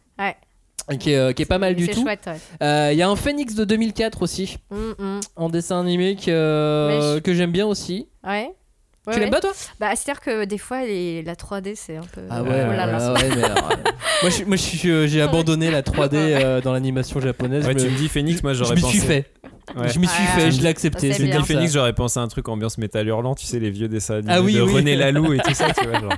Qui 0.99 1.13
est, 1.13 1.17
euh, 1.17 1.33
qui 1.33 1.43
est 1.43 1.47
pas 1.47 1.59
mal 1.59 1.75
du 1.77 1.87
C'est 1.87 1.93
tout. 1.93 2.05
ouais. 2.05 2.19
Euh, 2.63 2.91
Il 2.93 2.99
y 2.99 3.03
a 3.03 3.09
un 3.09 3.17
Phoenix 3.17 3.55
de 3.55 3.65
2004 3.65 4.23
aussi, 4.23 4.59
Mm, 4.71 4.77
mm. 4.99 5.21
en 5.37 5.49
dessin 5.49 5.81
animé 5.81 6.17
que, 6.17 6.31
euh, 6.31 7.17
je- 7.17 7.21
que 7.21 7.33
j'aime 7.35 7.53
bien 7.53 7.67
aussi. 7.67 8.09
Ouais. 8.27 8.51
Ouais, 9.07 9.15
tu 9.15 9.19
l'aimes 9.21 9.29
ouais. 9.31 9.35
pas 9.35 9.41
toi? 9.41 9.53
Bah, 9.81 9.89
c'est-à-dire 9.97 10.21
que 10.21 10.45
des 10.45 10.59
fois, 10.59 10.83
les- 10.85 11.23
la 11.23 11.35
3D, 11.35 11.75
c'est 11.77 11.97
un 11.97 12.03
peu. 12.03 12.21
Ah 12.31 12.43
ouais, 12.43 12.51
là 12.51 12.87
là. 12.87 13.13
ouais, 13.13 13.21
ouais, 13.23 13.29
mais 13.37 13.43
alors, 13.45 13.69
moi, 14.47 14.57
je, 14.57 14.77
je 14.77 15.07
j'ai 15.09 15.21
abandonné 15.23 15.71
la 15.73 15.83
3D 15.83 16.15
euh, 16.17 16.61
dans 16.61 16.73
l'animation 16.73 17.21
japonaise. 17.21 17.67
Ouais, 17.67 17.73
je 17.73 17.79
tu 17.79 17.85
me, 17.87 17.91
me 17.91 17.97
dis 17.97 18.09
Phoenix, 18.09 18.43
moi 18.45 18.53
je 18.53 18.59
j'aurais 18.63 18.77
m'y 18.77 18.81
pensé. 18.81 18.99
suis 18.99 19.07
fait. 19.07 19.33
Ouais. 19.77 19.89
Je 19.89 19.99
m'y 19.99 20.07
suis 20.07 20.23
Ouais. 20.23 20.41
fait, 20.43 20.51
je 20.53 20.61
l'ai 20.63 20.69
accepté. 20.69 21.11
Tu 21.11 21.23
me 21.23 21.33
dis 21.33 21.45
Phoenix, 21.47 21.73
j'aurais 21.73 21.93
pensé 21.95 22.19
à 22.21 22.23
un 22.23 22.29
truc 22.29 22.49
ambiance 22.49 22.79
métal 22.79 23.07
hurlant, 23.09 23.35
tu 23.35 23.47
sais, 23.47 23.59
les 23.59 23.71
vieux 23.71 23.89
dessins 23.89 24.17
animés 24.19 24.33
Ah 24.37 24.43
oui, 24.43 24.55
de 24.55 24.63
oui. 24.63 24.73
René 24.73 24.95
Laloux 24.97 25.33
et 25.33 25.39
tout 25.39 25.55
ça, 25.55 25.67
tu 25.79 25.87
vois. 25.87 26.01
Genre. 26.01 26.13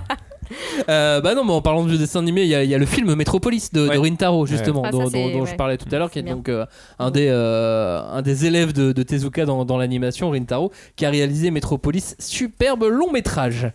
Euh, 0.89 1.21
bah 1.21 1.35
non, 1.35 1.45
mais 1.45 1.53
en 1.53 1.63
parlant 1.63 1.85
de 1.85 1.97
dessin 1.97 2.19
animé, 2.21 2.43
il 2.43 2.49
y, 2.49 2.55
a- 2.55 2.63
il 2.65 2.69
y 2.71 2.75
a 2.75 2.79
le 2.79 2.85
film 2.87 3.15
Métropolis 3.15 3.73
de, 3.73 3.85
de 3.85 3.89
Ouais. 3.89 3.97
Rintaro, 4.09 4.45
justement, 4.47 4.83
Ah, 4.85 4.91
ça, 4.91 4.99
dont, 4.99 5.07
c'est- 5.09 5.23
dont- 5.33 5.39
dont 5.39 5.45
je 5.47 5.51
ouais. 5.53 5.57
parlais 5.57 5.77
tout 5.79 5.89
à 5.93 5.99
l'heure, 5.99 6.11
qui 6.11 6.19
est 6.19 6.23
bien. 6.23 6.37
donc 6.37 6.49
euh, 6.49 6.67
un, 6.99 7.11
des, 7.11 7.29
euh, 7.31 8.01
un 8.03 8.21
des 8.23 8.45
élèves 8.47 8.73
de, 8.73 8.93
de 8.93 9.03
Tezuka 9.03 9.45
dans, 9.47 9.65
dans 9.65 9.79
l'animation, 9.79 10.31
Rintaro, 10.31 10.73
qui 10.97 11.07
a 11.07 11.11
réalisé 11.11 11.51
Métropolis, 11.51 12.17
superbe 12.19 12.85
long 12.85 13.11
métrage. 13.13 13.71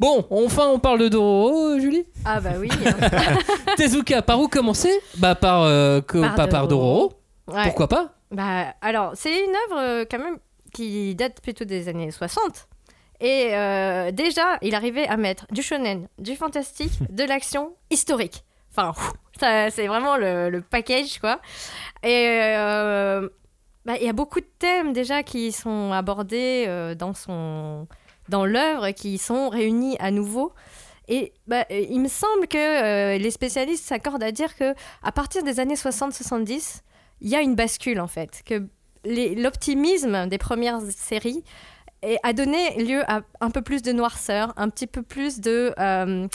Bon, 0.00 0.26
enfin 0.30 0.64
on 0.74 0.80
parle 0.80 0.98
de 0.98 1.08
Dororo, 1.08 1.78
Julie? 1.78 2.04
Ah, 2.24 2.40
bah 2.40 2.50
oui. 2.60 2.68
hein. 2.84 3.36
Tezuka, 3.76 4.22
par 4.22 4.40
où 4.40 4.48
commencer? 4.48 4.90
Bah 5.18 5.34
par, 5.34 5.62
euh, 5.62 6.00
que- 6.00 6.18
Par 6.20 6.34
pas 6.34 6.46
par 6.48 6.68
Dororo, 6.68 7.12
Ouais. 7.46 7.62
pourquoi 7.64 7.88
pas? 7.88 8.10
Bah, 8.30 8.74
alors, 8.82 9.12
c'est 9.14 9.30
une 9.32 9.50
œuvre 9.70 9.80
euh, 9.80 10.04
quand 10.10 10.18
même 10.18 10.36
qui 10.72 11.14
date 11.14 11.40
plutôt 11.40 11.64
des 11.64 11.88
années 11.88 12.10
60. 12.10 12.66
Et 13.20 13.50
euh, 13.54 14.10
déjà, 14.10 14.58
il 14.62 14.74
arrivait 14.74 15.06
à 15.06 15.16
mettre 15.16 15.46
du 15.50 15.62
shonen, 15.62 16.08
du 16.18 16.36
fantastique, 16.36 16.92
de 17.10 17.24
l'action 17.24 17.74
historique. 17.90 18.44
Enfin, 18.76 18.92
c'est 19.70 19.86
vraiment 19.86 20.16
le, 20.16 20.50
le 20.50 20.60
package, 20.60 21.20
quoi. 21.20 21.40
Et 22.02 22.26
euh, 22.56 23.28
bah, 23.84 23.94
il 24.00 24.06
y 24.06 24.08
a 24.08 24.12
beaucoup 24.12 24.40
de 24.40 24.48
thèmes 24.58 24.92
déjà 24.92 25.22
qui 25.22 25.52
sont 25.52 25.92
abordés 25.92 26.64
euh, 26.66 26.94
dans 26.94 27.14
son 27.14 27.86
dans 28.28 28.46
l'œuvre, 28.46 28.90
qui 28.90 29.18
sont 29.18 29.48
réunis 29.48 29.96
à 30.00 30.10
nouveau. 30.10 30.52
Et 31.06 31.34
bah, 31.46 31.66
il 31.70 32.00
me 32.00 32.08
semble 32.08 32.48
que 32.48 33.18
les 33.18 33.30
spécialistes 33.30 33.84
s'accordent 33.84 34.22
à 34.22 34.32
dire 34.32 34.56
que 34.56 34.74
à 35.02 35.12
partir 35.12 35.42
des 35.42 35.60
années 35.60 35.74
60-70, 35.74 36.80
il 37.20 37.28
y 37.28 37.36
a 37.36 37.42
une 37.42 37.54
bascule 37.54 38.00
en 38.00 38.06
fait, 38.06 38.42
que 38.46 38.66
l'optimisme 39.04 40.26
des 40.28 40.38
premières 40.38 40.80
séries 40.80 41.44
est- 42.04 42.18
a 42.22 42.32
donné 42.32 42.82
lieu 42.84 43.02
à 43.10 43.22
un 43.40 43.50
peu 43.50 43.62
plus 43.62 43.82
de 43.82 43.92
noirceur, 43.92 44.52
un 44.56 44.68
petit 44.68 44.86
peu 44.86 45.02
plus 45.02 45.40
de, 45.40 45.72
euh, 45.78 46.26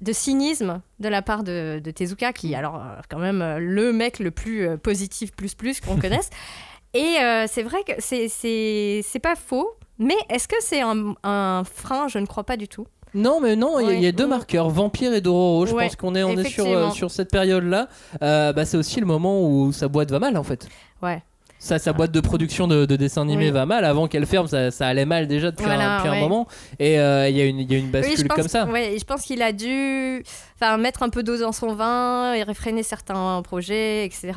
de 0.00 0.12
cynisme 0.12 0.80
de 1.00 1.08
la 1.08 1.22
part 1.22 1.42
de, 1.42 1.80
de 1.82 1.90
Tezuka, 1.90 2.32
qui 2.32 2.52
est 2.52 2.56
alors 2.56 2.76
euh, 2.76 3.00
quand 3.08 3.18
même 3.18 3.42
euh, 3.42 3.58
le 3.58 3.92
mec 3.92 4.18
le 4.18 4.30
plus 4.30 4.68
positif 4.78 5.32
plus 5.34 5.54
plus 5.54 5.80
qu'on 5.80 5.96
connaisse. 5.96 6.30
Et 6.94 7.18
euh, 7.20 7.44
c'est 7.48 7.62
vrai 7.62 7.82
que 7.86 7.92
c'est- 7.98 8.28
c'est 8.28 9.00
c'est 9.04 9.18
pas 9.18 9.36
faux, 9.36 9.70
mais 9.98 10.14
est-ce 10.30 10.48
que 10.48 10.56
c'est 10.60 10.80
un, 10.80 11.14
un 11.24 11.62
frein? 11.64 12.08
Je 12.08 12.18
ne 12.18 12.26
crois 12.26 12.44
pas 12.44 12.56
du 12.56 12.68
tout. 12.68 12.86
Non, 13.14 13.40
mais 13.40 13.54
non, 13.56 13.78
il 13.80 14.00
y 14.00 14.06
a- 14.06 14.08
y, 14.08 14.12
deux 14.12 14.26
Mm. 14.26 14.30
marqueurs, 14.30 14.68
Vampire 14.70 15.12
et 15.14 15.20
Dororo. 15.22 15.64
Je 15.66 15.74
Ouais, 15.74 15.84
pense 15.86 15.96
qu'on 15.96 16.14
est, 16.14 16.22
on 16.22 16.36
est 16.36 16.48
sur, 16.48 16.66
euh, 16.66 16.90
sur 16.90 17.10
cette 17.10 17.30
période-là. 17.30 17.88
Euh, 18.22 18.52
bah, 18.52 18.64
c'est 18.66 18.76
aussi 18.76 19.00
le 19.00 19.06
moment 19.06 19.42
où 19.48 19.72
sa 19.72 19.88
boîte 19.88 20.10
va 20.10 20.18
mal 20.18 20.36
en 20.36 20.42
fait. 20.42 20.68
Ouais. 21.02 21.22
Ça, 21.66 21.80
sa 21.80 21.92
boîte 21.92 22.12
de 22.12 22.20
production 22.20 22.68
de, 22.68 22.84
de 22.86 22.94
dessin 22.94 23.22
animé 23.22 23.46
Oui. 23.46 23.50
va 23.50 23.66
mal. 23.66 23.84
Avant 23.84 24.06
qu'elle 24.06 24.24
ferme, 24.24 24.46
ça, 24.46 24.70
ça 24.70 24.86
allait 24.86 25.04
mal 25.04 25.26
déjà 25.26 25.50
depuis, 25.50 25.66
un, 25.66 25.80
un 25.80 26.20
moment. 26.20 26.46
Et 26.78 27.00
euh, 27.00 27.28
il 27.28 27.36
y, 27.36 27.40
a 27.40 27.44
une- 27.44 27.58
il 27.58 27.68
y 27.70 27.74
a 27.74 27.78
une 27.78 27.86
Oui, 27.86 27.90
bascule 27.90 28.28
pense, 28.28 28.36
comme 28.36 28.46
ça. 28.48 28.66
ouais, 28.66 28.94
je 28.96 29.04
pense 29.04 29.22
qu'il 29.22 29.42
a 29.42 29.50
dû 29.50 30.22
enfin, 30.60 30.76
mettre 30.78 31.02
un 31.02 31.08
peu 31.08 31.22
d'eau 31.22 31.38
dans 31.38 31.52
son 31.52 31.74
vin 31.74 32.34
et 32.34 32.42
réfréner 32.42 32.82
certains 32.82 33.42
projets, 33.42 34.04
etc. 34.06 34.32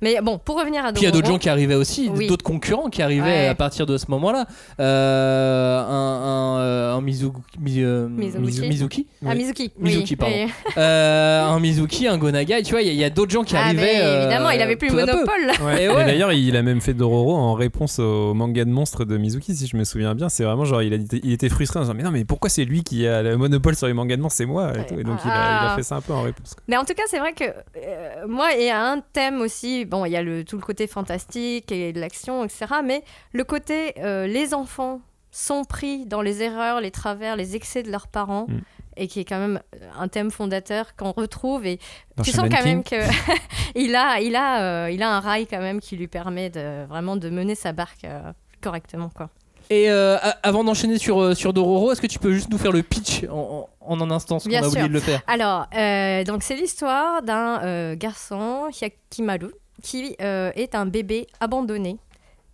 Mais 0.00 0.20
bon, 0.22 0.38
pour 0.38 0.58
revenir 0.60 0.84
à 0.84 0.92
Puis 0.92 1.02
il 1.02 1.04
y 1.06 1.08
a 1.08 1.10
d'autres 1.10 1.26
gens 1.26 1.38
qui 1.38 1.48
arrivaient 1.48 1.74
aussi, 1.74 2.08
Oui. 2.14 2.28
d'autres 2.28 2.44
concurrents 2.44 2.88
qui 2.88 3.02
arrivaient 3.02 3.22
Ouais. 3.22 3.48
à 3.48 3.54
partir 3.56 3.84
de 3.84 3.96
ce 3.98 4.06
moment-là. 4.10 4.46
Euh, 4.78 5.80
un, 5.80 6.56
un, 6.56 6.60
euh, 6.60 6.94
un 6.94 7.02
Mizu- 7.02 7.32
Mi- 7.60 7.82
euh. 7.82 8.08
Mizu- 8.08 8.68
Mizuki. 8.68 9.06
Ah, 9.26 9.34
Mizuki. 9.34 9.72
Mizuki, 9.78 10.10
oui, 10.12 10.16
pardon. 10.16 10.34
oui. 10.36 10.72
Euh, 10.76 11.44
un 11.44 11.58
Mizuki, 11.60 12.06
un 12.06 12.16
Gonagai. 12.18 12.62
Tu 12.62 12.70
vois, 12.72 12.82
il 12.82 12.86
y 12.86 12.90
a- 12.90 12.92
il 12.92 12.98
y 12.98 13.04
a, 13.04 13.10
d'autres 13.10 13.32
gens 13.32 13.42
qui 13.42 13.56
Ah, 13.56 13.64
arrivaient. 13.64 13.82
mais 13.82 14.00
euh, 14.00 14.22
évidemment, 14.22 14.50
il 14.50 14.60
avait 14.62 14.76
plus 14.76 14.88
le 14.88 14.94
monopole. 14.94 15.50
Ouais. 15.66 15.82
Et 15.82 15.84
Et 15.84 15.88
ouais. 15.88 16.04
d'ailleurs, 16.04 16.32
il 16.32 16.56
a 16.56 16.62
même 16.62 16.80
fait 16.80 16.94
Dororo 16.94 17.34
en 17.36 17.54
réponse 17.54 17.98
au 17.98 18.34
manga 18.34 18.64
de 18.64 18.70
monstres 18.70 19.04
de 19.04 19.16
Mizuki, 19.16 19.54
si 19.56 19.66
je 19.66 19.76
me 19.76 19.82
souviens 19.84 20.14
bien. 20.14 20.28
C'est 20.28 20.44
vraiment 20.44 20.64
genre, 20.64 20.82
il, 20.82 20.94
a 20.94 20.98
il 21.22 21.32
était 21.32 21.48
frustré 21.48 21.78
en 21.80 21.82
disant 21.82 21.94
Mais 21.94 22.02
non, 22.04 22.10
mais 22.12 22.24
pourquoi 22.24 22.50
c'est 22.50 22.64
lui 22.64 22.82
qui 22.84 23.06
a 23.06 23.22
le 23.22 23.36
monopole 23.36 23.74
sur 23.74 23.86
les 23.88 23.94
mangas 23.94 24.16
de 24.16 24.22
monstres? 24.22 24.36
C'est 24.38 24.46
moi. 24.46 24.72
Et, 24.78 24.86
tout. 24.86 24.98
Et 25.00 25.02
donc, 25.04 25.18
il, 25.24 25.30
a, 25.30 25.47
il 25.48 25.66
a 25.66 25.72
Ah. 25.72 25.76
fait 25.76 25.82
ça 25.82 25.96
un 25.96 26.00
peu 26.00 26.12
en 26.12 26.22
réponse. 26.22 26.54
Mais 26.68 26.76
en 26.76 26.84
tout 26.84 26.94
cas, 26.94 27.02
c'est 27.08 27.18
vrai 27.18 27.32
que 27.32 27.44
euh, 27.76 28.26
moi, 28.28 28.52
il 28.52 28.64
y 28.64 28.70
a 28.70 28.82
un 28.84 29.00
thème 29.00 29.40
aussi. 29.40 29.84
Bon, 29.84 30.04
il 30.04 30.12
y 30.12 30.16
a 30.16 30.22
le, 30.22 30.44
tout 30.44 30.56
le 30.56 30.62
côté 30.62 30.86
fantastique 30.86 31.70
et 31.72 31.92
de 31.92 32.00
l'action, 32.00 32.44
etc. 32.44 32.66
Mais 32.84 33.02
le 33.32 33.44
côté 33.44 33.94
euh, 33.98 34.26
les 34.26 34.54
enfants 34.54 35.00
sont 35.30 35.64
pris 35.64 36.06
dans 36.06 36.22
les 36.22 36.42
erreurs, 36.42 36.80
les 36.80 36.90
travers, 36.90 37.36
les 37.36 37.54
excès 37.56 37.82
de 37.82 37.90
leurs 37.90 38.08
parents. 38.08 38.46
Mm. 38.48 38.58
Et 39.00 39.06
qui 39.06 39.20
est 39.20 39.24
quand 39.24 39.38
même 39.38 39.60
un 39.96 40.08
thème 40.08 40.32
fondateur 40.32 40.96
qu'on 40.96 41.12
retrouve. 41.12 41.64
Et 41.64 41.78
Dans 42.16 42.24
tu 42.24 42.32
Shaman 42.32 42.50
sens 42.50 42.58
quand 42.58 42.64
King. 42.64 42.74
même 42.74 42.82
que 42.82 42.96
il 43.76 43.94
a, 43.94 44.20
il 44.20 44.34
a, 44.34 44.62
euh, 44.86 44.90
il 44.90 45.04
a 45.04 45.10
un 45.14 45.20
rail 45.20 45.46
quand 45.46 45.60
même 45.60 45.78
qui 45.78 45.96
lui 45.96 46.08
permet 46.08 46.50
de 46.50 46.84
vraiment 46.86 47.14
de 47.16 47.30
mener 47.30 47.54
sa 47.54 47.70
barque 47.72 48.02
euh, 48.02 48.32
correctement, 48.60 49.08
quoi. 49.14 49.30
Et 49.70 49.90
euh, 49.90 50.16
avant 50.42 50.64
d'enchaîner 50.64 50.98
sur, 50.98 51.20
euh, 51.20 51.34
sur 51.34 51.52
Dororo, 51.52 51.92
est-ce 51.92 52.00
que 52.00 52.06
tu 52.06 52.18
peux 52.18 52.32
juste 52.32 52.50
nous 52.50 52.58
faire 52.58 52.72
le 52.72 52.82
pitch 52.82 53.24
en, 53.24 53.68
en, 53.80 53.92
en 53.92 54.00
un 54.00 54.10
instant, 54.10 54.36
parce 54.36 54.48
qu'on 54.48 54.54
a 54.54 54.66
oublié 54.66 54.80
sûr. 54.80 54.88
de 54.88 54.92
le 54.94 55.00
faire 55.00 55.22
Alors, 55.26 55.66
euh, 55.76 56.24
donc 56.24 56.42
c'est 56.42 56.56
l'histoire 56.56 57.22
d'un 57.22 57.62
euh, 57.62 57.94
garçon, 57.94 58.68
Hyakimaru, 58.70 59.52
qui 59.82 60.16
est 60.18 60.74
un 60.74 60.86
bébé 60.86 61.26
abandonné, 61.40 61.98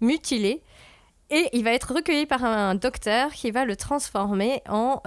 mutilé, 0.01 0.62
et 1.31 1.49
il 1.53 1.65
va 1.65 1.73
être 1.73 1.95
recueilli 1.95 2.27
par 2.27 2.45
un 2.45 2.75
docteur 2.75 3.31
qui 3.33 3.51
va 3.51 3.65
le 3.65 3.77
transformer 3.77 4.61
en 4.69 5.01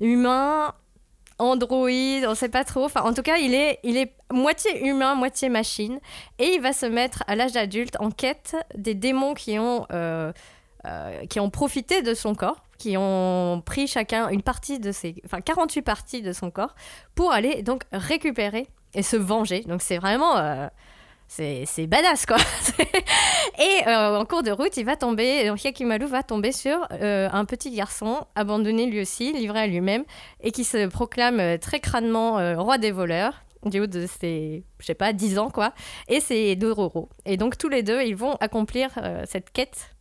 humain, 0.00 0.72
androïde, 1.38 2.26
on 2.26 2.34
sait 2.34 2.48
pas 2.48 2.64
trop. 2.64 2.84
Enfin, 2.84 3.02
en 3.02 3.12
tout 3.12 3.22
cas, 3.22 3.36
il 3.36 3.54
est, 3.54 3.80
il 3.82 3.96
est 3.96 4.12
moitié 4.32 4.86
humain, 4.86 5.14
moitié 5.14 5.48
machine, 5.48 5.98
et 6.38 6.54
il 6.54 6.60
va 6.60 6.72
se 6.72 6.86
mettre 6.86 7.24
à 7.26 7.34
l'âge 7.36 7.56
adulte 7.56 7.96
en 8.00 8.10
quête 8.10 8.56
des 8.76 8.94
démons 8.94 9.34
qui 9.34 9.58
ont, 9.58 9.86
euh, 9.92 10.32
euh, 10.86 11.24
qui 11.26 11.40
ont 11.40 11.48
profité 11.48 12.02
de 12.02 12.12
son 12.12 12.34
corps, 12.34 12.62
qui 12.76 12.96
ont 12.98 13.62
pris 13.64 13.86
chacun 13.86 14.28
une 14.28 14.42
partie 14.42 14.78
de 14.78 14.92
ses, 14.92 15.14
enfin 15.24 15.40
48 15.40 15.80
parties 15.80 16.20
de 16.20 16.34
son 16.34 16.50
corps, 16.50 16.74
pour 17.14 17.32
aller 17.32 17.62
donc 17.62 17.84
récupérer 17.90 18.66
et 18.92 19.02
se 19.02 19.16
venger. 19.16 19.60
Donc 19.62 19.80
c'est 19.80 19.96
vraiment, 19.96 20.36
euh, 20.36 20.68
c'est 21.26 21.86
badass 21.86 22.26
quoi. 22.26 22.36
et 23.58 23.88
euh, 23.88 24.18
en 24.18 24.26
cours 24.26 24.42
de 24.42 24.50
route, 24.50 24.76
il 24.76 24.84
va 24.84 24.96
tomber, 24.96 25.46
donc 25.46 25.64
Yakimaru 25.64 26.04
va 26.04 26.22
tomber 26.22 26.52
sur 26.52 26.86
un 26.90 27.44
petit 27.46 27.70
garçon 27.70 28.26
abandonné 28.34 28.84
lui 28.84 29.00
aussi, 29.00 29.32
livré 29.32 29.60
à 29.60 29.66
lui-même, 29.66 30.04
et 30.42 30.52
qui 30.52 30.64
se 30.64 30.86
proclame 30.86 31.58
très 31.60 31.80
crânement 31.80 32.34
roi 32.62 32.76
des 32.76 32.90
voleurs 32.90 33.40
du 33.64 33.80
haut 33.80 33.86
de 33.86 34.06
ses, 34.06 34.64
je 34.80 34.84
sais 34.84 34.94
pas, 34.94 35.14
10 35.14 35.38
ans 35.38 35.48
quoi. 35.48 35.72
Et 36.08 36.20
c'est 36.20 36.54
Dororo. 36.56 37.08
Et 37.24 37.38
donc 37.38 37.56
tous 37.56 37.70
les 37.70 37.82
deux, 37.82 38.02
ils 38.02 38.16
vont 38.16 38.34
accomplir 38.34 38.90
cette 39.24 39.50
quête 39.50 39.93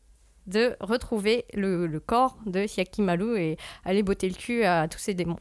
de 0.47 0.75
retrouver 0.79 1.45
le, 1.53 1.87
le 1.87 1.99
corps 1.99 2.37
de 2.45 2.65
Yakimaru 2.77 3.37
et 3.39 3.57
aller 3.85 4.03
botter 4.03 4.27
le 4.29 4.35
cul 4.35 4.63
à 4.63 4.87
tous 4.87 4.99
ces 4.99 5.13
démons. 5.13 5.37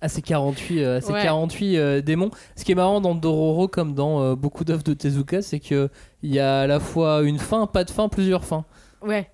à 0.00 0.08
ces 0.08 0.22
48, 0.22 0.82
euh, 0.82 0.96
à 0.98 1.00
ces 1.00 1.12
Ouais. 1.12 1.22
48 1.22 1.76
euh, 1.78 2.00
démons. 2.02 2.30
Ce 2.54 2.64
qui 2.64 2.72
est 2.72 2.76
marrant 2.76 3.00
dans 3.00 3.14
Dororo, 3.14 3.66
comme 3.68 3.94
dans 3.94 4.20
euh, 4.22 4.34
beaucoup 4.36 4.64
d'œuvres 4.64 4.82
de 4.84 4.94
Tezuka, 4.94 5.42
c'est 5.42 5.60
que 5.60 5.88
il 6.22 6.32
y 6.32 6.38
a 6.38 6.60
à 6.60 6.66
la 6.66 6.80
fois 6.80 7.22
une 7.22 7.38
fin, 7.38 7.66
pas 7.66 7.84
de 7.84 7.90
fin, 7.90 8.08
plusieurs 8.08 8.44
fins. 8.44 8.64
Ouais. 9.02 9.30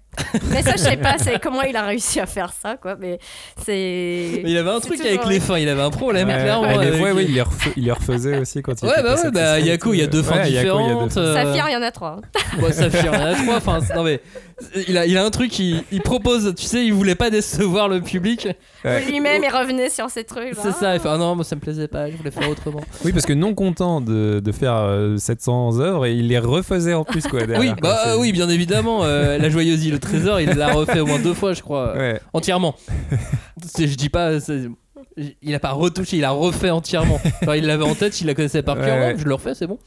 Mais 0.51 0.63
ça, 0.63 0.73
je 0.73 0.79
sais 0.83 0.97
pas, 0.99 1.17
c'est 1.19 1.41
comment 1.41 1.63
il 1.63 1.75
a 1.75 1.83
réussi 1.85 2.21
à 2.21 2.27
faire 2.27 2.53
ça, 2.53 2.77
quoi. 2.77 2.97
Mais 3.01 3.19
c'est. 3.65 4.43
Il 4.45 4.57
avait 4.57 4.71
un 4.71 4.81
truc 4.81 4.93
toujours 4.99 5.07
avec 5.07 5.27
les 5.27 5.41
fins, 5.41 5.59
il 5.59 5.69
avait 5.69 5.83
un 5.83 5.91
problème, 5.91 6.29
Ouais, 6.29 6.35
clairement. 6.35 6.63
ouais, 6.77 6.93
fois, 6.99 7.09
les- 7.09 7.13
oui, 7.15 7.25
il 7.29 7.35
les, 7.35 7.43
refait, 7.43 7.73
il 7.77 7.85
les 7.85 7.93
refaisait 7.93 8.39
aussi 8.39 8.63
quand 8.63 8.75
il 8.83 8.87
Ouais, 8.89 9.03
bah 9.03 9.15
ouais, 9.15 9.31
bah 9.31 9.45
ça, 9.55 9.61
Yaku, 9.61 9.95
il 9.95 10.01
y 10.01 10.03
a 10.03 10.07
deux 10.07 10.19
ouais, 10.21 10.25
fins 10.25 10.45
Yaku, 10.45 10.49
il 10.49 10.55
y 10.55 10.59
a 10.59 10.63
deux 10.63 10.69
différentes. 10.71 11.13
fins. 11.13 11.21
euh, 11.21 11.35
Saphir, 11.35 11.65
il 11.69 11.73
y 11.73 11.77
en 11.77 11.83
a 11.83 11.91
trois. 11.91 12.19
hein. 12.19 12.41
Bon, 12.61 12.71
Saphir, 12.73 13.01
il 13.03 13.07
y 13.07 13.09
en 13.09 13.25
a 13.25 13.35
trois. 13.35 13.57
Enfin, 13.57 13.79
non 13.97 14.05
mais 14.05 14.21
il 14.87 14.99
a, 14.99 15.07
il 15.07 15.17
a 15.17 15.25
un 15.25 15.31
truc, 15.31 15.59
il, 15.59 15.83
il 15.91 16.03
propose. 16.03 16.55
Tu 16.57 16.65
sais, 16.67 16.85
il 16.85 16.93
voulait 16.93 17.15
pas 17.15 17.31
décevoir 17.31 17.89
le 17.89 18.01
public. 18.01 18.49
Ouais. 18.85 19.05
Lui-même, 19.07 19.43
il 19.43 19.49
revenait 19.57 19.89
sur 19.89 20.11
ces 20.11 20.25
trucs. 20.25 20.55
C'est 20.61 20.73
ça. 20.73 20.95
Il 20.95 21.01
fait 21.01 21.09
ah 21.09 21.17
non, 21.17 21.35
moi 21.35 21.45
ça 21.45 21.57
me 21.57 21.61
plaisait 21.61 21.89
pas. 21.89 22.11
Je 22.11 22.17
voulais 22.17 22.31
faire 22.31 22.49
autrement. 22.51 22.81
Oui, 23.05 23.13
parce 23.13 23.25
que 23.25 23.33
non 23.33 23.55
content 23.55 24.01
de, 24.01 24.41
de 24.45 24.53
faire 24.53 24.75
euh, 24.77 25.17
700 25.17 25.81
œuvres, 25.81 26.05
et 26.07 26.13
il 26.15 26.29
les 26.29 26.39
refaisait 26.39 26.95
en 26.95 27.05
plus, 27.05 27.23
quoi. 27.27 27.41
Oui, 27.41 27.47
derrière, 27.47 27.77
quoi. 27.77 27.91
bah 28.05 28.17
oui, 28.19 28.33
bien 28.33 28.49
évidemment. 28.51 29.01
euh, 29.05 29.39
la 29.39 29.49
joyeuse 29.49 29.85
île 29.87 29.99
trésor, 30.03 30.41
il 30.41 30.51
l'a 30.51 30.73
refait 30.73 31.01
au 31.01 31.07
moins 31.07 31.19
deux 31.19 31.35
fois, 31.35 31.53
je 31.55 31.63
crois, 31.63 31.95
Ouais. 31.97 32.21
entièrement. 32.35 32.75
Je 33.79 33.95
dis 33.95 34.09
pas. 34.09 34.41
c'est- 34.41 34.69
Il 35.43 35.55
a 35.55 35.59
pas 35.61 35.73
retouché, 35.73 36.17
il 36.17 36.25
a 36.25 36.31
refait 36.31 36.71
entièrement. 36.71 37.21
Genre, 37.43 37.55
il 37.55 37.67
l'avait 37.67 37.85
en 37.85 37.95
tête, 37.95 38.21
il 38.21 38.27
la 38.27 38.35
connaissait 38.35 38.63
par 38.63 38.77
cœur. 38.77 38.99
Ouais. 38.99 39.15
Je 39.19 39.25
le 39.25 39.35
refais, 39.35 39.55
c'est 39.55 39.67
bon. 39.67 39.79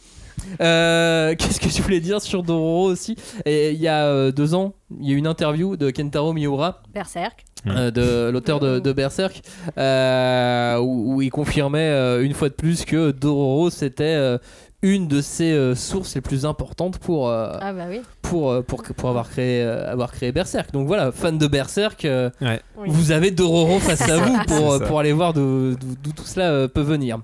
Euh, 0.62 1.34
Qu'est-ce 1.40 1.60
que 1.60 1.70
je 1.70 1.82
voulais 1.82 2.00
dire 2.00 2.22
sur 2.22 2.44
Dororo 2.44 2.86
aussi? 2.92 3.16
Et 3.46 3.72
Il 3.72 3.80
y 3.82 3.88
a 3.88 4.06
euh, 4.06 4.32
deux 4.32 4.54
ans, 4.54 4.74
il 5.02 5.08
y 5.08 5.12
a 5.12 5.16
eu 5.16 5.18
une 5.18 5.28
interview 5.28 5.78
de 5.78 5.90
Kentaro 5.90 6.34
Miura, 6.34 6.84
Berserk. 6.94 7.44
euh, 7.68 7.90
de 7.90 8.30
l'auteur 8.30 8.60
de, 8.60 8.80
de 8.80 8.92
Berserk, 8.94 9.42
euh, 9.78 10.78
où, 10.78 11.16
où 11.16 11.22
il 11.22 11.30
confirmait 11.32 11.80
euh, 11.90 12.24
une 12.24 12.34
fois 12.34 12.50
de 12.50 12.54
plus 12.54 12.86
que 12.86 13.12
Dororo 13.12 13.70
c'était 13.72 14.04
euh, 14.04 14.38
une 14.86 15.08
de 15.08 15.20
ses 15.22 15.52
euh, 15.52 15.74
sources 15.74 16.14
les 16.16 16.22
plus 16.22 16.46
importantes 16.46 17.00
pour, 17.00 17.28
euh, 17.30 17.58
Ah 17.60 17.74
bah 17.74 17.86
oui. 17.90 18.02
pour, 18.22 18.52
euh, 18.52 18.62
pour, 18.62 18.84
pour 18.84 19.10
avoir, 19.10 19.30
créé, 19.30 19.62
euh, 19.64 19.92
avoir 19.92 20.12
créé 20.12 20.32
Berserk. 20.32 20.72
Donc 20.72 20.86
voilà, 20.88 21.12
fan 21.12 21.38
de 21.38 21.48
Berserk, 21.48 22.06
euh, 22.06 22.30
Ouais. 22.42 22.62
Oui. 22.78 22.88
vous 22.92 23.12
avez 23.12 23.32
Dororo 23.32 23.80
face 23.80 24.08
à 24.10 24.18
vous 24.26 24.38
pour, 24.48 24.80
pour 24.84 25.00
aller 25.00 25.12
voir 25.14 25.34
d'où 25.34 25.76
tout 26.16 26.24
cela 26.26 26.50
euh, 26.52 26.68
peut 26.68 26.82
venir. 26.82 27.20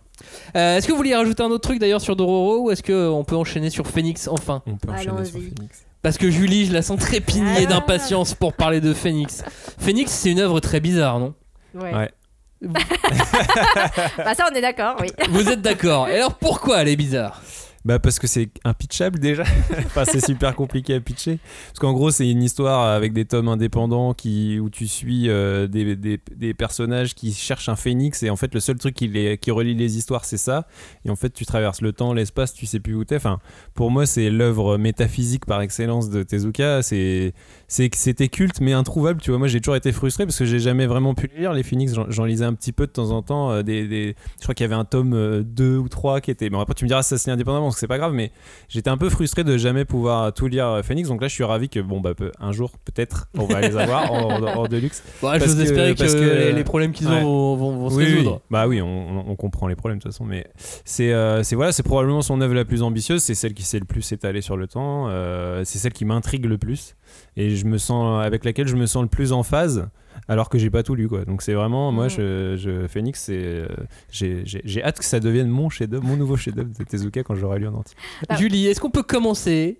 Euh, 0.55 0.77
est-ce 0.77 0.87
que 0.87 0.91
vous 0.91 0.97
vouliez 0.97 1.15
rajouter 1.15 1.43
un 1.43 1.47
autre 1.51 1.67
truc 1.67 1.79
d'ailleurs 1.79 2.01
sur 2.01 2.15
Dororo 2.15 2.63
ou 2.65 2.71
est-ce 2.71 2.83
qu'on 2.83 3.23
peut 3.23 3.35
enchaîner 3.35 3.69
sur 3.69 3.87
Phoenix 3.87 4.27
enfin? 4.27 4.61
On 4.65 4.77
peut 4.77 4.91
enchaîner 4.91 5.25
sur. 5.25 5.39
Phoenix. 5.39 5.83
Parce 6.01 6.17
que 6.17 6.31
Julie, 6.31 6.65
je 6.65 6.73
la 6.73 6.81
sens 6.81 6.99
trépigner 6.99 7.63
Ah. 7.63 7.65
d'impatience 7.67 8.33
pour 8.33 8.53
parler 8.53 8.81
de 8.81 8.91
Phoenix. 8.93 9.43
Phoenix, 9.77 10.11
c'est 10.11 10.31
une 10.31 10.39
œuvre 10.39 10.59
très 10.59 10.79
bizarre, 10.79 11.19
non? 11.19 11.33
Ouais. 11.75 11.93
Ouais. 11.93 12.11
Bah 14.17 14.35
ça, 14.35 14.47
on 14.51 14.55
est 14.55 14.61
d'accord, 14.61 14.97
oui. 15.01 15.07
Vous 15.29 15.49
êtes 15.49 15.61
d'accord 15.61 16.07
Et 16.07 16.15
alors 16.15 16.35
pourquoi 16.35 16.81
elle 16.81 16.89
est 16.89 16.95
bizarre? 16.95 17.41
Bah 17.83 17.97
parce 17.97 18.19
que 18.19 18.27
c'est 18.27 18.49
impitchable 18.63 19.17
déjà. 19.17 19.41
enfin 19.85 20.05
c'est 20.05 20.23
super 20.23 20.55
compliqué 20.55 20.93
à 20.93 20.99
pitcher. 20.99 21.39
Parce 21.69 21.79
qu'en 21.79 21.93
gros 21.93 22.11
c'est 22.11 22.29
une 22.29 22.43
histoire 22.43 22.85
avec 22.85 23.11
des 23.11 23.25
tomes 23.25 23.47
indépendants 23.47 24.13
qui, 24.13 24.59
où 24.59 24.69
tu 24.69 24.87
suis 24.87 25.29
euh, 25.29 25.65
des, 25.65 25.95
des, 25.95 26.19
des 26.35 26.53
personnages 26.53 27.15
qui 27.15 27.33
cherchent 27.33 27.69
un 27.69 27.75
phénix 27.75 28.21
et 28.21 28.29
en 28.29 28.35
fait 28.35 28.53
le 28.53 28.59
seul 28.59 28.77
truc 28.77 28.93
qui, 28.93 29.07
les, 29.07 29.39
qui 29.39 29.49
relie 29.49 29.73
les 29.73 29.97
histoires 29.97 30.25
c'est 30.25 30.37
ça. 30.37 30.67
Et 31.05 31.09
en 31.09 31.15
fait 31.15 31.31
tu 31.31 31.43
traverses 31.43 31.81
le 31.81 31.91
temps, 31.91 32.13
l'espace, 32.13 32.53
tu 32.53 32.67
sais 32.67 32.79
plus 32.79 32.93
où 32.93 33.03
t'es. 33.03 33.15
Enfin 33.15 33.39
pour 33.73 33.89
moi 33.89 34.05
c'est 34.05 34.29
l'œuvre 34.29 34.77
métaphysique 34.77 35.47
par 35.47 35.61
excellence 35.61 36.11
de 36.11 36.21
Tezuka. 36.21 36.83
C'est 36.83 37.33
c'est 37.73 37.89
que 37.89 37.95
c'était 37.95 38.27
culte 38.27 38.59
mais 38.59 38.73
introuvable. 38.73 39.21
Tu 39.21 39.29
vois 39.31 39.37
moi 39.39 39.47
j'ai 39.47 39.61
toujours 39.61 39.77
été 39.77 39.93
frustré 39.93 40.25
parce 40.25 40.37
que 40.37 40.43
j'ai 40.43 40.59
jamais 40.59 40.87
vraiment 40.87 41.13
pu 41.13 41.29
lire 41.37 41.53
les 41.53 41.63
phénix. 41.63 41.93
J'en- 42.09 42.25
lisais 42.25 42.43
un 42.43 42.53
petit 42.53 42.73
peu 42.73 42.85
de 42.85 42.91
temps 42.91 43.11
en 43.11 43.21
temps. 43.21 43.49
euh, 43.51 43.61
des, 43.63 43.87
des- 43.87 44.15
Je 44.39 44.43
crois 44.43 44.53
qu'il 44.53 44.65
y 44.65 44.69
avait 44.69 44.75
un 44.75 44.83
tome 44.83 45.13
euh, 45.13 45.41
2 45.41 45.77
ou 45.77 45.87
3 45.87 46.19
qui 46.19 46.31
était... 46.31 46.49
Bon 46.49 46.59
après 46.59 46.73
tu 46.73 46.83
me 46.83 46.89
diras 46.89 47.01
ça 47.01 47.17
c'est 47.17 47.31
indépendamment 47.31 47.67
donc 47.67 47.77
c'est 47.77 47.87
pas 47.87 47.97
grave 47.97 48.11
mais 48.13 48.31
j'étais 48.67 48.89
un 48.89 48.97
peu 48.97 49.09
frustré 49.09 49.45
de 49.45 49.57
jamais 49.57 49.85
pouvoir 49.85 50.33
tout 50.33 50.47
lire 50.47 50.67
euh, 50.67 50.83
Phoenix 50.83 51.07
donc 51.07 51.21
là 51.21 51.29
je 51.29 51.33
suis 51.33 51.45
ravi 51.45 51.69
que 51.69 51.79
bon 51.79 52.01
bah 52.01 52.11
un 52.39 52.51
jour 52.51 52.71
peut-être 52.83 53.29
on 53.37 53.45
va 53.45 53.61
les 53.61 53.77
avoir 53.77 54.11
en, 54.11 54.31
en, 54.33 54.43
en 54.43 54.67
deluxe 54.67 55.01
Parce 55.21 55.39
J'ose 55.45 55.71
que- 55.71 55.93
que, 55.93 55.97
parce 55.97 56.13
que- 56.13 56.19
les, 56.19 56.51
les 56.51 56.63
problèmes 56.65 56.91
qu'ils 56.91 57.07
Ouais. 57.07 57.21
ont 57.23 57.55
vont, 57.55 57.71
vont- 57.71 57.77
vont 57.77 57.89
se 57.89 57.95
oui, 57.95 58.03
oui. 58.05 58.13
résoudre. 58.17 58.41
bah 58.51 58.67
oui 58.67 58.81
on, 58.81 59.35
comprend 59.37 59.67
les 59.67 59.75
problèmes 59.75 59.97
de 59.99 60.03
toute 60.03 60.11
façon 60.11 60.25
mais 60.25 60.45
c'est 60.83 61.13
euh, 61.13 61.41
c'est 61.43 61.55
voilà 61.55 61.71
c'est 61.71 61.83
probablement 61.83 62.21
son 62.21 62.41
œuvre 62.41 62.53
la 62.53 62.65
plus 62.65 62.83
ambitieuse 62.83 63.23
c'est 63.23 63.33
celle 63.33 63.53
qui 63.53 63.63
s'est 63.63 63.79
le 63.79 63.85
plus 63.85 64.11
étalée 64.11 64.41
sur 64.41 64.57
le 64.57 64.67
temps 64.67 65.07
c'est 65.63 65.77
celle 65.79 65.93
qui 65.93 66.03
m'intrigue 66.03 66.45
le 66.45 66.57
plus 66.57 66.95
et 67.37 67.55
je 67.55 67.65
me 67.65 67.77
sens 67.77 68.23
avec 68.25 68.43
laquelle 68.45 68.67
je 68.67 68.75
me 68.75 68.85
sens 68.85 69.03
le 69.03 69.07
plus 69.09 69.31
en 69.31 69.43
phase 69.43 69.87
alors 70.27 70.49
que 70.49 70.57
j'ai 70.57 70.69
pas 70.69 70.83
tout 70.83 70.93
lu 70.95 71.07
quoi 71.07 71.23
donc 71.25 71.41
c'est 71.41 71.53
vraiment 71.53 71.91
moi 71.93 72.05
Mhm. 72.05 72.09
je, 72.09 72.55
je 72.57 72.87
Phoenix 72.87 73.21
c'est 73.21 73.39
euh, 73.41 73.67
j'ai 74.11 74.41
j'ai- 74.45 74.61
j'ai 74.65 74.83
hâte 74.83 74.99
que 74.99 75.05
ça 75.05 75.19
devienne 75.21 75.47
mon 75.47 75.69
chef-d'œuvre 75.69 76.03
mon 76.05 76.17
nouveau 76.17 76.35
chef-d'œuvre 76.35 76.69
de 76.77 76.83
Tezuka 76.83 77.23
quand 77.23 77.35
j'aurai 77.35 77.59
lu 77.59 77.67
en 77.67 77.75
entier. 77.75 77.95
Julie, 78.37 78.67
est-ce 78.67 78.81
qu'on 78.81 78.91
peut 78.91 79.03
commencer 79.03 79.79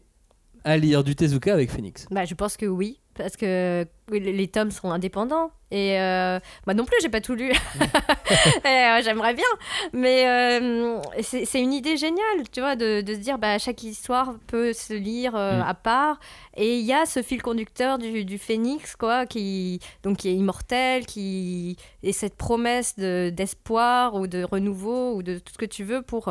à 0.64 0.78
lire 0.78 1.04
du 1.04 1.16
Tezuka 1.16 1.54
avec 1.54 1.70
Phoenix? 1.72 2.08
Bah, 2.12 2.24
je 2.24 2.34
pense 2.36 2.56
que 2.56 2.66
oui, 2.66 2.99
parce 3.22 3.38
que 3.38 3.86
les, 4.11 4.47
tomes 4.47 4.72
sont 4.72 4.91
indépendants. 4.91 5.51
Et 5.74 5.99
euh, 6.01 6.38
moi 6.67 6.74
non 6.74 6.84
plus, 6.84 6.97
j'ai 7.01 7.07
pas 7.09 7.22
tout 7.22 7.34
lu. 7.34 7.51
Et, 8.65 8.67
euh, 8.67 9.01
J'aimerais 9.03 9.34
bien. 9.34 9.45
Mais 9.93 10.28
euh, 10.28 10.99
c'est 11.22 11.61
une 11.61 11.72
idée 11.74 11.95
géniale, 11.97 12.49
tu 12.51 12.59
vois, 12.59 12.76
de, 12.76 13.01
de 13.01 13.13
se 13.13 13.19
dire 13.19 13.38
bah, 13.38 13.57
chaque 13.57 13.84
histoire 13.84 14.36
peut 14.47 14.74
se 14.74 14.93
lire 14.93 15.32
Mm. 15.34 15.63
à 15.65 15.74
part. 15.74 16.19
Et 16.57 16.78
il 16.78 16.86
y 16.86 16.93
a 16.93 17.05
ce 17.05 17.22
fil 17.22 17.41
conducteur 17.41 17.97
du, 17.99 18.26
du 18.26 18.38
phénix, 18.38 18.95
quoi, 18.95 19.26
qui, 19.26 19.80
donc, 20.03 20.17
qui 20.17 20.30
est 20.30 20.34
immortel, 20.36 21.05
qui 21.05 21.78
est 22.03 22.11
cette 22.11 22.36
promesse 22.36 22.97
de- 22.97 23.30
d'espoir 23.34 24.15
ou 24.15 24.28
de 24.28 24.43
renouveau 24.43 25.15
ou 25.15 25.24
de 25.24 25.38
tout 25.39 25.53
ce 25.53 25.57
que 25.57 25.65
tu 25.65 25.84
veux 25.84 26.01
pour. 26.01 26.30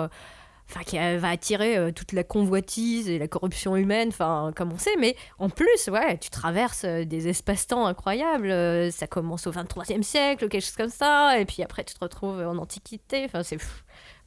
Enfin, 0.71 0.85
qui 0.85 0.99
euh, 0.99 1.19
va 1.19 1.31
attirer 1.31 1.77
euh, 1.77 1.91
toute 1.91 2.13
la 2.13 2.23
convoitise 2.23 3.09
et 3.09 3.19
la 3.19 3.27
corruption 3.27 3.75
humaine, 3.75 4.11
enfin, 4.11 4.53
comme 4.55 4.73
on 4.73 4.79
sait, 4.79 4.95
mais 5.01 5.17
en 5.41 5.49
plus, 5.49 5.89
ouais, 5.91 6.17
tu 6.19 6.31
traverses 6.31 6.85
euh, 6.85 7.05
des 7.05 7.27
espaces-temps 7.27 7.87
incroyables. 7.87 8.53
ça 8.93 9.09
commence 9.09 9.49
au 9.49 9.53
23e 9.53 10.03
siècle, 10.03 10.49
quelque 10.49 10.63
chose 10.63 10.77
comme 10.77 10.89
ça, 10.89 11.41
et 11.41 11.45
puis 11.45 11.65
après, 11.65 11.83
tu 11.83 11.95
te 11.95 12.01
retrouves 12.01 12.41
en 12.47 12.57
Antiquité. 12.57 13.25
Enfin, 13.25 13.43
c'est 13.43 13.59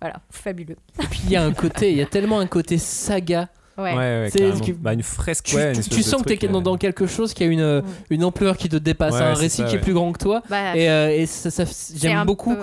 voilà, 0.01 0.17
fabuleux. 0.31 0.75
Et 1.01 1.07
puis 1.07 1.21
il 1.23 1.31
y 1.31 1.37
a 1.37 1.43
un 1.43 1.53
côté, 1.53 1.91
il 1.91 1.97
y 1.97 2.01
a 2.01 2.05
tellement 2.05 2.39
un 2.39 2.47
côté 2.47 2.77
saga. 2.77 3.47
Ouais. 3.77 3.95
ouais, 3.95 4.29
Bah, 4.79 4.93
une 4.93 5.01
fresque 5.01 5.45
Tu, 5.45 5.55
ouais, 5.55 5.69
une 5.69 5.73
tu- 5.73 5.79
espèce 5.79 5.97
tu 5.97 6.03
de 6.03 6.05
sens 6.09 6.21
que 6.21 6.33
t'es 6.33 6.47
dans, 6.47 6.59
euh, 6.59 6.61
dans 6.61 6.77
quelque 6.77 7.07
chose 7.07 7.33
qui 7.33 7.43
a 7.43 7.47
une, 7.47 7.81
une 8.11 8.23
ampleur 8.23 8.55
qui 8.55 8.69
te 8.69 8.75
dépasse, 8.75 9.15
Ouais, 9.15 9.21
un 9.21 9.33
récit 9.33 9.63
ça, 9.63 9.67
qui 9.67 9.75
est 9.75 9.79
plus 9.79 9.93
grand 9.93 10.11
que 10.11 10.19
toi. 10.19 10.43
Bah, 10.49 10.77
Et, 10.77 10.89
euh, 10.89 11.09
et 11.09 11.25
ça, 11.25 11.63
j'aime 11.95 12.23
beaucoup 12.25 12.53
peu, 12.55 12.61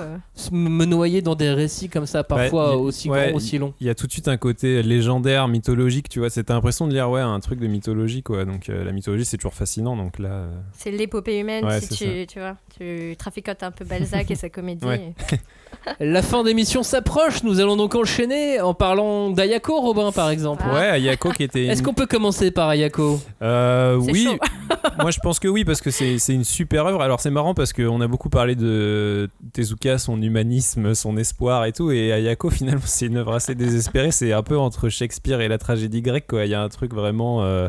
me 0.57 0.85
noyer 0.85 1.21
dans 1.21 1.35
des 1.35 1.51
récits 1.51 1.89
comme 1.89 2.07
ça, 2.07 2.23
parfois 2.23 2.69
Bah, 2.71 2.73
y- 2.75 2.77
aussi 2.77 3.11
ouais, 3.11 3.29
grands, 3.29 3.37
aussi 3.37 3.59
longs. 3.59 3.75
Il 3.81 3.87
y 3.87 3.91
a 3.91 3.95
tout 3.95 4.07
de 4.07 4.13
suite 4.13 4.29
un 4.29 4.37
côté 4.37 4.83
légendaire, 4.85 5.49
mythologique, 5.49 6.09
tu 6.09 6.21
vois. 6.21 6.31
C'était 6.31 6.53
l'impression 6.53 6.87
de 6.87 6.93
lire 6.93 7.11
ouais, 7.11 7.21
un 7.21 7.41
truc 7.41 7.59
de 7.59 7.67
mythologie, 7.67 8.23
quoi. 8.23 8.45
Donc 8.45 8.69
euh, 8.69 8.85
la 8.85 8.93
mythologie, 8.93 9.25
c'est 9.25 9.37
toujours 9.37 9.55
fascinant. 9.55 9.97
Donc 9.97 10.19
là, 10.21 10.29
euh, 10.29 10.51
c'est 10.77 10.93
l'épopée 10.93 11.41
humaine, 11.41 11.65
Ouais, 11.65 11.81
si 11.81 11.89
c'est 11.89 11.95
tu, 11.95 12.27
tu 12.35 12.39
vois, 12.39 12.57
tu 12.81 13.15
traficotes 13.19 13.63
un 13.63 13.71
peu 13.71 13.85
Balzac 13.85 14.31
et 14.31 14.35
sa 14.35 14.49
comédie. 14.49 14.87
Ouais. 14.87 15.13
La 16.01 16.23
fin 16.23 16.43
d'émission 16.43 16.83
s'approche, 16.83 17.43
nous 17.43 17.61
allons 17.61 17.77
donc 17.77 17.95
enchaîner 17.95 18.61
en 18.61 18.75
parlant 18.75 19.31
d'Ayako, 19.31 19.81
Robin 19.81 20.13
par 20.13 20.31
exemple. 20.31 20.63
Ah. 20.67 20.75
ouais, 20.75 20.87
Ayako 20.89 21.31
qui 21.31 21.43
était. 21.43 21.67
Est-ce 21.67 21.83
qu'on 21.83 21.95
peut 21.95 22.07
commencer 22.07 22.51
par 22.51 22.69
Ayako? 22.69 23.21
Euh, 23.43 23.97
oui, 23.97 24.29
moi 24.99 25.11
je 25.11 25.19
pense 25.21 25.39
que 25.39 25.49
oui, 25.49 25.65
parce 25.65 25.81
que 25.81 25.91
c'est 25.91 26.19
c'est 26.19 26.35
une 26.35 26.45
super 26.45 26.87
œuvre. 26.87 27.03
Alors 27.03 27.21
c'est 27.21 27.31
marrant 27.31 27.55
parce 27.55 27.73
qu'on 27.73 28.01
a 28.01 28.07
beaucoup 28.09 28.31
parlé 28.31 28.57
de 28.57 29.31
Tezuka, 29.53 29.99
son 29.99 30.21
humanisme, 30.21 30.95
son 30.95 31.17
espoir 31.17 31.65
et 31.67 31.73
tout. 31.73 31.91
Et 31.93 32.13
Ayako, 32.13 32.51
finalement, 32.51 32.83
c'est 32.85 33.07
une 33.07 33.19
œuvre 33.19 33.35
assez 33.35 33.55
désespérée. 33.55 34.11
C'est 34.11 34.33
un 34.33 34.43
peu 34.43 34.59
entre 34.59 34.89
Shakespeare 34.89 35.41
et 35.41 35.49
la 35.49 35.59
tragédie 35.59 36.03
grecque, 36.03 36.27
quoi. 36.29 36.45
Il 36.47 36.51
y 36.51 36.55
a 36.55 36.63
un 36.63 36.69
truc 36.69 36.95
vraiment. 36.95 37.43
euh, 37.45 37.69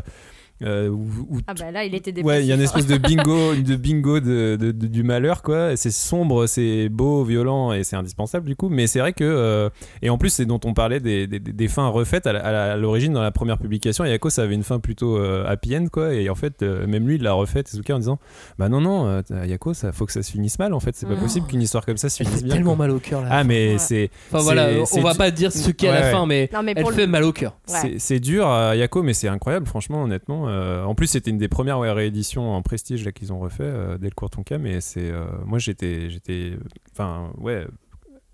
euh, 0.62 0.88
où- 0.88 1.08
où 1.30 1.38
Ah 1.46 1.54
bah 1.54 1.70
là, 1.70 1.84
il 1.84 1.94
était 1.94 2.12
dépressif. 2.12 2.26
Ouais, 2.38 2.44
il 2.44 2.46
y 2.48 2.52
a 2.52 2.54
une 2.54 2.60
espèce 2.60 2.86
de 2.86 2.96
bingo, 2.96 3.54
de 3.56 3.76
bingo 3.76 4.20
de, 4.20 4.56
de- 4.60 4.70
de- 4.72 4.86
du 4.86 5.02
malheur, 5.02 5.42
quoi. 5.42 5.76
C'est 5.76 5.90
sombre, 5.90 6.46
c'est 6.46 6.88
beau, 6.88 7.24
violent 7.24 7.72
et 7.72 7.82
c'est 7.84 7.96
indispensable 7.96 8.46
du 8.46 8.56
coup. 8.56 8.68
Mais 8.68 8.86
c'est 8.86 9.00
vrai 9.00 9.12
que. 9.12 9.24
euh, 9.24 9.68
et 10.02 10.10
en 10.10 10.18
plus, 10.18 10.30
c'est 10.30 10.44
dont 10.46 10.60
on 10.64 10.74
parlait 10.74 11.00
des, 11.00 11.26
des- 11.26 11.40
des 11.40 11.68
fins 11.68 11.88
refaites 11.88 12.26
à 12.26 12.32
la- 12.32 12.44
à 12.46 12.52
la- 12.52 12.72
à 12.72 12.76
l'origine 12.76 13.12
dans 13.12 13.22
la 13.22 13.30
première 13.32 13.58
publication. 13.58 14.04
Yako, 14.04 14.30
ça 14.30 14.42
avait 14.42 14.54
une 14.54 14.62
fin 14.62 14.78
plutôt 14.78 15.16
euh, 15.18 15.44
happy 15.48 15.76
end, 15.76 15.86
quoi. 15.90 16.14
Et 16.14 16.28
en 16.30 16.34
fait, 16.34 16.62
euh, 16.62 16.86
même 16.86 17.06
lui, 17.08 17.16
il 17.16 17.22
l'a 17.22 17.32
refait, 17.32 17.62
Tezuka, 17.62 17.94
en 17.96 17.98
disant 17.98 18.18
Bah 18.58 18.68
non, 18.68 18.80
non, 18.80 19.06
euh, 19.06 19.46
Yako, 19.46 19.74
ça 19.74 19.92
faut 19.92 20.06
que 20.06 20.12
ça 20.12 20.22
se 20.22 20.30
finisse 20.30 20.58
mal 20.58 20.72
en 20.74 20.80
fait. 20.80 20.94
C'est 20.94 21.06
pas 21.06 21.16
possible 21.16 21.46
qu'une 21.46 21.62
histoire 21.62 21.84
comme 21.84 21.96
ça 21.96 22.08
se 22.08 22.22
finisse 22.22 22.38
fait 22.40 22.44
bien. 22.44 22.54
tellement 22.54 22.76
quoi. 22.76 22.86
mal 22.86 22.90
au 22.92 22.98
cœur 23.00 23.22
là. 23.22 23.28
Ah, 23.30 23.44
mais 23.44 23.72
Ouais. 23.72 23.78
c'est. 23.78 24.10
Enfin 24.32 24.42
voilà, 24.44 24.68
on 24.94 25.00
va 25.00 25.14
pas 25.14 25.30
dire 25.30 25.50
ce 25.52 25.70
qu'est 25.70 25.88
à 25.88 25.92
Ouais, 25.92 26.00
la 26.00 26.06
ouais. 26.06 26.12
fin, 26.12 26.26
mais, 26.26 26.50
Non, 26.52 26.62
mais 26.62 26.74
elle 26.76 26.84
le- 26.84 26.92
fait 26.92 27.06
mal 27.06 27.24
au 27.24 27.32
cœur. 27.32 27.56
Ouais. 27.68 27.94
C'est- 27.98 28.20
dur 28.20 28.46
à 28.46 28.76
Yako, 28.76 29.02
mais 29.02 29.14
c'est 29.14 29.26
incroyable, 29.28 29.66
franchement, 29.66 30.04
honnêtement. 30.04 30.46
Euh, 30.52 30.84
en 30.84 30.94
plus, 30.94 31.06
c'était 31.06 31.30
une 31.30 31.38
des 31.38 31.48
premières 31.48 31.78
ouais, 31.78 31.90
rééditions 31.90 32.52
en 32.54 32.62
prestige 32.62 33.04
là, 33.04 33.12
qu'ils 33.12 33.32
ont 33.32 33.38
refait 33.40 33.62
euh, 33.64 33.98
dès 33.98 34.08
le 34.08 34.14
Courtonka, 34.14 34.58
mais 34.58 34.80
c'est. 34.80 35.10
euh, 35.10 35.24
moi, 35.46 35.58
j'étais. 35.58 36.10
j'étais 36.10 36.52
Enfin, 36.92 37.30
ouais. 37.38 37.66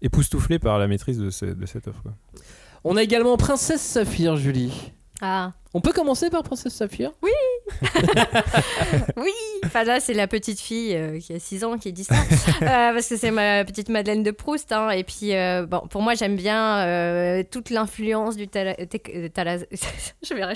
Époustouflé 0.00 0.58
par 0.58 0.78
la 0.78 0.86
maîtrise 0.86 1.18
de, 1.18 1.30
ce- 1.30 1.44
de 1.46 1.66
cette 1.66 1.88
offre. 1.88 2.02
quoi. 2.02 2.14
On 2.84 2.96
a 2.96 3.02
également 3.02 3.36
Princesse 3.36 3.82
Saphir, 3.82 4.36
Julie. 4.36 4.92
Ah, 5.20 5.52
On 5.74 5.80
peut 5.82 5.92
commencer 5.92 6.30
par 6.30 6.42
Princesse 6.42 6.72
Saphir 6.74 7.10
oui 9.16 9.32
Enfin 9.66 9.84
là, 9.84 10.00
c'est 10.00 10.14
la 10.14 10.26
petite 10.26 10.60
fille 10.60 10.94
euh, 10.94 11.18
qui 11.20 11.34
a 11.34 11.38
6 11.38 11.64
ans 11.64 11.76
qui 11.78 11.92
dit 11.92 12.04
ça. 12.04 12.14
Euh, 12.62 12.92
parce 12.92 13.08
que 13.08 13.16
c'est 13.16 13.30
ma 13.30 13.64
petite 13.64 13.88
Madeleine 13.88 14.22
de 14.22 14.30
Proust. 14.30 14.72
hein. 14.72 14.90
Et 14.90 15.04
puis, 15.04 15.34
euh, 15.34 15.64
bon, 15.66 15.80
pour 15.90 16.02
moi, 16.02 16.14
j'aime 16.14 16.34
bien 16.36 16.78
euh, 16.78 17.42
toute 17.48 17.70
l'influence 17.70 18.36
du 18.36 18.46
tala- 18.48 18.74
Je 18.80 20.34
vais 20.34 20.54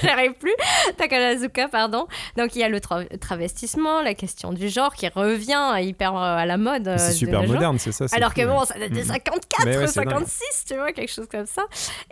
j'y 0.00 0.08
arrive 0.08 0.32
plus. 0.34 0.54
Takarazuka, 0.96 1.68
pardon. 1.68 2.06
Donc, 2.36 2.54
il 2.56 2.60
y 2.60 2.62
a 2.64 2.68
le 2.68 2.78
tra- 2.78 3.06
travestissement, 3.18 4.00
la 4.02 4.14
question 4.14 4.52
du 4.52 4.68
genre 4.68 4.94
qui 4.94 5.08
revient 5.08 5.74
hyper 5.80 6.14
euh, 6.16 6.36
à 6.36 6.46
la 6.46 6.56
mode. 6.56 6.88
euh, 6.88 6.96
c'est 6.98 7.12
super 7.12 7.42
moderne, 7.46 7.78
c'est 7.78 7.92
ça. 7.92 8.06
Alors 8.12 8.32
que 8.32 8.44
bon, 8.46 8.64
ça 8.64 8.78
date 8.78 8.92
de 8.92 9.00
Mhm. 9.00 9.04
54, 9.04 9.64
Mais 9.66 9.76
ouais, 9.78 9.86
c'est 9.88 10.00
dingue. 10.04 10.10
56, 10.10 10.64
tu 10.68 10.74
vois, 10.76 10.92
quelque 10.92 11.12
chose 11.12 11.28
comme 11.30 11.46
ça. 11.46 11.64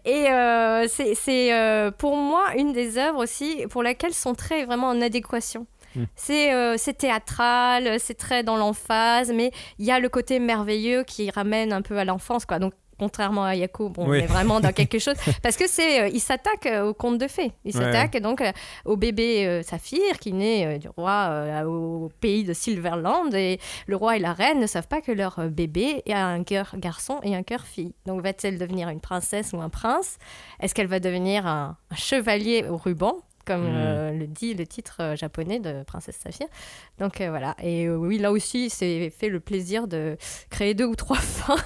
Et 0.04 0.28
euh, 0.30 0.86
c'est 0.88 1.14
c'est, 1.14 1.52
euh, 1.54 1.90
pour 1.90 2.16
moi 2.16 2.23
une 2.56 2.72
des 2.72 2.98
œuvres 2.98 3.22
aussi 3.22 3.66
pour 3.70 3.82
laquelle 3.82 4.14
sont 4.14 4.34
très 4.34 4.64
vraiment 4.64 4.88
en 4.88 5.00
adéquation. 5.00 5.66
Mm. 5.96 6.04
C'est 6.16 6.52
euh, 6.52 6.74
c'est 6.76 6.94
théâtral, 6.94 7.98
c'est 8.00 8.14
très 8.14 8.42
dans 8.42 8.56
l'emphase, 8.56 9.32
mais 9.32 9.50
il 9.78 9.86
y 9.86 9.90
a 9.90 10.00
le 10.00 10.08
côté 10.08 10.38
merveilleux 10.38 11.04
qui 11.04 11.30
ramène 11.30 11.72
un 11.72 11.82
peu 11.82 11.98
à 11.98 12.04
l'enfance, 12.04 12.46
quoi. 12.46 12.58
Donc 12.58 12.74
contrairement 12.98 13.44
à 13.44 13.54
Yako, 13.54 13.88
bon, 13.90 14.08
Oui. 14.08 14.18
on 14.20 14.24
est 14.24 14.26
vraiment 14.26 14.60
dans 14.60 14.72
quelque 14.72 14.98
chose 14.98 15.14
parce 15.42 15.56
que 15.56 15.68
c'est 15.68 16.02
euh, 16.02 16.08
il 16.08 16.20
s'attaque 16.20 16.66
euh, 16.66 16.88
au 16.88 16.94
conte 16.94 17.18
de 17.18 17.28
fées. 17.28 17.52
Il 17.64 17.76
Ouais. 17.76 17.82
s'attaque 17.84 18.16
donc 18.20 18.40
euh, 18.40 18.52
au 18.84 18.96
bébé 18.96 19.46
euh, 19.46 19.62
Saphir 19.62 20.18
qui 20.20 20.32
naît 20.32 20.78
du 20.78 20.88
roi 20.88 21.62
au 21.66 22.10
pays 22.20 22.44
de 22.44 22.52
Silverland 22.52 23.34
et 23.34 23.58
le 23.86 23.96
roi 23.96 24.16
et 24.16 24.20
la 24.20 24.32
reine 24.32 24.60
ne 24.60 24.66
savent 24.66 24.88
pas 24.88 25.00
que 25.00 25.12
leur 25.12 25.38
bébé 25.50 26.02
a 26.10 26.24
un 26.26 26.42
cœur 26.44 26.74
garçon 26.76 27.20
et 27.22 27.34
un 27.34 27.42
cœur 27.42 27.62
fille. 27.62 27.94
Donc 28.06 28.22
va-t-elle 28.22 28.58
devenir 28.58 28.88
une 28.88 29.00
princesse 29.00 29.52
ou 29.52 29.60
un 29.60 29.68
prince? 29.68 30.18
Est-ce 30.60 30.74
qu'elle 30.74 30.86
va 30.86 31.00
devenir 31.00 31.46
un, 31.46 31.76
un 31.90 31.96
chevalier 31.96 32.64
au 32.68 32.76
ruban? 32.76 33.16
Comme 33.44 33.64
Mm. 33.64 33.74
euh, 33.76 34.10
le 34.12 34.26
dit 34.26 34.54
le 34.54 34.66
titre 34.66 34.96
euh, 35.00 35.16
japonais 35.16 35.58
de 35.60 35.82
Princesse 35.84 36.16
Saphir. 36.22 36.46
Donc 36.98 37.20
euh, 37.20 37.30
voilà. 37.30 37.54
Et 37.62 37.86
euh, 37.86 37.96
oui, 37.96 38.18
là 38.18 38.30
aussi, 38.32 38.70
c'est 38.70 39.10
fait 39.10 39.28
le 39.28 39.40
plaisir 39.40 39.86
de 39.88 40.16
créer 40.50 40.74
deux 40.74 40.84
ou 40.86 40.94
trois 40.96 41.16
fins 41.20 41.56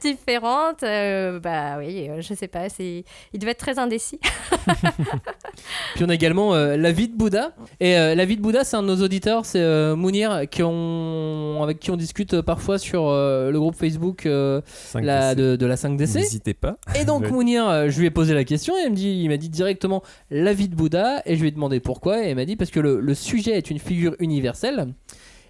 différentes. 0.00 0.82
Euh, 0.82 1.38
bah 1.40 1.76
oui, 1.78 2.08
euh, 2.08 2.20
je 2.20 2.34
sais 2.34 2.48
pas. 2.48 2.68
C'est, 2.68 3.04
il 3.32 3.38
devait 3.38 3.52
être 3.52 3.58
très 3.58 3.78
indécis. 3.78 4.20
Puis 5.94 6.04
on 6.04 6.08
a 6.08 6.14
également 6.14 6.54
euh, 6.54 6.76
La 6.76 6.92
vie 6.92 7.08
de 7.08 7.16
Bouddha. 7.16 7.52
Et 7.80 7.96
euh, 7.96 8.14
La 8.14 8.24
vie 8.24 8.36
de 8.36 8.42
Bouddha, 8.42 8.64
c'est 8.64 8.76
un 8.76 8.82
de 8.82 8.88
nos 8.88 9.02
auditeurs, 9.02 9.44
c'est 9.46 9.60
euh, 9.60 9.96
Mounir, 9.96 10.48
qui 10.50 10.62
ont... 10.62 11.62
avec 11.62 11.78
qui 11.80 11.90
on 11.90 11.96
discute 11.96 12.40
parfois 12.40 12.78
sur 12.78 13.08
euh, 13.08 13.50
le 13.50 13.58
groupe 13.58 13.74
Facebook 13.74 14.26
euh, 14.26 14.60
5 14.66 15.04
la- 15.04 15.34
DC. 15.34 15.40
de, 15.40 15.56
de 15.56 15.66
la 15.66 15.74
5DC. 15.76 16.14
N'hésitez 16.14 16.54
pas. 16.54 16.78
Et 16.98 17.04
donc 17.04 17.22
Ouais. 17.28 17.30
Mounir, 17.30 17.68
euh, 17.68 17.88
je 17.88 17.98
lui 17.98 18.06
ai 18.06 18.10
posé 18.10 18.32
la 18.34 18.44
question 18.44 18.74
et 18.78 18.82
il 18.84 18.90
me 18.90 18.96
dit, 18.96 19.20
il 19.22 19.28
m'a 19.28 19.36
dit 19.36 19.48
directement 19.48 20.02
la 20.30 20.52
vie 20.52 20.68
de 20.68 20.74
Bouddha 20.76 20.97
et 21.24 21.36
je 21.36 21.40
lui 21.40 21.48
ai 21.48 21.52
demandé 21.52 21.80
pourquoi 21.80 22.24
et 22.24 22.30
il 22.30 22.36
m'a 22.36 22.44
dit 22.44 22.56
parce 22.56 22.70
que 22.70 22.80
le 22.80 23.14
sujet 23.14 23.52
est 23.52 23.70
une 23.70 23.78
figure 23.78 24.14
universelle 24.18 24.94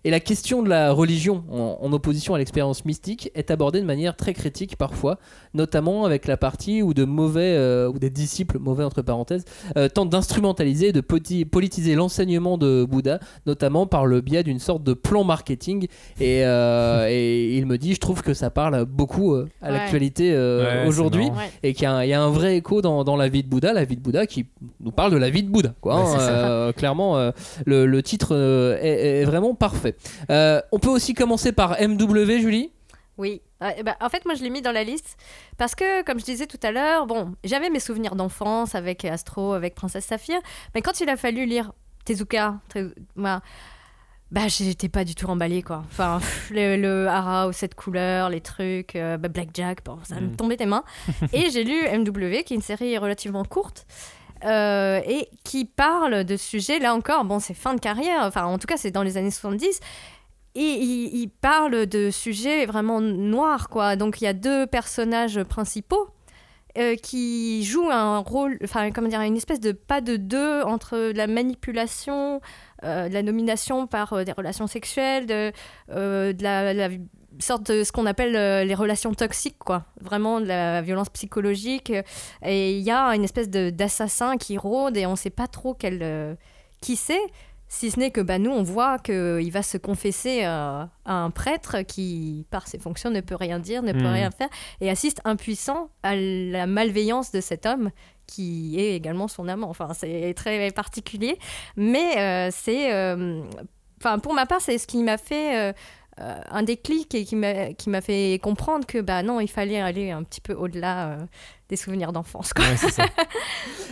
et 0.04 0.10
la 0.10 0.20
question 0.20 0.62
de 0.62 0.68
la 0.68 0.92
religion 0.92 1.44
en, 1.50 1.78
en 1.80 1.92
opposition 1.92 2.34
à 2.34 2.38
l'expérience 2.38 2.84
mystique 2.84 3.30
est 3.34 3.50
abordée 3.50 3.80
de 3.80 3.86
manière 3.86 4.16
très 4.16 4.32
critique 4.34 4.76
parfois, 4.76 5.18
notamment 5.54 6.04
avec 6.04 6.26
la 6.26 6.36
partie 6.36 6.82
où 6.82 6.94
de 6.94 7.04
mauvais 7.04 7.54
euh, 7.56 7.88
ou 7.88 7.98
des 7.98 8.10
disciples 8.10 8.58
mauvais 8.58 8.84
entre 8.84 9.02
parenthèses 9.02 9.44
euh, 9.76 9.88
tentent 9.88 10.10
d'instrumentaliser 10.10 10.88
et 10.88 10.92
de 10.92 11.00
politiser 11.00 11.94
l'enseignement 11.94 12.58
de 12.58 12.84
Bouddha, 12.88 13.18
notamment 13.46 13.86
par 13.86 14.06
le 14.06 14.20
biais 14.20 14.42
d'une 14.42 14.58
sorte 14.58 14.82
de 14.84 14.94
plan 14.94 15.24
marketing 15.24 15.86
et, 16.20 16.44
euh, 16.44 17.06
et 17.08 17.56
il 17.56 17.66
me 17.66 17.78
dit 17.78 17.94
je 17.94 18.00
trouve 18.00 18.22
que 18.22 18.34
ça 18.34 18.50
parle 18.50 18.84
beaucoup 18.84 19.34
euh, 19.34 19.48
à 19.62 19.68
Ouais. 19.68 19.72
l'actualité 19.78 20.32
euh, 20.32 20.82
Ouais, 20.82 20.88
aujourd'hui. 20.88 21.26
Ouais. 21.26 21.50
et 21.62 21.74
qu'il 21.74 21.82
y, 21.82 21.86
a 21.86 21.92
un- 21.92 22.04
il 22.04 22.08
y 22.08 22.12
a 22.14 22.22
un 22.22 22.30
vrai 22.30 22.56
écho 22.56 22.80
dans, 22.82 23.04
dans 23.04 23.16
la 23.16 23.28
vie 23.28 23.42
de 23.42 23.48
Bouddha, 23.48 23.72
la 23.72 23.84
vie 23.84 23.96
de 23.96 24.00
Bouddha 24.00 24.26
qui 24.26 24.46
nous 24.80 24.90
parle 24.92 25.12
de 25.12 25.16
la 25.18 25.30
vie 25.30 25.42
de 25.42 25.48
Bouddha. 25.50 25.74
Quoi, 25.80 25.96
Ouais, 25.96 26.02
hein. 26.14 26.18
Euh, 26.20 26.72
clairement, 26.72 27.16
euh, 27.18 27.30
le, 27.66 27.86
le 27.86 28.02
titre 28.02 28.28
euh, 28.32 28.78
est, 28.80 29.20
est 29.20 29.24
vraiment 29.24 29.54
parfait. 29.54 29.87
Euh, 30.30 30.60
on 30.72 30.78
peut 30.78 30.88
aussi 30.90 31.14
commencer 31.14 31.52
par 31.52 31.76
MW, 31.80 32.38
Julie? 32.40 32.72
Oui. 33.16 33.42
Euh, 33.62 33.70
eh 33.76 33.82
ben, 33.82 33.96
en 34.00 34.08
fait, 34.08 34.24
moi, 34.24 34.34
je 34.34 34.42
l'ai 34.44 34.50
mis 34.50 34.62
dans 34.62 34.70
la 34.72 34.84
liste 34.84 35.16
parce 35.56 35.74
que, 35.74 36.02
comme 36.04 36.20
je 36.20 36.24
disais 36.24 36.46
tout 36.46 36.60
à 36.62 36.70
l'heure, 36.70 37.06
bon, 37.06 37.34
j'avais 37.42 37.70
mes 37.70 37.80
souvenirs 37.80 38.14
d'enfance 38.14 38.76
avec 38.76 39.04
Astro, 39.04 39.52
avec 39.54 39.74
Princesse 39.74 40.04
Saphir, 40.04 40.38
mais 40.74 40.82
quand 40.82 41.00
il 41.00 41.08
a 41.08 41.16
fallu 41.16 41.44
lire 41.44 41.72
Tezuka, 42.04 42.60
Te- 42.68 42.94
bah, 44.30 44.46
j'étais 44.46 44.90
pas 44.90 45.04
du 45.04 45.14
tout 45.14 45.26
emballée, 45.26 45.62
quoi. 45.62 45.82
Enfin, 45.90 46.18
pff, 46.20 46.50
le, 46.50 46.76
le 46.76 47.08
hara 47.08 47.48
aux 47.48 47.52
sept 47.52 47.74
couleurs, 47.74 48.28
les 48.28 48.42
trucs, 48.42 48.94
euh, 48.94 49.16
bah, 49.16 49.28
Blackjack, 49.28 49.82
bon, 49.84 49.98
ça 50.04 50.20
me 50.20 50.28
Mm. 50.28 50.36
tombait 50.36 50.56
des 50.58 50.66
mains. 50.66 50.84
et 51.32 51.48
j'ai 51.50 51.64
lu 51.64 51.74
MW, 51.98 52.42
qui 52.44 52.52
est 52.52 52.56
une 52.56 52.62
série 52.62 52.98
relativement 52.98 53.44
courte. 53.44 53.86
Euh, 54.44 55.00
et 55.06 55.28
qui 55.44 55.64
parle 55.64 56.24
de 56.24 56.36
sujets, 56.36 56.78
là 56.78 56.94
encore, 56.94 57.24
bon, 57.24 57.38
c'est 57.38 57.54
fin 57.54 57.74
de 57.74 57.80
carrière, 57.80 58.22
enfin, 58.22 58.44
en 58.44 58.58
tout 58.58 58.66
cas, 58.66 58.76
c'est 58.76 58.90
dans 58.90 59.02
les 59.02 59.16
années 59.16 59.30
70, 59.30 59.80
et 60.54 60.60
il, 60.60 61.28
parle 61.28 61.86
de 61.86 62.10
sujets 62.10 62.66
vraiment 62.66 63.00
noirs, 63.00 63.68
quoi. 63.68 63.94
Donc 63.96 64.20
il 64.20 64.24
y 64.24 64.26
a 64.26 64.32
deux 64.32 64.66
personnages 64.66 65.40
principaux 65.44 66.08
euh, 66.78 66.96
qui 66.96 67.62
jouent 67.64 67.90
un 67.90 68.18
rôle, 68.18 68.58
enfin 68.64 68.90
comment 68.90 69.08
dire, 69.08 69.20
une 69.20 69.36
espèce 69.36 69.60
de 69.60 69.70
pas 69.70 70.00
de 70.00 70.16
deux 70.16 70.62
entre 70.62 71.12
la 71.14 71.28
manipulation, 71.28 72.40
euh, 72.82 73.08
la 73.08 73.22
domination 73.22 73.86
par 73.86 74.24
des 74.24 74.32
relations 74.32 74.66
sexuelles, 74.66 75.26
de, 75.26 75.52
la 75.88 76.88
sorte 77.42 77.70
de 77.70 77.84
ce 77.84 77.92
qu'on 77.92 78.06
appelle 78.06 78.36
euh, 78.36 78.64
les 78.64 78.74
relations 78.74 79.12
toxiques, 79.14 79.58
quoi. 79.58 79.84
Vraiment 80.00 80.40
de 80.40 80.46
la 80.46 80.82
violence 80.82 81.08
psychologique. 81.10 81.92
Et 82.44 82.72
il 82.78 82.82
y 82.82 82.90
a 82.90 83.14
une 83.14 83.24
espèce 83.24 83.48
d'assassin 83.48 84.36
qui 84.36 84.58
rôde 84.58 84.96
et 84.96 85.06
on 85.06 85.16
sait 85.16 85.30
pas 85.30 85.46
trop 85.46 85.74
quel, 85.74 86.00
euh, 86.02 86.34
qui 86.80 86.96
c'est. 86.96 87.20
Si 87.70 87.90
ce 87.90 88.00
n'est 88.00 88.10
que 88.10 88.22
bah, 88.22 88.38
nous, 88.38 88.50
on 88.50 88.62
voit 88.62 88.98
qu'il 88.98 89.50
va 89.52 89.62
se 89.62 89.76
confesser 89.76 90.40
euh, 90.42 90.84
à 91.04 91.12
un 91.12 91.30
prêtre 91.30 91.82
qui, 91.82 92.46
par 92.50 92.66
ses 92.66 92.78
fonctions, 92.78 93.10
ne 93.10 93.20
peut 93.20 93.34
rien 93.34 93.58
dire, 93.58 93.82
ne 93.82 93.92
peut 93.92 93.98
Mhm. 93.98 94.06
rien 94.14 94.30
faire, 94.30 94.48
et 94.80 94.88
assiste 94.88 95.20
impuissant 95.26 95.90
à 96.02 96.16
la 96.16 96.66
malveillance 96.66 97.30
de 97.30 97.42
cet 97.42 97.66
homme 97.66 97.90
qui 98.26 98.80
est 98.80 98.94
également 98.96 99.28
son 99.28 99.48
amant. 99.48 99.68
Enfin, 99.68 99.90
c'est 99.92 100.32
très 100.34 100.70
particulier, 100.70 101.38
mais 101.76 102.16
euh, 102.18 102.48
c'est... 102.50 102.90
Enfin, 104.00 104.18
pour 104.20 104.32
ma 104.32 104.46
part, 104.46 104.60
c'est 104.60 104.78
ce 104.78 104.86
qui 104.86 105.02
m'a 105.02 105.18
fait 105.18 105.74
un 106.50 106.62
déclic 106.62 107.14
et 107.14 107.24
qui 107.24 107.36
m'a 107.36 108.00
fait 108.00 108.40
comprendre 108.42 108.86
que 108.86 108.98
bah 109.00 109.22
non, 109.22 109.40
il 109.40 109.48
fallait 109.48 109.80
aller 109.80 110.10
un 110.10 110.22
petit 110.22 110.40
peu 110.40 110.52
au-delà 110.54 111.08
euh, 111.08 111.16
des 111.68 111.76
souvenirs 111.76 112.12
d'enfance. 112.12 112.52
Ouais. 112.58 113.04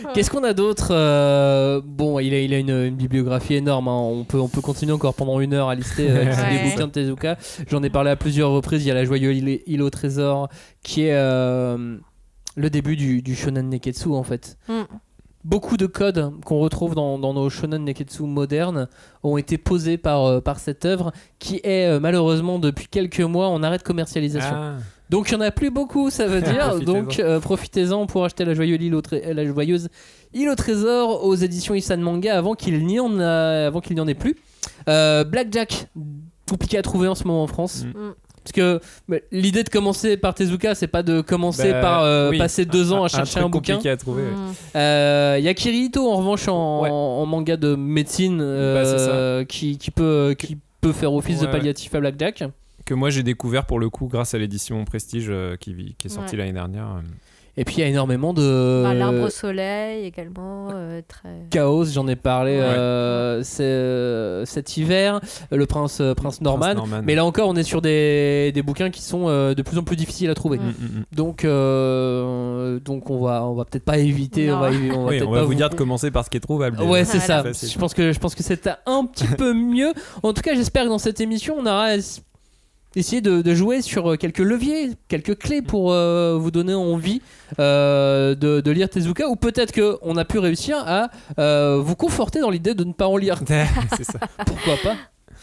Qu'est-ce 0.13 0.29
qu'on 0.29 0.43
a 0.43 0.53
d'autre 0.53 0.89
Euh, 0.91 1.81
Bon, 1.83 2.19
il 2.19 2.33
a, 2.33 2.39
il 2.39 2.53
a 2.53 2.57
une, 2.59 2.69
une 2.71 2.95
bibliographie 2.95 3.55
énorme. 3.55 3.87
hein. 3.87 3.93
On, 3.97 4.23
peut, 4.23 4.39
on 4.39 4.47
peut 4.47 4.61
continuer 4.61 4.93
encore 4.93 5.13
pendant 5.13 5.39
une 5.39 5.53
heure 5.53 5.69
à 5.69 5.75
lister 5.75 6.09
euh, 6.09 6.25
Ouais. 6.35 6.69
bouquins 6.69 6.87
de 6.87 6.91
Tezuka. 6.91 7.37
J'en 7.69 7.81
ai 7.83 7.89
parlé 7.89 8.09
à 8.11 8.15
plusieurs 8.15 8.51
reprises. 8.51 8.83
Il 8.83 8.87
y 8.87 8.91
a 8.91 8.93
La 8.93 9.05
Joyeuse 9.05 9.37
île, 9.37 9.61
île 9.65 9.81
au 9.81 9.89
trésor, 9.89 10.49
qui 10.83 11.03
est 11.03 11.13
euh, 11.13 11.97
le 12.55 12.69
début 12.69 12.95
du, 12.95 13.21
du 13.21 13.35
shonen 13.35 13.69
neketsu 13.69 14.09
en 14.09 14.23
fait. 14.23 14.57
Mm. 14.67 14.81
Beaucoup 15.47 15.77
de 15.77 15.85
codes 15.85 16.33
qu'on 16.43 16.59
retrouve 16.59 16.93
dans, 16.93 17.17
dans 17.17 17.33
nos 17.33 17.49
shonen 17.49 17.81
neketsu 17.85 18.23
modernes 18.23 18.89
ont 19.23 19.37
été 19.37 19.57
posés 19.57 19.97
par, 19.97 20.25
euh, 20.25 20.41
par 20.41 20.59
cette 20.59 20.83
œuvre 20.83 21.13
qui 21.39 21.61
est 21.63 21.87
euh, 21.87 21.99
malheureusement 22.01 22.59
depuis 22.59 22.87
quelques 22.87 23.21
mois 23.21 23.47
en 23.47 23.63
arrêt 23.63 23.77
de 23.77 23.83
commercialisation. 23.83 24.53
Ah. 24.53 24.73
Donc 25.09 25.31
il 25.31 25.37
n'y 25.37 25.43
en 25.43 25.47
a 25.47 25.51
plus 25.51 25.71
beaucoup, 25.71 26.09
ça 26.09 26.27
veut 26.27 26.41
dire. 26.51 26.67
Profitez-en. 26.67 26.93
Donc 26.93 27.19
euh, 27.19 27.39
profitez-en 27.39 28.05
pour 28.07 28.25
acheter 28.25 28.43
la 28.43 28.53
joyeuse 28.55 28.81
île 28.83 28.93
au, 28.95 29.01
tré- 29.01 29.33
la 29.33 29.45
joyeuse 29.45 29.87
île 30.33 30.49
au 30.49 30.55
trésor 30.55 31.23
aux 31.23 31.35
éditions 31.35 31.73
Isan 31.75 31.97
Manga 31.97 32.37
avant 32.37 32.53
qu'il 32.55 32.85
n'y 32.85 32.99
en, 32.99 33.17
a- 33.19 33.67
avant 33.67 33.79
qu'il 33.79 33.95
n'y 33.95 34.01
en 34.01 34.07
ait 34.09 34.15
plus. 34.15 34.35
Euh, 34.89 35.23
Blackjack, 35.23 35.87
compliqué 36.49 36.77
à 36.77 36.81
trouver 36.81 37.07
en 37.07 37.15
ce 37.15 37.23
moment 37.23 37.43
en 37.43 37.47
France. 37.47 37.85
Mm. 37.85 38.11
Parce 38.47 38.79
que 38.79 38.81
bah, 39.09 39.17
l'idée 39.31 39.63
de 39.63 39.69
commencer 39.69 40.15
par 40.15 40.33
Tezuka, 40.33 40.73
c'est 40.73 40.87
pas 40.87 41.03
de 41.03 41.19
commencer 41.21 41.71
Bah, 41.73 41.81
par 41.81 42.03
euh, 42.03 42.29
oui. 42.29 42.37
passer 42.37 42.63
deux 42.65 42.93
ans 42.93 43.03
à 43.03 43.09
chercher 43.09 43.39
un, 43.39 43.41
truc 43.43 43.51
bouquin. 43.53 43.73
compliqué 43.75 43.89
à 43.89 43.97
trouver. 43.97 44.23
ouais. 44.23 44.29
Mm. 44.31 44.53
Euh, 44.77 45.35
Il 45.39 45.43
y 45.43 45.49
a 45.49 45.53
Kirito 45.53 46.09
en 46.09 46.15
revanche 46.15 46.47
en, 46.47 46.81
Ouais. 46.83 46.89
en 46.89 47.25
manga 47.25 47.57
de 47.57 47.75
médecine 47.75 48.37
Bah, 48.37 48.43
euh, 48.43 49.43
qui, 49.43 49.77
qui 49.77 49.91
peut 49.91 50.33
qui 50.37 50.57
peut 50.79 50.93
faire 50.93 51.11
office 51.13 51.41
de 51.41 51.47
palliatif 51.47 51.93
à 51.95 51.99
Blackjack. 51.99 52.43
Que 52.85 52.93
moi 52.93 53.09
j'ai 53.09 53.23
découvert 53.23 53.65
pour 53.65 53.79
le 53.79 53.89
coup 53.89 54.07
grâce 54.07 54.33
à 54.33 54.37
l'édition 54.37 54.85
Prestige 54.85 55.25
euh, 55.29 55.57
qui, 55.57 55.95
qui 55.99 56.07
est 56.07 56.09
sortie 56.09 56.35
Ouais. 56.35 56.37
l'année 56.37 56.53
dernière. 56.53 56.87
Et 57.59 57.65
puis 57.65 57.77
il 57.77 57.79
y 57.79 57.83
a 57.83 57.87
énormément 57.87 58.33
de 58.33 58.81
Bah, 58.83 58.93
L'arbre 58.93 59.23
au 59.23 59.29
soleil 59.31 60.05
également, 60.05 60.67
euh, 60.73 61.01
très. 61.07 61.29
chaos, 61.49 61.85
j'en 61.85 62.07
ai 62.07 62.15
parlé 62.15 62.51
Ouais. 62.59 62.61
euh, 62.63 63.43
euh, 63.59 64.45
cet 64.45 64.77
hiver, 64.77 65.19
le 65.51 65.65
prince 65.65 66.01
prince 66.15 66.39
Norman. 66.41 66.59
Prince 66.65 66.75
Norman. 66.75 67.01
Mais 67.03 67.15
là 67.15 67.25
encore, 67.25 67.49
on 67.49 67.55
est 67.55 67.63
sur 67.63 67.81
des, 67.81 68.51
des 68.53 68.61
bouquins 68.61 68.89
qui 68.91 69.01
sont 69.01 69.27
euh, 69.27 69.53
de 69.55 69.61
plus 69.63 69.77
en 69.77 69.83
plus 69.83 69.95
difficiles 69.95 70.29
à 70.29 70.35
trouver. 70.35 70.59
Mm, 70.59 70.61
mm, 70.61 70.85
mm. 70.99 71.03
Donc, 71.15 71.45
euh, 71.45 72.79
donc 72.79 73.09
on 73.09 73.19
va, 73.23 73.43
on 73.45 73.53
va 73.53 73.65
peut-être 73.65 73.85
pas 73.85 73.97
éviter. 73.97 74.47
Non. 74.47 74.57
On 74.57 74.59
va, 74.59 74.67
on 74.67 74.71
va 74.71 74.77
Oui, 74.77 75.17
peut-être 75.17 75.27
on 75.27 75.31
va 75.31 75.39
pas 75.39 75.45
vous 75.45 75.53
dire 75.55 75.69
de 75.69 75.75
commencer 75.75 76.11
par 76.11 76.25
ce 76.25 76.29
qui 76.29 76.37
est 76.37 76.41
trouvable. 76.41 76.81
Ouais, 76.83 77.05
c'est 77.05 77.17
Voilà. 77.17 77.41
ça. 77.41 77.43
Facile. 77.43 77.69
Je 77.69 77.77
pense 77.79 77.93
que 77.93 78.11
je 78.11 78.19
pense 78.19 78.35
que 78.35 78.43
c'est 78.43 78.69
un 78.85 79.05
petit 79.05 79.27
peu 79.27 79.53
mieux. 79.53 79.93
En 80.23 80.33
tout 80.33 80.41
cas, 80.41 80.53
j'espère 80.55 80.83
que 80.83 80.89
dans 80.89 80.97
cette 80.99 81.19
émission, 81.21 81.55
on 81.57 81.65
aura 81.65 81.95
es- 82.97 82.99
essayé 82.99 83.21
de, 83.21 83.41
de 83.41 83.53
jouer 83.55 83.81
sur 83.81 84.11
euh, 84.11 84.15
quelques 84.15 84.39
leviers, 84.39 84.91
quelques 85.07 85.37
clés 85.37 85.61
pour 85.61 85.91
euh, 85.93 86.37
vous 86.39 86.51
donner 86.51 86.73
envie 86.73 87.21
euh, 87.59 88.35
de, 88.35 88.61
de 88.61 88.71
lire 88.71 88.89
Tezuka, 88.89 89.27
ou 89.29 89.35
peut-être 89.35 89.71
que 89.71 89.97
on 90.01 90.17
a 90.17 90.25
pu 90.25 90.39
réussir 90.39 90.77
à 90.85 91.09
euh, 91.39 91.79
vous 91.83 91.95
conforter 91.95 92.39
dans 92.41 92.49
l'idée 92.49 92.73
de 92.75 92.83
ne 92.83 92.93
pas 92.93 93.07
en 93.07 93.17
lire. 93.17 93.39
c'est 93.97 94.03
ça. 94.03 94.19
Pourquoi 94.45 94.75
pas? 94.83 94.95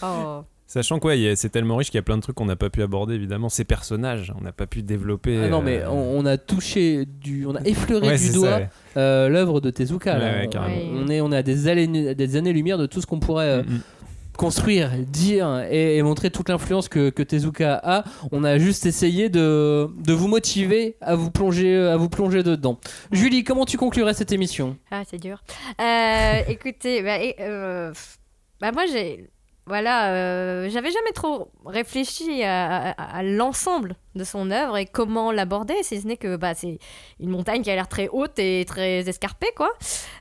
Oh. 0.03 0.45
Sachant 0.67 0.99
ouais, 1.05 1.29
a- 1.29 1.37
c'est 1.37 1.51
tellement 1.51 1.77
riche 1.77 1.89
qu'il 1.91 1.99
y 1.99 2.01
a 2.01 2.03
plein 2.03 2.17
de 2.17 2.23
trucs 2.23 2.35
qu'on 2.35 2.47
n'a 2.47 2.57
pas 2.57 2.71
pu 2.71 2.83
aborder 2.83 3.15
évidemment. 3.15 3.49
Ces 3.49 3.65
personnages, 3.65 4.33
on 4.39 4.43
n'a 4.43 4.51
pas 4.53 4.67
pu 4.67 4.83
développer. 4.83 5.39
Ah 5.45 5.49
Non, 5.49 5.63
mais 5.63 5.83
euh, 5.83 5.91
on, 5.91 6.21
on 6.23 6.27
a 6.27 6.37
touché 6.39 7.05
du, 7.07 7.47
on 7.47 7.55
a 7.55 7.61
effleuré 7.65 8.09
ouais, 8.09 8.19
du 8.19 8.33
doigt 8.33 8.57
ouais. 8.57 8.69
euh, 8.97 9.29
l'œuvre 9.29 9.61
de 9.61 9.71
Tezuka. 9.71 10.15
Ouais, 10.19 10.49
là. 10.53 10.67
Oui. 10.67 10.91
on 10.95 11.09
est, 11.09 11.21
on 11.21 11.31
est 11.33 11.37
à 11.37 11.43
des 11.43 11.69
années, 11.69 12.15
des 12.15 12.37
années 12.37 12.53
de 12.53 12.87
tout 12.87 13.01
ce 13.01 13.07
qu'on 13.07 13.21
pourrait. 13.21 13.45
euh, 13.49 13.63
Mm, 13.63 13.75
mm. 13.75 13.81
Construire, 14.37 14.91
dire 14.99 15.65
et, 15.71 15.97
et 15.97 16.03
montrer 16.03 16.31
toute 16.31 16.49
l'influence 16.49 16.89
que, 16.89 17.11
que 17.11 17.23
Tezuka 17.23 17.81
a. 17.83 18.05
On 18.33 18.45
a 18.45 18.59
juste 18.59 18.87
essayé 18.87 19.29
de, 19.29 19.89
de 20.05 20.13
vous 20.13 20.29
motiver 20.29 20.97
à 21.01 21.15
vous 21.15 21.31
plonger, 21.31 21.77
à 21.77 21.97
vous 21.97 22.09
plonger 22.09 22.43
dedans. 22.43 22.79
Julie, 23.13 23.45
comment 23.45 23.65
tu 23.65 23.77
conclurais 23.77 24.15
cette 24.15 24.33
émission? 24.33 24.77
Ah, 24.91 25.03
c'est 25.09 25.19
dur. 25.21 25.43
Euh, 25.81 26.41
écoutez, 26.49 27.03
bah, 27.03 27.19
euh, 27.41 27.93
bah, 28.61 28.73
moi, 28.73 28.85
j'ai. 28.91 29.29
Voilà, 29.67 30.13
euh, 30.13 30.69
j'avais 30.69 30.91
jamais 30.91 31.13
trop 31.15 31.49
réfléchi 31.65 32.43
à, 32.43 32.91
à- 32.91 33.17
à 33.17 33.23
l'ensemble 33.23 33.97
de 34.15 34.23
son 34.23 34.51
œuvre 34.51 34.77
et 34.77 34.85
comment 34.85 35.33
l'aborder, 35.33 35.73
si 35.81 36.03
ce 36.03 36.07
n'est 36.07 36.19
que 36.19 36.37
bah, 36.37 36.53
c'est 36.55 36.79
une 37.19 37.31
montagne 37.31 37.63
qui 37.63 37.71
a 37.71 37.75
l'air 37.75 37.89
très 37.89 38.09
haute 38.09 38.39
et 38.39 38.67
très 38.67 39.09
escarpée, 39.09 39.49
quoi. 39.57 39.71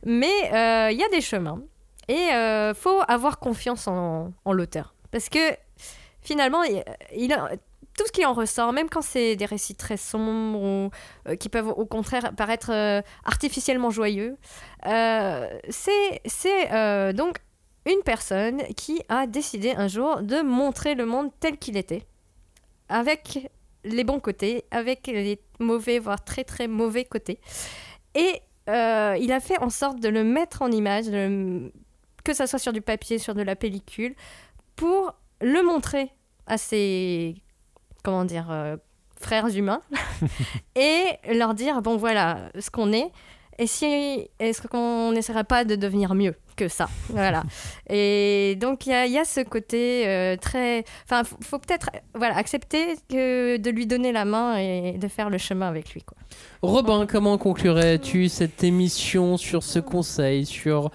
Mais 0.06 0.32
euh, 0.54 0.92
il 0.92 0.98
y 0.98 1.04
a 1.04 1.10
des 1.10 1.20
chemins 1.20 1.62
et 2.08 2.34
euh, 2.34 2.74
faut 2.74 3.02
avoir 3.08 3.40
confiance 3.40 3.88
en, 3.88 4.34
l'auteur. 4.46 4.94
Parce 5.12 5.30
que 5.30 5.40
finalement, 6.22 6.64
tout 6.64 8.06
ce 8.08 8.12
qui 8.12 8.26
en 8.26 8.34
ressort, 8.34 8.74
même 8.74 8.90
quand 8.90 9.02
c'est 9.02 9.36
des 9.36 9.46
récits 9.46 9.76
très 9.76 9.98
sombres 9.98 10.60
ou 10.60 10.90
euh, 11.28 11.36
qui 11.36 11.50
peuvent 11.50 11.70
au 11.70 11.86
contraire 11.86 12.34
paraître 12.36 12.72
euh, 12.72 13.02
artificiellement 13.26 13.92
joyeux, 13.92 14.38
euh, 14.88 15.60
c'est 15.70 17.14
donc 17.14 17.38
une 17.86 18.02
personne 18.04 18.64
qui 18.76 19.02
a 19.10 19.28
décidé 19.28 19.74
un 19.76 19.88
jour 19.88 20.22
de 20.22 20.42
montrer 20.42 20.96
le 20.96 21.06
monde 21.06 21.32
tel 21.40 21.58
qu'il 21.58 21.78
était, 21.78 22.04
avec 22.90 23.52
les 23.84 24.04
bons 24.06 24.22
côtés, 24.22 24.64
avec 24.72 25.08
les 25.08 25.40
mauvais, 25.60 26.00
voire 26.00 26.24
très 26.24 26.46
très 26.46 26.68
mauvais 26.68 27.04
côtés. 27.04 27.40
Et 28.16 28.42
il 28.68 29.32
a 29.32 29.40
fait 29.42 29.60
en 29.60 29.70
sorte 29.70 30.00
de 30.00 30.08
le 30.08 30.24
mettre 30.24 30.62
en 30.62 30.72
image, 30.72 31.08
de 31.08 31.12
le- 31.12 31.72
que 32.24 32.34
ça 32.34 32.48
soit 32.48 32.60
sur 32.60 32.74
du 32.74 32.82
papier, 32.82 33.18
sur 33.18 33.36
de 33.36 33.42
la 33.42 33.56
pellicule, 33.56 34.16
pour 34.76 35.16
le 35.42 35.62
montrer 35.64 36.12
à 36.48 36.58
ses, 36.58 37.36
comment 38.04 38.26
dire, 38.26 38.48
euh, 38.52 38.78
frères 39.20 39.48
humains, 39.56 39.82
et 40.76 41.04
leur 41.34 41.54
dire, 41.54 41.82
bon 41.82 41.98
voilà, 41.98 42.50
ce 42.60 42.70
qu'on 42.70 42.92
est, 42.92 43.12
et 43.60 43.68
si 43.68 44.30
est-ce 44.40 44.68
qu'on 44.68 45.12
n'essaierait 45.12 45.44
pas 45.44 45.64
de 45.64 45.76
devenir 45.76 46.16
mieux 46.16 46.36
que 46.56 46.68
ça? 46.68 46.90
Voilà. 47.10 47.44
Et 47.90 48.58
donc 48.60 48.86
il 48.86 48.90
y 48.90 48.94
a, 48.94 49.06
il 49.06 49.12
y 49.12 49.18
a 49.18 49.26
ce 49.26 49.42
côté 49.42 50.08
euh, 50.08 50.36
très. 50.38 50.84
Enfin, 51.06 51.24
faut, 51.24 51.38
faut 51.42 51.60
peut-être 51.60 51.90
voilà 52.16 52.36
accepter 52.36 52.96
que 53.10 53.58
de 53.58 53.70
lui 53.70 53.86
donner 53.86 54.12
la 54.12 54.26
main 54.26 54.58
et 54.58 54.94
de 54.98 55.08
faire 55.08 55.30
le 55.30 55.38
chemin 55.38 55.68
avec 55.68 55.94
lui. 55.94 56.02
Quoi. 56.02 56.18
Robin, 56.62 57.06
comment 57.06 57.38
conclurais-tu 57.38 58.28
cette 58.30 58.64
émission 58.64 59.38
sur 59.38 59.62
ce 59.62 59.80
conseil, 59.80 60.46
sur 60.46 60.90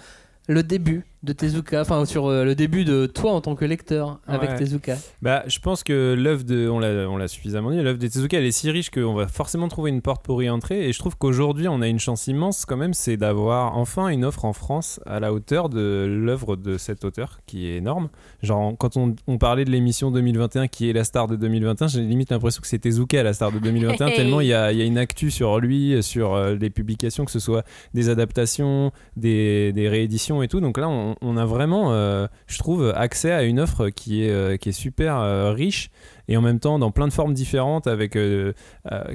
le 0.49 0.62
début? 0.62 1.05
De 1.25 1.33
Tezuka, 1.33 1.81
enfin 1.81 2.05
sur 2.05 2.27
euh, 2.27 2.45
le 2.45 2.55
début 2.55 2.85
de 2.85 3.07
toi 3.07 3.33
en 3.33 3.41
tant 3.41 3.57
que 3.57 3.64
lecteur 3.64 4.21
avec 4.27 4.51
Ouais. 4.51 4.57
Tezuka 4.57 4.97
Bah, 5.21 5.43
je 5.49 5.59
pense 5.59 5.83
que 5.83 6.14
l'œuvre 6.16 6.45
de, 6.45 6.69
on 6.69 6.79
l'a, 6.79 7.09
on 7.09 7.16
l'a 7.16 7.27
suffisamment 7.27 7.71
dit, 7.73 7.83
l'œuvre 7.83 7.99
de 7.99 8.07
Tezuka 8.07 8.39
elle 8.39 8.45
est 8.45 8.53
si 8.53 8.71
riche 8.71 8.91
qu'on 8.91 9.14
va 9.14 9.27
forcément 9.27 9.66
trouver 9.69 9.91
une 9.91 10.01
porte 10.01 10.25
pour 10.25 10.43
y 10.43 10.49
entrer. 10.49 10.89
Et 10.89 10.93
je 10.93 10.99
trouve 10.99 11.16
qu'aujourd'hui 11.16 11.66
on 11.69 11.81
a 11.83 11.89
une 11.89 11.99
chance 11.99 12.29
immense 12.29 12.64
quand 12.66 12.77
même, 12.77 12.95
c'est 12.95 13.16
d'avoir 13.16 13.77
enfin 13.77 14.09
une 14.09 14.25
offre 14.25 14.45
en 14.45 14.53
France 14.53 15.01
à 15.07 15.19
la 15.19 15.33
hauteur 15.33 15.69
de 15.69 16.07
l'œuvre 16.09 16.55
de 16.57 16.79
cet 16.79 17.05
auteur 17.05 17.41
qui 17.47 17.66
est 17.66 17.77
énorme. 17.77 18.11
Genre 18.43 18.75
quand 18.79 18.97
on, 18.97 19.16
on 19.27 19.39
parlait 19.39 19.64
de 19.64 19.71
l'émission 19.71 20.11
2021 20.12 20.69
qui 20.69 20.89
est 20.89 20.93
la 20.93 21.03
star 21.05 21.27
de 21.27 21.35
2021, 21.37 21.89
j'ai 21.89 22.01
limite 22.03 22.31
l'impression 22.31 22.61
que 22.61 22.69
c'est 22.69 22.79
Tezuka 22.79 23.23
la 23.25 23.33
star 23.33 23.51
de 23.53 23.59
2021 23.59 24.07
Hey. 24.09 24.14
tellement 24.16 24.41
il 24.41 24.47
y 24.47 24.51
y 24.51 24.55
a 24.55 24.85
une 24.85 24.99
actu 24.99 25.31
sur 25.31 25.59
lui, 25.59 26.01
sur 26.03 26.35
euh, 26.35 26.55
des 26.55 26.71
publications, 26.71 27.25
que 27.25 27.31
ce 27.33 27.41
soit 27.41 27.64
des 27.95 28.09
adaptations, 28.09 28.93
des, 29.16 29.73
des 29.73 29.89
rééditions 29.89 30.43
et 30.43 30.49
tout. 30.49 30.61
Donc 30.61 30.79
là 30.79 30.89
on, 30.89 31.08
on 31.21 31.37
a 31.37 31.45
vraiment, 31.45 31.93
euh, 31.93 32.27
je 32.47 32.59
trouve, 32.59 32.93
accès 32.95 33.33
à 33.33 33.43
une 33.43 33.61
offre 33.61 33.89
qui 33.89 34.25
est, 34.25 34.31
euh, 34.31 34.57
qui 34.57 34.69
est 34.69 34.73
super 34.73 35.17
euh, 35.17 35.53
riche 35.53 35.91
et 36.29 36.37
en 36.37 36.43
même 36.43 36.59
temps 36.59 36.79
dans 36.79 36.91
plein 36.91 37.09
de 37.09 37.13
formes 37.13 37.33
différentes 37.33 37.87
avec 37.87 38.19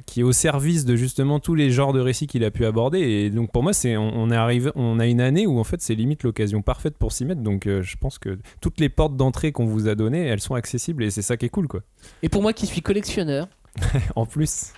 qui 0.07 0.19
est 0.19 0.23
au 0.23 0.31
service 0.31 0.83
de 0.83 0.95
justement 0.95 1.39
tous 1.39 1.53
les 1.53 1.69
genres 1.69 1.93
de 1.93 1.99
récits 1.99 2.25
qu'il 2.25 2.43
a 2.43 2.49
pu 2.49 2.65
aborder. 2.65 2.99
Et 2.99 3.29
donc 3.29 3.51
pour 3.51 3.61
moi 3.61 3.71
c'est 3.71 3.95
on, 3.97 4.11
on 4.15 4.31
est 4.31 4.35
arrivé 4.35 4.71
on 4.75 4.99
a 4.99 5.05
une 5.05 5.21
année 5.21 5.45
où 5.45 5.59
en 5.59 5.63
fait 5.63 5.79
c'est 5.79 5.93
limite 5.93 6.23
l'occasion 6.23 6.63
parfaite 6.63 6.97
pour 6.97 7.11
s'y 7.11 7.25
mettre. 7.25 7.41
Donc 7.41 7.65
je 7.67 7.95
pense 7.97 8.17
que 8.17 8.39
toutes 8.61 8.79
les 8.79 8.89
portes 8.89 9.15
d'entrée 9.15 9.51
qu'on 9.51 9.65
vous 9.65 9.87
a 9.87 9.93
données 9.93 10.25
elles 10.25 10.41
sont 10.41 10.55
accessibles 10.55 11.03
et 11.03 11.11
c'est 11.11 11.21
ça 11.21 11.37
qui 11.37 11.45
est 11.45 11.49
cool 11.49 11.67
quoi. 11.67 11.81
Et 12.23 12.29
pour 12.29 12.41
moi 12.41 12.51
qui 12.51 12.65
suis 12.65 12.81
collectionneur, 12.81 13.47
en 14.15 14.25
plus 14.25 14.73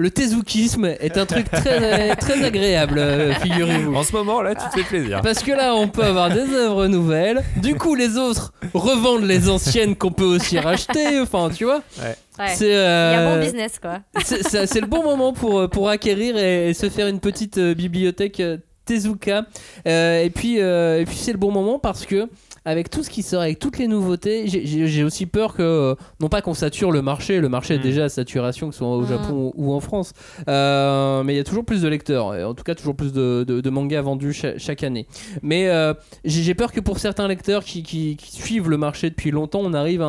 le 0.00 0.10
Tezukisme 0.10 0.86
est 0.86 1.18
un 1.18 1.26
truc 1.26 1.50
très, 1.50 2.16
très 2.16 2.42
agréable, 2.44 2.98
euh, 2.98 3.34
figurez-vous. 3.34 3.94
en 3.94 4.02
ce 4.02 4.12
moment 4.16 4.40
là 4.42 4.54
tu 4.54 4.66
te 4.68 4.78
fais 4.80 4.84
plaisir 4.88 5.20
Parce 5.22 5.42
que 5.42 5.52
là, 5.52 5.74
on 5.74 5.88
peut 5.88 6.02
avoir 6.04 6.30
des 6.30 6.50
œuvres 6.54 6.86
nouvelles. 6.86 7.42
Du 7.56 7.74
coup, 7.74 7.94
les 7.94 8.16
autres 8.16 8.52
revendent 8.74 9.24
les 9.24 9.48
anciennes 9.48 9.94
qu'on 9.96 10.10
peut 10.12 10.24
aussi 10.24 10.58
racheter. 10.58 11.20
Enfin, 11.20 11.50
tu 11.54 11.64
vois. 11.64 11.82
Ouais. 12.00 12.14
C'est 12.54 12.66
Il 12.66 12.70
y 12.70 12.74
a 12.74 12.76
euh, 12.78 13.34
bon 13.36 13.44
business 13.44 13.78
quoi. 13.78 14.00
c'est- 14.24 14.42
c'est 14.48 14.66
c'est 14.66 14.80
le 14.80 14.86
bon 14.86 15.02
moment 15.04 15.32
pour, 15.34 15.60
euh, 15.60 15.68
pour 15.68 15.88
acquérir 15.90 16.36
et, 16.38 16.70
et 16.70 16.74
se 16.74 16.88
faire 16.88 17.06
une 17.08 17.20
petite 17.20 17.58
euh, 17.58 17.74
bibliothèque 17.74 18.40
euh, 18.40 18.56
Tezuka. 18.86 19.44
Euh, 19.86 20.22
et 20.24 20.30
puis, 20.30 20.60
euh, 20.60 21.00
et 21.00 21.04
puis 21.04 21.16
c'est 21.16 21.32
le 21.32 21.38
bon 21.38 21.50
moment 21.52 21.78
parce 21.78 22.06
que 22.06 22.28
avec 22.64 22.90
tout 22.90 23.02
ce 23.02 23.08
qui 23.10 23.22
sort, 23.22 23.40
avec 23.42 23.58
toutes 23.58 23.78
les 23.78 23.88
nouveautés, 23.88 24.44
j'ai- 24.46 25.02
aussi 25.04 25.24
peur 25.26 25.54
que, 25.54 25.62
euh, 25.62 25.94
non 26.20 26.28
pas 26.28 26.42
qu'on 26.42 26.52
sature 26.54 26.90
le 26.92 27.00
marché, 27.02 27.40
le 27.40 27.48
marché 27.48 27.74
est 27.74 27.78
Mm. 27.78 27.82
déjà 27.82 28.04
à 28.04 28.08
saturation, 28.10 28.68
que 28.68 28.74
ce 28.74 28.78
soit 28.80 28.88
au 28.88 29.00
Mm. 29.02 29.08
Japon 29.08 29.52
ou 29.56 29.72
en 29.72 29.80
France, 29.80 30.12
Euh, 30.48 31.22
mais 31.22 31.34
il 31.34 31.36
y 31.36 31.40
a 31.40 31.44
toujours 31.44 31.64
plus 31.64 31.82
de 31.82 31.88
lecteurs, 31.88 32.34
et 32.34 32.44
en 32.44 32.54
tout 32.54 32.64
cas 32.64 32.74
toujours 32.74 32.94
plus 32.94 33.12
de, 33.12 33.44
de- 33.46 33.60
de 33.60 33.70
mangas 33.70 34.02
vendus 34.02 34.32
cha- 34.32 34.58
chaque 34.58 34.82
année. 34.82 35.06
Mais 35.42 35.68
euh, 35.68 35.94
j'ai 36.24 36.54
peur 36.54 36.72
que 36.72 36.80
pour 36.80 36.98
certains 36.98 37.28
lecteurs 37.28 37.64
qui, 37.64 37.82
qui- 37.82 38.16
qui 38.16 38.32
suivent 38.36 38.68
le 38.68 38.76
marché 38.76 39.10
depuis 39.10 39.30
longtemps, 39.30 39.60
on 39.62 39.72
arrive 39.74 40.02
à 40.02 40.06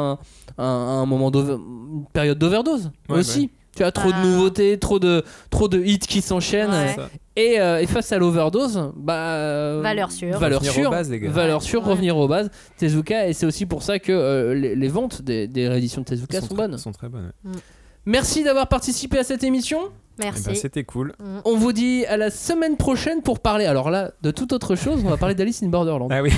un, 0.57 1.01
à 1.01 1.05
moment 1.05 1.31
une 1.31 2.05
période 2.13 2.37
d'overdose 2.37 2.91
Ouais, 3.09 3.19
aussi. 3.19 3.49
Tu 3.75 3.83
as 3.83 3.91
trop 3.93 4.09
Ah. 4.13 4.21
de 4.21 4.27
nouveautés, 4.27 4.77
trop 4.77 4.99
de, 4.99 5.23
trop 5.49 5.69
de 5.69 5.79
hits 5.81 5.99
qui 5.99 6.21
s'enchaînent. 6.21 6.71
Ouais. 6.71 6.95
Et, 7.37 7.59
euh, 7.61 7.79
et 7.81 7.87
face 7.87 8.11
à 8.11 8.17
l'overdose, 8.17 8.91
bah, 8.97 9.35
euh, 9.35 9.79
Valeur 9.81 10.11
sûre. 10.11 10.37
Valeur 10.37 10.59
Revenir 10.59 10.73
sûre. 10.73 10.87
aux 10.89 10.91
bases, 10.91 11.09
les 11.09 11.19
gars. 11.21 11.29
Valeur 11.29 11.61
sûre, 11.61 11.81
Ouais. 11.85 11.91
revenir 11.93 12.17
aux 12.17 12.27
bases. 12.27 12.49
Tezuka, 12.77 13.27
et 13.29 13.33
c'est 13.33 13.45
aussi 13.45 13.65
pour 13.65 13.83
ça 13.83 13.99
que 13.99 14.11
euh, 14.11 14.53
les, 14.53 14.75
les 14.75 14.87
ventes 14.89 15.21
des, 15.21 15.47
des 15.47 15.69
rééditions 15.69 16.01
de 16.01 16.05
Tezuka 16.07 16.41
sont, 16.41 16.47
très, 16.47 16.55
bonnes. 16.55 16.77
sont 16.77 16.91
très 16.91 17.07
bonnes 17.07 17.31
ouais. 17.45 17.51
Merci 18.05 18.43
d'avoir 18.43 18.67
participé 18.67 19.17
à 19.19 19.23
cette 19.23 19.43
émission. 19.45 19.79
Eh 20.19 20.23
Merci. 20.23 20.45
ben, 20.47 20.55
c'était 20.55 20.83
cool 20.83 21.13
On 21.45 21.57
vous 21.57 21.73
dit 21.73 22.05
à 22.05 22.17
la 22.17 22.29
semaine 22.29 22.77
prochaine 22.77 23.21
pour 23.21 23.39
parler, 23.39 23.65
alors 23.65 23.89
là, 23.89 24.11
de 24.21 24.31
toute 24.31 24.53
autre 24.53 24.75
chose. 24.75 25.01
On 25.05 25.09
va 25.09 25.17
parler 25.17 25.35
d'Alice 25.35 25.63
in 25.63 25.67
Borderland. 25.67 26.09
ah 26.11 26.21
oui 26.21 26.31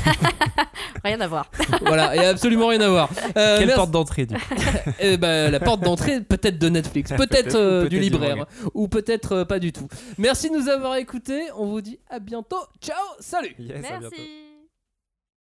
Rien 1.04 1.20
à 1.20 1.28
voir. 1.28 1.50
voilà, 1.82 2.16
il 2.16 2.20
n'y 2.20 2.26
a 2.26 2.30
absolument 2.30 2.68
rien 2.68 2.80
à 2.82 2.90
voir. 2.90 3.10
Euh, 3.36 3.58
quelle 3.58 3.68
merci- 3.68 3.80
porte 3.80 3.92
d'entrée 3.92 4.26
du 4.26 4.36
coup 4.36 4.42
Eh 5.00 5.18
ben, 5.18 5.52
la 5.52 5.60
porte 5.60 5.82
d'entrée 5.82 6.22
peut-être 6.22 6.58
de 6.60 6.70
Netflix, 6.70 7.12
peut-être 7.12 7.56
euh, 7.56 7.82
peut-être 7.82 7.90
du 7.90 8.00
libraire, 8.00 8.46
ou 8.74 8.88
peut-être 8.88 9.32
euh, 9.34 9.46
pas 9.46 9.60
du 9.60 9.74
tout. 9.74 9.88
Merci 10.18 10.50
de 10.50 10.56
nous 10.56 10.70
avoir 10.70 10.96
écoutés. 10.96 11.42
On 11.58 11.66
vous 11.66 11.82
dit 11.82 12.00
à 12.10 12.20
bientôt. 12.20 12.56
Ciao, 12.82 12.96
salut. 13.20 13.56
Yes, 13.60 13.86
à 13.86 14.00
bientôt. 14.00 14.16
Merci. 14.18 14.43